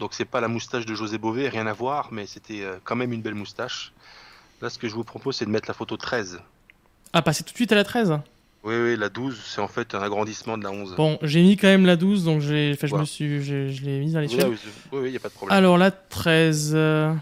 Donc 0.00 0.14
c'est 0.14 0.24
pas 0.24 0.40
la 0.40 0.48
moustache 0.48 0.86
de 0.86 0.94
José 0.94 1.18
Bové, 1.18 1.48
rien 1.48 1.66
à 1.66 1.72
voir, 1.74 2.08
mais 2.10 2.26
c'était 2.26 2.64
quand 2.84 2.96
même 2.96 3.12
une 3.12 3.20
belle 3.20 3.34
moustache. 3.34 3.92
Là, 4.62 4.70
ce 4.70 4.78
que 4.78 4.88
je 4.88 4.94
vous 4.94 5.04
propose, 5.04 5.36
c'est 5.36 5.44
de 5.44 5.50
mettre 5.50 5.68
la 5.68 5.74
photo 5.74 5.96
13. 5.96 6.40
Ah, 7.12 7.22
passer 7.22 7.42
tout 7.42 7.52
de 7.52 7.56
suite 7.56 7.72
à 7.72 7.76
la 7.76 7.84
13 7.84 8.18
oui, 8.64 8.74
oui, 8.74 8.96
la 8.98 9.08
12, 9.08 9.40
c'est 9.46 9.60
en 9.60 9.68
fait 9.68 9.94
un 9.94 10.02
agrandissement 10.02 10.58
de 10.58 10.64
la 10.64 10.70
11. 10.70 10.96
Bon, 10.96 11.16
j'ai 11.22 11.42
mis 11.42 11.56
quand 11.56 11.68
même 11.68 11.86
la 11.86 11.96
12, 11.96 12.24
donc 12.24 12.40
je, 12.40 12.70
me 12.96 13.04
suis, 13.04 13.42
je, 13.42 13.84
l'ai 13.84 14.00
mise 14.00 14.16
à 14.16 14.20
l'échelle. 14.20 14.48
Oui, 14.48 14.58
oui, 14.92 14.98
il 15.06 15.10
n'y 15.12 15.16
a 15.16 15.20
pas 15.20 15.28
de 15.28 15.34
problème. 15.34 15.56
Alors, 15.56 15.78
la 15.78 15.90
13. 15.92 16.72
Euh, 16.74 17.14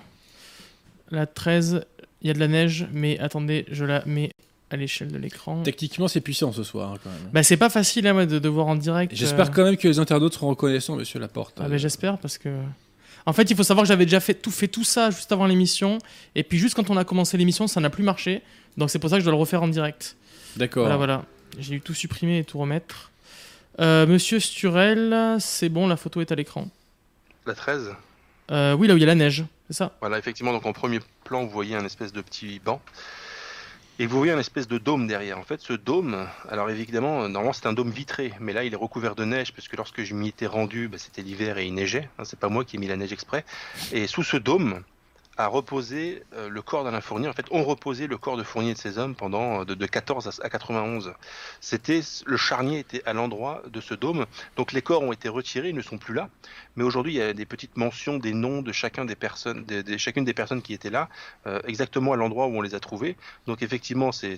la 1.10 1.26
13, 1.26 1.84
il 2.22 2.28
y 2.28 2.30
a 2.30 2.34
de 2.34 2.40
la 2.40 2.48
neige, 2.48 2.88
mais 2.90 3.18
attendez, 3.18 3.66
je 3.70 3.84
la 3.84 4.02
mets 4.06 4.32
à 4.70 4.76
l'échelle 4.76 5.12
de 5.12 5.18
l'écran. 5.18 5.62
Techniquement, 5.62 6.08
c'est 6.08 6.20
puissant 6.20 6.52
ce 6.52 6.64
soir, 6.64 6.92
hein, 6.92 6.98
quand 7.04 7.10
même. 7.10 7.30
Bah, 7.32 7.42
c'est 7.42 7.56
pas 7.56 7.70
facile 7.70 8.06
hein, 8.06 8.26
de, 8.26 8.38
de 8.38 8.48
voir 8.48 8.66
en 8.66 8.74
direct. 8.74 9.14
J'espère 9.14 9.46
euh, 9.46 9.52
quand 9.54 9.64
même 9.64 9.76
que 9.76 9.86
les 9.86 9.98
internautes 9.98 10.34
seront 10.34 10.48
reconnaissants, 10.48 10.96
monsieur 10.96 11.20
Laporte. 11.20 11.58
Ah, 11.60 11.68
bah, 11.68 11.76
j'espère 11.76 12.18
parce 12.18 12.38
que. 12.38 12.48
En 13.26 13.32
fait, 13.32 13.50
il 13.50 13.56
faut 13.56 13.64
savoir 13.64 13.82
que 13.84 13.88
j'avais 13.88 14.06
déjà 14.06 14.20
fait 14.20 14.34
tout, 14.34 14.50
fait 14.52 14.68
tout 14.68 14.84
ça 14.84 15.10
juste 15.10 15.32
avant 15.32 15.46
l'émission. 15.46 15.98
Et 16.36 16.44
puis, 16.44 16.58
juste 16.58 16.74
quand 16.74 16.88
on 16.90 16.96
a 16.96 17.04
commencé 17.04 17.36
l'émission, 17.36 17.66
ça 17.66 17.80
n'a 17.80 17.90
plus 17.90 18.04
marché. 18.04 18.42
Donc, 18.76 18.90
c'est 18.90 18.98
pour 19.00 19.10
ça 19.10 19.16
que 19.16 19.20
je 19.20 19.24
dois 19.24 19.32
le 19.32 19.38
refaire 19.38 19.62
en 19.62 19.68
direct. 19.68 20.16
D'accord. 20.56 20.84
Voilà, 20.84 20.96
voilà. 20.96 21.24
J'ai 21.58 21.72
dû 21.72 21.80
tout 21.80 21.94
supprimer 21.94 22.38
et 22.38 22.44
tout 22.44 22.58
remettre. 22.58 23.10
Euh, 23.80 24.06
Monsieur 24.06 24.38
Sturel, 24.40 25.36
c'est 25.40 25.68
bon, 25.68 25.86
la 25.88 25.96
photo 25.96 26.20
est 26.20 26.30
à 26.30 26.34
l'écran. 26.34 26.68
La 27.46 27.54
13 27.54 27.94
Euh, 28.52 28.74
oui, 28.74 28.86
là 28.86 28.94
où 28.94 28.96
il 28.96 29.00
y 29.00 29.04
a 29.04 29.06
la 29.06 29.14
neige, 29.14 29.44
c'est 29.66 29.76
ça? 29.76 29.92
Voilà, 30.00 30.18
effectivement, 30.18 30.52
donc 30.52 30.64
en 30.66 30.72
premier 30.72 31.00
plan, 31.24 31.44
vous 31.44 31.50
voyez 31.50 31.74
un 31.74 31.84
espèce 31.84 32.12
de 32.12 32.20
petit 32.20 32.60
banc. 32.64 32.80
Et 33.98 34.06
vous 34.06 34.18
voyez 34.18 34.32
un 34.32 34.38
espèce 34.38 34.68
de 34.68 34.76
dôme 34.76 35.06
derrière. 35.06 35.38
En 35.38 35.42
fait, 35.42 35.58
ce 35.62 35.72
dôme, 35.72 36.28
alors 36.50 36.68
évidemment, 36.68 37.30
normalement 37.30 37.54
c'est 37.54 37.64
un 37.64 37.72
dôme 37.72 37.90
vitré, 37.90 38.34
mais 38.40 38.52
là 38.52 38.62
il 38.62 38.74
est 38.74 38.76
recouvert 38.76 39.14
de 39.14 39.24
neige, 39.24 39.54
parce 39.54 39.68
que 39.68 39.76
lorsque 39.76 40.02
je 40.02 40.12
m'y 40.12 40.28
étais 40.28 40.46
rendu, 40.46 40.88
bah, 40.88 40.98
c'était 40.98 41.22
l'hiver 41.22 41.56
et 41.56 41.64
il 41.64 41.72
neigeait. 41.72 42.10
Hein, 42.18 42.24
c'est 42.24 42.38
pas 42.38 42.50
moi 42.50 42.66
qui 42.66 42.76
ai 42.76 42.78
mis 42.78 42.88
la 42.88 42.96
neige 42.96 43.14
exprès. 43.14 43.46
Et 43.92 44.06
sous 44.06 44.22
ce 44.22 44.36
dôme 44.36 44.82
a 45.36 45.46
reposé 45.48 46.22
euh, 46.34 46.48
le 46.48 46.62
corps 46.62 46.84
d'Alain 46.84 47.00
Fournier. 47.00 47.28
En 47.28 47.32
fait, 47.32 47.46
on 47.50 47.62
reposait 47.62 48.06
le 48.06 48.16
corps 48.16 48.36
de 48.36 48.42
Fournier 48.42 48.74
de 48.74 48.78
ses 48.78 48.98
hommes 48.98 49.14
pendant 49.14 49.60
euh, 49.60 49.64
de, 49.64 49.74
de 49.74 49.86
14 49.86 50.28
à, 50.28 50.44
à 50.44 50.48
91. 50.48 51.12
C'était 51.60 52.00
le 52.24 52.36
charnier 52.36 52.78
était 52.78 53.02
à 53.06 53.12
l'endroit 53.12 53.62
de 53.70 53.80
ce 53.80 53.94
dôme. 53.94 54.26
Donc 54.56 54.72
les 54.72 54.82
corps 54.82 55.02
ont 55.02 55.12
été 55.12 55.28
retirés, 55.28 55.70
ils 55.70 55.74
ne 55.74 55.82
sont 55.82 55.98
plus 55.98 56.14
là. 56.14 56.28
Mais 56.76 56.84
aujourd'hui, 56.84 57.14
il 57.14 57.16
y 57.16 57.22
a 57.22 57.32
des 57.32 57.46
petites 57.46 57.76
mentions 57.76 58.18
des 58.18 58.32
noms 58.32 58.62
de 58.62 58.72
chacun 58.72 59.04
des 59.04 59.16
personnes, 59.16 59.64
de, 59.64 59.82
de 59.82 59.96
chacune 59.96 60.24
des 60.24 60.34
personnes 60.34 60.62
qui 60.62 60.74
étaient 60.74 60.90
là, 60.90 61.08
euh, 61.46 61.60
exactement 61.66 62.12
à 62.12 62.16
l'endroit 62.16 62.46
où 62.46 62.56
on 62.56 62.62
les 62.62 62.74
a 62.74 62.80
trouvés. 62.80 63.16
Donc 63.46 63.62
effectivement, 63.62 64.12
c'est 64.12 64.36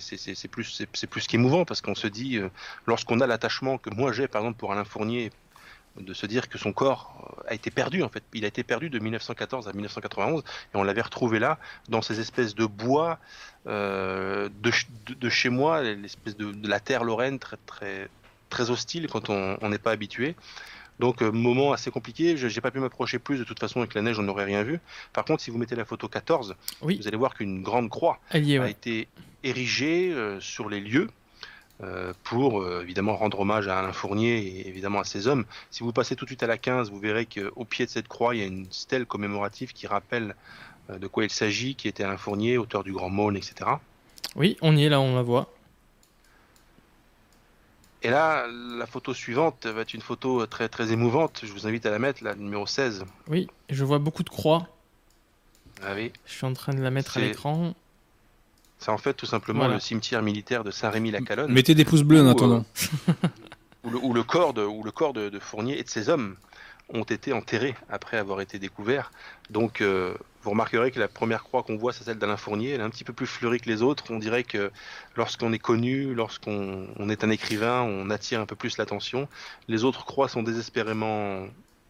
plus 0.49 0.85
c'est 0.93 1.07
plus 1.07 1.27
qu'émouvant 1.27 1.65
parce 1.65 1.81
qu'on 1.81 1.95
se 1.95 2.07
dit, 2.07 2.37
euh, 2.37 2.49
lorsqu'on 2.87 3.19
a 3.21 3.27
l'attachement 3.27 3.77
que 3.77 3.89
moi 3.89 4.11
j'ai 4.11 4.27
par 4.27 4.41
exemple 4.41 4.57
pour 4.57 4.71
Alain 4.71 4.83
Fournier, 4.83 5.31
de 5.97 6.13
se 6.13 6.25
dire 6.25 6.49
que 6.49 6.57
son 6.57 6.71
corps 6.73 7.35
euh, 7.45 7.49
a 7.51 7.53
été 7.53 7.71
perdu 7.71 8.03
en 8.03 8.09
fait. 8.09 8.23
Il 8.33 8.45
a 8.45 8.47
été 8.47 8.63
perdu 8.63 8.89
de 8.89 8.99
1914 8.99 9.67
à 9.67 9.73
1991 9.73 10.41
et 10.41 10.77
on 10.77 10.83
l'avait 10.83 11.01
retrouvé 11.01 11.39
là 11.39 11.57
dans 11.89 12.01
ces 12.01 12.19
espèces 12.19 12.55
de 12.55 12.65
bois 12.65 13.19
euh, 13.67 14.49
de, 14.61 14.71
de, 15.07 15.13
de 15.13 15.29
chez 15.29 15.49
moi, 15.49 15.81
l'espèce 15.81 16.37
de, 16.37 16.51
de 16.51 16.67
la 16.67 16.79
terre 16.79 17.03
lorraine 17.03 17.39
très 17.39 17.57
très 17.65 18.07
très 18.49 18.69
hostile 18.71 19.07
quand 19.07 19.29
on 19.29 19.69
n'est 19.69 19.77
pas 19.77 19.91
habitué. 19.91 20.35
Donc 20.99 21.21
euh, 21.21 21.31
moment 21.31 21.71
assez 21.71 21.91
compliqué, 21.91 22.35
je 22.35 22.47
n'ai 22.47 22.61
pas 22.61 22.71
pu 22.71 22.79
m'approcher 22.79 23.19
plus 23.19 23.37
de 23.37 23.43
toute 23.45 23.59
façon 23.59 23.79
avec 23.79 23.93
la 23.93 24.01
neige, 24.01 24.19
on 24.19 24.23
n'aurait 24.23 24.43
rien 24.45 24.63
vu. 24.63 24.79
Par 25.13 25.23
contre, 25.23 25.41
si 25.41 25.49
vous 25.49 25.57
mettez 25.57 25.75
la 25.75 25.85
photo 25.85 26.07
14, 26.09 26.55
Oui. 26.81 26.97
vous 26.97 27.07
allez 27.07 27.15
voir 27.17 27.35
qu'une 27.35 27.61
grande 27.61 27.89
croix 27.89 28.19
a 28.31 28.37
ouais. 28.37 28.71
été 28.71 29.07
érigée 29.43 30.11
euh, 30.11 30.39
sur 30.41 30.67
les 30.69 30.81
lieux 30.81 31.09
pour 32.23 32.61
euh, 32.61 32.81
évidemment 32.81 33.15
rendre 33.15 33.39
hommage 33.39 33.67
à 33.67 33.79
Alain 33.79 33.93
Fournier 33.93 34.37
et 34.37 34.67
évidemment 34.67 34.99
à 34.99 35.05
ses 35.05 35.27
hommes. 35.27 35.45
Si 35.71 35.83
vous 35.83 35.93
passez 35.93 36.15
tout 36.15 36.25
de 36.25 36.29
suite 36.29 36.43
à 36.43 36.47
la 36.47 36.57
15, 36.57 36.91
vous 36.91 36.99
verrez 36.99 37.25
qu'au 37.25 37.63
pied 37.63 37.85
de 37.85 37.89
cette 37.89 38.07
croix, 38.07 38.35
il 38.35 38.41
y 38.41 38.43
a 38.43 38.47
une 38.47 38.69
stèle 38.69 39.05
commémorative 39.05 39.71
qui 39.71 39.87
rappelle 39.87 40.35
euh, 40.89 40.97
de 40.97 41.07
quoi 41.07 41.23
il 41.23 41.29
s'agit, 41.29 41.75
qui 41.75 41.87
était 41.87 42.03
Alain 42.03 42.17
Fournier, 42.17 42.57
auteur 42.57 42.83
du 42.83 42.91
Grand 42.91 43.09
Maulne, 43.09 43.37
etc. 43.37 43.71
Oui, 44.35 44.57
on 44.61 44.75
y 44.75 44.83
est 44.83 44.89
là, 44.89 44.99
on 44.99 45.15
la 45.15 45.21
voit. 45.21 45.53
Et 48.03 48.09
là, 48.09 48.45
la 48.47 48.85
photo 48.85 49.13
suivante 49.13 49.65
va 49.65 49.81
être 49.81 49.93
une 49.93 50.01
photo 50.01 50.45
très 50.45 50.69
très 50.69 50.91
émouvante. 50.91 51.41
Je 51.43 51.51
vous 51.51 51.67
invite 51.67 51.85
à 51.85 51.91
la 51.91 51.99
mettre, 51.99 52.23
la 52.23 52.35
numéro 52.35 52.65
16. 52.65 53.05
Oui, 53.27 53.47
je 53.69 53.83
vois 53.83 53.99
beaucoup 53.99 54.23
de 54.23 54.29
croix. 54.29 54.67
Ah 55.81 55.93
oui. 55.95 56.11
Je 56.25 56.33
suis 56.33 56.45
en 56.45 56.53
train 56.53 56.73
de 56.73 56.81
la 56.81 56.91
mettre 56.91 57.17
à 57.17 57.21
l'écran. 57.21 57.73
C'est 58.79 58.91
en 58.91 58.97
fait 58.97 59.13
tout 59.13 59.25
simplement 59.25 59.59
Voilà. 59.59 59.75
le 59.75 59.79
cimetière 59.79 60.21
militaire 60.21 60.63
de 60.63 60.71
Saint-Rémy-la-Calonne. 60.71 61.51
Mettez 61.51 61.75
des 61.75 61.85
pouces 61.85 62.03
bleus 62.03 62.21
en 62.21 62.27
euh, 62.27 62.31
attendant. 62.31 62.65
où 63.83 63.89
le, 63.89 63.97
où 64.01 64.13
le 64.13 64.23
corps, 64.23 64.53
de, 64.53 64.63
où 64.63 64.83
le 64.83 64.91
corps 64.91 65.13
de, 65.13 65.29
de 65.29 65.39
Fournier 65.39 65.77
et 65.79 65.83
de 65.83 65.89
ses 65.89 66.09
hommes 66.09 66.35
ont 66.93 67.03
été 67.03 67.33
enterrés 67.33 67.75
après 67.89 68.17
avoir 68.17 68.41
été 68.41 68.57
découverts. 68.57 69.11
Donc, 69.49 69.81
euh, 69.81 70.13
vous 70.41 70.51
remarquerez 70.51 70.91
que 70.91 70.99
la 70.99 71.07
première 71.07 71.43
croix 71.43 71.61
qu'on 71.61 71.75
voit, 71.77 71.93
c'est 71.93 72.03
celle 72.03 72.17
d'Alain 72.17 72.37
Fournier. 72.37 72.71
Elle 72.71 72.79
est 72.79 72.83
un 72.83 72.89
petit 72.89 73.03
peu 73.03 73.13
plus 73.13 73.27
fleurie 73.27 73.59
que 73.59 73.69
les 73.69 73.81
autres. 73.81 74.05
On 74.09 74.17
dirait 74.17 74.43
que 74.43 74.71
lorsqu'on 75.15 75.53
est 75.53 75.59
connu, 75.59 76.15
lorsqu'on 76.15 76.87
on 76.97 77.09
est 77.09 77.23
un 77.23 77.29
écrivain, 77.29 77.81
on 77.81 78.09
attire 78.09 78.39
un 78.39 78.45
peu 78.45 78.55
plus 78.55 78.77
l'attention. 78.77 79.27
Les 79.67 79.83
autres 79.83 80.05
croix 80.05 80.29
sont 80.29 80.41
désespérément 80.41 81.45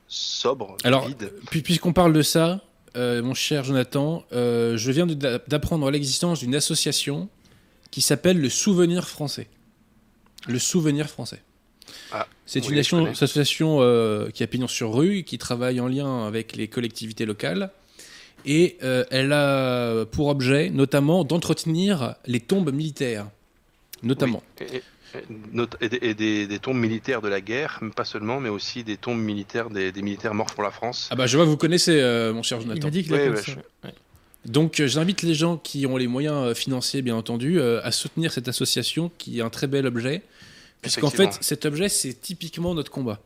sobres, 0.08 0.76
Alors, 0.84 1.08
vides. 1.08 1.32
Puisqu'on 1.50 1.94
parle 1.94 2.14
de 2.14 2.24
ça, 2.24 2.60
euh, 3.00 3.24
mon 3.24 3.34
cher 3.34 3.64
Jonathan, 3.64 4.26
euh, 4.34 4.76
je 4.76 4.92
viens 4.92 5.06
d'apprendre 5.06 5.90
l'existence 5.90 6.40
d'une 6.40 6.54
association 6.54 7.30
qui 7.92 8.02
s'appelle 8.02 8.40
le 8.40 8.50
Souvenir 8.50 9.08
français. 9.08 9.48
Le 10.48 10.60
Souvenir 10.60 11.10
français. 11.10 11.42
Ah, 12.12 12.28
C'est 12.46 12.68
une 12.68 12.78
association, 12.78 13.78
euh, 13.80 14.30
qui 14.32 14.44
a 14.44 14.48
pignon 14.48 14.68
sur 14.68 14.94
rue, 14.94 15.24
qui 15.24 15.38
travaille 15.38 15.80
en 15.80 15.88
lien 15.88 16.28
avec 16.28 16.56
les 16.58 16.68
collectivités 16.68 17.26
locales. 17.26 17.72
Et 18.46 18.78
elle 18.82 19.34
a 19.34 20.06
pour 20.06 20.28
objet 20.28 20.70
notamment 20.70 21.26
d'entretenir 21.26 22.16
les 22.26 22.40
tombes 22.40 22.74
militaires. 22.74 23.28
Notamment. 24.02 24.42
Oui. 24.62 24.68
Et, 24.76 24.82
et- 25.82 25.90
des, 25.90 26.00
et 26.02 26.14
des- 26.14 26.48
des 26.48 26.60
tombes 26.60 26.78
militaires 26.78 27.22
de 27.22 27.28
la 27.30 27.42
guerre, 27.42 27.80
mais 27.82 27.90
pas 27.92 28.06
seulement, 28.06 28.40
mais 28.40 28.50
aussi 28.50 28.84
des 28.84 28.98
tombes 28.98 29.20
militaires 29.20 29.70
des, 29.70 29.92
des 29.92 30.02
militaires 30.02 30.34
morts 30.34 30.54
pour 30.54 30.64
la 30.64 30.72
France. 30.72 31.08
Ah 31.12 31.16
bah 31.16 31.28
je 31.28 31.36
vois 31.38 31.46
que 31.46 31.50
vous 31.52 31.58
connaissez, 31.58 32.00
euh, 32.00 32.34
mon 32.34 32.44
cher 32.44 32.60
Il 32.60 32.64
Jonathan. 32.68 32.88
m'a 32.88 32.92
dit 32.92 33.04
qu'il 33.04 33.14
Ouais, 33.14 33.20
a 33.20 33.22
ouais, 33.24 33.30
connaissait, 33.30 33.52
je- 33.84 33.88
ouais. 33.88 33.94
Donc 34.46 34.80
euh, 34.80 34.88
j'invite 34.88 35.22
les 35.22 35.34
gens 35.36 35.58
qui 35.58 35.86
ont 35.86 35.98
les 35.98 36.08
moyens 36.08 36.36
euh, 36.48 36.54
financiers, 36.54 37.02
bien 37.02 37.16
entendu, 37.16 37.60
euh, 37.60 37.82
à 37.84 37.92
soutenir 37.92 38.32
cette 38.32 38.48
association 38.48 39.12
qui 39.18 39.40
est 39.40 39.42
un 39.42 39.50
très 39.50 39.68
bel 39.68 39.86
objet. 39.86 40.22
Puisqu'en 40.82 41.10
fait, 41.10 41.38
cet 41.42 41.66
objet, 41.66 41.90
c'est 41.90 42.14
typiquement 42.14 42.74
notre 42.74 42.90
combat. 42.90 43.20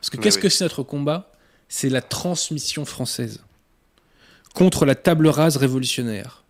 Parce 0.00 0.10
que 0.10 0.18
qu'est-ce 0.18 0.36
oui. 0.36 0.42
que 0.42 0.48
c'est 0.50 0.64
notre 0.64 0.82
combat? 0.82 1.32
C'est 1.70 1.88
la 1.88 2.02
transmission 2.02 2.84
française. 2.84 3.40
Contre 4.54 4.84
la 4.84 4.94
table 4.94 5.28
rase 5.28 5.56
révolutionnaire. 5.56 6.42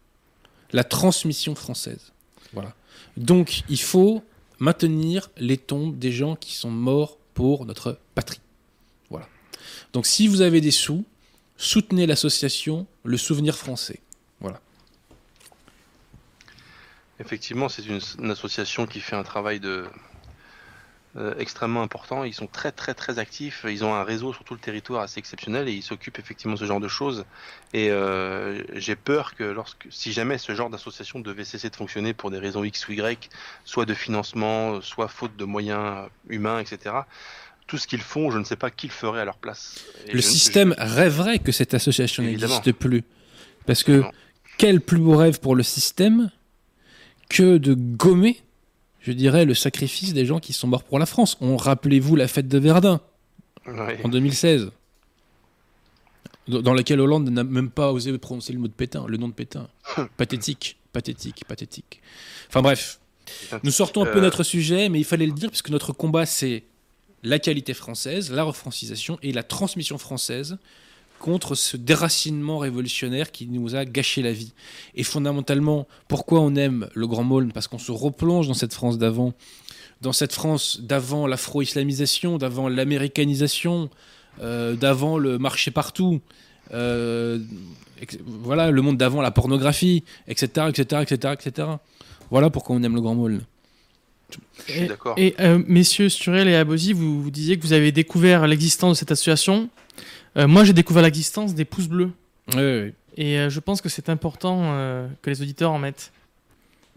La 0.72 0.82
transmission 0.82 1.54
française. 1.54 2.12
Voilà. 2.52 2.74
Donc 3.16 3.62
il 3.68 3.80
faut 3.80 4.24
maintenir 4.58 5.30
les 5.36 5.56
tombes 5.56 5.98
des 5.98 6.12
gens 6.12 6.36
qui 6.36 6.54
sont 6.54 6.70
morts 6.70 7.16
pour 7.34 7.66
notre 7.66 7.98
patrie. 8.14 8.40
Voilà. 9.10 9.28
Donc 9.92 10.06
si 10.06 10.28
vous 10.28 10.40
avez 10.40 10.60
des 10.60 10.70
sous, 10.70 11.04
soutenez 11.56 12.06
l'association 12.06 12.86
Le 13.04 13.16
Souvenir 13.16 13.56
Français. 13.56 14.00
Effectivement, 17.20 17.68
c'est 17.68 17.82
une 17.84 18.30
association 18.30 18.86
qui 18.86 19.00
fait 19.00 19.16
un 19.16 19.24
travail 19.24 19.58
de 19.58 19.86
euh, 21.16 21.34
extrêmement 21.38 21.82
important. 21.82 22.22
Ils 22.24 22.34
sont 22.34 22.46
très 22.46 22.70
très 22.70 22.94
très 22.94 23.18
actifs. 23.18 23.64
Ils 23.68 23.84
ont 23.84 23.94
un 23.94 24.04
réseau 24.04 24.32
sur 24.32 24.44
tout 24.44 24.54
le 24.54 24.60
territoire 24.60 25.02
assez 25.02 25.18
exceptionnel 25.18 25.68
et 25.68 25.72
ils 25.72 25.82
s'occupent 25.82 26.18
effectivement 26.18 26.54
de 26.54 26.58
ce 26.60 26.64
genre 26.66 26.80
de 26.80 26.88
choses. 26.88 27.24
Et 27.72 27.90
euh, 27.90 28.62
j'ai 28.74 28.94
peur 28.94 29.34
que 29.34 29.44
lorsque, 29.44 29.86
si 29.90 30.12
jamais 30.12 30.38
ce 30.38 30.54
genre 30.54 30.70
d'association 30.70 31.18
devait 31.20 31.44
cesser 31.44 31.70
de 31.70 31.76
fonctionner 31.76 32.12
pour 32.14 32.30
des 32.30 32.38
raisons 32.38 32.62
X 32.62 32.86
ou 32.88 32.92
Y, 32.92 33.30
soit 33.64 33.86
de 33.86 33.94
financement, 33.94 34.80
soit 34.82 35.08
faute 35.08 35.36
de 35.36 35.44
moyens 35.44 36.08
humains, 36.28 36.60
etc. 36.60 36.94
Tout 37.66 37.78
ce 37.78 37.86
qu'ils 37.86 38.00
font, 38.02 38.30
je 38.30 38.38
ne 38.38 38.44
sais 38.44 38.56
pas 38.56 38.70
qui 38.70 38.86
le 38.86 38.92
ferait 38.92 39.20
à 39.20 39.24
leur 39.24 39.36
place. 39.38 39.76
Et 40.06 40.12
Le 40.12 40.18
je- 40.20 40.26
système 40.26 40.74
rêverait 40.78 41.38
que 41.38 41.52
cette 41.52 41.74
association 41.74 42.22
n'existe 42.22 42.72
plus. 42.72 43.02
Parce 43.66 43.82
que 43.82 44.02
quel 44.56 44.80
plus 44.80 44.98
beau 44.98 45.16
rêve 45.16 45.40
pour 45.40 45.54
le 45.56 45.62
système 45.62 46.30
que 47.28 47.58
de 47.58 47.74
gommer, 47.74 48.40
je 49.08 49.12
dirais, 49.14 49.46
le 49.46 49.54
sacrifice 49.54 50.12
des 50.12 50.26
gens 50.26 50.38
qui 50.38 50.52
sont 50.52 50.68
morts 50.68 50.84
pour 50.84 50.98
la 50.98 51.06
France. 51.06 51.38
On 51.40 51.56
rappelez-vous 51.56 52.14
la 52.14 52.28
fête 52.28 52.46
de 52.46 52.58
Verdun 52.58 53.00
en 53.66 54.08
2016, 54.08 54.70
dans 56.48 56.74
laquelle 56.74 57.00
Hollande 57.00 57.30
n'a 57.30 57.42
même 57.42 57.70
pas 57.70 57.90
osé 57.90 58.12
prononcer 58.18 58.52
le 58.52 58.58
mot 58.58 58.68
de 58.68 58.72
Pétain, 58.74 59.06
le 59.08 59.16
nom 59.16 59.28
de 59.28 59.32
Pétain. 59.32 59.68
pathétique, 60.18 60.76
pathétique, 60.92 61.44
pathétique. 61.48 62.02
Enfin 62.48 62.60
bref, 62.60 63.00
nous 63.62 63.70
sortons 63.70 64.02
un 64.02 64.06
peu 64.06 64.18
Euh, 64.18 64.22
notre 64.22 64.42
sujet, 64.42 64.90
mais 64.90 65.00
il 65.00 65.04
fallait 65.04 65.26
le 65.26 65.32
dire 65.32 65.48
puisque 65.48 65.70
notre 65.70 65.94
combat 65.94 66.26
c'est 66.26 66.64
la 67.22 67.38
qualité 67.38 67.72
française, 67.72 68.30
la 68.30 68.42
refrancisation 68.42 69.18
et 69.22 69.32
la 69.32 69.42
transmission 69.42 69.96
française 69.96 70.58
contre 71.18 71.54
ce 71.54 71.76
déracinement 71.76 72.58
révolutionnaire 72.58 73.30
qui 73.32 73.46
nous 73.46 73.74
a 73.74 73.84
gâché 73.84 74.22
la 74.22 74.32
vie. 74.32 74.52
Et 74.94 75.02
fondamentalement, 75.02 75.86
pourquoi 76.08 76.40
on 76.40 76.54
aime 76.54 76.88
le 76.94 77.06
Grand 77.06 77.24
Maulne? 77.24 77.52
Parce 77.52 77.68
qu'on 77.68 77.78
se 77.78 77.92
replonge 77.92 78.48
dans 78.48 78.54
cette 78.54 78.72
France 78.74 78.98
d'avant, 78.98 79.32
dans 80.00 80.12
cette 80.12 80.32
France 80.32 80.80
d'avant 80.80 81.26
l'afro-islamisation, 81.26 82.38
d'avant 82.38 82.68
l'américanisation, 82.68 83.90
euh, 84.40 84.74
d'avant 84.74 85.18
le 85.18 85.38
marché 85.38 85.70
partout, 85.70 86.20
euh, 86.72 87.38
voilà, 88.26 88.70
le 88.70 88.82
monde 88.82 88.96
d'avant 88.96 89.20
la 89.20 89.30
pornographie, 89.30 90.04
etc., 90.28 90.66
etc., 90.68 91.02
etc., 91.02 91.34
etc. 91.38 91.68
Voilà 92.30 92.50
pourquoi 92.50 92.76
on 92.76 92.82
aime 92.82 92.94
le 92.94 93.00
Grand 93.00 93.14
Maulne. 93.14 93.42
Je 94.66 94.72
suis 94.72 94.82
Et- 94.82 94.86
d'accord. 94.86 95.14
Et 95.16 95.34
euh, 95.40 95.62
messieurs 95.66 96.08
Sturel 96.10 96.48
et 96.48 96.54
Abosi, 96.54 96.92
vous, 96.92 97.22
vous 97.22 97.30
disiez 97.30 97.56
que 97.58 97.62
vous 97.62 97.72
avez 97.72 97.90
découvert 97.92 98.46
l'existence 98.46 98.96
de 98.96 98.98
cette 98.98 99.10
association. 99.12 99.68
Euh, 100.38 100.46
moi, 100.46 100.64
j'ai 100.64 100.72
découvert 100.72 101.02
l'existence 101.02 101.54
des 101.54 101.64
pouces 101.64 101.88
bleus. 101.88 102.12
Oui, 102.54 102.62
oui. 102.62 102.92
Et 103.16 103.38
euh, 103.38 103.50
je 103.50 103.60
pense 103.60 103.80
que 103.80 103.88
c'est 103.88 104.08
important 104.08 104.60
euh, 104.62 105.08
que 105.22 105.30
les 105.30 105.42
auditeurs 105.42 105.72
en 105.72 105.78
mettent. 105.78 106.12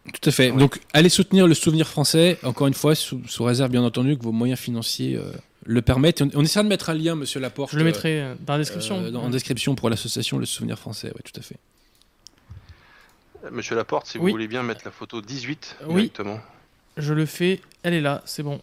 Tout 0.05 0.29
à 0.29 0.31
fait. 0.31 0.51
Donc, 0.51 0.79
allez 0.93 1.09
soutenir 1.09 1.47
le 1.47 1.53
souvenir 1.53 1.87
français, 1.87 2.39
encore 2.43 2.67
une 2.67 2.73
fois, 2.73 2.95
sous, 2.95 3.21
réserve, 3.39 3.69
bien 3.69 3.83
entendu, 3.83 4.17
que 4.17 4.23
vos 4.23 4.31
moyens 4.31 4.59
financiers 4.59 5.15
euh, 5.15 5.31
le 5.65 5.81
permettent. 5.81 6.23
On, 6.33 6.43
essaiera 6.43 6.63
de 6.63 6.69
mettre 6.69 6.89
un 6.89 6.95
lien, 6.95 7.15
monsieur 7.15 7.39
Laporte. 7.39 7.71
Je 7.71 7.77
le 7.77 7.83
mettrai 7.83 8.21
euh, 8.21 8.35
dans 8.41 8.53
la 8.53 8.59
description. 8.59 8.97
en 8.97 9.29
description 9.29 9.75
pour 9.75 9.89
l'association 9.89 10.39
Le 10.39 10.45
Souvenir 10.45 10.79
Français, 10.79 11.11
oui, 11.15 11.21
tout 11.23 11.39
à 11.39 11.43
fait. 11.43 11.57
Monsieur 13.51 13.75
Laporte, 13.75 14.07
si 14.07 14.17
vous 14.17 14.27
voulez 14.27 14.47
bien 14.47 14.63
mettre 14.63 14.81
la 14.85 14.91
photo 14.91 15.21
18 15.21 15.77
oui. 15.87 16.11
Je 16.97 17.13
le 17.13 17.25
fais, 17.25 17.61
elle 17.83 17.93
est 17.93 18.01
là, 18.01 18.21
c'est 18.25 18.43
bon. 18.43 18.61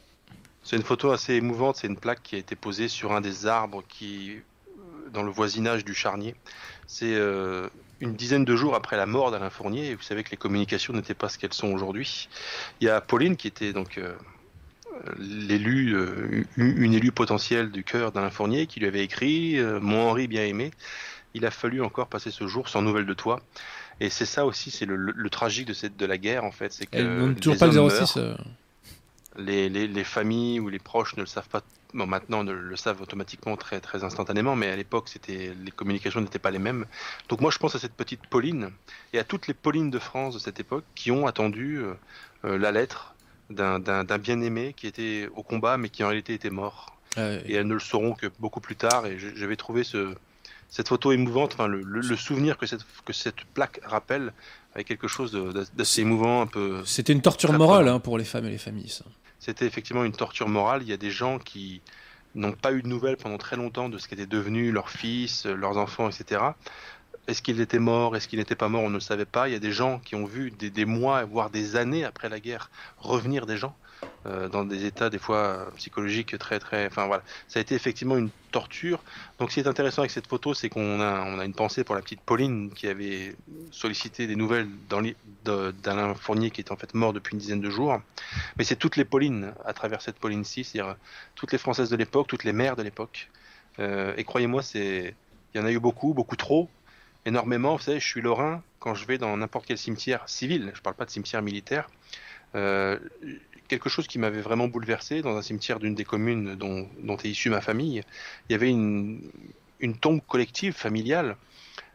C'est 0.63 0.77
une 0.77 0.83
photo 0.83 1.11
assez 1.11 1.35
émouvante, 1.35 1.77
c'est 1.77 1.87
une 1.87 1.97
plaque 1.97 2.23
qui 2.23 2.37
a 2.37 2.39
été 2.39 2.55
posée 2.55 2.89
sur 2.89 3.13
un 3.13 3.21
des 3.21 3.47
arbres 3.47 3.83
qui 3.89 4.37
dans 5.13 5.23
le 5.23 5.31
voisinage 5.31 5.85
du 5.85 5.95
charnier. 5.95 6.35
C'est 6.87 7.15
euh, 7.15 7.69
une 8.01 8.15
dizaine 8.15 8.45
de 8.45 8.57
jours 8.57 8.75
après 8.75 8.97
la 8.97 9.07
mort 9.07 9.31
d'Alain 9.31 9.51
Fournier, 9.51 9.91
et 9.91 9.95
vous 9.95 10.03
savez 10.03 10.25
que 10.25 10.31
les 10.31 10.37
communications 10.37 10.93
n'étaient 10.93 11.15
pas 11.15 11.29
ce 11.29 11.39
qu'elles 11.39 11.53
sont 11.53 11.73
aujourd'hui. 11.73 12.29
Il 12.81 12.87
y 12.87 12.91
a 12.91 13.01
Pauline 13.01 13.37
qui 13.37 13.49
était 13.49 13.73
donc 13.73 13.99
euh, 13.99 14.15
l'élu, 15.19 15.95
euh, 15.95 16.45
une 16.57 16.95
élue 16.95 17.13
potentielle 17.13 17.71
du 17.71 17.85
cœur 17.85 18.13
d'Alain 18.13 18.31
Fournier, 18.31 18.67
qui 18.67 18.81
lui 18.81 18.87
avait 18.87 19.05
écrit 19.05 19.59
Mon 19.81 20.09
Henri 20.09 20.29
bien 20.29 20.45
aimé, 20.45 20.71
il 21.35 21.45
a 21.47 21.51
fallu 21.51 21.83
encore 21.83 22.09
passer 22.09 22.31
ce 22.31 22.47
jour 22.47 22.69
sans 22.69 22.83
nouvelles 22.83 23.07
de 23.07 23.15
toi. 23.15 23.41
Et 24.01 24.11
c'est 24.11 24.27
ça 24.27 24.47
aussi, 24.47 24.71
c'est 24.71 24.87
le, 24.87 25.31
tragique 25.31 25.67
de, 25.67 25.73
cette, 25.73 25.97
de 25.97 26.07
la 26.07 26.19
guerre 26.19 26.45
en 26.45 26.53
fait. 26.53 26.73
C'est 26.73 26.87
que 26.87 27.33
toujours 27.35 27.59
pas 27.59 27.67
le 27.67 27.91
06 27.91 28.19
les, 29.39 29.69
les, 29.69 30.05
familles 30.05 30.61
ou 30.61 30.69
les 30.69 30.79
proches 30.79 31.17
ne 31.17 31.23
le 31.23 31.27
savent 31.27 31.49
pas. 31.49 31.63
Bon, 31.95 32.07
maintenant, 32.07 32.45
ne 32.45 32.53
le 32.53 32.77
savent 32.77 33.01
automatiquement 33.01 33.57
très, 33.57 33.81
très 33.81 34.05
instantanément, 34.05 34.57
mais 34.57 34.69
à 34.69 34.77
l'époque, 34.77 35.09
c'était 35.09 35.55
les 35.65 35.71
communications 35.71 36.21
n'étaient 36.21 36.39
pas 36.39 36.51
les 36.51 36.59
mêmes. 36.59 36.85
Donc 37.29 37.41
moi, 37.41 37.51
je 37.51 37.59
pense 37.59 37.75
à 37.75 37.79
cette 37.79 37.95
petite 37.95 38.27
Pauline 38.27 38.71
et 39.15 39.19
à 39.19 39.25
toutes 39.25 39.47
les 39.47 39.55
Paulines 39.55 39.91
de 39.91 39.99
France 39.99 40.35
de 40.35 40.39
cette 40.39 40.61
époque 40.61 40.85
qui 40.95 41.11
ont 41.11 41.27
attendu 41.27 41.81
euh, 42.45 42.59
la 42.59 42.73
lettre 42.73 43.15
d'un 43.49 44.19
bien-aimé 44.19 44.75
qui 44.77 44.87
était 44.87 45.31
au 45.35 45.43
combat, 45.43 45.79
mais 45.79 45.89
qui 45.89 46.05
en 46.05 46.09
réalité 46.09 46.35
était 46.35 46.51
mort. 46.51 46.95
Ah 47.17 47.37
et 47.47 47.55
elles 47.55 47.67
ne 47.67 47.75
le 47.75 47.81
sauront 47.81 48.13
que 48.13 48.27
beaucoup 48.39 48.61
plus 48.61 48.77
tard. 48.77 49.07
Et 49.07 49.19
j'avais 49.19 49.57
trouvé 49.57 49.83
ce, 49.83 50.15
cette 50.69 50.89
photo 50.89 51.13
émouvante, 51.13 51.55
enfin 51.55 51.67
le, 51.67 51.81
le, 51.81 52.17
souvenir 52.17 52.59
que 52.59 52.67
cette, 52.67 52.85
que 53.07 53.15
cette 53.15 53.45
plaque 53.55 53.81
rappelle, 53.83 54.35
avec 54.75 54.87
quelque 54.87 55.09
chose 55.09 55.33
d'assez 55.75 56.03
émouvant, 56.03 56.43
un 56.43 56.47
peu. 56.47 56.83
C'était 56.85 57.15
une 57.15 57.23
torture 57.23 57.55
morale 57.55 57.89
hein, 57.89 57.99
pour 57.99 58.19
les 58.19 58.25
femmes 58.25 58.45
et 58.45 58.51
les 58.51 58.59
familles. 58.59 58.91
Ça 58.91 59.07
c'était 59.39 59.67
effectivement 59.67 60.05
une 60.05 60.13
torture 60.13 60.49
morale. 60.49 60.83
Il 60.83 60.89
y 60.89 60.93
a 60.93 60.97
des 60.97 61.11
gens 61.11 61.39
qui 61.39 61.81
n'ont 62.35 62.53
pas 62.53 62.73
eu 62.73 62.83
de 62.83 62.89
nouvelles 62.89 63.17
pendant 63.17 63.39
très 63.39 63.57
longtemps 63.57 63.89
de 63.89 63.99
ce 63.99 64.09
qu'étaient 64.09 64.27
devenus 64.27 64.73
leurs 64.73 64.91
fils, 64.91 65.47
leurs 65.47 65.79
enfants, 65.79 66.09
etc. 66.09 66.43
Est-ce 67.27 67.43
qu'il 67.43 67.61
était 67.61 67.79
mort 67.79 68.17
Est-ce 68.17 68.27
qu'il 68.27 68.39
n'était 68.39 68.55
pas 68.55 68.69
mort 68.69 68.83
On 68.83 68.89
ne 68.89 68.95
le 68.95 69.01
savait 69.01 69.27
pas. 69.27 69.49
Il 69.49 69.53
y 69.53 69.57
a 69.57 69.61
des 69.61 69.73
gens 69.73 69.99
qui 69.99 70.15
ont 70.15 70.25
vu 70.25 70.51
des, 70.51 70.85
mois, 70.85 71.25
voire 71.25 71.51
des 71.51 71.77
années 71.77 72.05
après 72.05 72.29
la 72.29 72.41
guerre, 72.41 72.71
revenir 72.99 73.47
des 73.47 73.57
gens 73.57 73.77
dans 74.25 74.65
des 74.65 74.85
états 74.85 75.09
des 75.09 75.19
fois 75.19 75.71
psychologiques 75.77 76.37
très 76.39 76.59
très. 76.59 76.87
Enfin 76.87 77.07
voilà, 77.07 77.23
ça 77.47 77.59
a 77.59 77.63
été 77.63 77.75
effectivement 77.75 78.17
une 78.17 78.31
torture. 78.51 79.03
Donc, 79.39 79.51
ce 79.51 79.55
qui 79.55 79.61
est 79.61 79.67
intéressant 79.67 80.03
avec 80.03 80.11
cette 80.11 80.27
photo, 80.27 80.55
c'est 80.55 80.69
qu'on 80.69 81.01
a 81.01 81.25
on 81.25 81.39
a 81.39 81.45
une 81.45 81.55
pensée 81.55 81.85
pour 81.85 81.95
la 81.95 82.03
petite 82.03 82.21
Pauline 82.21 82.71
qui 82.75 82.89
avait 82.89 83.35
sollicité 83.71 84.27
des 84.27 84.37
nouvelles 84.37 84.69
d'Alain 85.45 86.15
Fournier 86.15 86.51
qui 86.51 86.61
est 86.61 86.73
en 86.73 86.77
fait 86.77 86.95
mort 86.95 87.13
depuis 87.13 87.33
une 87.33 87.39
dizaine 87.39 87.61
de 87.61 87.71
jours. 87.71 88.01
Mais 88.57 88.65
c'est 88.65 88.77
toutes 88.77 88.97
les 88.97 89.05
Paulines 89.05 89.55
à 89.65 89.73
travers 89.73 90.03
cette 90.03 90.17
Pauline-ci, 90.17 90.65
c'est-à-dire 90.65 90.97
toutes 91.35 91.53
les 91.53 91.59
Françaises 91.59 91.91
de 91.91 91.97
l'époque, 91.97 92.27
toutes 92.27 92.45
les 92.45 92.53
mères 92.53 92.77
de 92.77 92.83
l'époque. 92.83 93.31
Euh, 93.79 94.15
et 94.17 94.25
croyez-moi, 94.25 94.63
c'est 94.63 95.15
il 95.55 95.61
y 95.61 95.61
en 95.63 95.67
a 95.67 95.71
eu 95.71 95.79
beaucoup, 95.79 96.13
beaucoup 96.13 96.37
trop 96.37 96.69
énormément. 97.25 97.77
Vous 97.77 97.83
savez, 97.83 98.01
je 98.01 98.07
suis 98.07 98.21
lorrain. 98.21 98.63
Quand 98.81 98.95
je 98.95 99.07
vais 99.07 99.19
dans 99.19 99.37
n'importe 99.37 99.67
quel 99.67 99.79
cimetière 99.79 100.29
civil, 100.29 100.71
je 100.73 100.79
ne 100.79 100.83
parle 100.83 100.97
pas 100.97 101.05
de 101.05 101.11
cimetière 101.11 101.43
militaire, 101.43 101.89
euh, 102.55 102.99
quelque 103.69 103.89
chose 103.89 104.07
qui 104.07 104.19
m'avait 104.19 104.41
vraiment 104.41 104.67
bouleversé 104.67 105.23
dans 105.23 105.37
un 105.37 105.43
cimetière 105.43 105.79
d'une 105.79 105.95
des 105.95 106.05
communes 106.05 106.57
dont, 106.57 106.89
est 107.19 107.29
issue 107.29 107.51
ma 107.51 107.61
famille. 107.61 108.03
Il 108.49 108.53
y 108.53 108.55
avait 108.55 108.71
une, 108.71 109.21
tombe 110.01 110.21
collective 110.27 110.73
familiale 110.73 111.37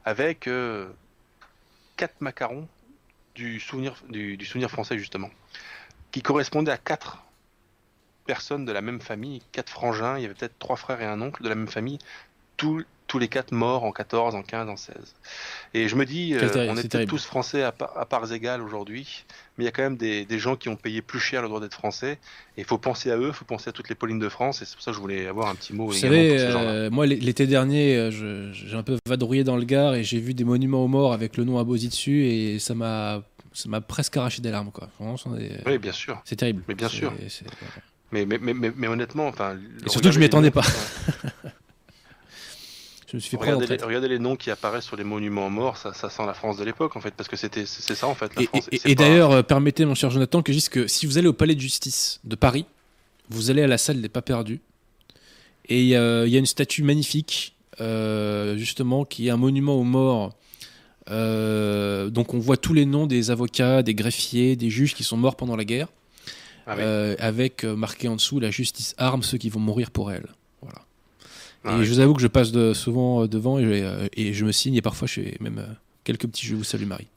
avec 0.06 0.48
euh, 0.48 0.90
quatre 1.98 2.22
macarons 2.22 2.68
du 3.36 3.60
souvenir, 3.60 3.96
français 4.70 4.98
justement, 4.98 5.32
qui 6.12 6.22
correspondaient 6.22 6.72
à 6.72 6.78
quatre 6.78 7.24
personnes 8.26 8.64
de 8.64 8.72
la 8.72 8.82
même 8.82 9.02
famille, 9.02 9.42
quatre 9.52 9.70
frangins, 9.70 10.18
il 10.18 10.22
y 10.22 10.26
avait 10.26 10.36
peut-être 10.36 10.58
trois 10.60 10.78
frères 10.78 11.02
et 11.02 11.06
un 11.06 11.22
oncle 11.22 11.44
de 11.44 11.50
la 11.50 11.56
même 11.56 11.68
famille, 11.68 12.00
tous 12.56 12.86
tous 13.14 13.20
les 13.20 13.28
quatre 13.28 13.52
morts 13.52 13.84
en 13.84 13.92
14, 13.92 14.34
en 14.34 14.42
15, 14.42 14.70
en 14.70 14.76
16. 14.76 14.96
Et 15.76 15.88
je 15.88 15.96
me 15.96 16.04
dis, 16.04 16.34
euh, 16.34 16.68
on 16.68 16.76
est, 16.76 17.06
tous 17.06 17.24
français 17.24 17.62
à, 17.62 17.72
parts 17.72 18.34
égales 18.34 18.60
aujourd'hui, 18.60 19.24
mais 19.56 19.66
il 19.66 19.66
y 19.66 19.68
a 19.68 19.72
quand 19.72 19.84
même 19.84 19.98
des, 19.98 20.40
gens 20.40 20.56
qui 20.56 20.68
ont 20.68 20.76
payé 20.76 21.04
plus 21.04 21.20
cher 21.20 21.44
le 21.44 21.48
droit 21.48 21.60
d'être 21.60 21.76
français. 21.76 22.14
Et 22.58 22.62
il 22.62 22.64
faut 22.64 22.80
penser 22.80 23.12
à 23.12 23.18
eux, 23.18 23.28
il 23.28 23.34
faut 23.34 23.46
penser 23.46 23.70
à 23.70 23.72
toutes 23.72 23.88
les 23.90 23.94
Paulines 23.94 24.18
de 24.18 24.30
France. 24.30 24.64
Et 24.64 24.66
c'est 24.66 24.74
pour 24.74 24.82
ça 24.82 24.90
que 24.90 24.96
je 24.96 25.02
voulais 25.02 25.28
avoir 25.28 25.48
un 25.50 25.54
petit 25.54 25.76
mot. 25.76 25.86
Vous 25.86 25.94
savez, 25.94 26.40
euh, 26.40 26.90
moi 26.90 27.06
l'été 27.06 27.46
dernier, 27.46 27.96
euh, 27.98 28.52
j'ai 28.52 28.76
un 28.76 28.82
peu 28.82 28.98
vadrouillé 29.08 29.44
dans 29.44 29.58
le 29.58 29.64
Gard 29.66 29.94
et 29.94 30.04
j'ai 30.04 30.18
vu 30.18 30.34
des 30.34 30.44
monuments 30.44 30.84
aux 30.84 30.88
morts 30.88 31.14
avec 31.14 31.38
le 31.38 31.44
nom 31.44 31.60
abosi 31.60 31.90
dessus 31.90 32.26
et 32.26 32.58
ça 32.58 32.74
m'a 32.74 33.22
ça 33.54 33.70
m'a 33.70 33.82
presque 33.82 34.18
arraché 34.18 34.42
des 34.42 34.50
larmes 34.50 34.72
quoi. 34.72 34.90
oui, 35.00 35.78
bien 35.78 35.92
sûr. 35.92 36.20
C'est 36.26 36.38
terrible. 36.38 36.64
Mais 36.68 36.74
bien 36.74 36.90
sûr. 36.90 37.14
Mais, 38.12 38.26
mais, 38.26 38.40
mais, 38.40 38.72
mais, 38.76 38.88
honnêtement, 38.88 39.28
enfin. 39.28 39.58
Et 39.86 39.90
surtout 39.90 40.12
je 40.12 40.18
m'y 40.18 40.26
attendais 40.26 40.52
pas. 40.52 40.64
regardez, 43.38 44.08
les, 44.08 44.20
noms 44.20 44.36
qui 44.36 44.50
apparaissent 44.50 44.86
sur 44.86 44.96
les 44.96 45.04
monuments 45.04 45.50
morts, 45.50 45.78
ça, 45.78 45.94
ça 45.94 46.10
sent 46.10 46.26
la 46.26 46.34
France 46.34 46.58
de 46.58 46.64
l'époque 46.64 46.96
en 46.96 47.02
fait, 47.02 47.14
parce 47.16 47.30
que 47.30 47.36
c'était 47.36 47.66
c'est 47.66 47.96
ça 47.96 48.08
en 48.08 48.16
fait. 48.16 48.32
La 48.36 48.44
France, 48.44 48.70
et, 48.72 48.96
d'ailleurs, 48.96 49.32
euh, 49.32 49.44
permettez 49.44 49.86
mon 49.86 49.96
cher 49.96 50.10
Jonathan 50.10 50.42
que 50.42 50.52
je 50.52 50.58
dise 50.58 50.70
que 50.70 50.88
si 50.88 51.06
vous 51.06 51.18
allez 51.18 51.28
au 51.28 51.34
palais 51.34 51.56
de 51.56 51.60
justice 51.60 52.20
de 52.24 52.36
Paris, 52.36 52.66
vous 53.30 53.52
allez 53.52 53.62
à 53.62 53.68
la 53.68 53.78
salle 53.78 54.02
des 54.02 54.10
pas 54.10 54.22
perdus, 54.22 54.62
et 55.70 55.82
il 55.82 55.88
y, 55.88 55.96
a 55.96 56.26
une 56.26 56.46
statue 56.46 56.84
magnifique, 56.84 57.56
euh, 57.80 58.58
justement, 58.58 59.06
qui 59.06 59.28
est 59.28 59.32
un 59.32 59.38
monument 59.38 59.76
aux 59.76 59.86
morts. 59.86 60.34
Euh, 61.10 62.10
donc 62.10 62.34
on 62.34 62.40
voit 62.40 62.58
tous 62.58 62.74
les 62.74 62.86
noms 62.86 63.08
des 63.08 63.32
avocats, 63.32 63.84
des 63.84 63.94
greffiers, 63.94 64.56
des 64.56 64.70
juges 64.70 64.94
qui 64.94 65.04
sont 65.04 65.18
morts 65.18 65.36
pendant 65.36 65.56
la 65.56 65.66
guerre, 65.66 65.88
ah 66.66 66.76
avec 67.20 67.64
marqué 67.64 68.08
en 68.08 68.16
dessous 68.16 68.40
la 68.40 68.52
justice 68.52 68.96
arme 68.98 69.24
ceux 69.24 69.38
qui 69.38 69.50
vont 69.50 69.60
mourir 69.60 69.92
pour 69.92 70.12
elle. 70.12 70.28
Et 71.66 71.84
je 71.84 71.90
vous 71.94 72.00
avoue 72.00 72.14
que 72.14 72.22
je 72.22 72.28
passe 72.28 72.52
de, 72.52 72.74
souvent 72.74 73.24
euh, 73.24 73.28
devant 73.28 73.58
euh, 73.58 74.08
et, 74.14 74.34
je 74.34 74.46
me 74.46 74.52
signe 74.52 74.76
et 74.76 74.82
parfois 74.82 75.08
je 75.08 75.14
fais 75.14 75.38
même 75.40 75.60
euh, 75.60 75.74
quelques 76.04 76.28
petits 76.28 76.46
jeux. 76.46 76.64
Salut 76.64 76.86
Marie. 76.86 77.08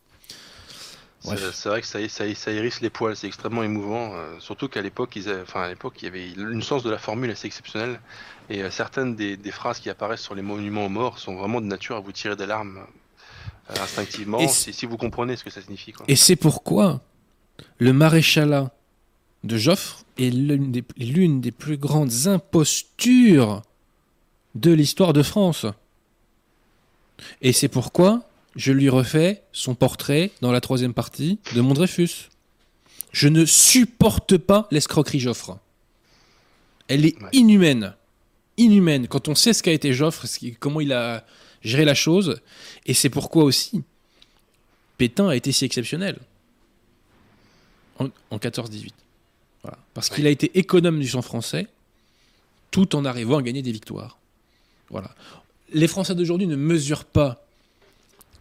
C'est 1.21 1.69
vrai 1.69 1.81
que 1.81 1.87
ça, 1.89 2.09
ça, 2.09 2.35
ça, 2.37 2.53
hérisse 2.53 2.81
les 2.81 2.91
poils, 2.91 3.17
c'est 3.17 3.27
extrêmement 3.27 3.65
émouvant. 3.65 4.13
surtout 4.39 4.69
qu'à 4.69 4.81
l'époque, 4.81 5.19
enfin 5.43 5.63
à 5.63 5.69
l'époque, 5.69 5.95
il 6.01 6.05
y 6.05 6.09
avait 6.09 6.31
une 6.31 6.63
sens 6.63 6.85
de 6.85 6.91
la 6.91 6.99
formule 6.99 7.29
assez 7.33 7.49
exceptionnelle. 7.49 8.01
Et 8.49 8.63
certaines 8.71 9.17
des, 9.17 9.37
phrases 9.51 9.81
qui 9.81 9.91
apparaissent 9.91 10.21
sur 10.21 10.37
les 10.37 10.43
monuments 10.43 10.87
aux 10.87 10.89
morts 10.89 11.19
sont 11.19 11.35
vraiment 11.35 11.61
de 11.61 11.67
nature 11.67 11.97
à 11.97 12.01
vous 12.01 12.13
tirer 12.13 12.37
des 12.37 12.47
larmes 12.47 12.79
instinctivement, 13.81 14.47
si, 14.47 14.73
si, 14.73 14.87
vous 14.87 14.97
comprenez 14.97 15.35
ce 15.35 15.43
que 15.43 15.51
ça 15.51 15.61
signifie. 15.61 15.93
Et 16.07 16.15
c'est 16.15 16.37
pourquoi 16.37 17.01
le 17.79 17.93
maréchalat 17.93 18.71
de 19.43 19.57
Joffre 19.57 20.05
est 20.19 20.31
l'une 20.31 20.71
des, 20.71 20.85
des, 21.41 21.51
plus 21.51 21.77
grandes 21.77 22.27
impostures 22.27 23.63
de 24.61 24.73
l'histoire 24.73 25.13
de 25.13 25.23
France. 25.23 25.67
Et 27.43 27.53
c'est 27.53 27.69
pourquoi 27.69 28.29
je 28.57 28.73
lui 28.73 28.89
refais 28.89 29.43
son 29.53 29.75
portrait 29.75 30.31
dans 30.41 30.53
la 30.53 30.61
troisième 30.61 30.95
partie 30.95 31.39
de 31.55 31.61
mon 31.61 31.75
Dreyfus. 31.75 32.31
Je 33.13 33.29
ne 33.29 33.45
supporte 33.45 34.37
pas 34.37 34.67
l'escroquerie 34.71 35.21
Joffre. 35.21 35.59
Elle 36.89 37.05
est 37.05 37.17
inhumaine. 37.33 37.95
Inhumaine. 38.57 39.09
Quand 39.09 39.29
on 39.29 39.35
sait 39.35 39.53
ce 39.53 39.63
qu'a 39.63 39.73
été 39.73 39.93
Joffre, 39.93 40.27
comment 40.59 40.81
il 40.81 40.93
a 40.93 41.25
géré 41.63 41.85
la 41.85 41.95
chose. 41.95 42.41
Et 42.87 42.95
c'est 42.95 43.11
pourquoi 43.11 43.45
aussi 43.45 43.83
Pétain 44.99 45.29
a 45.29 45.37
été 45.37 45.53
si 45.53 45.65
exceptionnel. 45.65 46.19
En, 47.99 48.37
14-18. 48.37 48.91
Parce 49.95 50.11
qu'il 50.11 50.27
a 50.27 50.31
été 50.31 50.59
économe 50.59 51.01
du 51.01 51.09
sang 51.09 51.23
français 51.23 51.67
tout 52.71 52.95
en 52.95 53.05
arrivant 53.05 53.39
à 53.39 53.43
gagner 53.43 53.63
des 53.63 53.73
victoires. 53.73 54.19
Voilà. 54.91 55.11
Les 55.73 55.89
Français 55.89 56.15
d'aujourd'hui 56.15 56.47
ne 56.47 56.57
mesurent 56.57 57.05
pas 57.05 57.45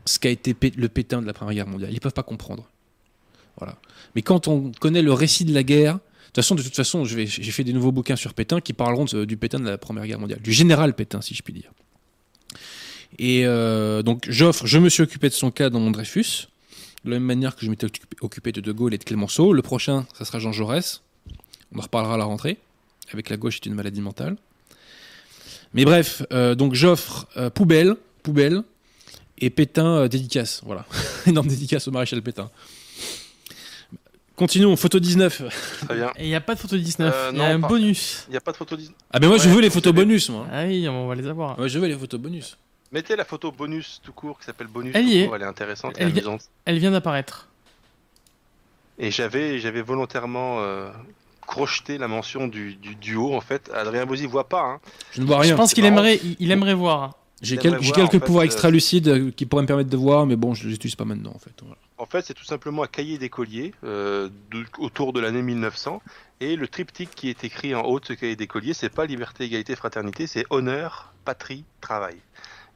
ce 0.06 0.20
qu'a 0.20 0.30
été 0.30 0.56
le 0.78 0.90
pétain 0.90 1.22
de 1.22 1.28
la 1.28 1.34
Première 1.34 1.56
Guerre 1.56 1.68
mondiale. 1.68 1.92
Ils 1.92 1.96
ne 1.96 2.00
peuvent 2.00 2.14
pas 2.14 2.24
comprendre. 2.24 2.70
Voilà. 3.58 3.78
Mais 4.16 4.22
quand 4.22 4.48
on 4.48 4.72
connaît 4.80 5.02
le 5.02 5.14
récit 5.14 5.46
de 5.46 5.54
la 5.54 5.64
guerre, 5.64 6.00
de 6.36 6.42
toute 6.42 6.76
façon, 6.76 7.04
de 7.04 7.08
j'ai 7.08 7.52
fait 7.52 7.64
des 7.64 7.72
nouveaux 7.72 7.94
bouquins 7.94 8.18
sur 8.18 8.34
Pétain 8.34 8.60
qui 8.60 8.74
parleront 8.74 9.06
du 9.06 9.38
Pétain 9.38 9.60
de 9.60 9.70
la 9.70 9.78
Première 9.78 10.06
Guerre 10.06 10.20
mondiale, 10.20 10.42
du 10.42 10.52
général 10.52 10.94
Pétain, 10.94 11.22
si 11.22 11.34
je 11.34 11.42
puis 11.42 11.54
dire. 11.54 11.72
Et 13.18 13.46
euh, 13.46 14.04
donc, 14.04 14.26
j'offre, 14.30 14.68
je 14.68 14.78
me 14.78 14.90
suis 14.90 15.02
occupé 15.02 15.30
de 15.30 15.34
son 15.34 15.50
cas 15.50 15.70
dans 15.70 15.80
mon 15.80 15.92
Dreyfus, 15.92 16.50
de 17.06 17.12
la 17.12 17.16
même 17.16 17.24
manière 17.24 17.56
que 17.56 17.66
je 17.66 17.70
m'étais 17.70 17.88
occupé 18.20 18.52
de 18.52 18.60
De 18.60 18.72
Gaulle 18.74 18.94
et 18.94 18.98
de 18.98 19.04
Clémenceau. 19.04 19.54
Le 19.54 19.62
prochain, 19.62 20.06
ça 20.14 20.26
sera 20.26 20.40
Jean 20.40 20.52
Jaurès. 20.52 21.02
On 21.74 21.80
en 21.80 21.82
reparlera 21.82 22.16
à 22.16 22.18
la 22.18 22.26
rentrée. 22.26 22.58
Avec 23.14 23.30
la 23.30 23.38
gauche, 23.38 23.56
c'est 23.56 23.68
une 23.68 23.76
maladie 23.76 24.02
mentale. 24.02 24.36
Mais 25.74 25.86
bref, 25.86 26.24
euh, 26.32 26.56
donc 26.56 26.74
j'offre 26.74 27.28
euh, 27.38 27.50
poubelle, 27.50 27.96
poubelle, 28.24 28.64
et 29.38 29.50
Pétain 29.50 29.98
euh, 29.98 30.08
dédicace. 30.08 30.62
Voilà, 30.66 30.86
énorme 31.26 31.48
dédicace 31.48 31.88
au 31.88 31.92
maréchal 31.92 32.22
Pétain. 32.22 32.50
Continuons, 34.36 34.76
photo 34.76 35.00
19. 35.00 35.44
Très 35.88 35.96
bien. 35.96 36.12
Et 36.18 36.26
il 36.26 36.28
n'y 36.28 36.36
a 36.36 36.42
pas 36.42 36.56
de 36.56 36.60
photo 36.60 36.76
19, 36.78 37.14
Euh, 37.16 37.30
il 37.32 37.38
y 37.38 37.42
a 37.42 37.48
non, 37.50 37.56
un 37.56 37.62
pas- 37.62 37.68
bonus. 37.70 38.26
Il 38.28 38.32
n'y 38.32 38.38
a 38.38 38.42
pas 38.42 38.52
de 38.52 38.58
photo 38.58 38.76
19. 38.76 38.94
Ah, 39.12 39.20
mais 39.22 39.28
moi 39.28 39.38
je 39.38 39.48
veux 39.48 39.62
les 39.62 39.70
photos 39.70 39.94
bonus, 39.94 40.30
moi. 40.30 40.46
Ah 40.52 40.66
oui, 40.66 40.88
on 40.90 41.08
va 41.08 41.16
les 41.16 41.26
avoir. 41.28 41.58
Ouais, 41.58 41.70
je 41.70 41.80
veux 41.80 41.88
les 41.88 41.98
photos 41.98 42.20
bonus. 42.20 42.58
Mettez 42.92 43.16
la 43.16 43.24
photo 43.26 43.52
bonus 43.52 44.02
tout 44.04 44.12
court 44.14 44.38
qui 44.40 44.46
s'appelle 44.46 44.68
bonus. 44.68 44.92
Elle 44.94 45.08
y 45.08 45.20
est. 45.20 45.30
Elle 45.34 45.42
est 45.42 45.46
intéressante 45.46 45.96
Elle 45.98 46.08
amusante. 46.08 46.42
Elle 46.66 46.80
vient 46.80 46.92
d'apparaître. 46.92 47.48
Et 49.00 49.10
j'avais, 49.12 49.60
j'avais 49.60 49.82
volontairement 49.82 50.62
crocheté 51.46 51.98
la 51.98 52.08
mention 52.08 52.48
du, 52.48 52.76
du 52.76 52.96
duo 52.96 53.34
en 53.36 53.42
fait. 53.42 53.72
Adrien 53.74 54.06
Bozzi 54.06 54.26
voit 54.26 54.48
pas. 54.50 54.62
Hein. 54.64 54.80
Je 55.12 55.22
ne 55.22 55.26
vois 55.26 55.38
Je 55.42 55.48
rien. 55.48 55.56
pense 55.56 55.70
c'est 55.70 55.76
qu'il 55.76 55.86
aimerait, 55.86 56.20
il, 56.24 56.36
il 56.40 56.52
aimerait 56.52 56.74
voir. 56.74 57.16
J'ai 57.42 57.58
quel- 57.58 57.78
quelques 57.80 58.16
en 58.16 58.20
pouvoirs 58.20 58.44
euh, 58.44 58.46
extra-lucides 58.46 59.08
euh, 59.10 59.32
qui 59.32 59.46
pourraient 59.46 59.62
me 59.64 59.68
permettre 59.68 59.90
de 59.90 59.98
voir, 59.98 60.26
mais 60.26 60.36
bon, 60.38 60.54
je 60.54 60.68
les 60.68 60.74
utilise 60.76 60.96
pas 60.96 61.06
maintenant 61.06 61.34
en 61.36 61.40
fait. 61.40 61.52
Voilà. 61.62 61.76
En 61.98 62.06
fait, 62.06 62.22
c'est 62.26 62.34
tout 62.34 62.46
simplement 62.46 62.84
un 62.84 62.88
cahier 62.88 63.18
d'écolier 63.18 63.74
euh, 63.84 64.30
de- 64.52 64.66
autour 64.80 65.14
de 65.14 65.20
l'année 65.20 65.42
1900. 65.42 66.02
Et 66.42 66.56
le 66.56 66.68
triptyque 66.68 67.12
qui 67.16 67.30
est 67.30 67.44
écrit 67.44 67.74
en 67.76 67.82
haut 67.84 68.00
de 68.00 68.06
ce 68.06 68.14
cahier 68.14 68.36
d'écolier, 68.36 68.74
c'est 68.74 68.90
pas 68.90 69.06
liberté, 69.06 69.46
égalité, 69.46 69.76
fraternité, 69.76 70.28
c'est 70.28 70.46
honneur, 70.50 71.14
patrie, 71.24 71.64
travail. 71.82 72.16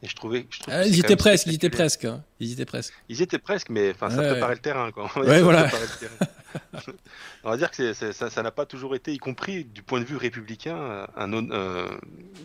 Et 0.02 0.08
je 0.08 0.16
trouvais, 0.16 0.46
Ah, 0.70 0.86
ils 0.86 0.98
étaient 1.00 1.18
presque, 1.18 1.48
ils 1.48 1.56
étaient 1.56 1.70
presque. 1.70 2.06
hein. 2.06 2.24
Ils 2.40 2.54
étaient 2.54 2.66
presque. 2.66 2.94
Ils 3.10 3.20
y 3.20 3.24
étaient 3.24 3.38
presque, 3.38 3.70
mais 3.70 3.92
enfin, 3.92 4.10
ça 4.10 4.18
Ouais, 4.18 4.30
préparait 4.32 4.50
ouais. 4.52 4.56
le 4.56 4.62
terrain. 4.62 4.92
Quoi. 4.92 5.10
Ouais, 5.18 5.42
voilà. 5.42 5.64
terrain. 5.70 6.14
On 7.44 7.50
va 7.50 7.58
dire 7.58 7.70
que 7.70 7.94
ça 7.94 8.30
ça 8.30 8.44
n'a 8.44 8.52
pas 8.52 8.66
toujours 8.66 8.96
été, 8.96 9.14
y 9.14 9.18
compris 9.18 9.66
du 9.66 9.84
point 9.84 10.00
de 10.00 10.06
vue 10.06 10.16
républicain, 10.18 11.06
un, 11.16 11.34
hon- 11.34 11.50
euh, 11.52 11.88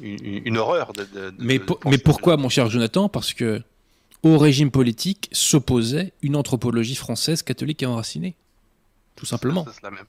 une, 0.02 0.42
une 0.46 0.56
horreur. 0.58 0.92
De, 0.92 1.04
de- 1.04 1.30
de- 1.30 1.34
Mais, 1.38 1.58
pour- 1.58 1.78
pourquoi, 2.04 2.36
mon 2.36 2.48
cher 2.48 2.68
Jonathan? 2.68 3.08
Parce 3.08 3.32
que 3.34 3.62
au 4.22 4.36
régime 4.38 4.70
politique 4.70 5.28
s'opposait 5.32 6.12
une 6.22 6.34
anthropologie 6.36 6.94
française 6.96 7.42
catholique 7.42 7.82
et 7.82 7.86
enracinée. 7.86 8.34
Tout 9.16 9.26
simplement. 9.26 9.64
Ça, 9.66 9.72
c'est 9.74 9.82
la 9.84 9.90
même. 9.92 10.04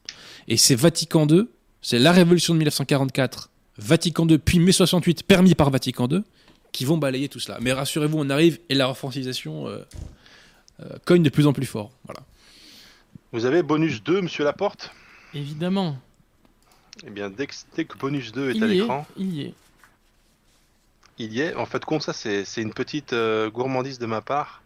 Et 0.48 0.58
c'est 0.58 0.76
Vatican 0.76 1.28
II, 1.28 1.48
c'est 1.82 2.00
la 2.00 2.12
révolution 2.12 2.54
de 2.54 2.58
1944, 2.60 3.50
Vatican 3.78 4.28
II, 4.28 4.40
puis 4.40 4.60
mai 4.60 4.72
68, 4.72 5.24
permis 5.24 5.54
par 5.54 5.70
Vatican 5.70 6.08
II, 6.10 6.24
qui 6.76 6.84
vont 6.84 6.98
balayer 6.98 7.30
tout 7.30 7.40
cela. 7.40 7.58
Mais 7.62 7.72
rassurez-vous, 7.72 8.18
on 8.20 8.30
arrive 8.30 8.60
et 8.68 8.76
la 8.76 8.88
refrancisation 8.88 9.68
euh, 9.68 9.80
euh, 10.82 10.98
cogne 11.06 11.24
de 11.24 11.30
plus 11.30 11.48
en 11.48 11.54
plus 11.54 11.66
fort. 11.66 11.92
Voilà. 12.04 12.20
Vous 13.32 13.46
avez 13.46 13.64
bonus 13.64 14.04
2, 14.04 14.22
monsieur 14.22 14.44
Laporte? 14.44 14.92
Évidemment. 15.34 15.98
Eh 17.08 17.10
bien, 17.10 17.30
dès 17.30 17.48
que, 17.48 17.54
dès 17.78 17.86
que 17.86 17.98
bonus 17.98 18.34
2 18.34 18.50
est 18.50 18.56
Il 18.56 18.64
à 18.64 18.68
l'écran, 18.68 19.08
Il 19.16 19.34
y 19.34 19.42
est. 19.44 19.54
il 21.18 21.34
y 21.34 21.40
est. 21.42 21.56
En 21.56 21.66
fait, 21.66 21.86
compte 21.86 22.02
ça, 22.02 22.12
c'est 22.12 22.44
une 22.62 22.74
petite 22.74 23.14
euh, 23.14 23.50
gourmandise 23.50 23.98
de 23.98 24.06
ma 24.06 24.20
part. 24.22 24.62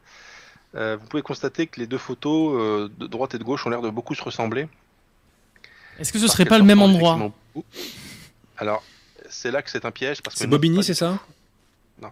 Euh, 0.76 0.98
vous 0.99 1.07
pouvez 1.07 1.22
constater 1.22 1.68
que 1.68 1.80
les 1.80 1.86
deux 1.86 1.98
photos 1.99 2.56
euh, 2.60 2.90
de 2.99 3.06
droite 3.06 3.36
et 3.36 3.38
de 3.38 3.44
gauche 3.44 3.68
ont 3.68 3.69
l'air 3.69 3.81
de 3.84 3.90
beaucoup 3.91 4.15
se 4.15 4.23
ressembler. 4.23 4.68
Est-ce 5.99 6.11
que 6.11 6.18
ce 6.19 6.27
serait 6.27 6.45
pas 6.45 6.57
le 6.57 6.64
même 6.65 6.81
endroit? 6.81 7.31
Alors, 8.57 8.84
c'est 9.30 9.52
là 9.52 9.61
que 9.61 9.69
c'est 9.69 9.86
un 9.86 9.91
piège 9.91 10.23
parce 10.23 10.36
que 10.36 10.40
C'est 10.40 10.48
Bobigny, 10.48 10.84
c'est 10.84 10.94
ça? 10.95 11.19
Non. 12.02 12.12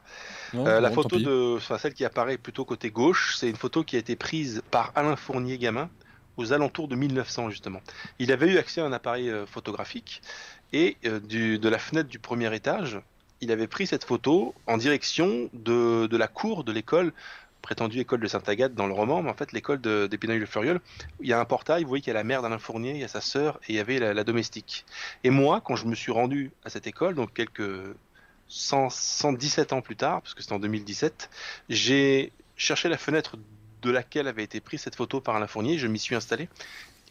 Non, 0.54 0.66
Euh, 0.68 0.80
la 0.82 0.90
bon, 0.90 0.96
photo 0.96 1.20
de, 1.20 1.56
enfin, 1.58 1.78
celle 1.78 1.94
qui 1.94 2.06
apparaît 2.06 2.38
plutôt 2.38 2.66
côté 2.66 2.92
gauche, 2.92 3.36
c'est 3.38 3.50
une 3.50 3.56
photo 3.56 3.84
qui 3.84 3.96
a 3.96 4.00
été 4.00 4.16
prise 4.16 4.62
par 4.72 4.92
Alain 4.96 5.16
Fournier 5.16 5.58
gamin 5.58 5.90
aux 6.38 6.54
alentours 6.54 6.88
de 6.88 6.96
1900 6.96 7.50
justement. 7.50 7.82
Il 8.20 8.32
avait 8.32 8.48
eu 8.48 8.58
accès 8.58 8.82
à 8.82 8.86
un 8.86 8.94
appareil 8.94 9.30
euh, 9.30 9.46
photographique 9.46 10.22
et 10.74 10.98
euh, 11.06 11.20
du, 11.20 11.60
de 11.60 11.70
la 11.70 11.80
fenêtre 11.80 12.10
du 12.10 12.20
premier 12.20 12.54
étage, 12.56 13.00
il 13.42 13.52
avait 13.52 13.68
pris 13.68 13.88
cette 13.88 14.04
photo 14.04 14.54
en 14.68 14.78
direction 14.78 15.50
de, 15.54 16.08
de 16.08 16.18
la 16.18 16.28
cour 16.28 16.64
de 16.64 16.72
l'école 16.72 17.14
prétendue 17.62 18.00
école 18.00 18.22
de 18.22 18.28
Sainte-Agathe 18.28 18.76
dans 18.76 18.88
le 18.88 18.94
roman, 18.94 19.22
mais 19.22 19.30
en 19.30 19.34
fait 19.34 19.52
l'école 19.52 19.82
de- 19.82 20.08
d'Épineuil-le-Fleuriol, 20.10 20.80
il 21.22 21.28
y 21.28 21.34
a 21.34 21.40
un 21.40 21.46
portail, 21.46 21.84
vous 21.84 21.90
voyez 21.90 22.02
qu'il 22.02 22.12
y 22.12 22.16
a 22.16 22.20
la 22.20 22.24
mère 22.24 22.42
d'Alain 22.42 22.60
Fournier, 22.60 22.92
il 22.92 23.00
y 23.00 23.04
a 23.04 23.08
sa 23.10 23.20
sœur 23.22 23.60
et 23.68 23.74
il 23.74 23.76
y 23.76 23.80
avait 23.80 24.00
la, 24.00 24.14
la 24.14 24.24
domestique. 24.24 24.86
Et 25.24 25.30
moi, 25.32 25.62
quand 25.62 25.76
je 25.76 25.86
me 25.88 25.96
suis 25.96 26.12
rendu 26.12 26.52
à 26.64 26.70
cette 26.70 26.88
école, 26.88 27.16
donc 27.16 27.34
quelques 27.34 27.62
100 28.50 28.90
117 28.90 29.74
ans 29.74 29.82
plus 29.82 29.96
tard, 29.96 30.22
parce 30.22 30.34
que 30.34 30.42
c'était 30.42 30.54
en 30.54 30.60
2017, 30.60 31.30
j'ai 31.70 32.32
cherché 32.56 32.90
la 32.90 32.98
fenêtre 32.98 33.38
de 33.82 33.92
laquelle 33.92 34.28
avait 34.28 34.44
été 34.44 34.60
prise 34.60 34.82
cette 34.82 34.96
photo 34.96 35.22
par 35.22 35.36
Alain 35.36 35.48
Fournier, 35.48 35.78
je 35.78 35.88
m'y 35.88 36.00
suis 36.00 36.16
installé 36.16 36.50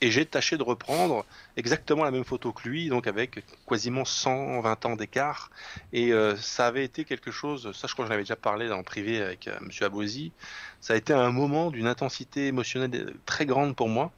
et 0.01 0.11
j'ai 0.11 0.27
tâché 0.27 0.59
de 0.59 0.63
reprendre 0.63 1.25
exactement 1.57 2.05
la 2.05 2.11
même 2.11 2.25
photo 2.25 2.53
que 2.53 2.69
lui, 2.69 2.89
donc 2.89 3.07
avec 3.07 3.45
quasiment 3.67 4.05
120 4.05 4.87
ans 4.87 4.97
d'écart. 4.97 5.51
Et 5.93 6.13
euh, 6.13 6.37
ça 6.37 6.67
avait 6.67 6.85
été 6.85 7.05
quelque 7.05 7.31
chose, 7.31 7.73
ça 7.73 7.87
je 7.87 7.93
crois 7.95 8.05
que 8.05 8.09
j'en 8.09 8.15
avais 8.15 8.25
déjà 8.25 8.37
parlé 8.37 8.71
en 8.71 8.83
privé 8.83 9.23
avec 9.23 9.49
euh, 9.49 9.57
Monsieur 9.63 9.87
Abosi, 9.87 10.33
ça 10.81 10.95
a 10.95 10.97
été 10.97 11.13
un 11.13 11.31
moment 11.31 11.71
d'une 11.71 11.87
intensité 11.87 12.49
émotionnelle 12.49 13.15
très 13.25 13.47
grande 13.47 13.75
pour 13.75 13.89
moi. 13.89 14.13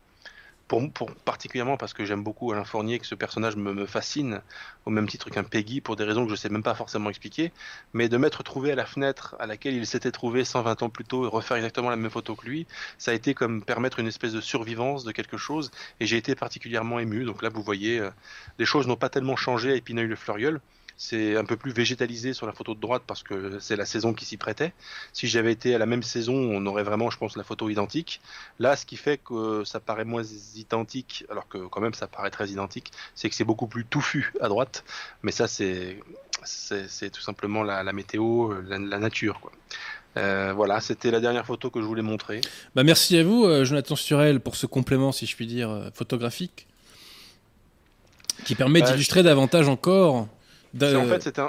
Particulièrement 1.25 1.79
parce 1.79 1.95
que 1.95 2.05
j'aime 2.05 2.23
beaucoup 2.23 2.53
Alain 2.53 2.65
Fournier, 2.65 2.99
que 2.99 3.07
ce 3.07 3.15
personnage 3.15 3.57
me, 3.57 3.87
fascine, 3.87 4.43
au 4.85 4.91
même 4.91 5.09
titre 5.09 5.31
qu'un 5.31 5.43
Peggy, 5.43 5.81
pour 5.81 5.97
des 5.97 6.05
raisons 6.05 6.25
que 6.27 6.31
je 6.31 6.37
sais 6.37 6.51
même 6.51 6.63
pas 6.63 6.75
forcément 6.75 7.09
expliquer, 7.09 7.53
mais 7.95 8.11
de 8.11 8.19
m'être 8.19 8.43
trouvé 8.43 8.73
à 8.73 8.75
la 8.75 8.85
fenêtre 8.85 9.35
à 9.39 9.47
laquelle 9.47 9.75
il 9.75 9.87
s'était 9.87 10.13
trouvé 10.13 10.45
120 10.45 10.83
ans 10.83 10.91
plus 10.91 11.05
tôt 11.05 11.25
et 11.25 11.29
refaire 11.29 11.57
exactement 11.57 11.89
la 11.89 11.97
même 11.97 12.11
photo 12.11 12.37
que 12.37 12.45
lui, 12.45 12.67
ça 12.99 13.13
a 13.13 13.15
été 13.15 13.33
comme 13.33 13.65
permettre 13.65 13.99
une 13.99 14.09
espèce 14.09 14.35
de 14.35 14.43
survivance 14.43 15.05
de 15.05 15.13
quelque 15.13 15.39
chose, 15.39 15.71
et 16.01 16.07
j'ai 16.07 16.19
été 16.19 16.35
particulièrement 16.35 16.99
ému. 16.99 17.25
Donc 17.25 17.43
là, 17.43 17.49
vous 17.49 17.63
voyez, 17.63 17.99
euh, 18.01 18.11
les 18.59 18.67
choses 18.67 18.87
n'ont 18.87 18.97
pas 18.97 19.09
tellement 19.09 19.37
changé 19.37 19.73
à 19.73 19.75
Épineuil-le-Fleuriol. 19.75 20.61
C'est 21.01 21.37
un 21.37 21.45
peu 21.45 21.57
plus 21.57 21.71
végétalisé 21.71 22.33
sur 22.33 22.45
la 22.47 22.53
photo 22.53 22.75
de 22.75 22.81
droite 22.81 23.05
parce 23.07 23.23
que 23.23 23.61
c'est 23.61 23.77
la 23.77 23.87
saison 23.87 24.13
qui 24.13 24.25
s'y 24.25 24.37
prêtait. 24.37 24.73
Si 25.13 25.29
j'avais 25.29 25.53
été 25.53 25.73
à 25.73 25.79
la 25.79 25.87
même 25.87 26.03
saison, 26.03 26.35
on 26.35 26.67
aurait 26.67 26.83
vraiment, 26.83 27.09
je 27.09 27.17
pense, 27.17 27.37
la 27.37 27.45
photo 27.45 27.71
identique. 27.71 28.21
Là, 28.59 28.75
ce 28.75 28.85
qui 28.85 28.97
fait 28.97 29.19
que 29.19 29.63
ça 29.65 29.79
paraît 29.79 30.05
moins 30.05 30.25
identique, 30.57 31.25
alors 31.31 31.47
que 31.47 31.59
quand 31.59 31.81
même 31.81 31.95
ça 31.95 32.09
paraît 32.09 32.31
très 32.31 32.49
identique, 32.49 32.91
c'est 33.15 33.29
que 33.29 33.37
c'est 33.37 33.45
beaucoup 33.45 33.69
plus 33.69 33.85
touffu 33.85 34.33
à 34.41 34.49
droite. 34.49 34.83
Mais 35.23 35.31
ça, 35.31 35.47
c'est 35.47 36.01
c'est 36.43 36.89
c'est 36.89 37.11
tout 37.11 37.21
simplement 37.23 37.63
la, 37.63 37.85
la 37.85 37.93
météo, 37.93 38.53
la, 38.63 38.79
la 38.79 38.99
nature, 38.99 39.39
quoi. 39.41 39.53
Euh, 40.17 40.53
voilà, 40.53 40.81
c'était 40.81 41.13
la 41.13 41.21
dernière 41.21 41.47
photo 41.47 41.71
que 41.71 41.81
je 41.81 41.87
voulais 41.87 42.03
montrer. 42.03 42.41
Bah, 42.75 42.83
merci 42.83 43.17
à 43.19 43.23
vous, 43.23 43.45
euh, 43.45 43.65
Jonathan 43.65 43.95
Sturel, 43.95 44.41
pour 44.41 44.57
ce 44.57 44.67
complément, 44.67 45.13
si 45.13 45.27
je 45.27 45.37
puis 45.37 45.47
dire, 45.47 45.71
euh, 45.71 45.91
photographique, 45.95 46.67
qui 48.45 48.57
permet 48.57 48.81
Bah, 48.81 48.91
d'illustrer 48.91 49.23
davantage 49.23 49.69
encore. 49.69 50.27
En 50.75 51.07
fait, 51.07 51.23
c'était 51.23 51.43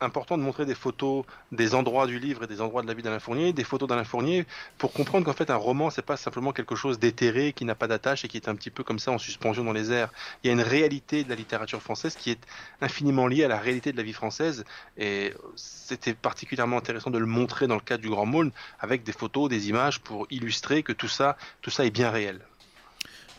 important 0.00 0.38
de 0.38 0.42
montrer 0.42 0.64
des 0.64 0.74
photos 0.74 1.24
des 1.52 1.74
endroits 1.74 2.06
du 2.06 2.18
livre 2.18 2.44
et 2.44 2.46
des 2.46 2.62
endroits 2.62 2.80
de 2.80 2.86
la 2.86 2.94
vie 2.94 3.02
d'Alain 3.02 3.18
Fournier, 3.18 3.52
des 3.52 3.64
photos 3.64 3.86
d'Alain 3.86 4.04
Fournier, 4.04 4.46
pour 4.78 4.92
comprendre 4.92 5.26
qu'en 5.26 5.34
fait 5.34 5.50
un 5.50 5.56
roman, 5.56 5.90
c'est 5.90 6.00
pas 6.02 6.16
simplement 6.16 6.52
quelque 6.52 6.74
chose 6.74 6.98
d'éthéré, 6.98 7.52
qui 7.52 7.66
n'a 7.66 7.74
pas 7.74 7.86
d'attache 7.86 8.24
et 8.24 8.28
qui 8.28 8.38
est 8.38 8.48
un 8.48 8.54
petit 8.54 8.70
peu 8.70 8.82
comme 8.82 8.98
ça 8.98 9.10
en 9.10 9.18
suspension 9.18 9.62
dans 9.62 9.72
les 9.72 9.92
airs. 9.92 10.10
Il 10.42 10.46
y 10.46 10.50
a 10.50 10.54
une 10.54 10.62
réalité 10.62 11.22
de 11.22 11.28
la 11.28 11.34
littérature 11.34 11.82
française 11.82 12.16
qui 12.16 12.30
est 12.30 12.40
infiniment 12.80 13.26
liée 13.26 13.44
à 13.44 13.48
la 13.48 13.58
réalité 13.58 13.92
de 13.92 13.98
la 13.98 14.02
vie 14.02 14.14
française, 14.14 14.64
et 14.96 15.34
c'était 15.54 16.14
particulièrement 16.14 16.78
intéressant 16.78 17.10
de 17.10 17.18
le 17.18 17.26
montrer 17.26 17.66
dans 17.66 17.74
le 17.74 17.82
cadre 17.82 18.02
du 18.02 18.08
Grand 18.08 18.26
Maulne, 18.26 18.52
avec 18.80 19.02
des 19.02 19.12
photos, 19.12 19.50
des 19.50 19.68
images, 19.68 20.00
pour 20.00 20.26
illustrer 20.30 20.82
que 20.82 20.92
tout 20.92 21.08
ça, 21.08 21.36
tout 21.60 21.70
ça 21.70 21.84
est 21.84 21.90
bien 21.90 22.10
réel. 22.10 22.40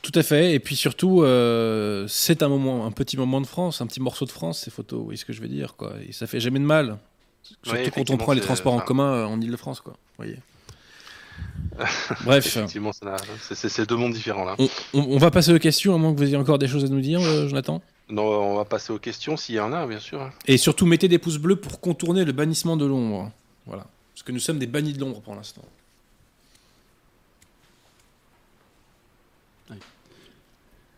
Tout 0.06 0.20
à 0.20 0.22
fait. 0.22 0.54
Et 0.54 0.60
puis 0.60 0.76
surtout, 0.76 1.24
euh, 1.24 2.06
c'est 2.08 2.44
un 2.44 2.48
moment, 2.48 2.86
un 2.86 2.92
petit 2.92 3.18
moment 3.18 3.42
de 3.42 3.48
France, 3.48 3.82
un 3.82 3.88
petit 3.88 4.00
morceau 4.00 4.26
de 4.26 4.30
France, 4.32 4.60
ces 4.60 4.70
photos. 4.70 5.00
Vous 5.00 5.06
voyez 5.06 5.18
ce 5.18 5.26
que 5.26 5.34
je 5.34 5.42
veux 5.42 5.48
dire, 5.48 5.76
quoi. 5.76 5.94
Et 6.08 6.12
ça 6.12 6.28
fait 6.28 6.40
jamais 6.40 6.60
de 6.60 6.66
mal. 6.66 7.00
Surtout 7.64 7.90
quand 7.92 8.10
on 8.12 8.18
prend 8.18 8.34
les 8.34 8.42
transports 8.42 8.74
en 8.74 8.80
commun 8.82 9.12
euh, 9.14 9.26
en 9.26 9.42
Ile-de-France, 9.42 9.82
quoi. 9.82 9.94
Vous 9.94 10.24
voyez. 10.26 10.38
Bref, 12.24 12.46
Effectivement, 12.46 12.92
c'est- 12.94 13.86
deux 13.88 13.96
mondes 13.96 14.14
différents 14.14 14.46
là. 14.46 14.56
on, 14.60 14.70
on- 14.94 15.08
on 15.10 15.18
va 15.18 15.32
passer 15.32 15.52
aux 15.54 15.60
questions, 15.60 15.96
à 15.96 15.98
moins 15.98 16.14
que 16.14 16.18
vous 16.20 16.24
ayez 16.26 16.38
encore 16.38 16.60
des 16.60 16.68
choses 16.68 16.86
à 16.86 16.88
nous 16.88 17.02
dire, 17.02 17.20
euh, 17.22 17.48
Jonathan? 17.48 17.82
Non, 18.10 18.24
on 18.24 18.56
va 18.58 18.66
passer 18.66 18.94
aux 18.94 19.00
questions 19.00 19.36
s'il 19.36 19.56
y 19.56 19.60
en 19.60 19.74
a, 19.74 19.88
bien 19.88 20.00
sûr. 20.00 20.30
Et 20.46 20.58
surtout, 20.58 20.86
mettez 20.86 21.08
des 21.08 21.18
pouces 21.18 21.40
bleus 21.40 21.56
pour 21.56 21.82
contourner 21.82 22.24
le 22.26 22.32
bannissement 22.32 22.78
de 22.78 22.86
l'ombre. 22.86 23.32
Voilà. 23.66 23.88
Parce 24.14 24.22
que 24.22 24.32
nous 24.32 24.40
sommes 24.40 24.60
des 24.60 24.68
bannis 24.68 24.94
de 24.94 25.00
l'ombre 25.00 25.20
pour 25.22 25.34
l'instant. 25.34 25.64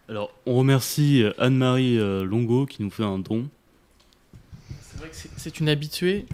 Alors, 0.10 0.32
on 0.46 0.56
remercie 0.56 1.22
euh, 1.24 1.34
Anne-Marie 1.38 2.00
euh, 2.00 2.24
Longo 2.24 2.66
qui 2.66 2.82
nous 2.82 2.90
fait 2.90 3.04
un 3.04 3.20
don. 3.20 3.48
C'est 4.82 4.98
vrai 5.00 5.10
que 5.10 5.16
c'est- 5.16 5.60
une 5.60 5.70
habituée. 5.70 6.26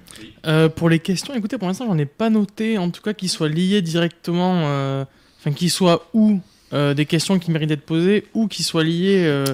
Euh, 0.45 0.69
pour 0.69 0.89
les 0.89 0.99
questions, 0.99 1.33
écoutez, 1.33 1.57
pour 1.57 1.67
l'instant, 1.67 1.85
j'en 1.87 1.97
ai 1.97 2.05
pas 2.05 2.29
noté, 2.29 2.77
en 2.77 2.89
tout 2.91 3.01
cas, 3.01 3.13
qu'ils 3.13 3.29
soient 3.29 3.49
liés 3.49 3.81
directement, 3.81 4.63
euh, 4.67 5.05
enfin, 5.39 5.51
qu'ils 5.51 5.71
soient 5.71 6.07
ou 6.13 6.39
euh, 6.73 6.93
des 6.93 7.05
questions 7.05 7.39
qui 7.39 7.51
méritent 7.51 7.69
d'être 7.69 7.85
posées, 7.85 8.25
ou 8.33 8.47
qu'ils 8.47 8.65
soient 8.65 8.83
liés 8.83 9.23
euh, 9.25 9.45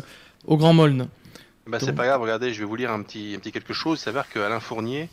au 0.46 0.58
Grand 0.58 0.74
Moln. 0.74 1.08
Bah, 1.68 1.78
c'est 1.80 1.94
pas 1.94 2.06
grave, 2.06 2.22
regardez, 2.22 2.54
je 2.54 2.60
vais 2.60 2.66
vous 2.66 2.76
lire 2.76 2.92
un 2.92 3.02
petit, 3.04 3.34
un 3.36 3.40
petit 3.40 3.52
quelque 3.52 3.74
chose. 3.74 4.00
Il 4.00 4.02
s'avère 4.04 4.30
que 4.30 4.40
Alain 4.40 4.60
Fournier 4.60 5.10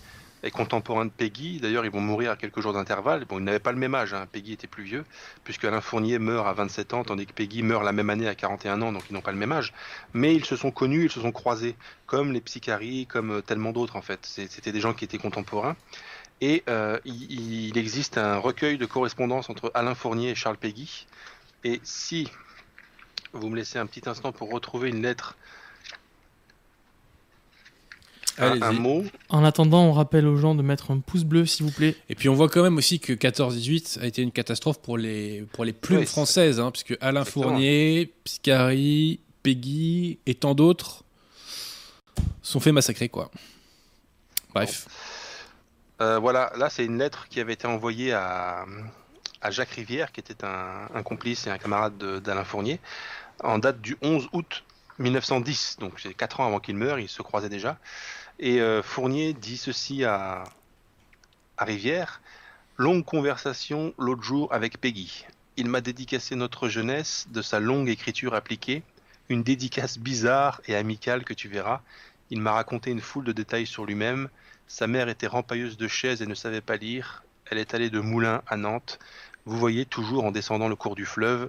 est 0.46 0.50
contemporain 0.50 1.04
de 1.04 1.10
Peggy. 1.10 1.58
D'ailleurs, 1.60 1.84
ils 1.84 1.90
vont 1.90 2.00
mourir 2.00 2.30
à 2.30 2.36
quelques 2.36 2.60
jours 2.60 2.72
d'intervalle. 2.72 3.24
Bon, 3.24 3.38
ils 3.38 3.44
n'avaient 3.44 3.58
pas 3.58 3.72
le 3.72 3.78
même 3.78 3.94
âge, 3.94 4.14
hein. 4.14 4.26
Peggy 4.30 4.52
était 4.52 4.66
plus 4.66 4.84
vieux, 4.84 5.04
puisque 5.44 5.64
Alain 5.64 5.80
Fournier 5.80 6.18
meurt 6.18 6.46
à 6.46 6.52
27 6.52 6.94
ans, 6.94 7.04
tandis 7.04 7.26
que 7.26 7.32
Peggy 7.32 7.62
meurt 7.62 7.84
la 7.84 7.92
même 7.92 8.10
année 8.10 8.28
à 8.28 8.34
41 8.34 8.80
ans, 8.82 8.92
donc 8.92 9.02
ils 9.10 9.12
n'ont 9.12 9.20
pas 9.20 9.32
le 9.32 9.38
même 9.38 9.52
âge. 9.52 9.72
Mais 10.14 10.34
ils 10.34 10.44
se 10.44 10.56
sont 10.56 10.70
connus, 10.70 11.04
ils 11.06 11.10
se 11.10 11.20
sont 11.20 11.32
croisés, 11.32 11.76
comme 12.06 12.32
les 12.32 12.40
Psychari, 12.40 13.06
comme 13.06 13.30
euh, 13.32 13.40
tellement 13.40 13.72
d'autres 13.72 13.96
en 13.96 14.02
fait. 14.02 14.20
C'était 14.24 14.72
des 14.72 14.80
gens 14.80 14.94
qui 14.94 15.04
étaient 15.04 15.18
contemporains. 15.18 15.76
Et 16.40 16.62
euh, 16.68 16.98
il, 17.04 17.68
il 17.68 17.78
existe 17.78 18.18
un 18.18 18.36
recueil 18.38 18.78
de 18.78 18.86
correspondance 18.86 19.48
entre 19.50 19.70
Alain 19.74 19.94
Fournier 19.94 20.30
et 20.30 20.34
Charles 20.34 20.58
Peggy. 20.58 21.06
Et 21.64 21.80
si 21.82 22.28
vous 23.32 23.48
me 23.48 23.56
laissez 23.56 23.78
un 23.78 23.86
petit 23.86 24.08
instant 24.08 24.32
pour 24.32 24.50
retrouver 24.50 24.88
une 24.90 25.02
lettre 25.02 25.36
un, 28.38 28.72
mot. 28.72 29.04
En 29.28 29.44
attendant, 29.44 29.84
on 29.84 29.92
rappelle 29.92 30.26
aux 30.26 30.36
gens 30.36 30.54
de 30.54 30.62
mettre 30.62 30.90
un 30.90 30.98
pouce 30.98 31.24
bleu, 31.24 31.46
s'il 31.46 31.66
vous 31.66 31.72
plaît. 31.72 31.96
Et 32.08 32.14
puis 32.14 32.28
on 32.28 32.34
voit 32.34 32.48
quand 32.48 32.62
même 32.62 32.76
aussi 32.76 33.00
que 33.00 33.12
14-18 33.12 34.00
a 34.00 34.06
été 34.06 34.22
une 34.22 34.32
catastrophe 34.32 34.80
pour 34.80 34.98
les, 34.98 35.46
pour 35.52 35.64
les 35.64 35.72
plumes 35.72 36.06
françaises, 36.06 36.60
hein, 36.60 36.70
puisque 36.70 36.96
Alain 37.00 37.24
Fournier, 37.24 38.12
Piscari, 38.24 39.20
Peggy 39.42 40.18
et 40.26 40.34
tant 40.34 40.54
d'autres 40.54 41.04
sont 42.42 42.60
fait 42.60 42.72
massacrer, 42.72 43.08
quoi. 43.08 43.30
Bref. 44.54 44.86
Euh, 46.00 46.18
voilà, 46.18 46.52
là 46.56 46.68
c'est 46.68 46.84
une 46.84 46.98
lettre 46.98 47.26
qui 47.28 47.40
avait 47.40 47.54
été 47.54 47.66
envoyée 47.66 48.12
à, 48.12 48.66
à 49.40 49.50
Jacques 49.50 49.70
Rivière, 49.70 50.12
qui 50.12 50.20
était 50.20 50.44
un, 50.44 50.88
un 50.94 51.02
complice 51.02 51.46
et 51.46 51.50
un 51.50 51.58
camarade 51.58 51.96
d'Alain 52.22 52.44
Fournier, 52.44 52.80
en 53.42 53.58
date 53.58 53.80
du 53.80 53.96
11 54.02 54.28
août 54.32 54.64
1910, 54.98 55.76
donc 55.80 56.00
c'est 56.00 56.14
4 56.14 56.40
ans 56.40 56.46
avant 56.46 56.60
qu'il 56.60 56.76
meure, 56.76 56.98
ils 56.98 57.08
se 57.08 57.22
croisaient 57.22 57.48
déjà. 57.48 57.78
Et 58.38 58.60
euh, 58.60 58.82
Fournier 58.82 59.32
dit 59.32 59.56
ceci 59.56 60.04
à, 60.04 60.44
Rivière 61.58 62.20
Longue 62.76 63.04
conversation 63.04 63.94
l'autre 63.98 64.22
jour 64.22 64.52
avec 64.52 64.78
Peggy. 64.78 65.24
Il 65.56 65.70
m'a 65.70 65.80
dédicacé 65.80 66.36
notre 66.36 66.68
jeunesse 66.68 67.26
de 67.30 67.40
sa 67.40 67.60
longue 67.60 67.88
écriture 67.88 68.34
appliquée, 68.34 68.82
une 69.30 69.42
dédicace 69.42 69.98
bizarre 69.98 70.60
et 70.66 70.76
amicale 70.76 71.24
que 71.24 71.32
tu 71.32 71.48
verras. 71.48 71.80
Il 72.28 72.42
m'a 72.42 72.52
raconté 72.52 72.90
une 72.90 73.00
foule 73.00 73.24
de 73.24 73.32
détails 73.32 73.66
sur 73.66 73.86
lui-même. 73.86 74.28
Sa 74.68 74.86
mère 74.86 75.08
était 75.08 75.26
rempailleuse 75.26 75.78
de 75.78 75.88
chaises 75.88 76.20
et 76.20 76.26
ne 76.26 76.34
savait 76.34 76.60
pas 76.60 76.76
lire. 76.76 77.24
Elle 77.46 77.56
est 77.56 77.72
allée 77.72 77.88
de 77.88 78.00
Moulins 78.00 78.42
à 78.46 78.58
Nantes. 78.58 78.98
Vous 79.46 79.56
voyez, 79.56 79.86
toujours 79.86 80.26
en 80.26 80.32
descendant 80.32 80.68
le 80.68 80.76
cours 80.76 80.96
du 80.96 81.06
fleuve. 81.06 81.48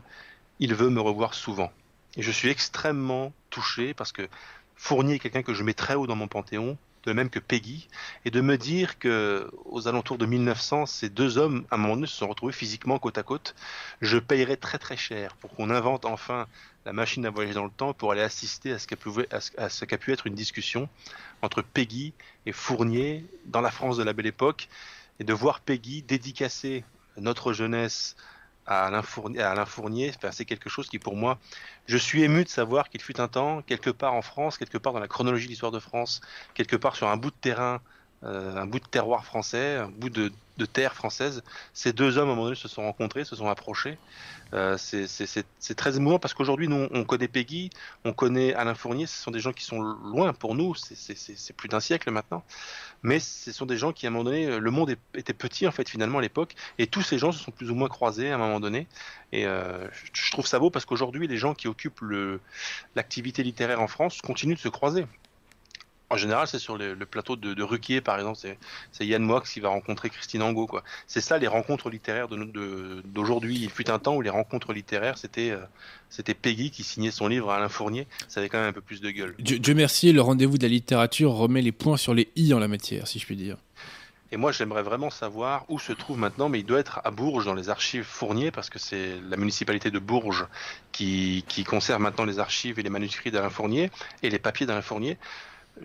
Il 0.60 0.74
veut 0.74 0.90
me 0.90 1.02
revoir 1.02 1.34
souvent. 1.34 1.74
Et 2.16 2.22
je 2.22 2.32
suis 2.32 2.50
extrêmement 2.50 3.34
touché 3.50 3.94
parce 3.94 4.14
que 4.14 4.30
Fournier 4.78 5.16
est 5.16 5.20
quelqu'un 5.20 5.44
que 5.44 5.54
je 5.54 5.64
mets 5.64 5.74
très 5.74 5.96
haut 5.96 6.08
dans 6.08 6.16
mon 6.16 6.28
panthéon, 6.28 6.78
de 7.04 7.14
même 7.14 7.30
que 7.30 7.40
Peggy, 7.40 7.88
et 8.26 8.32
de 8.32 8.42
me 8.42 8.58
dire 8.58 9.00
que 9.00 9.50
aux 9.66 9.88
alentours 9.88 10.18
de 10.18 10.26
1900, 10.26 10.86
ces 10.86 11.10
deux 11.10 11.38
hommes, 11.38 11.66
à 11.72 11.76
un 11.76 11.78
moment 11.78 11.96
donné, 11.96 12.08
se 12.08 12.16
sont 12.16 12.28
retrouvés 12.28 12.54
physiquement 12.54 13.00
côte 13.00 13.18
à 13.18 13.24
côte. 13.24 13.56
Je 14.02 14.18
payerais 14.18 14.58
très 14.58 14.78
très 14.78 14.98
cher 14.98 15.36
pour 15.38 15.56
qu'on 15.56 15.70
invente 15.70 16.06
enfin 16.06 16.48
la 16.86 16.94
machine 16.94 17.26
à 17.26 17.30
voyager 17.30 17.56
dans 17.56 17.66
le 17.66 17.72
temps 17.72 17.94
pour 17.94 18.12
aller 18.12 18.22
assister 18.22 18.72
à 18.72 18.80
ce 18.80 18.88
qu'a 18.88 18.96
pu, 18.98 19.98
pu 19.98 20.14
être 20.14 20.28
une 20.28 20.36
discussion 20.36 20.90
entre 21.42 21.62
Peggy 21.62 22.14
et 22.46 22.52
Fournier 22.52 23.26
dans 23.46 23.62
la 23.62 23.72
France 23.72 23.98
de 23.98 24.04
la 24.04 24.14
belle 24.14 24.28
époque, 24.28 24.68
et 25.20 25.24
de 25.24 25.34
voir 25.34 25.62
Peggy 25.62 26.04
dédicacer 26.04 26.84
notre 27.18 27.52
jeunesse 27.54 28.16
à 28.68 28.86
Alain 28.88 29.66
Fournier, 29.66 30.12
c'est 30.32 30.46
quelque 30.46 30.70
chose 30.70 30.90
qui 30.90 31.00
pour 31.00 31.16
moi, 31.16 31.40
je 31.86 31.98
suis 31.98 32.24
ému 32.24 32.44
de 32.44 32.50
savoir 32.50 32.90
qu'il 32.90 33.02
fut 33.02 33.20
un 33.22 33.28
temps, 33.28 33.62
quelque 33.64 33.90
part 33.90 34.14
en 34.14 34.22
France, 34.22 34.58
quelque 34.58 34.78
part 34.78 34.94
dans 34.94 35.00
la 35.00 35.08
chronologie 35.08 35.46
de 35.46 35.52
l'histoire 35.52 35.72
de 35.72 35.80
France, 35.80 36.22
quelque 36.54 36.76
part 36.76 36.96
sur 36.96 37.08
un 37.08 37.18
bout 37.18 37.32
de 37.32 37.36
terrain, 37.36 37.82
un 38.28 38.66
bout 38.66 38.80
de 38.80 38.86
terroir 38.86 39.26
français, 39.26 39.76
un 39.78 39.90
bout 39.90 40.10
de, 40.10 40.32
de 40.58 40.66
terre 40.66 40.94
française, 40.94 41.44
ces 41.74 41.94
deux 41.94 42.18
hommes 42.18 42.30
à 42.30 42.32
un 42.32 42.36
moment 42.36 42.46
donné 42.46 42.56
se 42.56 42.68
sont 42.68 42.84
rencontrés, 42.84 43.24
se 43.24 43.36
sont 43.36 43.48
approchés, 43.48 43.98
euh, 44.54 44.78
c'est 44.78 45.76
très 45.76 45.98
émouvant 45.98 46.20
parce 46.20 46.34
qu'aujourd'hui, 46.34 46.68
nous, 46.68 46.88
on 46.92 47.04
connaît 47.04 47.28
Peggy, 47.28 47.70
on 48.06 48.14
connaît 48.14 48.54
Alain 48.54 48.76
Fournier, 48.76 49.06
ce 49.06 49.22
sont 49.22 49.32
des 49.32 49.40
gens 49.40 49.54
qui 49.54 49.64
sont 49.64 49.82
loin 49.82 50.34
pour 50.34 50.56
nous, 50.56 50.74
c'est 50.76 51.56
plus 51.56 51.70
d'un 51.70 51.80
siècle 51.80 52.12
maintenant, 52.12 52.44
mais 53.04 53.20
ce 53.20 53.52
sont 53.52 53.66
des 53.66 53.78
gens 53.78 53.92
qui, 53.92 54.06
à 54.06 54.10
un 54.10 54.12
moment 54.12 54.26
donné, 54.26 54.60
le 54.60 54.72
monde 54.72 54.96
était 55.14 55.34
petit, 55.34 55.68
en 55.68 55.72
fait, 55.72 55.88
finalement, 55.90 56.20
à 56.20 56.22
l'époque, 56.22 56.56
et 56.80 56.88
tous 56.88 57.04
ces 57.04 57.18
gens 57.18 57.32
se 57.32 57.44
sont 57.44 57.52
plus 57.52 57.70
ou 57.70 57.76
moins 57.76 57.90
croisés 57.90 58.32
à 58.32 58.36
un 58.36 58.40
moment 58.40 58.60
donné, 58.60 58.88
et 59.32 59.46
euh, 59.46 59.88
je 60.14 60.32
trouve 60.32 60.48
ça 60.48 60.60
beau 60.60 60.70
parce 60.70 60.86
qu'aujourd'hui, 60.86 61.28
les 61.28 61.38
gens 61.38 61.54
qui 61.54 61.68
occupent 61.68 62.04
l'activité 62.96 63.44
littéraire 63.44 63.82
en 63.82 63.88
France 63.88 64.22
continuent 64.22 64.56
de 64.56 64.60
se 64.60 64.70
croiser. 64.70 65.06
En 66.10 66.16
général, 66.16 66.48
c'est 66.48 66.60
sur 66.60 66.78
le, 66.78 66.96
plateau 67.06 67.36
de, 67.36 67.54
de, 67.54 67.64
Ruquier, 67.64 68.00
par 68.00 68.18
exemple. 68.18 68.40
C'est 68.92 69.06
Yann 69.06 69.22
Moix 69.22 69.42
qui 69.42 69.60
va 69.60 69.70
rencontrer 69.70 70.10
Christine 70.10 70.42
Angot. 70.42 70.68
Quoi. 70.68 70.84
C'est 71.06 71.20
ça 71.20 71.38
les 71.38 71.48
rencontres 71.48 71.90
littéraires 71.90 72.30
d'aujourd'hui. 72.30 73.60
Il 73.62 73.70
fut 73.70 73.90
un 73.90 74.00
temps 74.00 74.16
où 74.16 74.22
les 74.22 74.30
rencontres 74.30 74.72
littéraires, 74.72 75.18
c'était 75.18 75.52
euh, 75.52 75.60
c'était 76.10 76.34
Peggy 76.34 76.72
qui 76.72 76.84
signait 76.84 77.12
son 77.12 77.28
livre 77.28 77.52
à 77.52 77.58
Alain 77.58 77.68
Fournier. 77.68 78.08
Ça 78.30 78.40
avait 78.40 78.48
quand 78.48 78.60
même 78.60 78.70
un 78.70 78.74
peu 78.74 78.82
plus 78.82 79.02
de 79.02 79.12
gueule. 79.12 79.36
Dieu, 79.40 79.74
merci, 79.74 80.14
le 80.14 80.22
rendez-vous 80.22 80.58
de 80.58 80.64
la 80.64 80.70
littérature 80.70 81.34
remet 81.34 81.62
les 81.62 81.74
points 81.74 81.98
sur 81.98 82.14
les 82.14 82.32
i 82.38 82.54
en 82.54 82.60
la 82.60 82.70
matière, 82.70 83.08
si 83.08 83.20
je 83.20 83.26
puis 83.26 83.36
dire. 83.36 83.58
Et 84.32 84.38
moi, 84.38 84.52
j'aimerais 84.52 84.84
vraiment 84.84 85.10
savoir 85.10 85.66
où 85.70 85.80
se 85.80 85.94
trouve 85.94 86.18
maintenant, 86.18 86.50
mais 86.50 86.60
il 86.60 86.66
doit 86.66 86.80
être 86.80 87.00
à 87.06 87.12
Bourges, 87.12 87.46
dans 87.46 87.54
les 87.54 87.70
archives 87.70 88.04
Fournier, 88.04 88.52
parce 88.52 88.70
que 88.70 88.78
c'est 88.78 89.22
la 89.30 89.38
municipalité 89.38 89.90
de 89.90 90.00
Bourges 90.00 90.46
qui, 90.92 91.46
qui 91.48 91.64
conserve 91.64 92.02
maintenant 92.02 92.26
les 92.26 92.40
archives 92.40 92.78
et 92.78 92.84
les 92.84 92.90
manuscrits 92.90 93.32
d'Alain 93.32 93.50
Fournier 93.50 93.90
et 94.24 94.30
les 94.30 94.40
papiers 94.40 94.66
d'Alain 94.66 94.82
Fournier. 94.82 95.18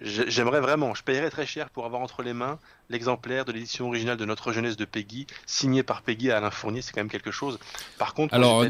J'aimerais 0.01 0.61
vraiment, 0.61 0.95
je 0.95 1.03
paierais 1.03 1.31
très 1.31 1.47
cher 1.47 1.71
pour 1.71 1.85
avoir 1.85 2.01
entre 2.03 2.23
les 2.23 2.33
mains 2.33 2.59
l'exemplaire 2.91 3.45
de 3.45 3.53
l'édition 3.53 3.89
originale 3.89 4.17
de 4.17 4.25
Notre 4.25 4.53
jeunesse 4.53 4.77
de 4.77 4.85
Peggy, 4.85 5.27
signé 5.47 5.83
par 5.83 6.03
Peggy 6.03 6.31
à 6.31 6.37
Alain 6.39 6.51
Fournier, 6.51 6.83
c'est 6.83 6.93
quand 6.93 7.01
même 7.01 7.11
quelque 7.11 7.31
chose. 7.31 7.59
Par 7.99 8.15
contre, 8.15 8.35
alors 8.35 8.65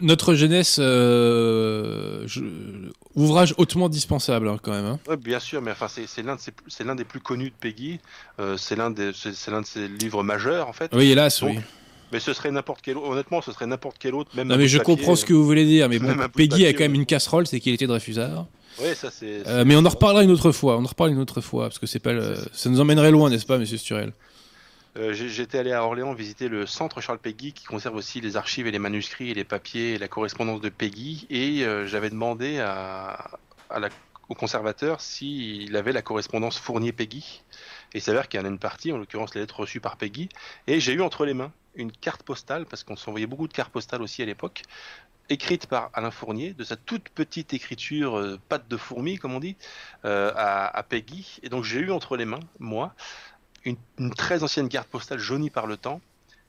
Notre 0.00 0.34
jeunesse, 0.34 0.78
euh, 0.80 2.26
ouvrage 3.14 3.54
hautement 3.58 3.88
dispensable 3.88 4.48
hein, 4.48 4.58
quand 4.62 4.72
même. 4.72 4.86
Hein. 4.86 5.16
Bien 5.16 5.40
sûr, 5.40 5.62
mais 5.62 5.72
enfin 5.72 5.88
c'est 5.88 6.22
l'un 6.22 6.36
de 6.36 6.84
l'un 6.84 6.94
des 6.94 7.04
plus 7.04 7.20
connus 7.20 7.50
de 7.50 7.56
Peggy, 7.58 8.00
euh, 8.40 8.56
c'est 8.56 8.76
l'un 8.76 8.90
de 8.90 9.12
ses 9.12 9.88
livres 9.88 10.22
majeurs 10.22 10.68
en 10.68 10.72
fait. 10.72 10.90
Oui, 10.94 11.10
hélas, 11.10 11.42
oui. 11.42 11.58
Mais 12.12 12.20
ce 12.20 12.32
serait 12.32 12.50
n'importe 12.50 12.80
quel 12.82 12.96
autre. 12.96 13.10
Honnêtement, 13.10 13.42
ce 13.42 13.52
serait 13.52 13.66
n'importe 13.66 13.96
quel 13.98 14.14
autre. 14.14 14.30
Même 14.36 14.48
non, 14.48 14.56
mais 14.56 14.68
je 14.68 14.78
comprends 14.78 15.16
ce 15.16 15.24
que 15.24 15.34
vous 15.34 15.44
voulez 15.44 15.64
dire. 15.64 15.88
Mais 15.88 15.98
bon, 15.98 16.14
Peggy 16.34 16.66
a 16.66 16.72
quand 16.72 16.84
même 16.84 16.94
une 16.94 17.06
casserole, 17.06 17.46
c'est 17.46 17.58
qu'il 17.58 17.74
était 17.74 17.86
Dreyfusard. 17.86 18.46
Oui, 18.78 18.94
ça 18.94 19.10
c'est. 19.10 19.46
Euh, 19.46 19.64
mais 19.64 19.76
on 19.76 19.84
en 19.84 19.88
reparlera 19.88 20.22
une 20.22 20.30
autre 20.30 20.52
fois. 20.52 20.76
On 20.76 20.84
en 20.84 20.88
reparle 20.88 21.10
une 21.10 21.18
autre 21.18 21.40
fois 21.40 21.64
parce 21.64 21.78
que 21.78 21.86
c'est 21.86 21.98
pas. 22.00 22.12
Ça 22.52 22.68
nous 22.68 22.80
emmènerait 22.80 23.10
loin, 23.10 23.30
n'est-ce 23.30 23.46
pas, 23.46 23.58
Monsieur 23.58 23.78
Sturel? 23.78 24.12
Euh, 24.98 25.12
J'étais 25.12 25.58
allé 25.58 25.72
à 25.72 25.84
Orléans 25.84 26.14
visiter 26.14 26.48
le 26.48 26.66
centre 26.66 27.00
Charles 27.00 27.18
Peggy 27.18 27.52
qui 27.52 27.64
conserve 27.64 27.96
aussi 27.96 28.20
les 28.20 28.36
archives 28.36 28.66
et 28.66 28.70
les 28.70 28.78
manuscrits 28.78 29.30
et 29.30 29.34
les 29.34 29.44
papiers 29.44 29.94
et 29.94 29.98
la 29.98 30.08
correspondance 30.08 30.60
de 30.60 30.70
Peggy 30.70 31.26
et 31.28 31.64
euh, 31.64 31.86
j'avais 31.86 32.08
demandé 32.08 32.60
à, 32.60 33.38
au 34.30 34.34
conservateur 34.34 35.02
s'il 35.02 35.76
avait 35.76 35.92
la 35.92 36.00
correspondance 36.00 36.58
Fournier-Peggy 36.58 37.42
et 37.92 37.98
il 37.98 38.00
s'avère 38.00 38.28
qu'il 38.28 38.40
y 38.40 38.42
en 38.42 38.46
a 38.46 38.48
une 38.48 38.58
partie, 38.58 38.90
en 38.90 38.96
l'occurrence 38.96 39.34
les 39.34 39.42
lettres 39.42 39.60
reçues 39.60 39.80
par 39.80 39.98
Peggy 39.98 40.30
et 40.66 40.80
j'ai 40.80 40.94
eu 40.94 41.02
entre 41.02 41.26
les 41.26 41.34
mains 41.34 41.52
une 41.74 41.92
carte 41.92 42.22
postale 42.22 42.64
parce 42.64 42.82
qu'on 42.82 42.96
s'envoyait 42.96 43.26
beaucoup 43.26 43.48
de 43.48 43.52
cartes 43.52 43.72
postales 43.72 44.00
aussi 44.00 44.22
à 44.22 44.24
l'époque 44.24 44.62
écrite 45.28 45.66
par 45.66 45.90
Alain 45.94 46.10
Fournier, 46.10 46.52
de 46.52 46.64
sa 46.64 46.76
toute 46.76 47.08
petite 47.08 47.54
écriture 47.54 48.18
euh, 48.18 48.38
patte 48.48 48.68
de 48.68 48.76
fourmi, 48.76 49.18
comme 49.18 49.34
on 49.34 49.40
dit, 49.40 49.56
euh, 50.04 50.32
à, 50.36 50.82
Peggy. 50.82 51.38
Et 51.42 51.48
donc 51.48 51.64
j'ai 51.64 51.80
eu 51.80 51.90
entre 51.90 52.16
les 52.16 52.24
mains, 52.24 52.40
moi, 52.58 52.94
une, 53.64 53.76
très 54.16 54.42
ancienne 54.42 54.68
carte 54.68 54.88
postale 54.88 55.18
jaunie 55.18 55.50
par 55.50 55.66
le 55.66 55.76
temps, 55.76 56.00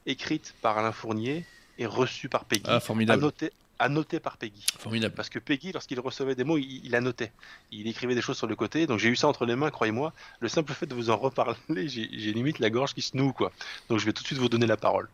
écrite 0.05 0.53
par 0.61 0.77
Alain 0.77 0.91
Fournier 0.91 1.45
et 1.77 1.85
reçue 1.85 2.29
par 2.29 2.45
Peggy. 2.45 2.63
Ah, 2.67 2.79
formidable. 2.79 3.31
Annotée, 3.79 4.19
par 4.19 4.37
Peggy. 4.37 4.65
Formidable. 4.79 5.13
Parce 5.13 5.29
que 5.29 5.37
Peggy, 5.37 5.71
lorsqu'il 5.71 5.99
recevait 5.99 6.33
des 6.33 6.43
mots, 6.43 6.57
il, 6.57 6.95
annotait. 6.95 7.31
Il 7.71 7.87
écrivait 7.87 8.15
des 8.15 8.23
choses 8.23 8.37
sur 8.37 8.47
le 8.47 8.55
côté. 8.55 8.87
Donc 8.87 8.97
j'ai 8.97 9.07
eu 9.07 9.15
ça 9.15 9.27
entre 9.27 9.45
les 9.45 9.55
mains, 9.55 9.69
croyez-moi. 9.69 10.13
Le 10.39 10.47
simple 10.47 10.73
fait 10.73 10.87
de 10.87 10.95
vous 10.95 11.11
en 11.11 11.17
reparler, 11.17 11.55
j'ai 11.87 12.33
limite 12.33 12.57
la 12.57 12.71
gorge 12.71 12.95
qui 12.95 13.03
se 13.03 13.15
noue, 13.15 13.33
quoi. 13.33 13.51
Donc 13.89 13.99
je 13.99 14.05
vais 14.05 14.13
tout 14.13 14.23
de 14.23 14.27
suite 14.27 14.39
vous 14.39 14.49
donner 14.49 14.65
la 14.65 14.77
parole. 14.77 15.09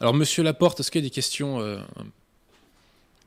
Alors, 0.00 0.14
monsieur 0.14 0.44
Laporte, 0.44 0.78
est-ce 0.78 0.92
qu'il 0.92 1.00
y 1.00 1.04
a 1.04 1.08
des 1.08 1.14
questions 1.14 1.60
euh, 1.60 1.80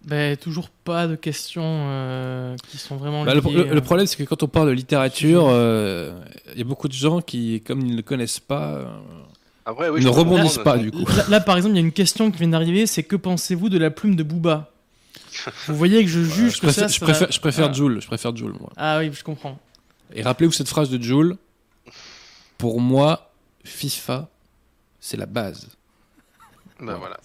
ben, 0.03 0.35
toujours 0.35 0.69
pas 0.69 1.07
de 1.07 1.15
questions 1.15 1.63
euh, 1.63 2.55
qui 2.69 2.77
sont 2.77 2.97
vraiment 2.97 3.23
bah, 3.23 3.35
liées, 3.35 3.41
le, 3.41 3.77
euh. 3.77 3.81
problème, 3.81 4.07
c'est 4.07 4.17
que 4.17 4.23
quand 4.23 4.41
on 4.41 4.47
parle 4.47 4.67
de 4.69 4.73
littérature, 4.73 5.47
euh, 5.47 6.19
il 6.53 6.57
y 6.57 6.61
a 6.61 6.65
beaucoup 6.65 6.87
de 6.87 6.93
gens 6.93 7.21
qui, 7.21 7.61
comme 7.61 7.81
ils 7.81 7.91
ne 7.91 7.97
le 7.97 8.01
connaissent 8.01 8.39
pas, 8.39 8.79
ne 9.67 10.07
rebondissent 10.07 10.57
pas 10.57 10.77
du 10.77 10.91
coup. 10.91 11.05
Là, 11.29 11.39
par 11.39 11.55
exemple, 11.57 11.75
il 11.75 11.79
y 11.79 11.83
a 11.83 11.85
une 11.85 11.91
question 11.91 12.31
qui 12.31 12.39
vient 12.39 12.47
d'arriver, 12.47 12.87
c'est 12.87 13.03
que 13.03 13.15
pensez-vous 13.15 13.69
de 13.69 13.77
la 13.77 13.91
plume 13.91 14.15
de 14.15 14.23
Booba? 14.23 14.71
Vous 15.67 15.75
voyez 15.75 16.03
que 16.03 16.09
je 16.09 16.23
juge 16.23 16.55
je 16.55 16.61
que 16.61 16.65
préfère, 16.65 16.89
ça, 16.89 16.95
je 16.95 16.99
préfère, 16.99 17.31
je 17.31 17.39
préfère 17.39 17.69
ah. 17.69 17.73
Joule, 17.73 18.01
je 18.01 18.07
préfère 18.07 18.35
Joule, 18.35 18.55
moi. 18.59 18.71
Ah 18.75 18.97
oui, 18.99 19.11
je 19.13 19.23
comprends. 19.23 19.59
Et 20.13 20.23
rappelez-vous 20.23 20.51
cette 20.51 20.67
phrase 20.67 20.89
de 20.89 21.01
Joule. 21.01 21.37
Pour 22.57 22.81
moi, 22.81 23.31
FIFA, 23.63 24.29
c'est 24.99 25.17
la 25.17 25.25
base. 25.25 25.69
Ben 26.79 26.97
voilà. 26.97 27.19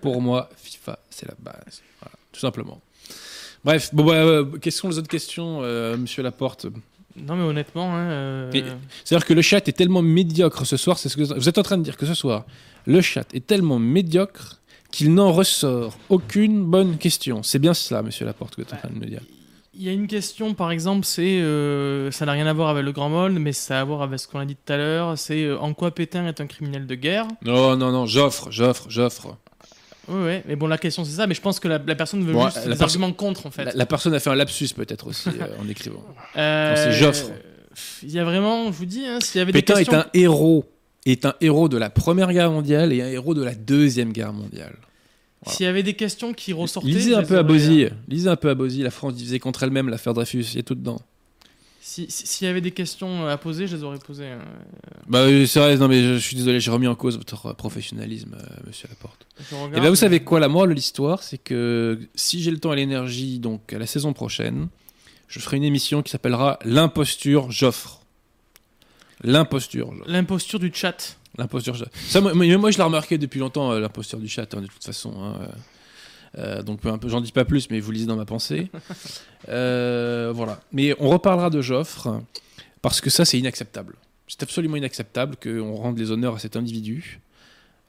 Pour 0.00 0.20
moi, 0.20 0.48
FIFA, 0.56 0.98
c'est 1.10 1.28
la 1.28 1.34
base. 1.38 1.82
tout 2.32 2.40
simplement. 2.40 2.80
Bref, 3.64 3.90
bon, 3.92 4.04
bah, 4.04 4.14
euh, 4.14 4.44
quelles 4.60 4.72
sont 4.72 4.88
les 4.88 4.98
autres 4.98 5.08
questions, 5.08 5.60
euh, 5.62 5.96
monsieur 5.96 6.22
Laporte? 6.22 6.66
Non, 7.16 7.36
mais 7.36 7.42
honnêtement. 7.42 7.94
Hein, 7.94 8.10
euh, 8.10 8.50
C'est-à-dire 9.04 9.26
que 9.26 9.34
le 9.34 9.42
chat 9.42 9.68
est 9.68 9.72
tellement 9.72 10.02
médiocre 10.02 10.64
ce 10.64 10.76
soir, 10.76 10.98
c'est 10.98 11.08
ce 11.08 11.16
que 11.16 11.22
vous 11.22 11.48
êtes 11.48 11.58
en 11.58 11.62
train 11.62 11.76
de 11.76 11.82
dire 11.82 11.96
que 11.96 12.06
ce 12.06 12.14
soir, 12.14 12.46
le 12.86 13.00
chat 13.02 13.26
est 13.34 13.46
tellement 13.46 13.78
médiocre 13.78 14.60
qu'il 14.90 15.12
n'en 15.12 15.30
ressort 15.30 15.98
aucune 16.08 16.64
bonne 16.64 16.96
question. 16.96 17.42
C'est 17.42 17.58
bien 17.58 17.74
cela, 17.74 18.02
monsieur 18.02 18.24
Laporte, 18.24 18.56
que 18.56 18.62
tu 18.62 18.70
es 18.70 18.74
en 18.74 18.78
train 18.78 18.88
de 18.88 18.98
me 18.98 19.06
dire. 19.06 19.20
Il 19.74 19.82
y 19.82 19.88
a 19.88 19.92
une 19.92 20.08
question, 20.08 20.54
par 20.54 20.72
exemple, 20.72 21.04
c'est 21.04 21.40
ça 22.10 22.26
n'a 22.26 22.32
rien 22.32 22.46
à 22.46 22.52
voir 22.52 22.70
avec 22.70 22.84
le 22.84 22.92
grand 22.92 23.08
monde, 23.08 23.38
mais 23.38 23.52
ça 23.52 23.78
a 23.78 23.80
à 23.82 23.84
voir 23.84 24.02
avec 24.02 24.18
ce 24.18 24.26
qu'on 24.26 24.40
a 24.40 24.44
dit 24.44 24.56
tout 24.56 24.72
à 24.72 24.76
l'heure. 24.76 25.18
C'est 25.18 25.52
en 25.52 25.74
quoi 25.74 25.90
Pétain 25.92 26.26
est 26.26 26.40
un 26.40 26.46
criminel 26.46 26.86
de 26.86 26.94
guerre? 26.94 27.28
Non, 27.44 27.76
non, 27.76 27.92
non, 27.92 28.06
j'offre, 28.06 28.50
j'offre, 28.50 28.86
j'offre. 28.88 29.36
Oui, 30.08 30.24
ouais. 30.24 30.42
mais 30.46 30.56
bon, 30.56 30.66
la 30.66 30.78
question 30.78 31.04
c'est 31.04 31.16
ça, 31.16 31.26
mais 31.26 31.34
je 31.34 31.40
pense 31.40 31.60
que 31.60 31.68
la, 31.68 31.78
personne 31.78 32.24
veut 32.24 32.38
juste 32.40 32.68
des 32.68 32.82
arguments 32.82 33.12
contre 33.12 33.46
en 33.46 33.50
fait. 33.50 33.74
La, 33.74 33.86
personne 33.86 34.14
a 34.14 34.20
fait 34.20 34.30
un 34.30 34.34
lapsus 34.34 34.68
peut-être 34.74 35.06
aussi 35.06 35.28
euh, 35.28 35.62
en 35.62 35.68
écrivant. 35.68 36.04
Euh, 36.36 36.74
c'est 36.76 36.92
Joffre. 36.92 37.30
Il 38.02 38.10
y 38.10 38.18
a 38.18 38.24
vraiment, 38.24 38.66
je 38.72 38.76
vous 38.76 38.86
dis, 38.86 39.06
hein, 39.06 39.18
s'il 39.20 39.38
y 39.38 39.42
avait 39.42 39.52
Pétain 39.52 39.74
des 39.74 39.84
questions... 39.84 39.98
est 39.98 40.02
un 40.02 40.10
héros, 40.14 40.64
est 41.06 41.24
un 41.24 41.34
héros 41.40 41.68
de 41.68 41.78
la 41.78 41.90
Première 41.90 42.32
Guerre 42.32 42.50
mondiale 42.50 42.92
et 42.92 43.02
un 43.02 43.08
héros 43.08 43.34
de 43.34 43.42
la 43.42 43.54
Deuxième 43.54 44.12
Guerre 44.12 44.32
mondiale. 44.32 44.76
S'il 45.46 45.64
y 45.64 45.68
avait 45.68 45.82
des 45.82 45.94
questions 45.94 46.34
qui 46.34 46.52
ressortaient. 46.52 46.88
Lisez 46.88 47.14
un 47.14 47.22
peu 47.22 47.38
à 47.38 47.42
Bozy. 47.42 47.88
Lisez 48.08 48.28
un 48.28 48.36
peu 48.36 48.50
à. 48.50 48.54
La 48.54 48.90
France 48.90 49.14
divisée 49.14 49.38
contre 49.38 49.62
elle-même, 49.62 49.88
l'affaire 49.88 50.12
Dreyfus, 50.12 50.44
il 50.52 50.56
y 50.56 50.58
a 50.58 50.62
tout 50.62 50.74
dedans. 50.74 51.00
S'il 51.82 52.46
y 52.46 52.50
avait 52.50 52.60
des 52.60 52.72
questions 52.72 53.26
à 53.26 53.38
poser, 53.38 53.66
je 53.66 53.74
les 53.76 53.82
aurais 53.82 53.98
posées. 53.98 54.28
Hein. 54.28 54.44
Bah 55.08 55.24
c'est 55.46 55.58
vrai, 55.60 55.76
non 55.78 55.88
mais 55.88 56.02
je, 56.02 56.18
suis 56.18 56.36
désolé, 56.36 56.60
j'ai 56.60 56.70
remis 56.70 56.86
en 56.86 56.94
cause 56.94 57.16
votre 57.16 57.54
professionnalisme, 57.54 58.36
euh, 58.38 58.66
monsieur 58.66 58.86
Laporte. 58.88 59.26
Et 59.74 59.80
bah 59.80 59.88
vous 59.88 59.96
savez 59.96 60.20
quoi, 60.20 60.40
la 60.40 60.48
morale 60.48 60.68
de 60.68 60.74
l'histoire, 60.74 61.22
c'est 61.22 61.38
que 61.38 61.98
si 62.14 62.42
j'ai 62.42 62.50
le 62.50 62.58
temps 62.58 62.74
et 62.74 62.76
l'énergie, 62.76 63.38
donc 63.38 63.72
à 63.72 63.78
la 63.78 63.86
saison 63.86 64.12
prochaine, 64.12 64.68
je 65.26 65.40
ferai 65.40 65.56
une 65.56 65.64
émission 65.64 66.02
qui 66.02 66.10
s'appellera 66.10 66.58
L'imposture 66.66 67.50
Joffre. 67.50 68.02
L'imposture. 69.22 69.92
L'imposture 70.06 70.58
du 70.58 70.70
chat. 70.74 71.16
L'imposture. 71.38 71.76
Ça, 72.08 72.20
moi, 72.20 72.34
moi 72.34 72.70
je 72.70 72.76
l'ai 72.76 72.82
remarqué 72.82 73.16
depuis 73.16 73.40
longtemps, 73.40 73.72
euh, 73.72 73.80
l'imposture 73.80 74.18
du 74.18 74.28
chat, 74.28 74.52
hein, 74.54 74.60
de 74.60 74.66
toute 74.66 74.84
façon. 74.84 75.14
Hein, 75.18 75.38
euh. 75.40 75.46
Euh, 76.38 76.62
donc 76.62 76.80
j'en 77.04 77.20
dis 77.20 77.32
pas 77.32 77.44
plus, 77.44 77.70
mais 77.70 77.80
vous 77.80 77.90
lisez 77.90 78.06
dans 78.06 78.16
ma 78.16 78.26
pensée. 78.26 78.70
Euh, 79.48 80.32
voilà. 80.34 80.60
Mais 80.70 80.94
on 81.00 81.08
reparlera 81.08 81.48
de 81.48 81.62
Joffre, 81.62 82.20
parce 82.82 83.00
que 83.00 83.08
ça, 83.08 83.24
c'est 83.24 83.38
inacceptable. 83.38 83.96
C'est 84.28 84.42
absolument 84.42 84.76
inacceptable 84.76 85.36
qu'on 85.42 85.74
rende 85.76 85.98
les 85.98 86.10
honneurs 86.10 86.36
à 86.36 86.38
cet 86.38 86.56
individu. 86.56 87.20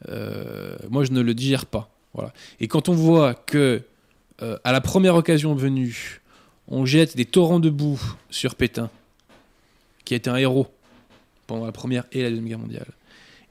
Euh, 0.07 0.77
moi, 0.89 1.03
je 1.03 1.11
ne 1.11 1.19
le 1.19 1.34
digère 1.34 1.65
pas. 1.65 1.91
Voilà. 2.13 2.31
Et 2.61 2.69
quand 2.69 2.88
on 2.88 2.93
voit 2.93 3.34
que, 3.34 3.81
à 4.39 4.72
la 4.72 4.80
première 4.80 5.15
occasion 5.15 5.53
venue, 5.53 6.22
on 6.69 6.85
jette 6.85 7.18
des 7.18 7.26
torrents 7.26 7.59
de 7.59 7.69
boue 7.69 8.01
sur 8.30 8.55
Pétain, 8.55 8.89
qui 10.05 10.13
a 10.13 10.18
été 10.18 10.30
un 10.30 10.38
héros 10.38 10.68
pendant 11.47 11.65
la 11.65 11.73
première 11.73 12.05
et 12.13 12.23
la 12.23 12.30
deuxième 12.30 12.47
guerre 12.47 12.59
mondiale, 12.59 12.88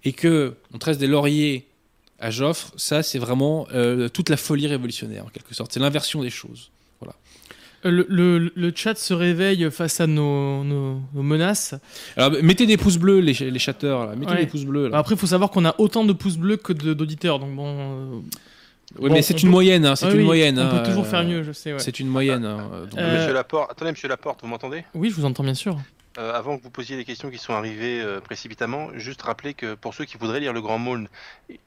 et 0.05 0.15
que 0.15 0.55
on 0.73 0.79
tresse 0.79 0.97
des 0.97 1.07
lauriers 1.07 1.67
à 2.21 2.31
Joffre, 2.31 2.73
ça 2.77 3.03
c'est 3.03 3.19
vraiment 3.19 3.67
euh, 3.73 4.09
toute 4.09 4.29
la 4.29 4.37
folie 4.37 4.67
révolutionnaire 4.67 5.25
en 5.25 5.29
quelque 5.29 5.55
sorte. 5.55 5.73
C'est 5.73 5.81
l'inversion 5.81 6.23
des 6.23 6.31
choses. 6.31 6.71
Voilà. 7.01 7.15
Euh, 7.87 8.05
le, 8.09 8.53
le, 8.55 8.73
chat 8.75 8.95
se 8.97 9.15
réveille 9.15 9.71
face 9.71 10.01
à 10.01 10.07
nos, 10.07 10.63
nos, 10.65 11.01
menaces. 11.15 11.75
Alors, 12.17 12.43
mettez 12.43 12.67
des 12.67 12.77
pouces 12.77 12.99
bleus, 12.99 13.21
les, 13.21 13.33
les 13.33 13.59
chatteurs. 13.59 14.07
Là. 14.07 14.17
Mettez 14.17 14.37
des 14.37 14.47
pouces 14.47 14.67
bleus. 14.67 14.91
Après, 14.93 15.15
il 15.15 15.19
faut 15.19 15.27
savoir 15.27 15.51
qu'on 15.51 15.65
a 15.65 15.75
autant 15.79 16.05
de 16.05 16.13
pouces 16.13 16.37
bleus 16.37 16.59
que 16.59 16.75
d'auditeurs. 16.75 17.39
Donc 17.39 17.55
bon. 17.57 17.77
Euh, 17.79 18.21
oui, 18.99 19.11
mais 19.11 19.23
c'est 19.23 19.43
une, 19.43 19.51
moyenne, 19.51 19.87
hein, 19.87 19.95
c'est 19.95 20.13
une 20.13 20.25
moyenne. 20.25 20.59
On 20.59 20.79
peut 20.79 20.89
toujours 20.89 21.07
faire 21.07 21.25
mieux, 21.25 21.43
je 21.43 21.53
sais. 21.53 21.73
C'est 21.79 22.01
une 22.01 22.09
moyenne. 22.09 22.45
Hein, 22.45 22.69
Monsieur 22.97 23.33
Laporte, 23.33 23.71
attendez, 23.71 23.93
Monsieur 23.93 24.09
Laporte, 24.09 24.41
vous 24.43 24.49
m'entendez? 24.49 24.85
Oui, 24.95 25.11
je 25.11 25.15
vous 25.15 25.25
entends 25.25 25.45
bien 25.45 25.55
sûr. 25.55 25.79
Euh, 26.19 26.33
avant 26.33 26.59
que 26.59 26.65
vous 26.65 26.71
posiez 26.71 26.97
les 26.97 27.05
questions 27.05 27.31
qui 27.31 27.39
sont 27.39 27.53
arrivées 27.53 28.01
euh, 28.01 28.21
précipitamment, 28.21 28.89
juste 28.95 29.23
rappeler 29.23 29.55
que 29.55 29.75
pour 29.75 29.95
ceux 29.95 30.05
qui 30.05 30.17
voudraient 30.17 30.41
lire 30.41 30.53
le 30.53 30.61
Grand 30.61 30.79
Maulne, 30.79 31.09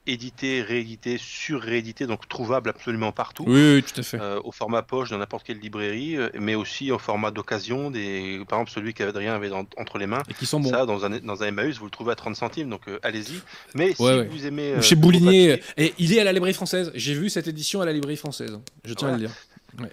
édité, 0.06 0.61
réédité, 0.61 1.18
sur-réédité, 1.18 2.07
donc 2.07 2.28
trouvable 2.28 2.70
absolument 2.70 3.14
partout. 3.14 3.45
Oui, 3.48 3.82
tout 3.84 4.02
à 4.02 4.03
fait. 4.03 4.20
Euh, 4.20 4.41
au 4.44 4.52
format 4.52 4.82
poche 4.82 5.11
dans 5.11 5.18
n'importe 5.18 5.45
quelle 5.45 5.60
librairie, 5.60 6.18
mais 6.38 6.56
aussi 6.56 6.91
au 6.91 6.99
format 6.99 7.32
d'occasion. 7.32 7.90
Des... 7.90 8.41
Par 8.49 8.60
exemple, 8.60 8.72
celui 8.72 8.94
qu'Adrien 8.94 9.34
avait 9.34 9.52
entre 9.52 9.98
les 9.98 10.07
mains. 10.07 10.24
Et 10.30 10.34
qui 10.34 10.45
sont 10.45 10.60
bons. 10.60 10.72
Ça, 10.72 10.86
dans 10.86 11.06
un, 11.06 11.20
dans 11.20 11.41
un 11.41 11.48
Emmaüs, 11.48 11.78
vous 11.78 11.86
le 11.86 11.91
trouvez 11.91 12.11
à 12.11 12.15
30 12.15 12.36
centimes, 12.36 12.70
donc 12.70 12.82
allez-y. 13.02 13.40
Mais 13.76 13.94
si 13.94 14.24
vous 14.30 14.45
aimez. 14.45 14.82
Chez 14.82 14.95
Boulinier, 14.95 15.61
et 15.78 15.94
il 15.99 16.14
est 16.14 16.20
à 16.20 16.26
la 16.26 16.34
librairie 16.34 16.53
française. 16.53 16.91
J'ai 16.95 17.14
vu 17.14 17.30
cette 17.30 17.48
édition 17.48 17.80
à 17.80 17.86
la 17.86 17.94
librairie 17.94 18.18
française. 18.18 18.60
Je 18.84 18.94
tiens 18.94 19.07
à 19.07 19.11
le 19.14 19.20
dire. 19.20 19.32
Ouais. 19.80 19.90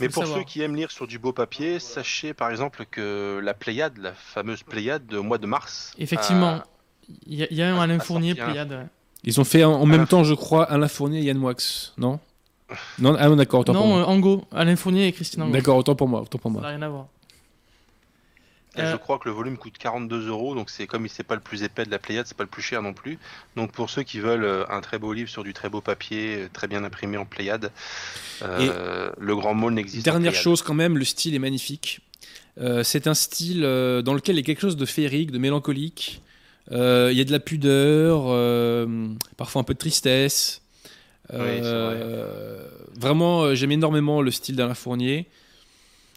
Mais 0.00 0.08
pour 0.08 0.26
ceux 0.26 0.42
qui 0.44 0.62
aiment 0.62 0.76
lire 0.76 0.90
sur 0.90 1.06
du 1.06 1.18
beau 1.18 1.32
papier, 1.32 1.78
sachez 1.78 2.34
par 2.34 2.50
exemple 2.50 2.84
que 2.90 3.40
la 3.42 3.54
Pléiade, 3.54 3.98
la 3.98 4.12
fameuse 4.12 4.62
Pléiade 4.62 5.06
de 5.06 5.18
mois 5.18 5.38
de 5.38 5.46
mars. 5.46 5.92
Effectivement, 5.98 6.60
il 7.26 7.46
y, 7.50 7.62
a 7.62 7.74
un 7.74 7.80
Alain 7.80 7.98
Fournier 7.98 8.34
Pléiade. 8.34 8.88
Ils 9.24 9.40
ont 9.40 9.44
fait 9.44 9.64
en, 9.64 9.84
même 9.84 10.06
temps, 10.06 10.24
je 10.24 10.34
crois, 10.34 10.64
Alain 10.64 10.88
Fournier 10.88 11.20
et 11.20 11.24
Yann 11.24 11.36
Moix, 11.36 11.54
non? 11.98 12.18
Non, 12.98 13.16
ah 13.18 13.28
non 13.28 13.36
d'accord, 13.36 13.60
autant 13.60 13.72
non, 13.72 13.80
pour 13.80 13.88
moi. 13.88 14.00
Non, 14.00 14.08
Ango, 14.08 14.44
Alain 14.52 14.76
Fournier 14.76 15.08
et 15.08 15.12
Christine 15.12 15.42
Ango. 15.42 15.52
D'accord, 15.52 15.76
autant 15.76 15.96
pour 15.96 16.08
moi, 16.08 16.22
autant 16.22 16.38
pour 16.38 16.50
moi. 16.50 16.62
Ça 16.62 16.68
n'a 16.68 16.76
rien 16.76 16.82
à 16.82 16.88
voir. 16.88 17.06
Je 18.76 18.82
euh, 18.82 18.98
crois 18.98 19.18
que 19.18 19.28
le 19.28 19.34
volume 19.34 19.56
coûte 19.56 19.74
42 19.78 20.28
euros, 20.28 20.54
donc 20.54 20.70
c'est 20.70 20.86
comme 20.86 21.04
il 21.04 21.08
c'est 21.08 21.24
pas 21.24 21.34
le 21.34 21.40
plus 21.40 21.64
épais 21.64 21.84
de 21.84 21.90
la 21.90 21.98
Pléiade, 21.98 22.26
c'est 22.26 22.36
pas 22.36 22.44
le 22.44 22.48
plus 22.48 22.62
cher 22.62 22.82
non 22.82 22.92
plus. 22.92 23.18
Donc 23.56 23.72
pour 23.72 23.90
ceux 23.90 24.04
qui 24.04 24.20
veulent 24.20 24.44
euh, 24.44 24.64
un 24.68 24.80
très 24.80 24.98
beau 24.98 25.12
livre 25.12 25.28
sur 25.28 25.42
du 25.42 25.52
très 25.52 25.68
beau 25.68 25.80
papier, 25.80 26.36
euh, 26.36 26.48
très 26.52 26.68
bien 26.68 26.84
imprimé 26.84 27.16
en 27.16 27.24
Pléiade, 27.24 27.72
le 28.42 29.34
Grand 29.34 29.54
Mall 29.54 29.74
n'existe 29.74 30.04
pas. 30.04 30.12
Dernière 30.12 30.34
chose 30.34 30.62
quand 30.62 30.74
même, 30.74 30.96
le 30.96 31.04
style 31.04 31.34
est 31.34 31.40
magnifique. 31.40 32.00
c'est 32.82 33.06
un 33.06 33.14
style 33.14 33.62
dans 33.62 34.14
lequel 34.14 34.36
il 34.36 34.38
y 34.38 34.42
a 34.42 34.44
quelque 34.44 34.60
chose 34.60 34.76
de 34.76 34.86
féerique, 34.86 35.32
de 35.32 35.38
mélancolique. 35.38 36.22
Il 36.70 36.76
y 36.76 37.20
a 37.20 37.24
de 37.24 37.32
la 37.32 37.40
pudeur, 37.40 38.24
parfois 39.36 39.62
un 39.62 39.64
peu 39.64 39.74
de 39.74 39.78
tristesse. 39.78 40.62
vraiment, 42.96 43.54
j'aime 43.54 43.72
énormément 43.72 44.22
le 44.22 44.30
style 44.30 44.54
d'Alain 44.54 44.74
Fournier. 44.74 45.26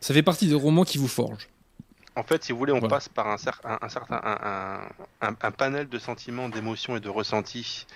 Ça 0.02 0.14
fait 0.14 0.24
partie 0.24 0.48
des 0.48 0.54
romans 0.54 0.84
qui 0.84 0.98
vous 0.98 1.08
forgent. 1.08 1.48
En 2.16 2.24
fait, 2.24 2.44
si 2.44 2.52
vous 2.52 2.58
voulez, 2.60 2.74
on 2.74 2.82
passe 2.82 3.10
par 3.10 3.28
un, 3.28 3.36
un, 3.82 3.90
certain 3.90 4.22
un, 5.22 5.52
panel 5.52 5.90
de 5.90 6.00
sentiments, 6.00 6.50
d'émotions 6.50 6.96
et 6.96 7.00
de 7.00 7.10
ressentis 7.10 7.88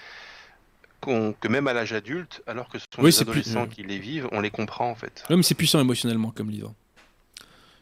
que 1.01 1.47
même 1.47 1.67
à 1.67 1.73
l'âge 1.73 1.93
adulte, 1.93 2.41
alors 2.47 2.67
que 2.67 2.79
ce 2.79 2.85
sont 2.93 3.03
les 3.03 3.21
adolescents 3.21 3.67
qui 3.67 3.83
les 3.83 3.99
vivent, 3.99 4.27
on 4.31 4.41
les 4.41 4.49
comprend 4.49 4.89
en 4.89 4.95
fait. 4.95 5.23
Oui, 5.29 5.37
mais 5.37 5.43
c'est 5.43 5.55
puissant 5.55 5.79
émotionnellement 5.79 6.31
comme 6.31 6.49
livre. 6.49 6.73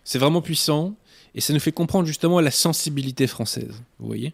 C'est 0.03 0.20
vraiment 0.20 0.41
puissant 0.41 0.95
et 1.34 1.41
ça 1.41 1.53
nous 1.53 1.60
fait 1.60 1.72
comprendre 1.72 2.06
justement 2.06 2.40
la 2.41 2.52
sensibilité 2.52 3.28
française. 3.28 3.82
Vous 3.99 4.07
voyez 4.07 4.34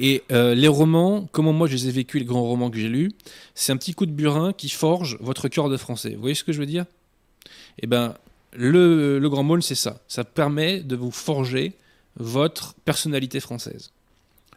et 0.00 0.22
euh, 0.30 0.54
les 0.54 0.68
romans, 0.68 1.28
comment 1.32 1.52
moi 1.52 1.66
je 1.66 1.74
les 1.74 1.88
ai 1.88 1.90
vécus, 1.90 2.20
les 2.20 2.24
grands 2.26 2.42
romans 2.42 2.70
que 2.70 2.78
j'ai 2.78 2.88
lus, 2.88 3.10
c'est 3.54 3.72
un 3.72 3.76
petit 3.76 3.94
coup 3.94 4.06
de 4.06 4.12
burin 4.12 4.52
qui 4.52 4.68
forge 4.68 5.18
votre 5.20 5.48
cœur 5.48 5.68
de 5.68 5.76
français. 5.76 6.14
Vous 6.14 6.20
voyez 6.20 6.36
ce 6.36 6.44
que 6.44 6.52
je 6.52 6.60
veux 6.60 6.66
dire? 6.66 6.84
Eh 7.80 7.88
ben, 7.88 8.14
le, 8.52 9.26
Grand 9.28 9.42
Môle, 9.42 9.62
c'est 9.62 9.74
ça. 9.74 10.00
Ça 10.08 10.24
permet 10.24 10.80
de 10.80 10.96
vous 10.96 11.10
forger 11.10 11.74
votre 12.16 12.74
personnalité 12.84 13.40
française. 13.40 13.92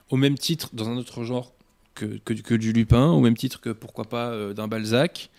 Au 0.09 0.18
même 0.18 0.38
titre, 0.38 0.69
dans 0.73 0.89
un 0.89 0.97
autre 0.97 1.23
genre 1.23 1.53
que, 1.95 2.18
que, 2.23 2.53
du 2.53 2.73
Lupin, 2.73 3.07
au 3.07 3.19
même 3.19 3.38
titre 3.38 3.59
que, 3.61 3.69
pourquoi 3.69 4.05
pas, 4.05 4.30
euh, 4.30 4.53
d'un 4.53 4.68
Balzac, 4.68 5.30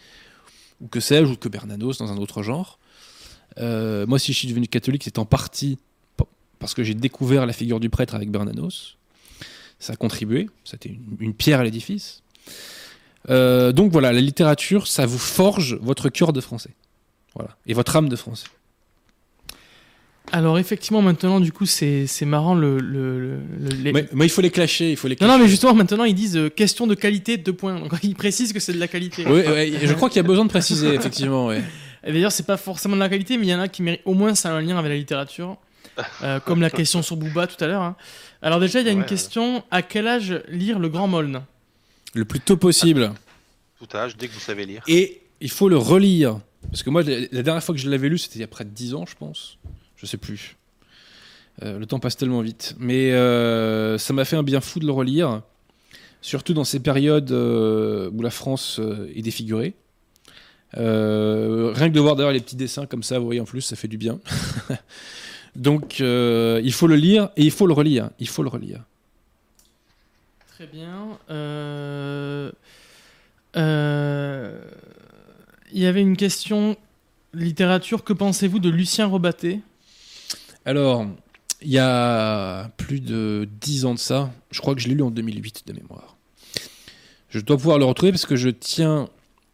ou 0.80 0.86
que 0.86 1.00
sais-je, 1.00 1.32
ou 1.32 1.36
que 1.36 1.48
Bernanos, 1.48 1.98
dans 1.98 2.12
un 2.12 2.18
autre 2.18 2.42
genre. 2.42 2.78
Euh, 3.58 4.06
moi, 4.06 4.18
si 4.18 4.32
je 4.32 4.38
suis 4.38 4.48
devenu 4.48 4.66
catholique, 4.66 5.04
c'est 5.04 5.18
en 5.18 5.24
partie 5.24 5.78
parce 6.58 6.74
que 6.74 6.84
j'ai 6.84 6.94
découvert 6.94 7.44
la 7.44 7.52
figure 7.52 7.80
du 7.80 7.90
prêtre 7.90 8.14
avec 8.14 8.30
Bernanos. 8.30 8.96
Ça 9.80 9.94
a 9.94 9.96
contribué, 9.96 10.48
c'était 10.64 10.90
une, 10.90 11.16
une 11.18 11.34
pierre 11.34 11.58
à 11.58 11.64
l'édifice. 11.64 12.22
Euh, 13.30 13.72
donc 13.72 13.92
voilà, 13.92 14.12
la 14.12 14.20
littérature, 14.20 14.86
ça 14.86 15.06
vous 15.06 15.18
forge 15.18 15.78
votre 15.80 16.08
cœur 16.08 16.32
de 16.32 16.40
français. 16.40 16.70
Voilà. 17.34 17.50
Et 17.66 17.74
votre 17.74 17.96
âme 17.96 18.08
de 18.08 18.16
français. 18.16 18.46
Alors 20.30 20.58
effectivement 20.58 21.02
maintenant 21.02 21.40
du 21.40 21.52
coup 21.52 21.66
c'est 21.66 22.06
marrant 22.22 22.54
le, 22.54 22.78
le, 22.78 23.38
Mais, 23.92 24.06
il 24.20 24.30
faut 24.30 24.40
les 24.40 24.50
clasher, 24.50 24.90
il 24.90 24.96
faut 24.96 25.08
les 25.08 25.16
Non 25.20 25.26
non 25.26 25.38
mais 25.38 25.48
justement 25.48 25.74
maintenant 25.74 26.04
ils 26.04 26.14
disent 26.14 26.36
euh, 26.36 26.48
question 26.48 26.86
de 26.86 26.94
qualité 26.94 27.36
deux 27.36 27.52
points 27.52 27.78
donc 27.78 27.92
ils 28.02 28.14
précisent 28.14 28.52
que 28.52 28.60
c'est 28.60 28.72
de 28.72 28.78
la 28.78 28.88
qualité. 28.88 29.26
Oui, 29.26 29.42
je 29.82 29.92
crois 29.92 30.08
qu'il 30.08 30.16
y 30.16 30.24
a 30.24 30.26
besoin 30.26 30.44
de 30.44 30.50
préciser 30.50 30.88
effectivement. 30.94 31.48
Ouais. 31.48 31.62
D'ailleurs 32.04 32.32
c'est 32.32 32.46
pas 32.46 32.56
forcément 32.56 32.94
de 32.94 33.00
la 33.00 33.08
qualité 33.08 33.36
mais 33.36 33.46
il 33.46 33.50
y 33.50 33.54
en 33.54 33.60
a 33.60 33.68
qui 33.68 33.82
méritent 33.82 34.02
au 34.04 34.14
moins 34.14 34.34
ça 34.34 34.50
a 34.50 34.52
un 34.52 34.62
lien 34.62 34.78
avec 34.78 34.90
la 34.90 34.96
littérature 34.96 35.58
euh, 36.22 36.40
comme 36.40 36.62
la 36.62 36.70
question 36.70 37.02
sur 37.02 37.16
Booba 37.16 37.46
tout 37.46 37.62
à 37.62 37.66
l'heure. 37.66 37.82
Hein. 37.82 37.96
Alors 38.40 38.60
déjà 38.60 38.80
il 38.80 38.86
y 38.86 38.90
a 38.90 38.92
une 38.92 39.04
question 39.04 39.64
à 39.70 39.82
quel 39.82 40.06
âge 40.06 40.40
lire 40.48 40.78
le 40.78 40.88
Grand 40.88 41.08
Moln 41.08 41.42
Le 42.14 42.24
plus 42.24 42.40
tôt 42.40 42.56
possible. 42.56 43.12
Tout 43.78 43.96
âge 43.96 44.16
dès 44.16 44.28
que 44.28 44.32
vous 44.32 44.40
savez 44.40 44.64
lire. 44.64 44.82
Et 44.86 45.20
il 45.40 45.50
faut 45.50 45.68
le 45.68 45.76
relire 45.76 46.38
parce 46.72 46.82
que 46.82 46.88
moi, 46.88 47.02
la 47.02 47.42
dernière 47.42 47.62
fois 47.62 47.74
que 47.74 47.80
je 47.80 47.90
l'avais 47.90 48.08
lu, 48.08 48.16
c'était 48.16 48.36
il 48.36 48.40
y 48.40 48.44
a 48.44 48.48
près 48.48 48.64
de 48.64 48.70
10 48.70 48.94
ans, 48.94 49.04
je 49.06 49.14
pense. 49.14 49.58
Je 49.94 50.06
sais 50.06 50.16
plus. 50.16 50.56
Euh, 51.62 51.78
le 51.78 51.84
temps 51.84 51.98
passe 51.98 52.16
tellement 52.16 52.40
vite. 52.40 52.74
Mais 52.78 53.12
euh, 53.12 53.98
ça 53.98 54.14
m'a 54.14 54.24
fait 54.24 54.36
un 54.36 54.42
bien 54.42 54.62
fou 54.62 54.80
de 54.80 54.86
le 54.86 54.92
relire. 54.92 55.42
Surtout 56.22 56.54
dans 56.54 56.64
ces 56.64 56.80
périodes 56.80 57.30
euh, 57.30 58.10
où 58.14 58.22
la 58.22 58.30
France 58.30 58.80
est 59.14 59.20
défigurée. 59.20 59.74
rien 60.72 60.80
que 60.82 61.92
de 61.92 62.00
voir 62.00 62.16
d'ailleurs 62.16 62.32
les 62.32 62.40
petits 62.40 62.56
dessins 62.56 62.86
comme 62.86 63.02
ça, 63.02 63.18
vous 63.18 63.26
voyez 63.26 63.40
en 63.40 63.44
plus, 63.44 63.60
ça 63.60 63.76
fait 63.76 63.88
du 63.88 63.98
bien. 63.98 64.18
Donc 65.56 66.00
il 66.00 66.72
faut 66.72 66.86
le 66.86 66.96
lire 66.96 67.28
et 67.36 67.42
il 67.42 67.50
faut 67.50 67.66
le 67.66 67.74
relire. 67.74 68.08
Il 68.18 68.28
faut 68.28 68.42
le 68.42 68.48
relire. 68.48 68.80
Très 70.54 70.66
bien. 70.68 71.18
Euh 71.28 72.50
il 75.72 75.80
y 75.80 75.86
avait 75.86 76.02
une 76.02 76.16
question 76.16 76.76
littérature. 77.34 78.04
Que 78.04 78.12
pensez-vous 78.12 78.58
de 78.58 78.68
Lucien 78.68 79.06
Rebatté 79.06 79.60
Alors, 80.64 81.06
il 81.62 81.70
y 81.70 81.78
a 81.78 82.68
plus 82.76 83.00
de 83.00 83.48
10 83.60 83.84
ans 83.86 83.94
de 83.94 83.98
ça, 83.98 84.30
je 84.50 84.60
crois 84.60 84.74
que 84.74 84.80
je 84.80 84.88
l'ai 84.88 84.94
lu 84.94 85.02
en 85.02 85.10
2008 85.10 85.64
de 85.66 85.72
mémoire. 85.72 86.16
Je 87.28 87.40
dois 87.40 87.56
pouvoir 87.56 87.78
le 87.78 87.84
retrouver 87.84 88.12
parce 88.12 88.26
que 88.26 88.36
je 88.36 88.50
tiens, 88.50 89.08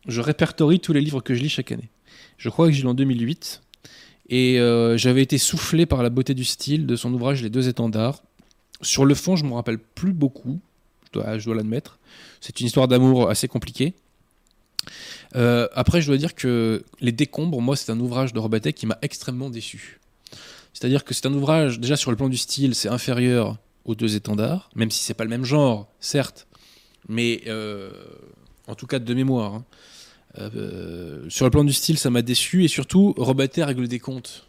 je 0.06 0.20
répertorie 0.20 0.80
tous 0.80 0.92
les 0.92 1.00
livres 1.00 1.20
que 1.20 1.34
je 1.34 1.42
lis 1.42 1.48
chaque 1.48 1.70
année. 1.70 1.90
Je 2.36 2.48
crois 2.48 2.66
que 2.66 2.72
j'ai 2.72 2.82
lu 2.82 2.88
en 2.88 2.94
2008. 2.94 3.62
Et 4.30 4.60
euh, 4.60 4.96
j'avais 4.98 5.22
été 5.22 5.38
soufflé 5.38 5.86
par 5.86 6.02
la 6.02 6.10
beauté 6.10 6.34
du 6.34 6.44
style 6.44 6.86
de 6.86 6.96
son 6.96 7.12
ouvrage 7.14 7.42
Les 7.42 7.50
deux 7.50 7.68
étendards. 7.68 8.22
Sur 8.82 9.04
le 9.04 9.14
fond, 9.14 9.36
je 9.36 9.44
ne 9.44 9.48
me 9.48 9.54
rappelle 9.54 9.78
plus 9.78 10.12
beaucoup, 10.12 10.60
je 11.06 11.18
dois, 11.18 11.38
je 11.38 11.44
dois 11.44 11.54
l'admettre. 11.54 11.98
C'est 12.40 12.60
une 12.60 12.66
histoire 12.66 12.88
d'amour 12.88 13.30
assez 13.30 13.48
compliquée. 13.48 13.94
Euh, 15.36 15.68
après, 15.74 16.00
je 16.00 16.06
dois 16.06 16.16
dire 16.16 16.34
que 16.34 16.84
Les 17.00 17.12
Décombres, 17.12 17.60
moi, 17.60 17.76
c'est 17.76 17.92
un 17.92 18.00
ouvrage 18.00 18.32
de 18.32 18.38
Robatet 18.38 18.72
qui 18.72 18.86
m'a 18.86 18.98
extrêmement 19.02 19.50
déçu. 19.50 20.00
C'est-à-dire 20.72 21.04
que 21.04 21.14
c'est 21.14 21.26
un 21.26 21.34
ouvrage, 21.34 21.80
déjà 21.80 21.96
sur 21.96 22.10
le 22.10 22.16
plan 22.16 22.28
du 22.28 22.36
style, 22.36 22.74
c'est 22.74 22.88
inférieur 22.88 23.56
aux 23.84 23.94
deux 23.94 24.16
étendards, 24.16 24.70
même 24.74 24.90
si 24.90 25.02
c'est 25.02 25.14
pas 25.14 25.24
le 25.24 25.30
même 25.30 25.44
genre, 25.44 25.90
certes, 25.98 26.46
mais 27.08 27.42
euh, 27.46 27.90
en 28.66 28.74
tout 28.74 28.86
cas 28.86 28.98
de 28.98 29.14
mémoire. 29.14 29.54
Hein. 29.54 29.64
Euh, 30.38 31.24
sur 31.28 31.46
le 31.46 31.50
plan 31.50 31.64
du 31.64 31.72
style, 31.72 31.98
ça 31.98 32.10
m'a 32.10 32.22
déçu 32.22 32.64
et 32.64 32.68
surtout, 32.68 33.14
Robatet 33.16 33.64
règle 33.64 33.88
des 33.88 33.98
comptes. 33.98 34.46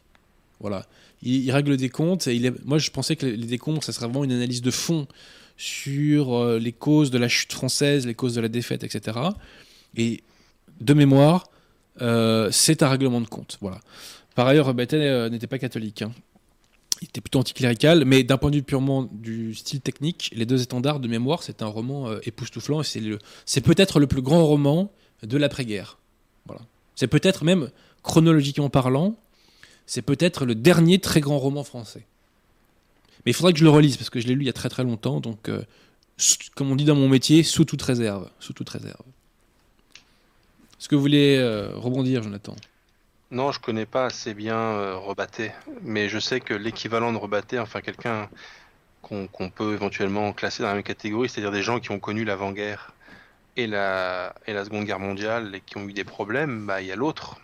Voilà, 0.60 0.86
il, 1.24 1.50
règle 1.52 1.78
des 1.78 1.90
comptes 1.90 2.28
et 2.28 2.52
moi 2.66 2.78
je 2.78 2.92
pensais 2.92 3.16
que 3.16 3.26
les, 3.26 3.38
décombres, 3.38 3.84
ça 3.84 3.94
serait 3.94 4.08
vraiment 4.08 4.26
une 4.26 4.34
analyse 4.34 4.62
de 4.62 4.72
fond 4.72 5.08
sur 5.56 6.60
les 6.60 6.74
causes 6.74 7.12
de 7.12 7.18
la 7.18 7.30
chute 7.30 7.54
française, 7.54 8.06
les 8.06 8.14
causes 8.14 8.36
de 8.36 8.42
la 8.42 8.50
défaite, 8.50 8.84
etc. 8.84 9.18
Et 9.96 10.22
de 10.80 10.94
mémoire, 10.94 11.48
c'est 12.00 12.84
un 12.84 12.90
règlement 12.90 13.22
de 13.22 13.28
compte. 13.28 13.58
Voilà. 13.62 13.80
Par 14.36 14.48
ailleurs, 14.48 14.68
Robatet 14.68 15.30
n'était 15.30 15.48
pas 15.48 15.60
catholique. 15.60 16.02
Hein 16.02 16.12
il 17.02 17.08
était 17.08 17.22
plutôt 17.22 17.40
anticlérical, 17.40 18.04
mais 18.06 18.24
d'un 18.24 18.38
point 18.38 18.52
de 18.52 18.58
vue 18.58 18.64
purement 18.64 19.08
du 19.12 19.56
style 19.56 19.82
technique, 19.82 20.32
Les 20.36 20.46
Deux 20.46 20.62
Étendards 20.62 21.00
de 21.00 21.08
mémoire, 21.08 21.44
c'est 21.44 21.62
un 21.62 21.68
roman 21.68 22.10
euh, 22.10 22.20
époustouflant 22.24 22.82
c'est 22.84 23.62
peut-être 23.62 24.00
le 24.00 24.08
plus 24.08 24.22
grand 24.22 24.46
roman 24.46 24.92
de 25.24 25.38
l'après-guerre. 25.38 25.98
Voilà. 26.46 26.62
C'est 26.96 27.08
peut-être 27.08 27.46
même, 27.46 27.70
chronologiquement 28.04 28.70
parlant, 28.70 29.16
c'est 29.86 30.02
peut-être 30.02 30.46
le 30.46 30.56
dernier 30.56 31.00
très 31.00 31.22
grand 31.22 31.40
roman 31.40 31.64
français. 31.64 32.06
Mais 33.26 33.32
il 33.32 33.34
faudrait 33.34 33.54
que 33.54 33.60
je 33.60 33.64
le 33.64 33.70
relise 33.70 33.98
parce 33.98 34.10
que 34.10 34.20
je 34.20 34.28
l'ai 34.28 34.36
lu 34.36 34.44
il 34.44 34.48
y 34.48 34.50
a 34.50 34.54
très 34.54 34.70
très 34.70 34.84
longtemps, 34.84 35.20
donc 35.20 35.50
euh, 35.50 35.64
comme 36.56 36.72
on 36.72 36.76
dit 36.76 36.86
dans 36.86 36.96
mon 36.96 37.08
métier, 37.08 37.44
sous 37.44 37.64
toute 37.64 37.82
réserve. 37.82 38.30
Sous 38.40 38.54
toute 38.54 38.70
réserve. 38.70 39.04
Est-ce 40.80 40.88
que 40.88 40.96
vous 40.96 41.02
voulez 41.02 41.38
euh, 41.38 41.72
rebondir, 41.76 42.24
Jonathan? 42.24 42.56
Non, 43.32 43.52
je 43.52 43.60
connais 43.60 43.86
pas 43.86 44.06
assez 44.06 44.34
bien 44.34 44.58
euh, 44.58 44.96
Rebatté, 44.96 45.52
mais 45.82 46.08
je 46.08 46.20
sais 46.20 46.40
que 46.40 46.54
l'équivalent 46.54 47.12
de 47.12 47.18
Rebatté, 47.18 47.60
enfin 47.60 47.82
quelqu'un 47.82 48.30
qu'on 49.02 49.50
peut 49.50 49.74
éventuellement 49.74 50.32
classer 50.34 50.64
dans 50.64 50.70
la 50.70 50.76
même 50.76 50.84
catégorie, 50.84 51.28
c'est-à-dire 51.28 51.52
des 51.52 51.64
gens 51.64 51.80
qui 51.80 51.92
ont 51.92 52.00
connu 52.00 52.24
l'avant-guerre 52.24 52.94
et 53.58 53.68
la, 53.68 54.34
Seconde 54.48 54.86
Guerre 54.86 55.00
mondiale 55.00 55.56
et 55.56 55.62
qui 55.62 55.78
ont 55.78 55.88
eu 55.88 55.94
des 55.94 56.04
problèmes, 56.04 56.66
bah 56.66 56.82
il 56.82 56.88
y 56.88 56.92
a 56.92 56.96
l'autre, 56.96 57.40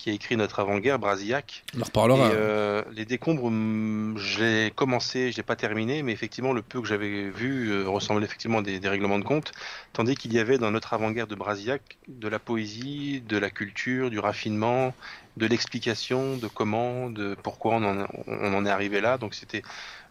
qui 0.00 0.08
a 0.08 0.14
écrit 0.14 0.34
notre 0.38 0.60
avant-guerre, 0.60 0.98
Brasillac. 0.98 1.62
On 1.76 1.82
en 1.82 1.84
reparlera. 1.84 2.30
Euh, 2.30 2.82
les 2.90 3.04
décombres, 3.04 3.50
mm, 3.50 4.16
j'ai 4.16 4.72
commencé, 4.74 5.30
je 5.30 5.36
n'ai 5.36 5.42
pas 5.42 5.56
terminé, 5.56 6.02
mais 6.02 6.12
effectivement, 6.12 6.54
le 6.54 6.62
peu 6.62 6.80
que 6.80 6.88
j'avais 6.88 7.28
vu 7.28 7.68
euh, 7.68 7.86
ressemblait 7.86 8.24
effectivement 8.24 8.60
à 8.60 8.62
des, 8.62 8.78
règlements 8.88 9.18
de 9.18 9.24
compte, 9.24 9.52
tandis 9.92 10.14
qu'il 10.14 10.32
y 10.32 10.38
avait 10.38 10.56
dans 10.56 10.70
notre 10.70 10.94
avant-guerre 10.94 11.26
de 11.26 11.34
Brasillac 11.34 11.98
de 12.08 12.28
la 12.28 12.38
poésie, 12.38 13.22
de 13.28 13.36
la 13.36 13.50
culture, 13.50 14.08
du 14.08 14.18
raffinement, 14.18 14.94
de 15.36 15.46
l'explication 15.46 16.38
de 16.38 16.48
comment, 16.48 17.10
de 17.10 17.36
pourquoi 17.42 17.74
on 17.74 17.84
en, 17.84 18.06
on 18.26 18.54
en 18.54 18.64
est 18.64 18.70
arrivé 18.70 19.02
là. 19.02 19.18
Donc 19.18 19.34
c'était 19.34 19.62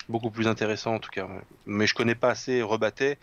beaucoup 0.07 0.29
plus 0.29 0.47
intéressant 0.47 0.93
en 0.93 0.99
tout 0.99 1.09
cas. 1.09 1.27
Mais 1.65 1.87
je 1.87 1.95
connais 1.95 2.15
pas 2.15 2.29
assez 2.29 2.61
Rebattet 2.61 3.17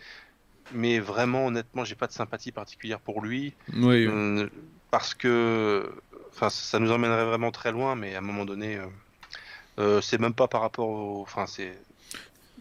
mais 0.73 0.99
vraiment 0.99 1.45
honnêtement 1.45 1.85
j'ai 1.85 1.95
pas 1.95 2.07
de 2.07 2.11
sympathie 2.11 2.51
particulière 2.51 2.99
pour 2.99 3.21
lui 3.21 3.53
oui. 3.73 4.05
Euh, 4.05 4.49
parce 4.91 5.13
que 5.13 5.91
Enfin, 6.37 6.51
ça 6.51 6.77
nous 6.77 6.91
emmènerait 6.91 7.25
vraiment 7.25 7.49
très 7.49 7.71
loin, 7.71 7.95
mais 7.95 8.13
à 8.13 8.19
un 8.19 8.21
moment 8.21 8.45
donné, 8.45 8.75
euh, 8.75 8.85
euh, 9.79 10.01
c'est 10.01 10.19
même 10.19 10.35
pas 10.35 10.47
par 10.47 10.61
rapport 10.61 10.87
au. 10.87 11.21
Enfin, 11.23 11.47
c'est. 11.47 11.73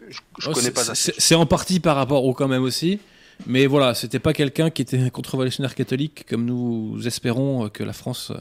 Je, 0.09 0.21
oh, 0.47 0.53
connais 0.53 0.71
pas 0.71 0.83
C'est 0.95 1.35
en 1.35 1.45
partie 1.45 1.79
par 1.79 1.97
rapport 1.97 2.25
au 2.25 2.33
quand 2.33 2.49
même 2.49 2.63
aussi. 2.63 3.01
Mais 3.47 3.67
voilà, 3.67 3.95
c'était 3.95 4.19
pas 4.19 4.33
quelqu'un 4.33 4.71
qui 4.71 4.81
était 4.81 4.99
un 4.99 5.11
contre-révolutionnaire 5.11 5.75
catholique 5.75 6.25
comme 6.27 6.47
nous 6.47 7.07
espérons 7.07 7.69
que 7.69 7.85
la 7.85 7.93
France 7.93 8.31
euh, 8.31 8.39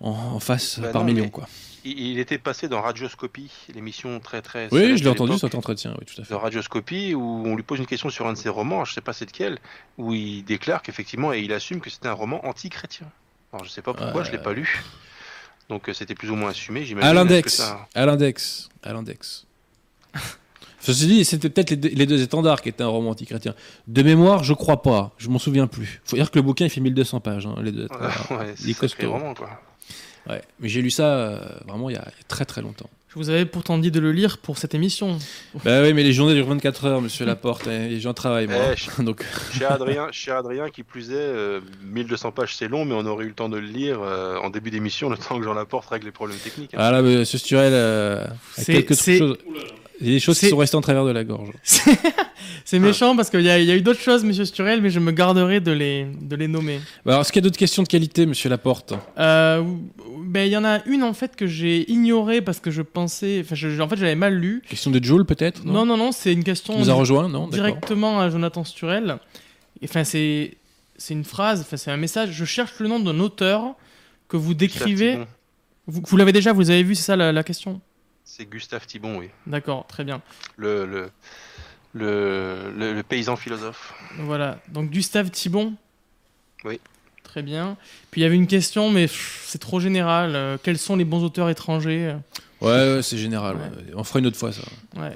en, 0.00 0.40
fasse 0.40 0.80
bah 0.80 0.88
par 0.88 1.04
millions. 1.04 1.28
Quoi. 1.28 1.48
Il, 1.84 2.18
était 2.18 2.38
passé 2.38 2.68
dans 2.68 2.80
Radioscopie, 2.80 3.52
l'émission 3.72 4.18
très 4.18 4.42
très. 4.42 4.68
Oui, 4.72 4.98
je 4.98 5.04
l'ai 5.04 5.10
entendu 5.10 5.38
cet 5.38 5.54
entretien, 5.54 5.94
oui, 5.96 6.04
tout 6.04 6.20
à 6.20 6.24
fait. 6.24 6.34
Dans 6.34 6.40
Radioscopie, 6.40 7.14
où 7.14 7.44
on 7.46 7.54
lui 7.54 7.62
pose 7.62 7.78
une 7.78 7.86
question 7.86 8.10
sur 8.10 8.26
un 8.26 8.32
de 8.32 8.38
ses 8.38 8.48
romans, 8.48 8.84
je 8.84 8.94
sais 8.94 9.00
pas 9.00 9.12
c'est 9.12 9.26
lequel, 9.26 9.60
où 9.96 10.12
il 10.12 10.42
déclare 10.42 10.82
qu'effectivement, 10.82 11.32
et 11.32 11.38
il 11.38 11.52
assume 11.52 11.80
que 11.80 11.88
c'était 11.88 12.08
un 12.08 12.14
roman 12.14 12.44
anti-chrétien. 12.44 13.06
Alors, 13.52 13.64
je 13.64 13.70
sais 13.70 13.82
pas 13.82 13.94
pourquoi, 13.94 14.22
je 14.22 14.30
l'ai 14.30 14.38
pas 14.38 14.52
lu. 14.52 14.82
Donc 15.68 15.88
euh, 15.88 15.92
c'était 15.92 16.16
plus 16.16 16.30
ou 16.30 16.34
moins 16.34 16.50
assumé, 16.50 16.84
j'imagine. 16.84 17.08
À 17.08 17.14
l'index. 17.14 17.62
À 17.94 18.04
l'index. 18.04 18.68
À 18.82 18.92
l'index. 18.92 19.46
Ceci 20.80 21.06
dit, 21.06 21.24
c'était 21.24 21.48
peut-être 21.48 21.70
les, 21.70 22.06
deux 22.06 22.22
étendards 22.22 22.62
qui 22.62 22.70
étaient 22.70 22.82
un 22.82 22.88
roman 22.88 23.10
anti-chrétien. 23.10 23.54
De 23.86 24.02
mémoire, 24.02 24.42
je 24.42 24.54
crois 24.54 24.82
pas. 24.82 25.12
Je 25.18 25.28
m'en 25.28 25.38
souviens 25.38 25.66
plus. 25.66 26.00
Faut 26.04 26.16
dire 26.16 26.30
que 26.30 26.38
le 26.38 26.42
bouquin 26.42 26.64
il 26.64 26.70
fait 26.70 26.80
1200 26.80 27.20
pages. 27.20 27.46
Hein, 27.46 27.54
les 27.62 27.70
deux 27.70 27.86
ouais, 28.30 28.54
il 28.62 28.70
est 28.70 28.74
costaud. 28.74 29.12
Roman, 29.12 29.34
quoi. 29.34 29.60
Ouais, 30.28 30.42
mais 30.58 30.68
j'ai 30.68 30.82
lu 30.82 30.90
ça 30.90 31.04
euh, 31.04 31.38
vraiment 31.66 31.88
il 31.88 31.94
y 31.94 31.98
a 31.98 32.08
très 32.28 32.44
très 32.44 32.62
longtemps. 32.62 32.90
Je 33.12 33.16
vous 33.16 33.28
avais 33.28 33.44
pourtant 33.44 33.76
dit 33.76 33.90
de 33.90 33.98
le 33.98 34.12
lire 34.12 34.38
pour 34.38 34.56
cette 34.56 34.72
émission. 34.72 35.18
Bah 35.64 35.82
oui, 35.82 35.92
mais 35.94 36.04
les 36.04 36.12
journées 36.12 36.34
durent 36.34 36.46
24 36.46 36.84
heures, 36.84 37.02
monsieur 37.02 37.26
Laporte. 37.26 37.66
et 37.66 37.88
les 37.88 37.98
gens 37.98 38.14
travaillent, 38.14 38.46
moi. 38.46 38.58
Eh, 38.72 39.02
Donc... 39.02 39.24
chez, 39.52 39.64
Adrien, 39.64 40.06
chez 40.12 40.30
Adrien, 40.30 40.70
qui 40.70 40.84
plus 40.84 41.10
est, 41.10 41.60
1200 41.82 42.28
euh, 42.28 42.30
pages 42.30 42.54
c'est 42.54 42.68
long, 42.68 42.84
mais 42.84 42.94
on 42.94 43.04
aurait 43.06 43.24
eu 43.24 43.28
le 43.28 43.34
temps 43.34 43.48
de 43.48 43.58
le 43.58 43.66
lire 43.66 43.98
euh, 44.00 44.36
en 44.36 44.50
début 44.50 44.70
d'émission, 44.70 45.10
le 45.10 45.16
temps 45.16 45.36
que 45.40 45.44
Jean 45.44 45.54
Laporte 45.54 45.88
règle 45.88 46.06
les 46.06 46.12
problèmes 46.12 46.38
techniques. 46.38 46.72
Hein. 46.72 46.78
Ah 46.78 46.92
là, 46.92 47.02
monsieur 47.02 47.38
Sturel, 47.38 47.72
euh, 47.74 48.24
quelque 48.64 48.94
chose. 48.94 49.36
Il 50.00 50.06
y 50.06 50.10
a 50.10 50.14
des 50.14 50.20
choses 50.20 50.38
qui 50.38 50.48
sont 50.48 50.56
restées 50.56 50.76
en 50.76 50.80
travers 50.80 51.04
de 51.04 51.10
la 51.10 51.24
gorge. 51.24 51.50
C'est 52.64 52.78
méchant 52.78 53.16
parce 53.16 53.28
qu'il 53.28 53.42
y, 53.42 53.50
a 53.50 53.58
eu 53.58 53.82
d'autres 53.82 54.00
choses, 54.00 54.24
monsieur 54.24 54.44
Sturel, 54.44 54.80
mais 54.80 54.90
je 54.90 55.00
me 55.00 55.10
garderai 55.10 55.60
de 55.60 55.72
les, 55.72 56.06
de 56.20 56.36
les 56.36 56.48
nommer. 56.48 56.78
Bah, 57.04 57.12
alors, 57.12 57.20
est-ce 57.22 57.32
qu'il 57.32 57.42
y 57.42 57.44
a 57.44 57.46
d'autres 57.48 57.58
questions 57.58 57.82
de 57.82 57.88
qualité, 57.88 58.24
monsieur 58.24 58.48
Laporte? 58.48 58.94
Euh, 59.18 59.62
ben, 60.30 60.46
Il 60.46 60.52
y 60.52 60.56
en 60.56 60.64
a 60.64 60.82
une, 60.86 61.02
en 61.02 61.12
fait, 61.12 61.36
que 61.36 61.46
j'ai 61.46 61.90
ignorée 61.90 62.40
parce 62.40 62.60
que 62.60 62.70
je 62.70 62.82
pensais. 62.82 63.42
Enfin, 63.44 63.54
en 63.80 63.88
fait, 63.88 63.96
j'avais 63.96 64.14
mal 64.14 64.34
lu. 64.34 64.62
Question 64.68 64.90
de 64.90 65.02
Joule, 65.02 65.26
peut-être 65.26 65.64
Non, 65.64 65.84
non, 65.84 65.96
non, 65.96 66.12
c'est 66.12 66.32
une 66.32 66.44
question. 66.44 66.76
Vous 66.78 66.90
a 66.90 66.94
rejoint, 66.94 67.28
non? 67.28 67.48
Directement 67.48 68.20
à 68.20 68.30
Jonathan 68.30 68.64
Sturel. 68.64 69.18
Enfin, 69.84 70.04
c'est 70.04 70.56
une 71.10 71.24
phrase, 71.24 71.62
enfin, 71.62 71.76
c'est 71.76 71.90
un 71.90 71.96
message. 71.96 72.30
Je 72.32 72.44
cherche 72.44 72.78
le 72.78 72.88
nom 72.88 73.00
d'un 73.00 73.18
auteur 73.20 73.74
que 74.28 74.36
vous 74.36 74.54
décrivez. 74.54 75.18
Vous, 75.86 76.02
vous 76.06 76.16
l'avez 76.16 76.32
déjà, 76.32 76.52
vous 76.52 76.70
avez 76.70 76.82
vu, 76.82 76.94
c'est 76.94 77.02
ça 77.02 77.16
la, 77.16 77.32
la 77.32 77.42
question? 77.42 77.80
C'est 78.24 78.48
Gustave 78.48 78.86
Thibon, 78.86 79.18
oui. 79.18 79.28
D'accord, 79.46 79.86
très 79.88 80.04
bien. 80.04 80.22
Le, 80.56 80.86
le, 80.86 81.10
le, 81.94 83.02
paysan 83.02 83.34
philosophe. 83.34 83.94
Voilà, 84.18 84.60
donc 84.68 84.90
Gustave 84.90 85.30
Thibon? 85.30 85.74
Oui. 86.64 86.78
Très 87.30 87.42
bien. 87.42 87.76
Puis 88.10 88.20
il 88.20 88.24
y 88.24 88.26
avait 88.26 88.34
une 88.34 88.48
question, 88.48 88.90
mais 88.90 89.06
c'est 89.08 89.60
trop 89.60 89.78
général. 89.78 90.32
Euh, 90.34 90.56
quels 90.60 90.78
sont 90.78 90.96
les 90.96 91.04
bons 91.04 91.22
auteurs 91.22 91.48
étrangers 91.48 92.16
Ouais, 92.60 92.98
c'est 93.02 93.18
général. 93.18 93.56
On 93.94 94.02
fera 94.02 94.18
une 94.18 94.26
autre 94.26 94.36
fois 94.36 94.52
ça. 94.52 94.62
Ouais. 94.96 95.12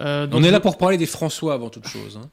Euh, 0.00 0.26
On 0.32 0.42
est 0.42 0.50
là 0.50 0.60
pour 0.60 0.78
parler 0.78 0.96
des 0.96 1.04
François 1.04 1.52
avant 1.52 1.68
toute 1.68 1.86
chose. 1.88 2.18
Hein. 2.22 2.28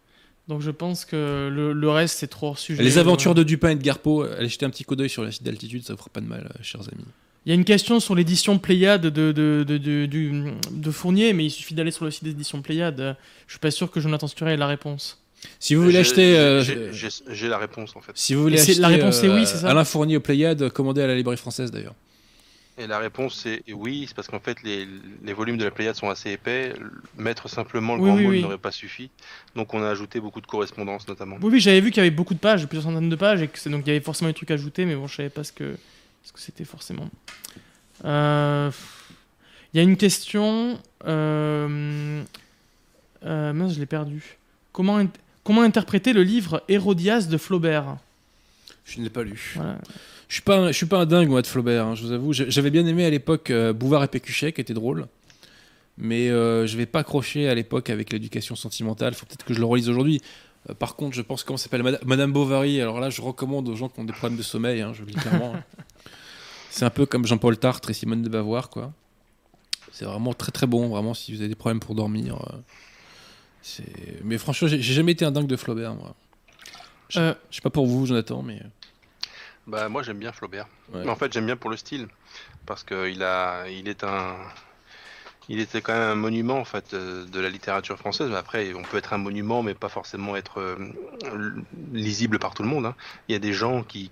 Donc 0.48 0.62
je 0.62 0.72
pense 0.72 1.04
que 1.04 1.50
le, 1.52 1.90
reste 1.90 2.18
c'est 2.20 2.28
trop 2.28 2.48
hors 2.48 2.58
sujet. 2.58 2.82
Les 2.82 2.98
aventures 2.98 3.36
de 3.36 3.44
Dupin 3.44 3.72
et 3.72 3.76
de 3.76 3.84
Garpeau, 3.84 4.24
allez 4.24 4.48
jeter 4.48 4.66
un 4.66 4.70
petit 4.70 4.86
coup 4.86 4.96
d'œil 4.96 5.10
sur 5.10 5.24
la 5.24 5.32
site 5.32 5.44
d'altitude, 5.44 5.84
ça 5.84 5.94
vous 5.94 6.00
fera 6.00 6.10
pas 6.10 6.22
de 6.22 6.28
mal, 6.28 6.50
euh, 6.50 6.64
chers 6.64 6.82
amis. 6.82 7.06
Il 7.46 7.50
y 7.50 7.52
a 7.52 7.56
une 7.56 7.66
question 7.66 8.00
sur 8.00 8.16
l'édition 8.16 8.58
Pléiade 8.58 9.02
de, 9.02 9.32
de, 9.34 9.66
de, 9.68 10.08
de, 10.72 10.92
Fournier, 10.92 11.34
mais 11.34 11.46
il 11.46 11.52
suffit 11.52 11.74
d'aller 11.74 11.92
sur 11.92 12.06
le 12.06 12.12
site 12.12 12.24
d'édition 12.24 12.62
Pléiade. 12.62 13.18
Je 13.48 13.54
suis 13.54 13.60
pas 13.60 13.72
sûr 13.72 13.92
que 13.92 14.00
Jonathan 14.00 14.28
Sturé 14.28 14.54
ait 14.54 14.58
la 14.58 14.68
réponse. 14.68 15.23
Si 15.60 15.76
vous 15.76 15.84
voulez 15.84 15.98
acheter. 15.98 16.38
Euh, 16.38 16.64
j'ai 16.91 17.48
la 17.48 17.57
réponse 17.57 17.95
en 17.95 18.02
fait. 18.02 18.11
Si 18.15 18.34
vous 18.34 18.44
voulez 18.44 18.60
acheter. 18.60 18.76
La 18.76 18.88
réponse 18.88 19.20
c'est 19.20 19.30
oui, 19.30 19.45
c'est 19.45 19.57
ça 19.57 19.70
Alain 19.70 19.84
Fournier 19.84 20.18
au 20.18 20.22
Pléiade, 20.22 20.70
commandé 20.70 21.02
à 21.02 21.07
la 21.07 21.15
librairie 21.15 21.38
française 21.38 21.72
d'ailleurs. 21.72 21.95
Et 22.78 22.88
la 22.88 22.98
réponse 22.98 23.40
c'est 23.44 23.64
oui, 23.72 24.06
c'est 24.07 24.15
parce 24.15 24.28
qu'en 24.28 24.40
fait 24.40 24.57
les, 24.64 24.88
les, 25.24 25.34
volumes 25.34 25.57
de 25.57 25.64
la 25.64 25.70
Pléiade 25.70 25.95
sont 25.95 26.10
assez 26.10 26.32
épais. 26.32 26.74
Mettre 27.18 27.48
simplement 27.48 27.95
le 27.95 28.02
grand 28.02 28.18
mot 28.18 28.34
n'aurait 28.34 28.57
pas 28.57 28.72
suffi. 28.72 29.11
Donc 29.56 29.74
on 29.74 29.84
a 29.84 29.90
ajouté 29.90 30.20
beaucoup 30.20 30.41
de 30.41 30.48
correspondances 30.48 31.07
notamment. 31.07 31.38
Oui, 31.41 31.52
oui, 31.53 31.60
j'avais 31.60 31.82
vu 31.82 31.91
qu'il 31.91 31.98
y 31.98 32.06
avait 32.06 32.15
beaucoup 32.15 32.34
de 32.34 32.40
pages, 32.40 32.65
plusieurs 32.65 32.91
centaines 32.91 33.10
de 33.10 33.15
pages, 33.15 33.41
et 33.41 33.48
que 33.48 33.70
donc 33.70 33.84
il 33.86 33.90
y 33.90 33.91
avait 33.91 34.03
forcément 34.03 34.30
des 34.30 34.34
trucs 34.34 34.52
ajoutés, 34.52 34.86
mais 34.86 34.95
bon, 34.95 35.07
je 35.07 35.15
savais 35.15 35.30
pas 35.30 35.44
ce 35.44 35.52
que 35.52 35.76
ce 36.24 36.32
que 36.32 36.40
c'était 36.40 36.65
forcément. 36.65 37.10
Euh, 38.06 38.72
il 39.74 39.78
y 39.78 39.80
a 39.80 39.84
une 39.84 39.98
question. 39.98 40.80
Euh, 41.06 42.24
euh, 43.26 43.53
mince, 43.53 43.74
je 43.74 43.80
l'ai 43.80 43.86
perdu. 43.86 44.38
Comment, 44.72 45.03
comment 45.44 45.61
interpréter 45.61 46.14
le 46.14 46.24
livre 46.24 46.64
Hérodias 46.68 47.28
de 47.30 47.38
Flaubert? 47.38 47.98
Je 48.86 48.99
ne 48.99 49.03
l'ai 49.03 49.10
pas 49.10 49.24
lu. 49.24 49.57
Je 50.28 50.34
suis 50.34 50.41
pas, 50.41 50.68
je 50.68 50.78
suis 50.78 50.86
pas 50.86 50.99
un 50.99 51.06
dingue 51.06 51.30
moi 51.30 51.41
de 51.41 51.48
Flaubert. 51.48 51.86
Hein, 51.86 51.95
je 51.95 52.03
vous 52.03 52.11
avoue. 52.11 52.34
J'avais 52.34 52.72
bien 52.72 52.86
aimé 52.86 53.06
à 53.06 53.10
l'époque 53.10 53.52
Bouvard 53.76 54.03
et 54.03 54.07
Pécuchet, 54.07 54.52
qui 54.52 54.61
était 54.61 54.74
drôle, 54.74 55.07
mais 55.98 56.28
je 56.28 56.78
vais 56.78 56.86
pas 56.86 56.99
accrocher 56.99 57.48
à 57.48 57.56
l'époque 57.56 57.90
avec 57.90 58.11
l'éducation 58.11 58.56
sentimentale. 58.56 59.14
Faut 59.14 59.26
peut-être 59.26 59.45
que 59.45 59.53
je 59.53 59.60
le 59.60 59.65
relise 59.65 59.90
aujourd'hui. 59.90 60.22
Euh, 60.70 60.74
par 60.74 60.95
contre, 60.95 61.15
je 61.15 61.22
pense 61.22 61.44
comment 61.44 61.57
s'appelle 61.57 61.84
Madame, 62.06 62.32
Bovary. 62.32 62.82
Alors 62.82 62.99
là, 62.99 63.10
je 63.10 63.22
recommande 63.22 63.68
aux 63.70 63.76
gens 63.76 63.90
qui 63.90 63.99
ont 63.99 64.06
des 64.06 64.14
problèmes 64.14 64.38
de 64.38 64.44
sommeil. 64.44 64.82
Hein, 64.82 64.94
je 64.94 65.02
le 65.02 65.07
dis 65.07 65.14
clairement. 65.14 65.53
Hein. 65.56 65.64
C'est 66.70 66.86
un 66.86 66.90
peu 66.90 67.06
comme 67.06 67.26
Jean-Paul 67.26 67.57
Tartre 67.57 67.91
et 67.91 67.94
Simone 67.94 68.24
de 68.24 68.30
Bavoir, 68.30 68.70
quoi. 68.70 68.91
C'est 69.91 70.06
vraiment 70.06 70.34
très 70.34 70.52
très 70.52 70.65
bon, 70.65 70.88
vraiment, 70.88 71.14
si 71.14 71.32
vous 71.32 71.40
avez 71.40 71.49
des 71.49 71.56
problèmes 71.56 71.80
pour 71.80 71.94
dormir. 71.94 72.44
Euh, 73.80 73.84
mais 74.23 74.38
franchement, 74.38 74.68
j'ai 74.68 74.81
jamais 74.81 75.14
été 75.14 75.26
un 75.26 75.31
dingue 75.31 75.48
de 75.48 75.56
Flaubert, 75.56 75.95
moi. 75.95 76.15
Je, 77.10 77.19
euh... 77.19 77.34
je 77.49 77.56
sais 77.56 77.61
pas 77.61 77.69
pour 77.69 77.85
vous, 77.85 78.06
Jonathan, 78.06 78.41
mais. 78.41 78.61
Bah 79.65 79.88
moi 79.88 80.03
j'aime 80.03 80.19
bien 80.19 80.34
Flaubert. 80.34 80.68
Mais 80.94 81.10
en 81.10 81.15
fait 81.15 81.31
j'aime 81.31 81.45
bien 81.45 81.56
pour 81.56 81.69
le 81.69 81.77
style 81.77 82.07
parce 82.65 82.84
qu'il 82.84 83.23
a, 83.23 83.68
il 83.69 83.88
est 83.88 84.03
un, 84.03 84.35
il 85.49 85.60
était 85.60 85.82
quand 85.82 85.94
même 85.94 86.10
un 86.10 86.15
monument 86.15 86.57
en 86.57 86.65
fait 86.65 86.94
euh, 86.94 87.26
de 87.26 87.40
la 87.40 87.49
littérature 87.49 87.98
française. 87.98 88.32
Après, 88.34 88.74
on 88.74 88.84
peut 88.84 88.98
être 88.98 89.14
un 89.14 89.18
monument, 89.18 89.64
mais 89.64 89.74
pas 89.74 89.90
forcément 89.90 90.36
être 90.36 90.60
euh, 90.60 90.76
lisible 91.91 92.40
par 92.40 92.53
tout 92.53 92.64
le 92.64 92.70
monde. 92.70 92.86
Hein. 92.86 92.95
Il 93.28 93.34
y 93.34 93.36
a 93.36 93.40
des 93.40 93.53
gens 93.53 93.84
qui, 93.84 94.10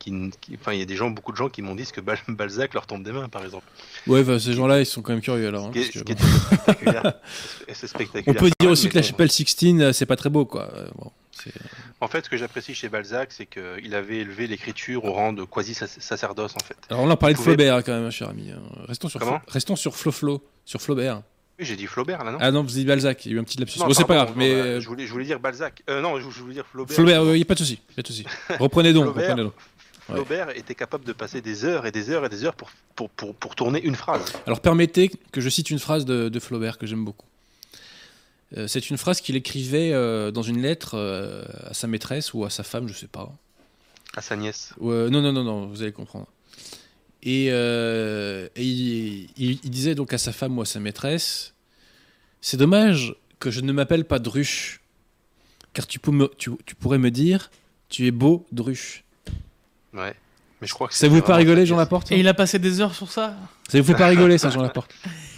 enfin, 0.59 0.73
il 0.73 0.79
y 0.79 0.81
a 0.81 0.85
des 0.85 0.95
gens, 0.95 1.09
beaucoup 1.09 1.31
de 1.31 1.37
gens 1.37 1.49
qui 1.49 1.61
m'ont 1.61 1.75
dit 1.75 1.85
que 1.91 2.01
Balzac 2.01 2.73
leur 2.73 2.85
tombe 2.85 3.03
des 3.03 3.11
mains, 3.11 3.29
par 3.29 3.43
exemple. 3.43 3.65
Ouais, 4.07 4.23
bah, 4.23 4.39
ces 4.39 4.53
gens-là, 4.53 4.79
ils 4.79 4.85
sont 4.85 5.01
quand 5.01 5.13
même 5.13 5.21
curieux 5.21 5.47
alors. 5.47 5.67
Hein, 5.67 5.71
c'est 7.73 7.87
spectaculaire. 7.87 8.23
On 8.27 8.33
peut 8.33 8.51
dire 8.59 8.69
aussi 8.69 8.89
que 8.89 8.95
la 8.95 9.03
chapelle 9.03 9.31
Sixtine, 9.31 9.81
euh, 9.81 9.93
c'est 9.93 10.05
pas 10.05 10.15
très 10.15 10.29
beau, 10.29 10.45
quoi. 10.45 10.69
En 12.01 12.07
fait, 12.07 12.25
ce 12.25 12.29
que 12.29 12.37
j'apprécie 12.37 12.73
chez 12.73 12.89
Balzac, 12.89 13.31
c'est 13.31 13.45
qu'il 13.45 13.95
avait 13.95 14.17
élevé 14.17 14.47
l'écriture 14.47 15.05
au 15.05 15.13
rang 15.13 15.33
de 15.33 15.43
quasi 15.43 15.73
sacerdoce, 15.75 16.55
en 16.55 16.65
fait. 16.65 16.75
Alors, 16.89 17.03
on 17.03 17.09
a 17.09 17.15
parlé 17.15 17.35
de 17.35 17.39
Flaubert 17.39 17.75
hein, 17.75 17.81
quand 17.83 17.93
même, 17.93 18.11
cher 18.11 18.29
ami. 18.29 18.51
Restons 18.87 19.07
sur, 19.07 19.21
restons 19.47 19.75
sur 19.75 19.95
Flo 19.95 20.11
Flo. 20.11 20.43
Sur 20.65 20.81
Flaubert. 20.81 21.21
Oui, 21.59 21.65
j'ai 21.65 21.75
dit 21.75 21.85
Flaubert 21.85 22.23
là, 22.23 22.31
non 22.31 22.37
Ah 22.41 22.51
non, 22.51 22.63
vous 22.63 22.69
dites 22.69 22.87
Balzac, 22.87 23.25
il 23.25 23.31
y 23.31 23.33
a 23.33 23.37
eu 23.37 23.39
un 23.39 23.43
petit 23.43 23.59
lapsus. 23.59 23.79
bon, 23.79 23.93
c'est 23.93 24.05
pas 24.05 24.15
grave, 24.15 24.33
mais. 24.35 24.51
Euh, 24.51 24.79
je, 24.79 24.87
voulais, 24.87 25.05
je 25.05 25.11
voulais 25.11 25.25
dire 25.25 25.39
Balzac. 25.39 25.83
Euh, 25.89 26.01
non, 26.01 26.19
je, 26.19 26.25
voulais 26.25 26.55
dire 26.55 26.65
Flaubert. 26.65 26.95
Flaubert, 26.95 27.23
il 27.23 27.33
n'y 27.33 27.41
a 27.41 27.45
pas 27.45 27.53
de 27.53 27.59
souci. 27.59 27.79
Pas 27.95 28.01
de 28.01 28.07
souci. 28.07 28.25
reprenez 28.59 28.93
donc. 28.93 29.05
Flaubert, 29.05 29.29
reprenez 29.29 29.43
donc. 29.43 29.53
Flaubert 30.07 30.57
était 30.57 30.75
capable 30.75 31.05
de 31.05 31.13
passer 31.13 31.41
des 31.41 31.63
heures 31.63 31.85
et 31.85 31.91
des 31.91 32.09
heures 32.09 32.25
et 32.25 32.29
des 32.29 32.43
heures 32.45 32.55
pour, 32.55 32.71
pour, 32.95 33.09
pour, 33.11 33.35
pour 33.35 33.55
tourner 33.55 33.81
une 33.81 33.95
phrase. 33.95 34.33
Alors 34.47 34.59
permettez 34.59 35.11
que 35.31 35.39
je 35.39 35.49
cite 35.49 35.69
une 35.69 35.79
phrase 35.79 36.05
de, 36.05 36.29
de 36.29 36.39
Flaubert 36.39 36.77
que 36.77 36.87
j'aime 36.87 37.05
beaucoup. 37.05 37.27
Euh, 38.57 38.67
c'est 38.67 38.89
une 38.89 38.97
phrase 38.97 39.21
qu'il 39.21 39.35
écrivait 39.35 39.91
euh, 39.93 40.31
dans 40.31 40.41
une 40.41 40.61
lettre 40.61 40.95
euh, 40.95 41.43
à 41.63 41.73
sa 41.73 41.87
maîtresse 41.87 42.33
ou 42.33 42.43
à 42.43 42.49
sa 42.49 42.63
femme, 42.63 42.87
je 42.87 42.93
sais 42.93 43.07
pas. 43.07 43.31
À 44.15 44.21
sa 44.21 44.35
nièce. 44.35 44.73
non, 44.79 45.09
non, 45.09 45.31
non, 45.31 45.43
non, 45.43 45.67
vous 45.67 45.81
allez 45.81 45.93
comprendre. 45.93 46.27
Et, 47.23 47.47
et 47.47 48.49
il, 48.55 49.29
il, 49.37 49.69
disait 49.69 49.93
donc 49.93 50.11
à 50.11 50.17
sa 50.17 50.31
femme 50.31 50.57
ou 50.57 50.61
à 50.61 50.65
sa 50.65 50.79
maîtresse 50.79 51.53
c'est 52.41 52.57
dommage 52.57 53.15
que 53.39 53.51
je 53.51 53.61
ne 53.61 53.71
m'appelle 53.71 54.03
pas 54.03 54.19
Druche, 54.19 54.81
car 55.73 55.85
tu, 55.87 55.99
tu, 56.37 56.75
pourrais 56.75 56.97
me 56.97 57.11
dire, 57.11 57.51
tu 57.87 58.07
es 58.07 58.11
beau, 58.11 58.45
Druche. 58.51 59.03
Ouais. 59.93 60.15
Mais 60.59 60.67
je 60.67 60.73
crois 60.73 60.87
que 60.87 60.93
ça 60.93 61.07
vous 61.07 61.15
fait 61.15 61.21
pas 61.21 61.35
rigoler, 61.35 61.65
Jean 61.65 61.77
Laporte 61.77 62.11
Et 62.11 62.19
il 62.19 62.27
a 62.27 62.33
passé 62.33 62.59
des 62.59 62.81
heures 62.81 62.93
sur 62.93 63.11
ça? 63.11 63.35
Ça 63.69 63.79
vous 63.79 63.83
fait 63.83 63.95
pas 63.95 64.07
rigoler, 64.07 64.37
ça, 64.37 64.49
Jean 64.49 64.61
Laporte 64.63 64.93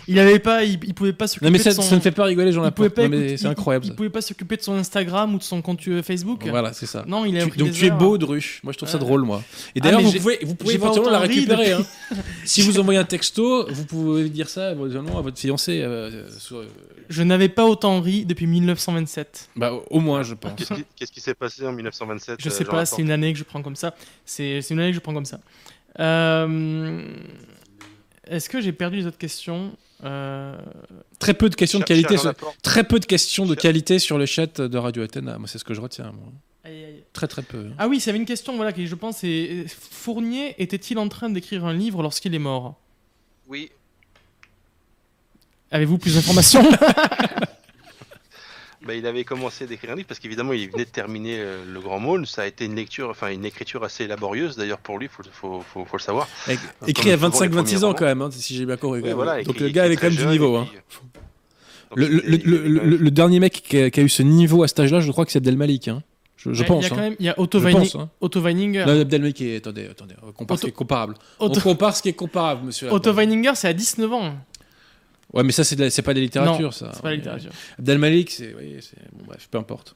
il 0.08 0.20
avait 0.20 0.40
pas, 0.40 0.64
il, 0.64 0.94
pouvait 0.94 1.14
pas 1.14 1.28
s'occuper. 1.28 1.46
Non 1.46 1.52
mais 1.52 1.60
ça, 1.60 1.72
ça 1.72 1.96
ne 1.96 2.02
fait 2.02 2.12
pas 2.12 2.26
rigoler, 2.26 2.52
Jean 2.52 2.62
Laporte. 2.62 2.94
C'est 2.96 3.46
incroyable. 3.46 3.86
Il, 3.86 3.90
il, 3.90 3.96
pouvait 3.96 4.10
pas 4.10 4.22
s'occuper 4.22 4.58
de 4.58 4.62
son 4.62 4.74
Instagram 4.74 5.34
ou 5.36 5.38
de 5.38 5.44
son 5.44 5.62
compte 5.62 5.82
Facebook. 6.02 6.46
Voilà, 6.48 6.74
c'est 6.74 6.86
ça. 6.86 7.04
Non, 7.08 7.26
il 7.26 7.38
a 7.38 7.46
tu, 7.46 7.58
Donc 7.58 7.72
tu 7.72 7.86
es 7.86 7.92
beau, 7.92 8.18
Druche. 8.18 8.62
Moi, 8.64 8.74
je 8.74 8.78
trouve 8.78 8.90
ça 8.90 8.98
drôle, 8.98 9.24
moi. 9.24 9.44
Et 9.76 9.80
d'ailleurs, 9.80 10.02
ah, 10.04 10.08
vous, 10.08 10.20
pouvez, 10.20 10.40
vous 10.44 10.56
pouvez 10.56 10.76
éventuellement 10.76 11.12
la 11.12 11.20
récupérer. 11.20 11.74
Hein. 11.74 11.86
si 12.46 12.62
vous 12.62 12.80
envoyez 12.80 13.00
un 13.00 13.06
texto, 13.06 13.68
vous 13.70 13.86
pouvez 13.86 14.30
dire 14.30 14.50
ça 14.50 14.70
à 14.70 14.74
votre 14.74 15.38
fiancé. 15.38 15.82
Euh, 15.82 16.04
euh, 16.52 16.66
je 17.10 17.24
n'avais 17.24 17.50
pas 17.50 17.66
autant 17.66 18.02
ri 18.02 18.26
depuis 18.26 18.48
1927. 18.48 19.50
Bah, 19.56 19.74
au 19.90 20.00
moins, 20.00 20.24
je 20.24 20.34
pense. 20.34 20.54
Qu'est-ce 20.96 21.12
qui 21.12 21.22
s'est 21.22 21.34
passé 21.34 21.66
en 21.66 21.72
1927 21.72 22.38
Je 22.40 22.50
sais 22.50 22.64
euh, 22.64 22.70
pas, 22.70 22.86
c'est 22.86 23.02
une 23.02 23.12
année 23.12 23.34
que 23.34 23.40
je 23.40 23.44
prends 23.44 23.62
comme 23.62 23.76
ça. 23.76 23.96
C'est 24.26 24.60
une 24.70 24.80
année 24.80 24.90
que 24.90 24.96
je 24.96 25.02
prends 25.02 25.14
comme 25.14 25.26
ça. 25.26 25.40
Euh, 26.00 27.04
est-ce 28.28 28.50
que 28.50 28.62
j'ai 28.62 28.72
perdu 28.72 28.98
les 28.98 29.08
autres 29.08 29.18
questions? 29.18 29.76
Euh, 30.04 30.58
Très 31.20 31.34
peu 31.34 31.50
de 31.50 31.56
questions 31.56 31.80
de 31.80 31.84
qualité. 31.84 32.18
Sur... 32.18 32.34
Très 32.62 32.84
peu 32.84 33.00
de 33.00 33.06
questions 33.06 33.46
de 33.46 33.56
qualité 33.56 34.00
sur 34.00 34.18
le 34.18 34.26
chat 34.26 34.62
de 34.62 34.78
Radio 34.78 35.04
Athéna. 35.04 35.38
Moi, 35.38 35.48
c'est 35.48 35.58
ce 35.58 35.64
que 35.64 35.74
je 35.74 35.82
retiens. 35.82 36.14
Très 37.12 37.28
très 37.28 37.42
peu. 37.42 37.68
Ah 37.78 37.88
oui, 37.88 38.00
c'est 38.00 38.16
une 38.16 38.26
question 38.26 38.56
voilà 38.56 38.72
qui 38.72 38.88
je 38.88 38.96
pense 38.96 39.24
est 39.24 39.66
Fournier 39.68 40.56
était-il 40.60 40.98
en 40.98 41.10
train 41.10 41.30
d'écrire 41.30 41.66
un 41.66 41.74
livre 41.74 42.02
lorsqu'il 42.02 42.34
est 42.34 42.40
mort? 42.40 42.80
Oui. 43.48 43.70
Avez-vous 45.72 45.98
plus 45.98 46.16
d'informations? 46.16 46.64
Bah, 48.86 48.96
il 48.96 49.06
avait 49.06 49.24
commencé 49.24 49.66
d'écrire 49.66 49.92
un 49.92 49.96
livre 49.96 50.08
parce 50.08 50.20
qu'évidemment 50.20 50.52
il 50.52 50.70
venait 50.70 50.84
de 50.84 50.90
terminer 50.90 51.38
euh, 51.40 51.64
le 51.66 51.80
Grand 51.80 52.00
Môle. 52.00 52.28
Ça 52.28 52.42
a 52.42 52.46
été 52.46 52.66
une 52.66 52.76
lecture, 52.76 53.10
enfin 53.10 53.30
une 53.30 53.46
écriture 53.46 53.84
assez 53.84 54.08
laborieuse 54.08 54.58
d'ailleurs 54.58 54.80
pour 54.80 55.00
lui, 55.00 55.08
faut, 55.08 55.24
faut, 55.32 55.86
faut, 55.86 55.98
le 55.98 56.02
savoir. 56.02 56.28
écrit 56.88 57.12
à 57.12 57.18
25-26 57.18 57.86
ans 57.86 57.94
quand 57.94 58.06
même, 58.06 58.22
hein, 58.22 58.30
si 58.32 58.56
j'ai 58.56 58.66
bien 58.66 58.78
compris. 58.78 59.02
Donc 59.02 59.60
le 59.60 59.70
gars 59.70 59.84
avait 59.84 59.96
quand 59.96 60.08
même 60.08 60.16
du 60.16 60.26
niveau. 60.28 60.58
Hein. 60.58 60.68
Le, 61.96 62.08
le, 62.08 62.98
le, 62.98 63.12
dernier 63.12 63.40
mec 63.40 63.54
qui 63.62 63.78
a, 63.78 64.02
eu 64.02 64.10
ce 64.10 64.24
niveau 64.24 64.64
à 64.64 64.68
cet 64.68 64.80
âge-là, 64.80 65.00
je 65.00 65.12
crois 65.12 65.26
que 65.26 65.32
c'est 65.32 65.38
Abdelmalik. 65.38 65.88
Hein. 65.88 66.02
Je, 66.52 66.64
pense. 66.64 66.84
Il 66.86 66.90
y 66.90 66.92
a 66.92 66.96
quand 66.96 67.02
même, 67.02 67.16
il 67.20 67.26
y 67.26 67.30
a 67.30 67.40
Otto, 67.40 67.60
Weining, 67.60 67.90
Otto 68.20 68.42
Weininger. 68.42 68.86
Non, 68.86 69.00
Abdelmalik 69.00 69.42
est, 69.42 69.58
attendez, 69.58 69.88
attendez, 69.90 70.16
on 70.28 70.32
compare 70.32 70.58
ce 70.58 70.64
qui 70.64 70.70
est 70.70 70.72
comparable. 70.72 71.14
On 71.40 71.50
compare 71.50 71.96
ce 71.96 72.02
qui 72.02 72.10
est 72.10 72.14
comparable, 72.14 72.66
monsieur. 72.66 72.92
Otto 72.92 73.14
Weininger, 73.14 73.52
c'est 73.56 73.68
à 73.68 73.74
19 73.74 74.12
ans. 74.12 74.34
Ouais, 75.34 75.44
mais 75.44 75.52
ça, 75.52 75.64
c'est 75.64 76.02
pas 76.02 76.14
de 76.14 76.20
la 76.20 76.24
littérature, 76.24 76.74
ça. 76.74 76.92
C'est 76.94 77.02
pas 77.02 77.10
de 77.10 77.14
la 77.14 77.18
littérature. 77.18 77.52
Abdelmalik, 77.80 78.30
c'est. 78.32 78.54
Oui, 78.56 78.78
bon, 79.14 79.26
bref, 79.26 79.48
peu 79.50 79.58
importe. 79.58 79.96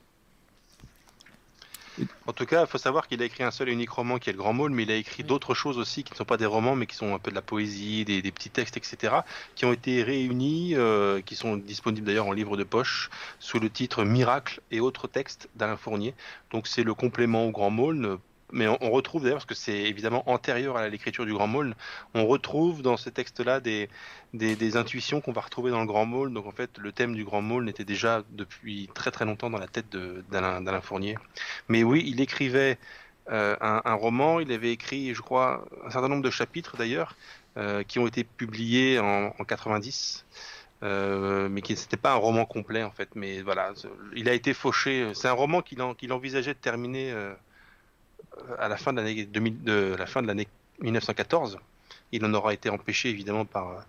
En 2.27 2.33
tout 2.33 2.45
cas, 2.45 2.61
il 2.61 2.67
faut 2.67 2.77
savoir 2.77 3.07
qu'il 3.07 3.21
a 3.21 3.25
écrit 3.25 3.43
un 3.43 3.51
seul 3.51 3.69
et 3.69 3.71
unique 3.71 3.89
roman 3.89 4.19
qui 4.19 4.29
est 4.29 4.33
Le 4.33 4.37
Grand 4.37 4.53
Môle, 4.53 4.71
mais 4.71 4.83
il 4.83 4.91
a 4.91 4.95
écrit 4.95 5.23
d'autres 5.23 5.53
choses 5.53 5.77
aussi 5.77 6.03
qui 6.03 6.11
ne 6.11 6.17
sont 6.17 6.25
pas 6.25 6.37
des 6.37 6.45
romans, 6.45 6.75
mais 6.75 6.85
qui 6.85 6.95
sont 6.95 7.15
un 7.15 7.19
peu 7.19 7.31
de 7.31 7.35
la 7.35 7.41
poésie, 7.41 8.05
des, 8.05 8.21
petits 8.31 8.49
textes, 8.49 8.77
etc., 8.77 9.15
qui 9.55 9.65
ont 9.65 9.73
été 9.73 10.03
réunis, 10.03 10.75
euh, 10.75 11.21
qui 11.21 11.35
sont 11.35 11.57
disponibles 11.57 12.05
d'ailleurs 12.05 12.27
en 12.27 12.33
livre 12.33 12.55
de 12.57 12.63
poche, 12.63 13.09
sous 13.39 13.59
le 13.59 13.69
titre 13.69 14.03
Miracle 14.03 14.61
et 14.71 14.79
autres 14.79 15.07
textes 15.07 15.49
d'Alain 15.55 15.77
Fournier. 15.77 16.13
Donc 16.51 16.67
c'est 16.67 16.83
le 16.83 16.93
complément 16.93 17.45
au 17.45 17.51
Grand 17.51 17.71
Môle 17.71 18.19
mais 18.53 18.67
on, 18.67 18.91
retrouve 18.91 19.23
d'ailleurs, 19.23 19.37
parce 19.37 19.45
que 19.45 19.55
c'est 19.55 19.77
évidemment 19.77 20.29
antérieur 20.29 20.77
à 20.77 20.87
l'écriture 20.87 21.25
du 21.25 21.33
Grand 21.33 21.47
Môle, 21.47 21.75
on 22.13 22.25
retrouve 22.25 22.81
dans 22.81 22.95
ces 22.95 23.11
textes-là 23.11 23.59
des, 23.59 23.89
des, 24.33 24.77
intuitions 24.77 25.19
qu'on 25.19 25.33
va 25.33 25.41
retrouver 25.41 25.69
dans 25.69 25.81
le 25.81 25.85
Grand 25.85 26.05
Môle. 26.05 26.33
Donc 26.33 26.45
en 26.45 26.51
fait, 26.51 26.77
le 26.77 26.93
thème 26.93 27.13
du 27.13 27.25
Grand 27.25 27.41
Môle 27.41 27.67
était 27.67 27.83
déjà 27.83 28.23
depuis 28.31 28.89
très 28.93 29.11
très 29.11 29.25
longtemps 29.25 29.49
dans 29.49 29.59
la 29.59 29.67
tête 29.67 29.89
d'Alain 30.31 30.81
Fournier. 30.81 31.17
Mais 31.67 31.83
oui, 31.83 32.03
il 32.07 32.21
écrivait 32.21 32.77
euh, 33.29 33.57
un, 33.59 33.93
roman, 33.95 34.39
il 34.39 34.51
avait 34.53 34.71
écrit, 34.71 35.13
je 35.13 35.21
crois, 35.21 35.65
un 35.85 35.89
certain 35.89 36.07
nombre 36.07 36.23
de 36.23 36.31
chapitres 36.31 36.77
d'ailleurs, 36.77 37.17
euh, 37.57 37.83
qui 37.83 37.99
ont 37.99 38.07
été 38.07 38.23
publiés 38.23 38.99
en, 38.99 39.33
en 39.37 39.43
90. 39.43 40.25
Euh, 40.83 41.49
mais 41.49 41.63
qui 41.63 41.73
n'était 41.73 41.97
pas 41.97 42.13
un 42.13 42.17
roman 42.17 42.45
complet 42.45 42.83
en 42.83 42.91
fait. 42.91 43.09
Mais 43.15 43.41
voilà, 43.41 43.73
il 44.15 44.29
a 44.29 44.33
été 44.33 44.53
fauché. 44.53 45.11
C'est 45.15 45.27
un 45.27 45.33
roman 45.33 45.61
qu'il 45.61 45.81
envisageait 46.13 46.53
de 46.53 46.59
terminer 46.59 47.13
à 48.59 48.67
la 48.67 48.77
fin 48.77 48.93
de 48.93 49.01
l'année 49.01 49.25
de 49.25 49.95
la 49.97 50.05
fin 50.05 50.21
de 50.21 50.27
l'année 50.27 50.47
1914. 50.81 51.59
Il 52.11 52.23
en 52.25 52.33
aura 52.33 52.53
été 52.53 52.69
empêché 52.69 53.09
évidemment 53.09 53.45
par 53.45 53.83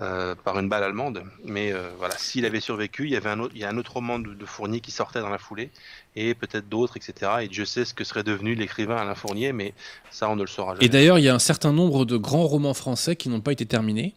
euh, 0.00 0.36
par 0.44 0.56
une 0.60 0.68
balle 0.68 0.84
allemande. 0.84 1.24
Mais 1.44 1.72
euh, 1.72 1.90
voilà, 1.98 2.16
s'il 2.16 2.44
avait 2.44 2.60
survécu, 2.60 3.06
il 3.06 3.10
y 3.10 3.16
avait 3.16 3.30
un 3.30 3.40
autre, 3.40 3.52
il 3.56 3.60
y 3.60 3.64
a 3.64 3.68
un 3.68 3.76
autre 3.76 3.94
roman 3.94 4.20
de, 4.20 4.44
Fournier 4.44 4.78
qui 4.78 4.92
sortait 4.92 5.18
dans 5.18 5.28
la 5.28 5.38
foulée, 5.38 5.70
et 6.14 6.34
peut-être 6.34 6.68
d'autres, 6.68 6.96
etc. 6.96 7.32
Et 7.40 7.48
Dieu 7.48 7.64
sait 7.64 7.84
ce 7.84 7.94
que 7.94 8.04
serait 8.04 8.22
devenu 8.22 8.54
l'écrivain 8.54 8.94
Alain 8.94 9.16
Fournier, 9.16 9.52
mais 9.52 9.74
ça, 10.12 10.30
on 10.30 10.36
ne 10.36 10.42
le 10.42 10.46
saura 10.46 10.74
jamais. 10.74 10.86
Et 10.86 10.88
d'ailleurs, 10.88 11.18
il 11.18 11.24
y 11.24 11.28
a 11.28 11.34
un 11.34 11.40
certain 11.40 11.72
nombre 11.72 12.04
de 12.04 12.16
grands 12.16 12.46
romans 12.46 12.74
français 12.74 13.16
qui 13.16 13.28
n'ont 13.28 13.40
pas 13.40 13.50
été 13.50 13.66
terminés. 13.66 14.14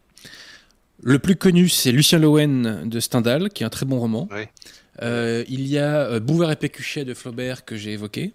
Le 1.01 1.17
plus 1.17 1.35
connu, 1.35 1.67
c'est 1.67 1.91
Lucien 1.91 2.19
Lowen 2.19 2.87
de 2.87 2.99
Stendhal, 2.99 3.49
qui 3.49 3.63
est 3.63 3.65
un 3.65 3.71
très 3.71 3.87
bon 3.87 3.97
roman. 3.97 4.29
Euh, 5.01 5.43
il 5.47 5.65
y 5.65 5.79
a 5.79 6.19
Bouvard 6.19 6.51
et 6.51 6.57
Pécuchet 6.57 7.05
de 7.05 7.15
Flaubert 7.15 7.65
que 7.65 7.75
j'ai 7.75 7.93
évoqué. 7.93 8.33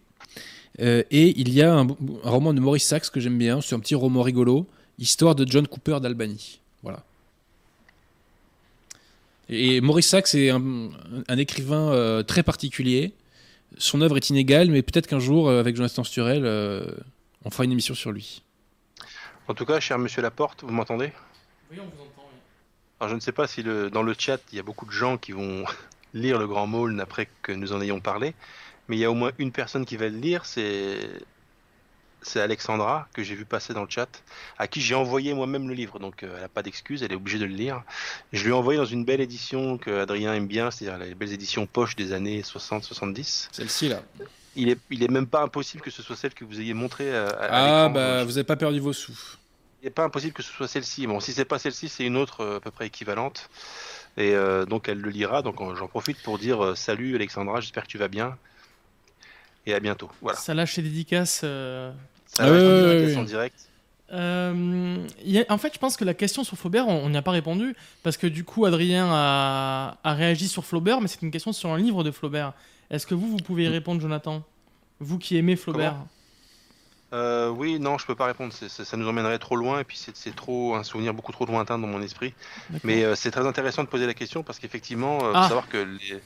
Euh, 0.80 1.02
et 1.10 1.38
il 1.40 1.52
y 1.52 1.62
a 1.62 1.74
un, 1.74 1.86
roman 2.22 2.52
de 2.52 2.60
Maurice 2.60 2.86
Sachs 2.86 3.10
que 3.10 3.20
j'aime 3.20 3.38
bien, 3.38 3.60
c'est 3.60 3.74
un 3.74 3.80
petit 3.80 3.94
roman 3.94 4.22
rigolo, 4.22 4.66
Histoire 4.98 5.34
de 5.34 5.46
John 5.46 5.66
Cooper 5.66 5.98
d'Albany. 6.00 6.60
Voilà. 6.82 7.02
Et 9.48 9.80
Maurice 9.80 10.08
Sachs 10.08 10.34
est 10.34 10.50
un, 10.50 10.90
écrivain 11.36 11.92
euh, 11.92 12.22
très 12.22 12.42
particulier. 12.42 13.12
Son 13.78 14.00
œuvre 14.00 14.16
est 14.16 14.30
inégale, 14.30 14.70
mais 14.70 14.82
peut-être 14.82 15.06
qu'un 15.06 15.18
jour, 15.18 15.48
euh, 15.48 15.60
avec 15.60 15.76
Jonathan 15.76 16.02
Sturel, 16.02 16.44
on 17.44 17.50
fera 17.50 17.64
une 17.64 17.72
émission 17.72 17.94
sur 17.94 18.10
lui. 18.10 18.42
En 19.48 19.54
tout 19.54 19.66
cas, 19.66 19.80
cher 19.80 19.98
monsieur 19.98 20.22
Laporte, 20.22 20.64
vous 20.64 20.72
m'entendez? 20.72 21.12
Oui, 21.70 21.78
on 21.80 21.84
vous 21.84 22.02
entend. 22.02 22.28
Oui. 22.32 22.38
Alors, 22.98 23.10
je 23.10 23.14
ne 23.14 23.20
sais 23.20 23.32
pas 23.32 23.46
si 23.46 23.62
le, 23.62 23.90
dans 23.90 24.02
le 24.02 24.14
chat, 24.18 24.40
il 24.52 24.56
y 24.56 24.58
a 24.58 24.62
beaucoup 24.62 24.86
de 24.86 24.90
gens 24.90 25.18
qui 25.18 25.32
vont 25.32 25.64
lire 26.14 26.38
le 26.38 26.46
Grand 26.46 26.66
Maulne 26.66 27.00
après 27.00 27.28
que 27.42 27.52
nous 27.52 27.72
en 27.72 27.80
ayons 27.80 28.00
parlé 28.00 28.34
mais 28.88 28.96
il 28.96 29.00
y 29.00 29.04
a 29.04 29.10
au 29.10 29.14
moins 29.14 29.32
une 29.38 29.52
personne 29.52 29.84
qui 29.84 29.96
va 29.96 30.08
le 30.08 30.18
lire, 30.18 30.44
c'est 30.44 30.98
c'est 32.26 32.40
Alexandra, 32.40 33.08
que 33.14 33.22
j'ai 33.22 33.34
vu 33.34 33.44
passer 33.44 33.72
dans 33.72 33.82
le 33.82 33.90
chat, 33.90 34.08
à 34.58 34.66
qui 34.66 34.80
j'ai 34.80 34.94
envoyé 34.94 35.32
moi-même 35.32 35.68
le 35.68 35.74
livre. 35.74 35.98
Donc 35.98 36.22
euh, 36.22 36.32
elle 36.34 36.42
n'a 36.42 36.48
pas 36.48 36.62
d'excuse, 36.62 37.02
elle 37.02 37.12
est 37.12 37.16
obligée 37.16 37.38
de 37.38 37.44
le 37.44 37.54
lire. 37.54 37.82
Je 38.32 38.42
lui 38.42 38.50
ai 38.50 38.52
envoyé 38.52 38.78
dans 38.78 38.84
une 38.84 39.04
belle 39.04 39.20
édition 39.20 39.78
que 39.78 40.00
Adrien 40.00 40.34
aime 40.34 40.46
bien, 40.46 40.70
c'est-à-dire 40.70 40.98
les 40.98 41.14
belles 41.14 41.32
éditions 41.32 41.66
poche 41.66 41.96
des 41.96 42.12
années 42.12 42.42
60-70. 42.42 43.48
Celle-ci 43.52 43.88
là. 43.88 44.02
Il 44.56 44.70
est, 44.70 44.78
il 44.90 45.02
est 45.02 45.10
même 45.10 45.26
pas 45.26 45.42
impossible 45.42 45.82
que 45.82 45.90
ce 45.90 46.02
soit 46.02 46.16
celle 46.16 46.34
que 46.34 46.44
vous 46.44 46.60
ayez 46.60 46.74
montrée 46.74 47.14
à, 47.14 47.28
Ah 47.50 47.88
bah 47.88 48.24
vous 48.24 48.30
n'avez 48.30 48.44
pas 48.44 48.56
perdu 48.56 48.80
vos 48.80 48.92
sous. 48.92 49.36
Il 49.82 49.84
n'est 49.84 49.90
pas 49.90 50.04
impossible 50.04 50.32
que 50.32 50.42
ce 50.42 50.50
soit 50.50 50.66
celle-ci. 50.66 51.06
Bon, 51.06 51.20
si 51.20 51.32
c'est 51.32 51.44
pas 51.44 51.58
celle-ci, 51.58 51.88
c'est 51.88 52.04
une 52.04 52.16
autre 52.16 52.40
euh, 52.40 52.56
à 52.56 52.60
peu 52.60 52.70
près 52.70 52.86
équivalente. 52.86 53.50
Et 54.16 54.34
euh, 54.34 54.64
donc 54.64 54.88
elle 54.88 55.00
le 55.00 55.10
lira. 55.10 55.42
Donc 55.42 55.58
j'en 55.76 55.88
profite 55.88 56.20
pour 56.22 56.38
dire 56.38 56.76
salut 56.76 57.14
Alexandra, 57.14 57.60
j'espère 57.60 57.84
que 57.84 57.88
tu 57.88 57.98
vas 57.98 58.08
bien. 58.08 58.36
Et 59.66 59.74
à 59.74 59.80
bientôt. 59.80 60.10
Voilà. 60.22 60.38
Ça 60.38 60.54
lâche 60.54 60.76
les 60.76 60.84
dédicaces. 60.84 61.40
Ça 61.40 61.92
ah 62.38 62.50
ouais, 62.50 63.16
en 63.16 63.24
direct. 63.24 63.68
Euh, 64.12 64.96
en 65.48 65.58
fait, 65.58 65.74
je 65.74 65.78
pense 65.78 65.96
que 65.96 66.04
la 66.04 66.14
question 66.14 66.44
sur 66.44 66.56
Flaubert, 66.56 66.86
on 66.86 67.08
n'y 67.08 67.16
a 67.16 67.22
pas 67.22 67.32
répondu 67.32 67.74
parce 68.02 68.16
que 68.16 68.26
du 68.26 68.44
coup, 68.44 68.64
Adrien 68.64 69.08
a, 69.10 69.96
réagi 70.04 70.48
sur 70.48 70.64
Flaubert, 70.64 71.00
mais 71.00 71.08
c'est 71.08 71.22
une 71.22 71.30
question 71.30 71.52
sur 71.52 71.70
un 71.70 71.78
livre 71.78 72.04
de 72.04 72.10
Flaubert. 72.10 72.52
Est-ce 72.90 73.06
que 73.06 73.14
vous, 73.14 73.28
vous 73.28 73.38
pouvez 73.38 73.64
y 73.64 73.68
répondre, 73.68 74.00
Jonathan? 74.00 74.42
Vous 75.00 75.18
qui 75.18 75.36
aimez 75.36 75.56
Flaubert? 75.56 75.96
Euh, 77.12 77.48
Oui, 77.48 77.80
non, 77.80 77.98
je 77.98 78.06
peux 78.06 78.14
pas 78.14 78.26
répondre. 78.26 78.52
Ça, 78.52 78.96
nous 78.96 79.08
emmènerait 79.08 79.38
trop 79.38 79.56
loin 79.56 79.80
et 79.80 79.84
puis 79.84 79.98
c'est 80.14 80.36
trop 80.36 80.76
un 80.76 80.84
souvenir 80.84 81.12
beaucoup 81.12 81.32
trop 81.32 81.46
lointain 81.46 81.78
dans 81.78 81.88
mon 81.88 82.02
esprit. 82.02 82.32
Mais 82.84 83.04
euh, 83.04 83.14
c'est 83.16 83.30
très 83.30 83.46
intéressant 83.46 83.82
de 83.82 83.88
poser 83.88 84.06
la 84.06 84.14
question 84.14 84.42
parce 84.42 84.58
qu'effectivement, 84.58 85.18
il 85.18 85.24
faut 85.24 85.32
ah. 85.34 85.48
savoir 85.48 85.68
que 85.68 85.78
les... 85.78 86.20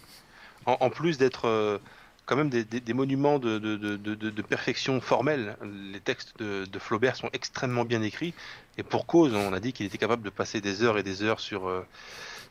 en, 0.66 0.90
plus 0.90 1.16
d'être 1.16 1.80
quand 2.26 2.36
même 2.36 2.50
des, 2.50 2.94
monuments 2.94 3.38
de, 3.38 4.42
perfection 4.42 5.00
formelle. 5.00 5.56
Les 5.92 6.00
textes 6.00 6.38
de, 6.38 6.78
Flaubert 6.78 7.16
sont 7.16 7.30
extrêmement 7.32 7.84
bien 7.84 8.02
écrits 8.02 8.34
et 8.78 8.82
pour 8.82 9.06
cause, 9.06 9.34
on 9.34 9.52
a 9.52 9.60
dit 9.60 9.72
qu'il 9.72 9.86
était 9.86 9.98
capable 9.98 10.22
de 10.22 10.30
passer 10.30 10.60
des 10.60 10.82
heures 10.82 10.96
et 10.96 11.02
des 11.02 11.22
heures 11.22 11.40
sur, 11.40 11.68
euh, 11.68 11.84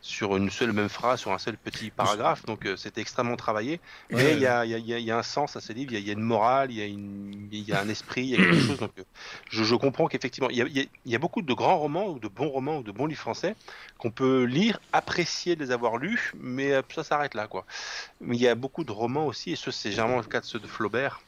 sur 0.01 0.37
une 0.37 0.49
seule 0.49 0.71
même 0.71 0.89
phrase, 0.89 1.19
sur 1.19 1.31
un 1.31 1.37
seul 1.37 1.57
petit 1.57 1.89
paragraphe. 1.91 2.45
Donc 2.45 2.65
euh, 2.65 2.75
c'était 2.77 3.01
extrêmement 3.01 3.35
travaillé. 3.35 3.79
Mais 4.09 4.33
il 4.33 4.39
y, 4.39 4.45
a, 4.45 4.65
y, 4.65 4.73
a, 4.73 4.77
y, 4.77 5.11
a, 5.11 5.17
un 5.17 5.23
sens 5.23 5.55
à 5.55 5.61
ce 5.61 5.73
livre, 5.73 5.93
il 5.93 6.05
y, 6.05 6.09
a 6.09 6.13
une 6.13 6.21
morale, 6.21 6.71
il 6.71 6.77
y, 6.77 6.81
a 6.81 6.85
une, 6.85 7.47
y 7.51 7.71
a 7.73 7.81
un 7.81 7.89
esprit, 7.89 8.21
il 8.23 8.29
y 8.29 8.33
a 8.35 8.37
quelque 8.37 8.61
chose. 8.61 8.79
Donc 8.79 8.91
euh, 8.97 9.03
je, 9.49 9.63
je, 9.63 9.75
comprends 9.75 10.07
qu'effectivement, 10.07 10.49
il 10.49 10.87
y, 11.05 11.15
a, 11.15 11.19
beaucoup 11.19 11.41
de 11.41 11.53
grands 11.53 11.77
romans 11.77 12.07
ou 12.07 12.19
de 12.19 12.27
bons 12.27 12.49
romans 12.49 12.77
ou 12.77 12.83
de 12.83 12.91
bons 12.91 13.05
livres 13.05 13.21
français 13.21 13.55
qu'on 13.97 14.11
peut 14.11 14.43
lire, 14.43 14.79
apprécier 14.93 15.55
de 15.55 15.63
les 15.63 15.71
avoir 15.71 15.97
lus, 15.97 16.31
mais 16.39 16.73
euh, 16.73 16.81
ça 16.93 17.03
s'arrête 17.03 17.33
là. 17.33 17.47
quoi. 17.47 17.65
Mais 18.21 18.35
il 18.35 18.41
y 18.41 18.47
a 18.47 18.55
beaucoup 18.55 18.83
de 18.83 18.91
romans 18.91 19.25
aussi, 19.27 19.51
et 19.51 19.55
ce 19.55 19.71
c'est 19.71 19.91
généralement 19.91 20.17
le 20.17 20.23
cas 20.23 20.39
de 20.39 20.45
ceux 20.45 20.59
de 20.59 20.67
Flaubert. 20.67 21.21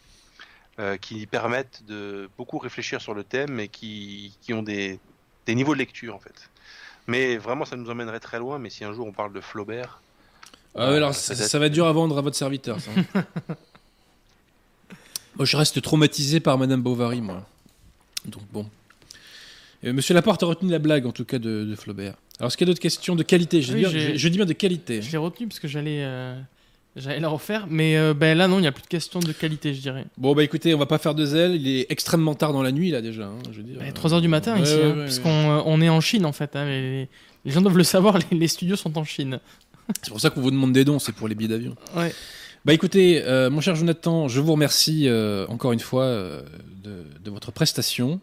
qui 1.01 1.27
permettent 1.27 1.83
de 1.85 2.29
beaucoup 2.37 2.57
réfléchir 2.57 3.01
sur 3.01 3.13
le 3.13 3.23
thème 3.23 3.59
et 3.59 3.67
qui, 3.67 4.35
qui 4.41 4.53
ont 4.53 4.63
des, 4.63 4.99
des 5.45 5.53
niveaux 5.53 5.73
de 5.73 5.79
lecture 5.79 6.15
en 6.15 6.19
fait. 6.19 6.49
Mais 7.07 7.37
vraiment, 7.37 7.65
ça 7.65 7.75
nous 7.75 7.89
emmènerait 7.89 8.19
très 8.19 8.39
loin. 8.39 8.59
Mais 8.59 8.69
si 8.69 8.83
un 8.83 8.93
jour 8.93 9.07
on 9.07 9.11
parle 9.11 9.33
de 9.33 9.41
Flaubert. 9.41 10.01
Ah 10.75 10.89
ouais, 10.91 10.97
alors 10.97 11.13
ça, 11.13 11.59
va 11.59 11.65
être 11.65 11.73
dur 11.73 11.85
à 11.85 11.91
vendre 11.91 12.17
à 12.17 12.21
votre 12.21 12.37
serviteur. 12.37 12.77
moi, 15.35 15.45
je 15.45 15.57
reste 15.57 15.81
traumatisé 15.81 16.39
par 16.39 16.57
Madame 16.57 16.81
Bovary, 16.81 17.19
moi. 17.21 17.45
Donc 18.25 18.43
bon. 18.53 18.65
Monsieur 19.83 20.13
Laporte 20.13 20.43
a 20.43 20.45
retenu 20.45 20.69
la 20.69 20.79
blague, 20.79 21.05
en 21.05 21.11
tout 21.11 21.25
cas, 21.25 21.39
de, 21.39 21.75
Flaubert. 21.75 22.13
Alors, 22.39 22.47
est-ce 22.47 22.57
qu'il 22.57 22.67
y 22.67 22.69
a 22.69 22.71
d'autres 22.71 22.81
questions 22.81 23.15
de 23.15 23.23
qualité? 23.23 23.61
Je, 23.61 23.73
dis 24.27 24.37
bien 24.37 24.45
de 24.45 24.53
qualité. 24.53 25.01
Je 25.01 25.11
l'ai 25.11 25.17
retenu 25.17 25.47
parce 25.47 25.59
que 25.59 25.67
j'allais. 25.67 26.03
Euh, 26.03 26.39
J'allais 26.97 27.21
la 27.21 27.29
refaire, 27.29 27.67
mais 27.69 27.95
euh, 27.95 28.13
ben 28.13 28.37
là 28.37 28.49
non, 28.49 28.57
il 28.57 28.61
n'y 28.61 28.67
a 28.67 28.73
plus 28.73 28.81
de 28.81 28.87
question 28.87 29.21
de 29.21 29.31
qualité, 29.31 29.73
je 29.73 29.79
dirais. 29.79 30.05
Bon 30.17 30.35
bah 30.35 30.43
écoutez, 30.43 30.75
on 30.75 30.77
va 30.77 30.85
pas 30.85 30.97
faire 30.97 31.15
de 31.15 31.25
zèle, 31.25 31.55
il 31.55 31.65
est 31.67 31.85
extrêmement 31.89 32.35
tard 32.35 32.51
dans 32.51 32.61
la 32.61 32.73
nuit 32.73 32.91
là 32.91 33.01
déjà. 33.01 33.27
Hein, 33.27 33.37
je 33.49 33.57
veux 33.57 33.63
dire. 33.63 33.79
3h 33.81 34.19
du 34.19 34.27
matin 34.27 34.59
ici, 34.59 34.73
hein, 34.73 35.03
puisqu'on 35.05 35.29
euh, 35.29 35.61
on 35.65 35.81
est 35.81 35.87
en 35.87 36.01
Chine 36.01 36.25
en 36.25 36.33
fait. 36.33 36.53
Hein, 36.57 36.65
les, 36.65 37.07
gens 37.45 37.61
doivent 37.61 37.77
le 37.77 37.85
savoir, 37.85 38.19
les, 38.31 38.47
studios 38.49 38.75
sont 38.75 38.97
en 38.97 39.05
Chine. 39.05 39.39
C'est 40.03 40.09
pour 40.09 40.19
ça 40.19 40.29
qu'on 40.29 40.41
vous 40.41 40.51
demande 40.51 40.73
des 40.73 40.83
dons, 40.83 40.99
c'est 40.99 41.13
pour 41.13 41.29
les 41.29 41.35
billets 41.35 41.49
d'avion. 41.49 41.75
Ouais. 41.95 42.13
Bah 42.65 42.73
écoutez, 42.73 43.23
euh, 43.23 43.49
mon 43.49 43.61
cher 43.61 43.75
Jonathan, 43.75 44.27
je 44.27 44.41
vous 44.41 44.51
remercie 44.51 45.09
encore 45.47 45.71
une 45.71 45.79
fois 45.79 46.07
de, 46.07 47.05
de, 47.23 47.31
votre 47.31 47.53
prestation. 47.53 48.19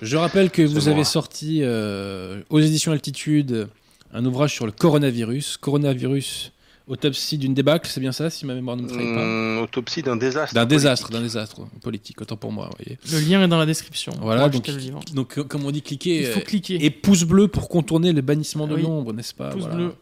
Je 0.00 0.16
rappelle 0.16 0.50
que 0.50 0.62
vous 0.62 0.88
avez 0.88 1.04
sorti 1.04 1.62
aux 1.62 2.60
éditions 2.60 2.92
Altitude 2.92 3.68
un 4.14 4.24
ouvrage 4.24 4.54
sur 4.54 4.64
le 4.64 4.72
coronavirus, 4.72 5.58
coronavirus 5.58 6.52
Autopsie 6.88 7.36
d'une 7.36 7.52
débâcle, 7.52 7.88
c'est 7.92 8.00
bien 8.00 8.12
ça, 8.12 8.30
si 8.30 8.46
ma 8.46 8.54
mémoire 8.54 8.76
ne 8.76 8.82
me 8.82 8.88
trahit 8.88 9.14
pas 9.14 9.24
mmh, 9.24 9.62
Autopsie 9.62 10.02
d'un 10.02 10.16
désastre. 10.16 10.54
D'un 10.54 10.64
désastre, 10.64 11.10
d'un 11.10 11.20
désastre 11.20 11.60
politique, 11.82 12.20
autant 12.20 12.36
pour 12.36 12.50
moi. 12.50 12.70
Voyez. 12.78 12.98
Le 13.12 13.20
lien 13.28 13.42
est 13.44 13.48
dans 13.48 13.58
la 13.58 13.66
description. 13.66 14.12
Voilà, 14.22 14.48
donc, 14.48 14.66
donc, 15.14 15.42
comme 15.48 15.66
on 15.66 15.70
dit, 15.70 15.82
cliquez. 15.82 16.20
Il 16.22 16.26
faut 16.26 16.40
cliquer. 16.40 16.82
Et 16.82 16.90
pouce 16.90 17.24
bleu 17.24 17.48
pour 17.48 17.68
contourner 17.68 18.12
le 18.12 18.22
bannissement 18.22 18.66
de 18.66 18.74
l'ombre, 18.76 19.12
n'est-ce 19.12 19.34
pas 19.34 19.50
Pouce 19.50 19.66
bleu. 19.66 19.92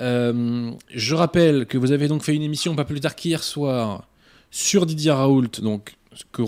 Euh, 0.00 0.72
je 0.92 1.14
rappelle 1.14 1.66
que 1.66 1.78
vous 1.78 1.92
avez 1.92 2.08
donc 2.08 2.22
fait 2.22 2.34
une 2.34 2.42
émission 2.42 2.74
pas 2.74 2.84
plus 2.84 3.00
tard 3.00 3.14
qu'hier 3.14 3.42
soir 3.42 4.08
sur 4.50 4.86
Didier 4.86 5.12
Raoult, 5.12 5.60
donc 5.62 5.94
que, 6.32 6.42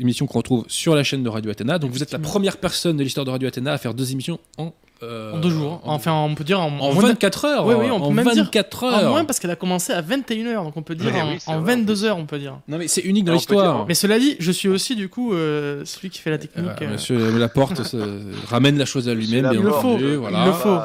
émission 0.00 0.26
qu'on 0.26 0.38
retrouve 0.38 0.64
sur 0.68 0.94
la 0.94 1.04
chaîne 1.04 1.22
de 1.22 1.28
Radio 1.28 1.50
Athéna. 1.50 1.78
Donc 1.78 1.90
vous 1.90 2.02
êtes 2.02 2.12
la 2.12 2.18
première 2.18 2.56
personne 2.56 2.96
de 2.96 3.02
l'histoire 3.02 3.24
de 3.24 3.30
Radio 3.30 3.48
Athéna 3.48 3.72
à 3.72 3.78
faire 3.78 3.94
deux 3.94 4.12
émissions 4.12 4.38
en 4.58 4.72
euh, 5.02 5.34
en 5.34 5.38
deux 5.38 5.50
jours. 5.50 5.82
enfin, 5.84 6.12
on 6.12 6.34
peut 6.34 6.44
dire 6.44 6.58
en, 6.58 6.68
en 6.78 6.90
24 6.92 7.44
heures. 7.44 7.66
Oui, 7.66 7.74
oui, 7.78 7.90
on 7.90 7.98
peut 7.98 8.06
en 8.06 8.10
même 8.12 8.24
24 8.24 8.80
dire, 8.80 8.88
heures. 8.88 9.06
En 9.06 9.10
moins 9.10 9.24
parce 9.26 9.38
qu'elle 9.38 9.50
a 9.50 9.56
commencé 9.56 9.92
à 9.92 10.00
21h, 10.00 10.64
donc 10.64 10.76
on 10.76 10.82
peut 10.82 10.94
dire 10.94 11.12
en, 11.46 11.60
22 11.60 12.04
heures, 12.04 12.16
on 12.16 12.24
peut 12.24 12.38
dire. 12.38 12.58
Non, 12.66 12.78
mais 12.78 12.88
c'est 12.88 13.02
unique 13.02 13.24
dans 13.24 13.34
l'histoire. 13.34 13.86
Mais 13.86 13.94
cela 13.94 14.18
dit, 14.18 14.36
je 14.38 14.50
suis 14.50 14.68
aussi 14.68 14.96
du 14.96 15.08
coup 15.10 15.34
euh, 15.34 15.84
celui 15.84 16.08
qui 16.08 16.20
fait 16.20 16.30
la 16.30 16.38
technique. 16.38 16.80
Euh, 16.80 16.90
monsieur 16.90 17.38
Laporte 17.38 17.94
ramène 18.48 18.78
la 18.78 18.86
chose 18.86 19.08
à 19.08 19.14
lui-même. 19.14 19.50
Il 19.52 19.60
le 19.60 19.70
faut. 19.70 19.98
Il 19.98 20.04
le 20.04 20.52
faut. 20.52 20.78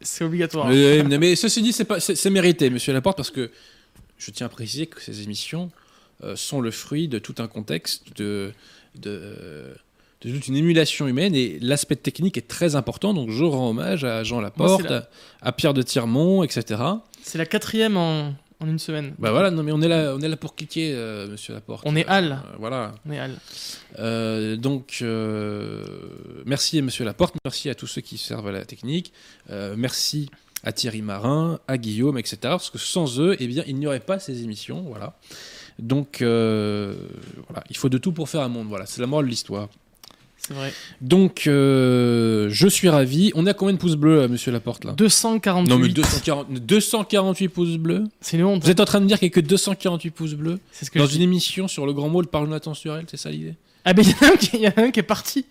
C'est 0.00 0.24
obligatoire. 0.24 0.68
Mais, 0.68 1.02
mais, 1.02 1.34
ceci 1.34 1.62
dit, 1.62 1.72
c'est 1.72 1.86
pas, 1.86 2.00
c'est 2.00 2.30
mérité, 2.30 2.68
Monsieur 2.68 2.92
Laporte, 2.92 3.16
parce 3.16 3.30
que 3.30 3.50
je 4.18 4.30
tiens 4.30 4.46
à 4.46 4.50
préciser 4.50 4.86
que 4.86 5.00
ces 5.00 5.22
émissions 5.22 5.70
sont 6.34 6.60
le 6.60 6.70
fruit 6.70 7.08
de 7.08 7.18
tout 7.18 7.36
un 7.38 7.46
contexte 7.46 8.14
de, 8.16 8.52
de 9.00 9.74
c'est 10.24 10.30
juste 10.30 10.48
une 10.48 10.56
émulation 10.56 11.06
humaine 11.06 11.34
et 11.34 11.58
l'aspect 11.60 11.96
technique 11.96 12.38
est 12.38 12.48
très 12.48 12.76
important. 12.76 13.12
Donc 13.12 13.28
je 13.28 13.44
rends 13.44 13.68
hommage 13.68 14.04
à 14.04 14.24
Jean 14.24 14.40
Laporte, 14.40 14.90
à, 15.42 15.52
Pierre 15.52 15.74
de 15.74 15.82
Tirmont, 15.82 16.42
etc. 16.42 16.82
C'est 17.20 17.36
la 17.36 17.44
quatrième 17.44 17.98
en, 17.98 18.32
en, 18.60 18.66
une 18.66 18.78
semaine. 18.78 19.14
Bah 19.18 19.32
voilà, 19.32 19.50
non 19.50 19.62
mais 19.62 19.72
on 19.72 19.82
est 19.82 19.88
là, 19.88 20.14
on 20.16 20.20
est 20.22 20.28
là 20.28 20.38
pour 20.38 20.56
cliquer, 20.56 20.94
euh, 20.94 21.28
Monsieur 21.28 21.52
Laporte. 21.52 21.82
On 21.86 21.94
est 21.94 22.06
Hal. 22.06 22.32
Euh, 22.42 22.56
voilà. 22.58 22.94
On 23.06 23.12
est 23.12 23.18
Hal. 23.18 23.36
Euh, 23.98 24.56
donc 24.56 25.04
merci 26.46 26.78
à 26.78 26.82
Monsieur 26.82 27.04
Laporte, 27.04 27.34
merci 27.44 27.68
à 27.68 27.74
tous 27.74 27.86
ceux 27.86 28.00
qui 28.00 28.16
servent 28.16 28.48
à 28.48 28.52
la 28.52 28.64
technique, 28.64 29.12
merci 29.76 30.30
à 30.62 30.72
Thierry 30.72 31.02
Marin, 31.02 31.60
à 31.68 31.76
Guillaume, 31.76 32.16
etc. 32.16 32.38
Parce 32.44 32.70
que 32.70 32.78
sans 32.78 33.20
eux, 33.20 33.36
eh 33.40 33.46
bien, 33.46 33.62
il 33.66 33.76
n'y 33.76 33.86
aurait 33.86 34.00
pas 34.00 34.18
ces 34.18 34.42
émissions, 34.42 34.84
voilà. 34.88 35.18
Donc 35.78 36.20
voilà, 36.22 37.62
il 37.68 37.76
faut 37.76 37.90
de 37.90 37.98
tout 37.98 38.12
pour 38.12 38.30
faire 38.30 38.40
un 38.40 38.48
monde. 38.48 38.68
Voilà, 38.68 38.86
c'est 38.86 39.02
la 39.02 39.06
morale 39.06 39.26
de 39.26 39.30
l'histoire. 39.30 39.68
C'est 40.46 40.54
vrai. 40.54 40.72
Donc, 41.00 41.46
euh, 41.46 42.48
je 42.50 42.68
suis 42.68 42.88
ravi. 42.90 43.32
On 43.34 43.46
a 43.46 43.54
combien 43.54 43.72
de 43.72 43.78
pouces 43.78 43.96
bleus, 43.96 44.28
monsieur 44.28 44.52
Laporte 44.52 44.84
là? 44.84 44.92
248. 44.92 45.70
Non, 45.70 45.78
mais 45.78 45.88
248 46.60 47.48
pouces 47.48 47.76
bleus 47.78 48.04
C'est 48.20 48.36
une 48.36 48.44
honte. 48.44 48.62
Vous 48.62 48.70
êtes 48.70 48.80
en 48.80 48.84
train 48.84 49.00
de 49.00 49.06
dire 49.06 49.18
qu'il 49.18 49.28
n'y 49.28 49.32
a 49.32 49.36
que 49.36 49.40
248 49.40 50.10
pouces 50.10 50.34
bleus 50.34 50.58
ce 50.72 50.90
que 50.90 50.98
Dans 50.98 51.06
une 51.06 51.22
émission 51.22 51.66
sur 51.66 51.86
le 51.86 51.94
grand 51.94 52.10
mot, 52.10 52.20
le 52.20 52.26
par 52.26 52.44
Jonathan 52.44 52.74
Surel, 52.74 53.06
c'est 53.08 53.16
ça 53.16 53.30
l'idée? 53.30 53.54
Ah, 53.86 53.92
ben 53.92 54.02
il 54.02 54.60
y, 54.60 54.66
en 54.66 54.70
a 54.70 54.80
un 54.80 54.90
qui 54.90 55.00
est 55.00 55.02
parti. 55.02 55.44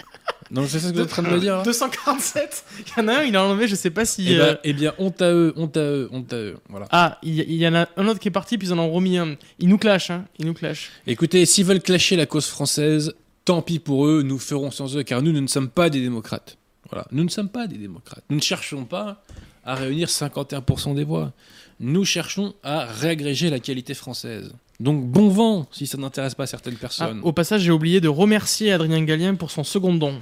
Non, 0.50 0.66
c'est 0.68 0.80
ça 0.80 0.88
ce 0.88 0.94
que 0.94 0.98
vous 0.98 1.02
êtes 1.02 1.08
en 1.08 1.22
train 1.22 1.24
de 1.24 1.30
me 1.30 1.40
dire 1.40 1.62
247 1.64 2.66
Il 2.80 3.02
y 3.02 3.06
en 3.06 3.08
a 3.08 3.20
un, 3.20 3.24
il 3.24 3.36
a 3.36 3.44
enlevé, 3.44 3.68
je 3.68 3.76
sais 3.76 3.92
pas 3.92 4.06
si. 4.06 4.26
Eh, 4.28 4.38
ben, 4.38 4.42
euh, 4.42 4.56
eh 4.64 4.74
bien, 4.74 4.94
honte 4.98 5.22
à 5.22 5.32
eux, 5.32 5.54
honte 5.56 5.78
à 5.78 5.82
eux, 5.82 6.10
honte 6.12 6.34
à 6.34 6.38
eux. 6.38 6.58
Voilà. 6.70 6.88
Ah, 6.92 7.20
il 7.22 7.54
y, 7.54 7.68
en 7.68 7.76
a 7.76 7.88
un 7.96 8.08
autre 8.08 8.20
qui 8.20 8.28
est 8.28 8.32
parti, 8.32 8.58
puis 8.58 8.68
ils 8.68 8.74
en 8.74 8.80
ont 8.80 8.92
remis 8.92 9.18
un. 9.18 9.36
Ils 9.60 9.70
nous 9.70 9.78
clashent, 9.78 10.10
hein. 10.10 10.26
Ils 10.40 10.46
nous 10.46 10.54
clashent. 10.54 10.90
Écoutez, 11.06 11.46
s'ils 11.46 11.66
veulent 11.66 11.82
clasher 11.82 12.16
la 12.16 12.26
cause 12.26 12.48
française, 12.48 13.14
Tant 13.46 13.62
pis 13.62 13.80
pour 13.80 14.08
eux, 14.08 14.22
nous 14.24 14.40
ferons 14.40 14.72
sans 14.72 14.96
eux, 14.96 15.04
car 15.04 15.22
nous, 15.22 15.32
nous 15.32 15.42
ne 15.42 15.48
sommes 15.48 15.70
pas 15.70 15.90
des 15.90 16.02
démocrates. 16.02 16.58
Voilà, 16.90 17.08
nous 17.12 17.24
ne 17.24 17.30
sommes 17.30 17.50
pas 17.50 17.68
des 17.68 17.78
démocrates. 17.78 18.24
Nous 18.30 18.38
ne 18.38 18.42
cherchons 18.42 18.86
pas 18.86 19.22
à 19.66 19.76
réunir 19.76 20.08
51% 20.08 20.96
des 20.96 21.04
voix. 21.04 21.34
Nous 21.80 22.06
cherchons 22.06 22.54
à 22.64 22.86
réagréger 22.86 23.50
la 23.50 23.60
qualité 23.60 23.94
française. 23.94 24.54
Donc 24.80 25.06
bon 25.06 25.30
vent 25.30 25.68
si 25.72 25.88
ça 25.88 25.98
n'intéresse 25.98 26.36
pas 26.36 26.48
certaines 26.48 26.76
personnes. 26.76 27.22
Ah, 27.24 27.28
au 27.28 27.34
passage, 27.34 27.62
j'ai 27.62 27.72
oublié 27.72 28.02
de 28.02 28.08
remercier 28.08 28.72
Adrien 28.72 29.04
Gallien 29.04 29.36
pour 29.36 29.52
son 29.52 29.64
second 29.64 29.94
don. 29.94 30.20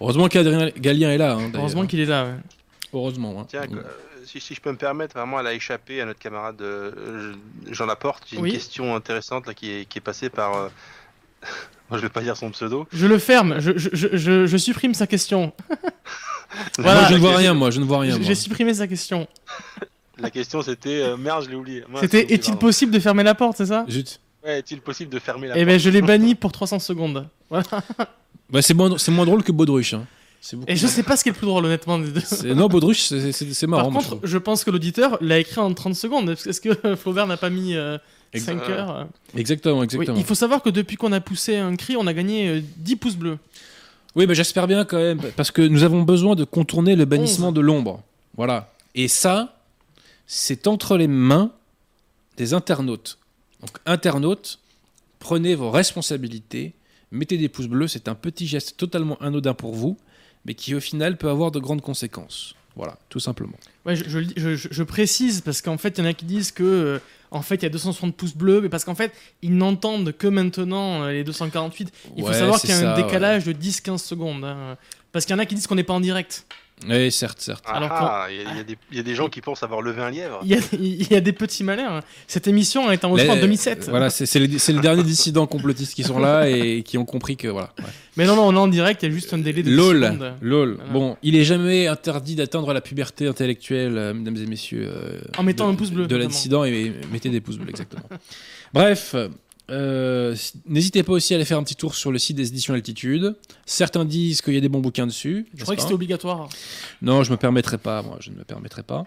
Heureusement 0.00 0.28
qu'Adrien 0.28 0.70
Gallien 0.76 1.10
est 1.10 1.18
là. 1.18 1.34
Hein, 1.34 1.50
Heureusement 1.54 1.86
qu'il 1.86 2.00
est 2.00 2.06
là. 2.06 2.34
Heureusement. 2.92 3.40
Hein. 3.40 3.46
Tiens, 3.48 3.62
euh, 3.72 3.82
si, 4.24 4.40
je 4.54 4.60
peux 4.60 4.72
me 4.72 4.76
permettre, 4.76 5.16
vraiment, 5.16 5.38
elle 5.40 5.46
a 5.46 5.54
échappé 5.54 6.00
à 6.00 6.06
notre 6.06 6.18
camarade 6.18 6.60
euh, 6.60 7.34
Jean 7.70 7.86
Laporte. 7.86 8.24
J'ai 8.28 8.36
une 8.36 8.50
question 8.50 8.94
intéressante 8.94 9.46
là, 9.46 9.54
qui, 9.54 9.70
est, 9.70 9.84
qui 9.86 9.98
est 9.98 10.02
passée 10.02 10.30
par. 10.30 10.54
Euh, 10.54 10.68
moi, 11.90 11.98
je 11.98 12.02
vais 12.02 12.08
pas 12.08 12.22
dire 12.22 12.36
son 12.36 12.50
pseudo. 12.50 12.86
Je 12.92 13.06
le 13.06 13.18
ferme, 13.18 13.58
je, 13.58 13.72
je, 13.76 13.88
je, 14.16 14.46
je 14.46 14.56
supprime 14.56 14.94
sa 14.94 15.06
question. 15.06 15.52
voilà, 16.78 17.00
moi, 17.00 17.08
je 17.10 17.14
ne 17.14 17.18
vois 17.18 17.36
rien, 17.36 17.54
moi, 17.54 17.70
je 17.70 17.80
ne 17.80 17.84
vois 17.84 17.98
rien. 18.00 18.18
J'ai 18.20 18.34
supprimé 18.34 18.74
sa 18.74 18.86
question. 18.86 19.26
La 20.18 20.30
question, 20.30 20.62
c'était. 20.62 21.02
Euh, 21.02 21.16
merde, 21.16 21.44
je 21.44 21.50
l'ai 21.50 21.56
oublié. 21.56 21.84
C'était 22.00 22.32
est-il 22.32 22.56
possible 22.56 22.92
de 22.92 22.98
fermer 23.00 23.22
la 23.22 23.34
porte, 23.34 23.56
c'est 23.56 23.66
ça 23.66 23.84
Zut. 23.88 24.20
Ouais, 24.44 24.58
est-il 24.58 24.80
possible 24.80 25.12
de 25.12 25.18
fermer 25.18 25.48
la 25.48 25.58
Eh 25.58 25.64
ben, 25.64 25.78
je 25.78 25.90
l'ai 25.90 26.02
banni 26.10 26.34
pour 26.34 26.52
300 26.52 26.78
secondes. 26.78 27.28
Voilà. 27.48 27.64
Bah, 28.50 28.62
c'est 28.62 28.74
moins, 28.74 28.96
c'est 28.98 29.10
moins 29.10 29.26
drôle 29.26 29.42
que 29.42 29.52
Baudruche. 29.52 29.94
Hein. 29.94 30.06
Et 30.66 30.76
je 30.76 30.86
sais 30.86 31.02
pas 31.02 31.16
ce 31.16 31.22
qui 31.22 31.28
est 31.28 31.32
le 31.32 31.38
plus 31.38 31.46
drôle, 31.46 31.66
honnêtement. 31.66 31.98
des 31.98 32.10
deux. 32.10 32.54
Non, 32.54 32.68
Baudruche, 32.68 33.00
c'est- 33.02 33.66
marrant. 33.66 33.82
Par 33.84 33.90
moi, 33.90 34.02
je 34.02 34.08
contre, 34.08 34.26
je 34.26 34.38
pense 34.38 34.64
que 34.64 34.70
l'auditeur 34.70 35.18
l'a 35.20 35.38
écrit 35.38 35.60
en 35.60 35.72
30 35.74 35.94
secondes. 35.94 36.30
Est-ce 36.30 36.60
que 36.60 36.96
Flaubert 36.96 37.26
n'a 37.26 37.36
pas 37.36 37.50
mis 37.50 37.74
5 37.74 38.00
Ex- 38.32 38.48
heures 38.48 38.90
euh 38.90 39.04
Exactement, 39.36 39.78
Oui, 39.80 39.84
exactement. 39.84 40.16
Il 40.16 40.24
faut 40.24 40.34
savoir 40.34 40.62
que 40.62 40.70
depuis 40.70 40.96
qu'on 40.96 41.12
a 41.12 41.20
poussé 41.20 41.56
un 41.56 41.76
cri, 41.76 41.96
on 41.96 42.06
a 42.06 42.14
gagné 42.14 42.48
euh, 42.48 42.60
10 42.78 42.96
pouces 42.96 43.16
bleus. 43.16 43.38
Oui, 44.16 44.26
mais 44.26 44.34
j'espère 44.34 44.66
bien 44.66 44.84
quand 44.84 44.96
même, 44.98 45.20
parce 45.36 45.50
que 45.50 45.62
nous 45.62 45.82
avons 45.84 46.02
besoin 46.02 46.34
de 46.34 46.44
contourner 46.44 46.96
le 46.96 47.04
bannissement 47.04 47.52
de 47.52 47.60
l'ombre. 47.60 48.02
Voilà. 48.36 48.72
Et 48.94 49.08
ça, 49.08 49.56
c'est 50.26 50.66
entre 50.66 50.96
les 50.96 51.06
mains 51.06 51.50
des 52.36 52.54
internautes. 52.54 53.18
Donc, 53.60 53.70
internautes, 53.86 54.58
prenez 55.18 55.54
vos 55.54 55.70
responsabilités, 55.70 56.72
mettez 57.12 57.36
des 57.36 57.48
pouces 57.48 57.66
bleus, 57.68 57.88
c'est 57.88 58.08
un 58.08 58.14
petit 58.14 58.46
geste 58.46 58.76
totalement 58.76 59.16
anodin 59.20 59.54
pour 59.54 59.74
vous, 59.74 59.96
mais 60.44 60.54
qui 60.54 60.74
au 60.74 60.80
final 60.80 61.16
peut 61.16 61.28
avoir 61.28 61.50
de 61.50 61.58
grandes 61.58 61.82
conséquences. 61.82 62.54
Voilà, 62.76 62.96
tout 63.08 63.20
simplement. 63.20 63.58
Ouais, 63.84 63.94
je, 63.96 64.82
précise 64.82 65.40
parce 65.40 65.60
qu'en 65.60 65.76
fait, 65.76 65.98
il 65.98 66.04
y 66.04 66.06
en 66.06 66.08
a 66.08 66.14
qui 66.14 66.24
disent 66.24 66.52
que 66.52 66.62
euh, 66.62 66.98
en 67.30 67.42
fait, 67.42 67.56
il 67.56 67.62
y 67.64 67.66
a 67.66 67.68
260 67.68 68.16
pouces 68.16 68.34
bleus, 68.34 68.60
mais 68.60 68.68
parce 68.68 68.84
qu'en 68.84 68.94
fait, 68.94 69.12
ils 69.42 69.54
n'entendent 69.54 70.12
que 70.12 70.26
maintenant 70.26 71.02
euh, 71.02 71.12
les 71.12 71.24
248. 71.24 71.92
Il 72.16 72.24
faut 72.24 72.32
savoir 72.32 72.60
qu'il 72.60 72.70
y 72.70 72.72
a 72.72 72.92
un 72.92 72.96
décalage 72.96 73.44
de 73.44 73.52
10-15 73.52 73.98
secondes. 73.98 74.44
hein. 74.44 74.76
Parce 75.12 75.24
qu'il 75.24 75.34
y 75.34 75.36
en 75.36 75.40
a 75.40 75.46
qui 75.46 75.54
disent 75.54 75.66
qu'on 75.66 75.74
n'est 75.74 75.84
pas 75.84 75.94
en 75.94 76.00
direct. 76.00 76.46
Oui, 76.88 77.12
certes, 77.12 77.40
certes. 77.40 77.64
Ah, 77.66 77.76
Alors 77.76 77.88
ah, 77.92 78.26
il 78.30 78.36
y, 78.36 78.40
a- 78.58 78.60
y 78.60 78.64
des- 78.64 78.78
il 78.90 78.96
y 78.96 79.00
a 79.00 79.02
des 79.02 79.14
gens 79.14 79.28
qui 79.28 79.40
pensent 79.40 79.62
avoir 79.62 79.82
levé 79.82 80.00
un 80.02 80.10
lièvre. 80.10 80.40
Il 80.42 80.48
y 80.48 80.54
a, 80.54 80.58
il 80.72 81.12
y 81.12 81.14
a 81.14 81.20
des 81.20 81.32
petits 81.32 81.62
malins. 81.62 81.98
hein. 81.98 82.00
Cette 82.26 82.48
émission 82.48 82.88
a 82.88 82.94
été 82.94 83.04
enregistrée 83.06 83.32
en 83.32 83.34
Les- 83.36 83.40
2007. 83.42 83.88
Voilà, 83.90 84.08
c'est 84.10 84.38
les 84.38 84.80
derniers 84.80 85.02
dissidents 85.02 85.46
complotistes 85.46 85.94
qui 85.94 86.02
sont 86.02 86.18
là 86.18 86.48
et 86.48 86.82
qui 86.82 86.96
ont 86.98 87.04
compris 87.04 87.36
que 87.36 87.48
voilà. 87.48 87.72
ouais. 87.78 87.84
Mais 88.16 88.26
non, 88.26 88.34
non, 88.36 88.48
on 88.48 88.54
est 88.54 88.58
en 88.58 88.68
direct, 88.68 89.02
il 89.02 89.08
y 89.08 89.12
a 89.12 89.14
juste 89.14 89.32
un 89.34 89.38
délai 89.38 89.62
de 89.62 89.68
10 89.70 89.76
LOL, 89.76 90.04
secondes. 90.04 90.34
LOL. 90.42 90.74
Voilà. 90.76 90.92
Bon, 90.92 91.16
il 91.22 91.36
est 91.36 91.44
jamais 91.44 91.86
interdit 91.86 92.34
d'atteindre 92.34 92.72
la 92.72 92.80
puberté 92.80 93.26
intellectuelle, 93.28 93.96
euh, 93.98 94.14
mesdames 94.14 94.36
et 94.36 94.46
messieurs. 94.46 94.88
euh, 94.90 95.20
En 95.38 95.42
mettant 95.42 95.66
de- 95.68 95.72
un 95.72 95.74
pouce 95.76 95.90
bleu, 95.90 96.06
De 96.06 96.16
l'incident 96.16 96.64
et 96.64 96.92
mettez 97.12 97.28
des 97.28 97.40
pouces 97.40 97.56
bleus, 97.58 97.70
exactement. 97.70 98.02
Bref, 98.72 99.14
euh, 99.70 100.34
n'hésitez 100.66 101.02
pas 101.02 101.12
aussi 101.12 101.32
à 101.32 101.36
aller 101.36 101.44
faire 101.44 101.58
un 101.58 101.62
petit 101.62 101.76
tour 101.76 101.94
sur 101.94 102.10
le 102.10 102.18
site 102.18 102.36
des 102.36 102.48
éditions 102.48 102.74
Altitude. 102.74 103.36
Certains 103.66 104.04
disent 104.04 104.42
qu'il 104.42 104.54
y 104.54 104.56
a 104.56 104.60
des 104.60 104.68
bons 104.68 104.80
bouquins 104.80 105.06
dessus. 105.06 105.46
Je 105.54 105.62
croyais 105.62 105.76
que 105.76 105.82
c'était 105.82 105.94
obligatoire. 105.94 106.48
non, 107.02 107.22
je 107.22 107.30
me 107.30 107.36
permettrai 107.36 107.78
pas, 107.78 108.02
moi, 108.02 108.16
je 108.20 108.30
ne 108.30 108.36
me 108.36 108.44
permettrai 108.44 108.82
pas. 108.82 109.06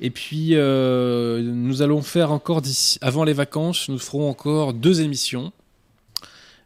Et 0.00 0.10
puis, 0.10 0.50
euh, 0.52 1.42
nous 1.42 1.82
allons 1.82 2.02
faire 2.02 2.30
encore 2.32 2.62
avant 3.00 3.24
les 3.24 3.32
vacances, 3.32 3.88
nous 3.88 3.98
ferons 3.98 4.28
encore 4.28 4.74
deux 4.74 5.00
émissions, 5.00 5.52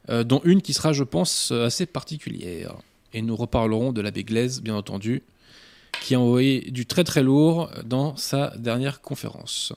euh, 0.08 0.24
dont 0.24 0.40
une 0.44 0.62
qui 0.62 0.72
sera, 0.72 0.92
je 0.92 1.04
pense, 1.04 1.52
assez 1.52 1.86
particulière. 1.86 2.74
Et 3.12 3.22
nous 3.22 3.36
reparlerons 3.36 3.92
de 3.92 4.00
l'abbé 4.00 4.24
Glaise, 4.24 4.62
bien 4.62 4.74
entendu, 4.74 5.22
qui 6.02 6.14
a 6.14 6.20
envoyé 6.20 6.70
du 6.70 6.86
très 6.86 7.04
très 7.04 7.22
lourd 7.22 7.70
dans 7.84 8.16
sa 8.16 8.52
dernière 8.56 9.00
conférence. 9.00 9.72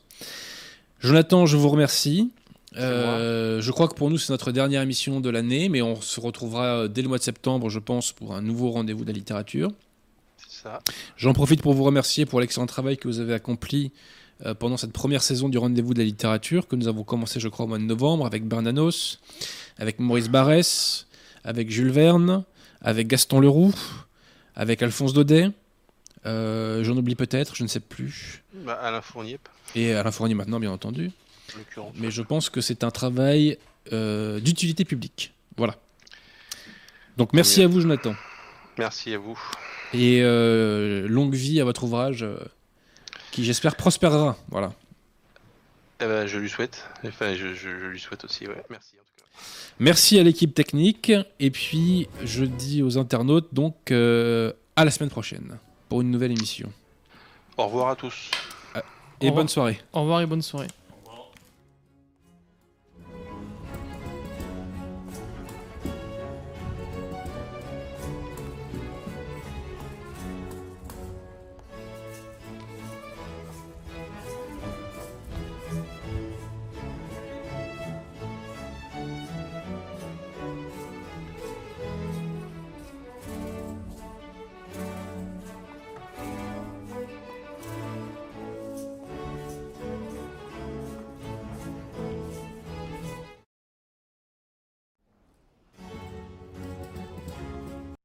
Jonathan, 1.00 1.46
je 1.46 1.58
vous 1.58 1.70
remercie. 1.70 2.32
Euh, 2.78 3.62
je 3.62 3.72
crois 3.72 3.88
que 3.88 3.94
pour 3.94 4.10
nous, 4.10 4.18
c'est 4.18 4.32
notre 4.32 4.52
dernière 4.52 4.82
émission 4.82 5.20
de 5.20 5.30
l'année, 5.30 5.70
mais 5.70 5.82
on 5.82 6.02
se 6.02 6.20
retrouvera 6.20 6.66
euh, 6.66 6.88
dès 6.88 7.02
le 7.02 7.08
mois 7.08 7.18
de 7.18 7.24
septembre, 7.24 7.70
je 7.70 7.80
pense, 7.80 8.12
pour 8.12 8.34
un 8.36 8.42
nouveau 8.42 8.72
rendez-vous 8.72 9.04
de 9.04 9.10
la 9.10 9.14
littérature. 9.14 9.72
J'en 11.18 11.34
profite 11.34 11.62
pour 11.62 11.74
vous 11.74 11.84
remercier 11.84 12.26
pour 12.26 12.40
l'excellent 12.40 12.66
travail 12.66 12.98
que 12.98 13.08
vous 13.08 13.20
avez 13.20 13.34
accompli 13.34 13.92
euh, 14.46 14.54
pendant 14.54 14.78
cette 14.78 14.94
première 14.94 15.22
saison 15.22 15.50
du 15.50 15.58
rendez-vous 15.58 15.94
de 15.94 16.00
la 16.00 16.06
littérature, 16.06 16.68
que 16.68 16.76
nous 16.76 16.88
avons 16.88 17.04
commencé, 17.04 17.40
je 17.40 17.48
crois, 17.48 17.66
au 17.66 17.68
mois 17.68 17.78
de 17.78 17.84
novembre, 17.84 18.26
avec 18.26 18.48
Bernanos, 18.48 19.20
avec 19.78 20.00
Maurice 20.00 20.30
Barrès, 20.30 21.06
avec 21.44 21.70
Jules 21.70 21.92
Verne, 21.92 22.44
avec 22.82 23.08
Gaston 23.08 23.40
Leroux, 23.40 23.74
avec 24.56 24.82
Alphonse 24.82 25.14
Daudet. 25.14 25.50
Euh, 26.26 26.84
J'en 26.84 26.96
oublie 26.96 27.16
peut-être, 27.16 27.56
je 27.56 27.64
ne 27.64 27.68
sais 27.68 27.82
plus. 27.82 28.44
Bah, 28.66 28.80
Alain 28.82 29.02
Fournier, 29.02 29.40
Et 29.76 29.94
Alain 29.94 30.12
Fournier 30.12 30.36
maintenant, 30.36 30.60
bien 30.60 30.72
entendu. 30.72 31.12
Mais 31.96 32.12
je 32.12 32.22
pense 32.22 32.50
que 32.50 32.62
c'est 32.62 32.84
un 32.84 32.92
travail 32.92 33.58
euh, 33.92 34.40
d'utilité 34.40 34.86
publique. 34.86 35.34
Voilà. 35.58 35.76
Donc 37.18 37.34
merci 37.34 37.62
à 37.62 37.68
vous, 37.68 37.82
Jonathan. 37.82 38.16
Merci 38.78 39.14
à 39.14 39.18
vous. 39.20 39.40
Et 39.94 40.22
euh, 40.24 41.08
longue 41.08 41.36
vie 41.36 41.62
à 41.62 41.64
votre 41.64 41.84
ouvrage, 41.84 42.24
euh, 42.24 42.38
qui 43.32 43.44
j'espère 43.46 43.76
prospérera. 43.76 44.36
Voilà. 44.50 44.74
Eh 46.02 46.06
ben, 46.06 46.26
je 46.26 46.38
lui 46.40 46.50
souhaite. 46.50 46.84
Enfin, 47.06 47.34
je, 47.36 47.54
je- 47.54 47.80
je 47.80 47.86
lui 47.88 48.00
souhaite 48.00 48.26
aussi. 48.26 48.48
Ouais. 48.48 48.64
Merci 48.70 48.96
en 48.96 49.04
tout 49.04 49.24
cas. 49.24 49.42
Merci 49.80 50.20
à 50.20 50.24
l'équipe 50.24 50.54
technique. 50.56 51.12
Et 51.40 51.52
puis, 51.52 52.08
je 52.24 52.46
dis 52.46 52.82
aux 52.82 52.98
internautes, 52.98 53.54
donc, 53.54 53.92
euh, 53.92 54.52
à 54.76 54.84
la 54.86 54.92
semaine 54.92 55.12
prochaine 55.12 55.60
pour 55.90 56.02
une 56.02 56.10
nouvelle 56.10 56.32
émission. 56.32 56.72
Au 57.58 57.66
revoir 57.68 57.90
à 57.90 57.96
tous. 57.96 58.32
Et 59.22 59.30
bonne 59.32 59.48
soirée. 59.48 59.80
Au 59.94 60.02
revoir 60.02 60.22
et 60.22 60.26
bonne 60.26 60.42
soirée. 60.42 60.68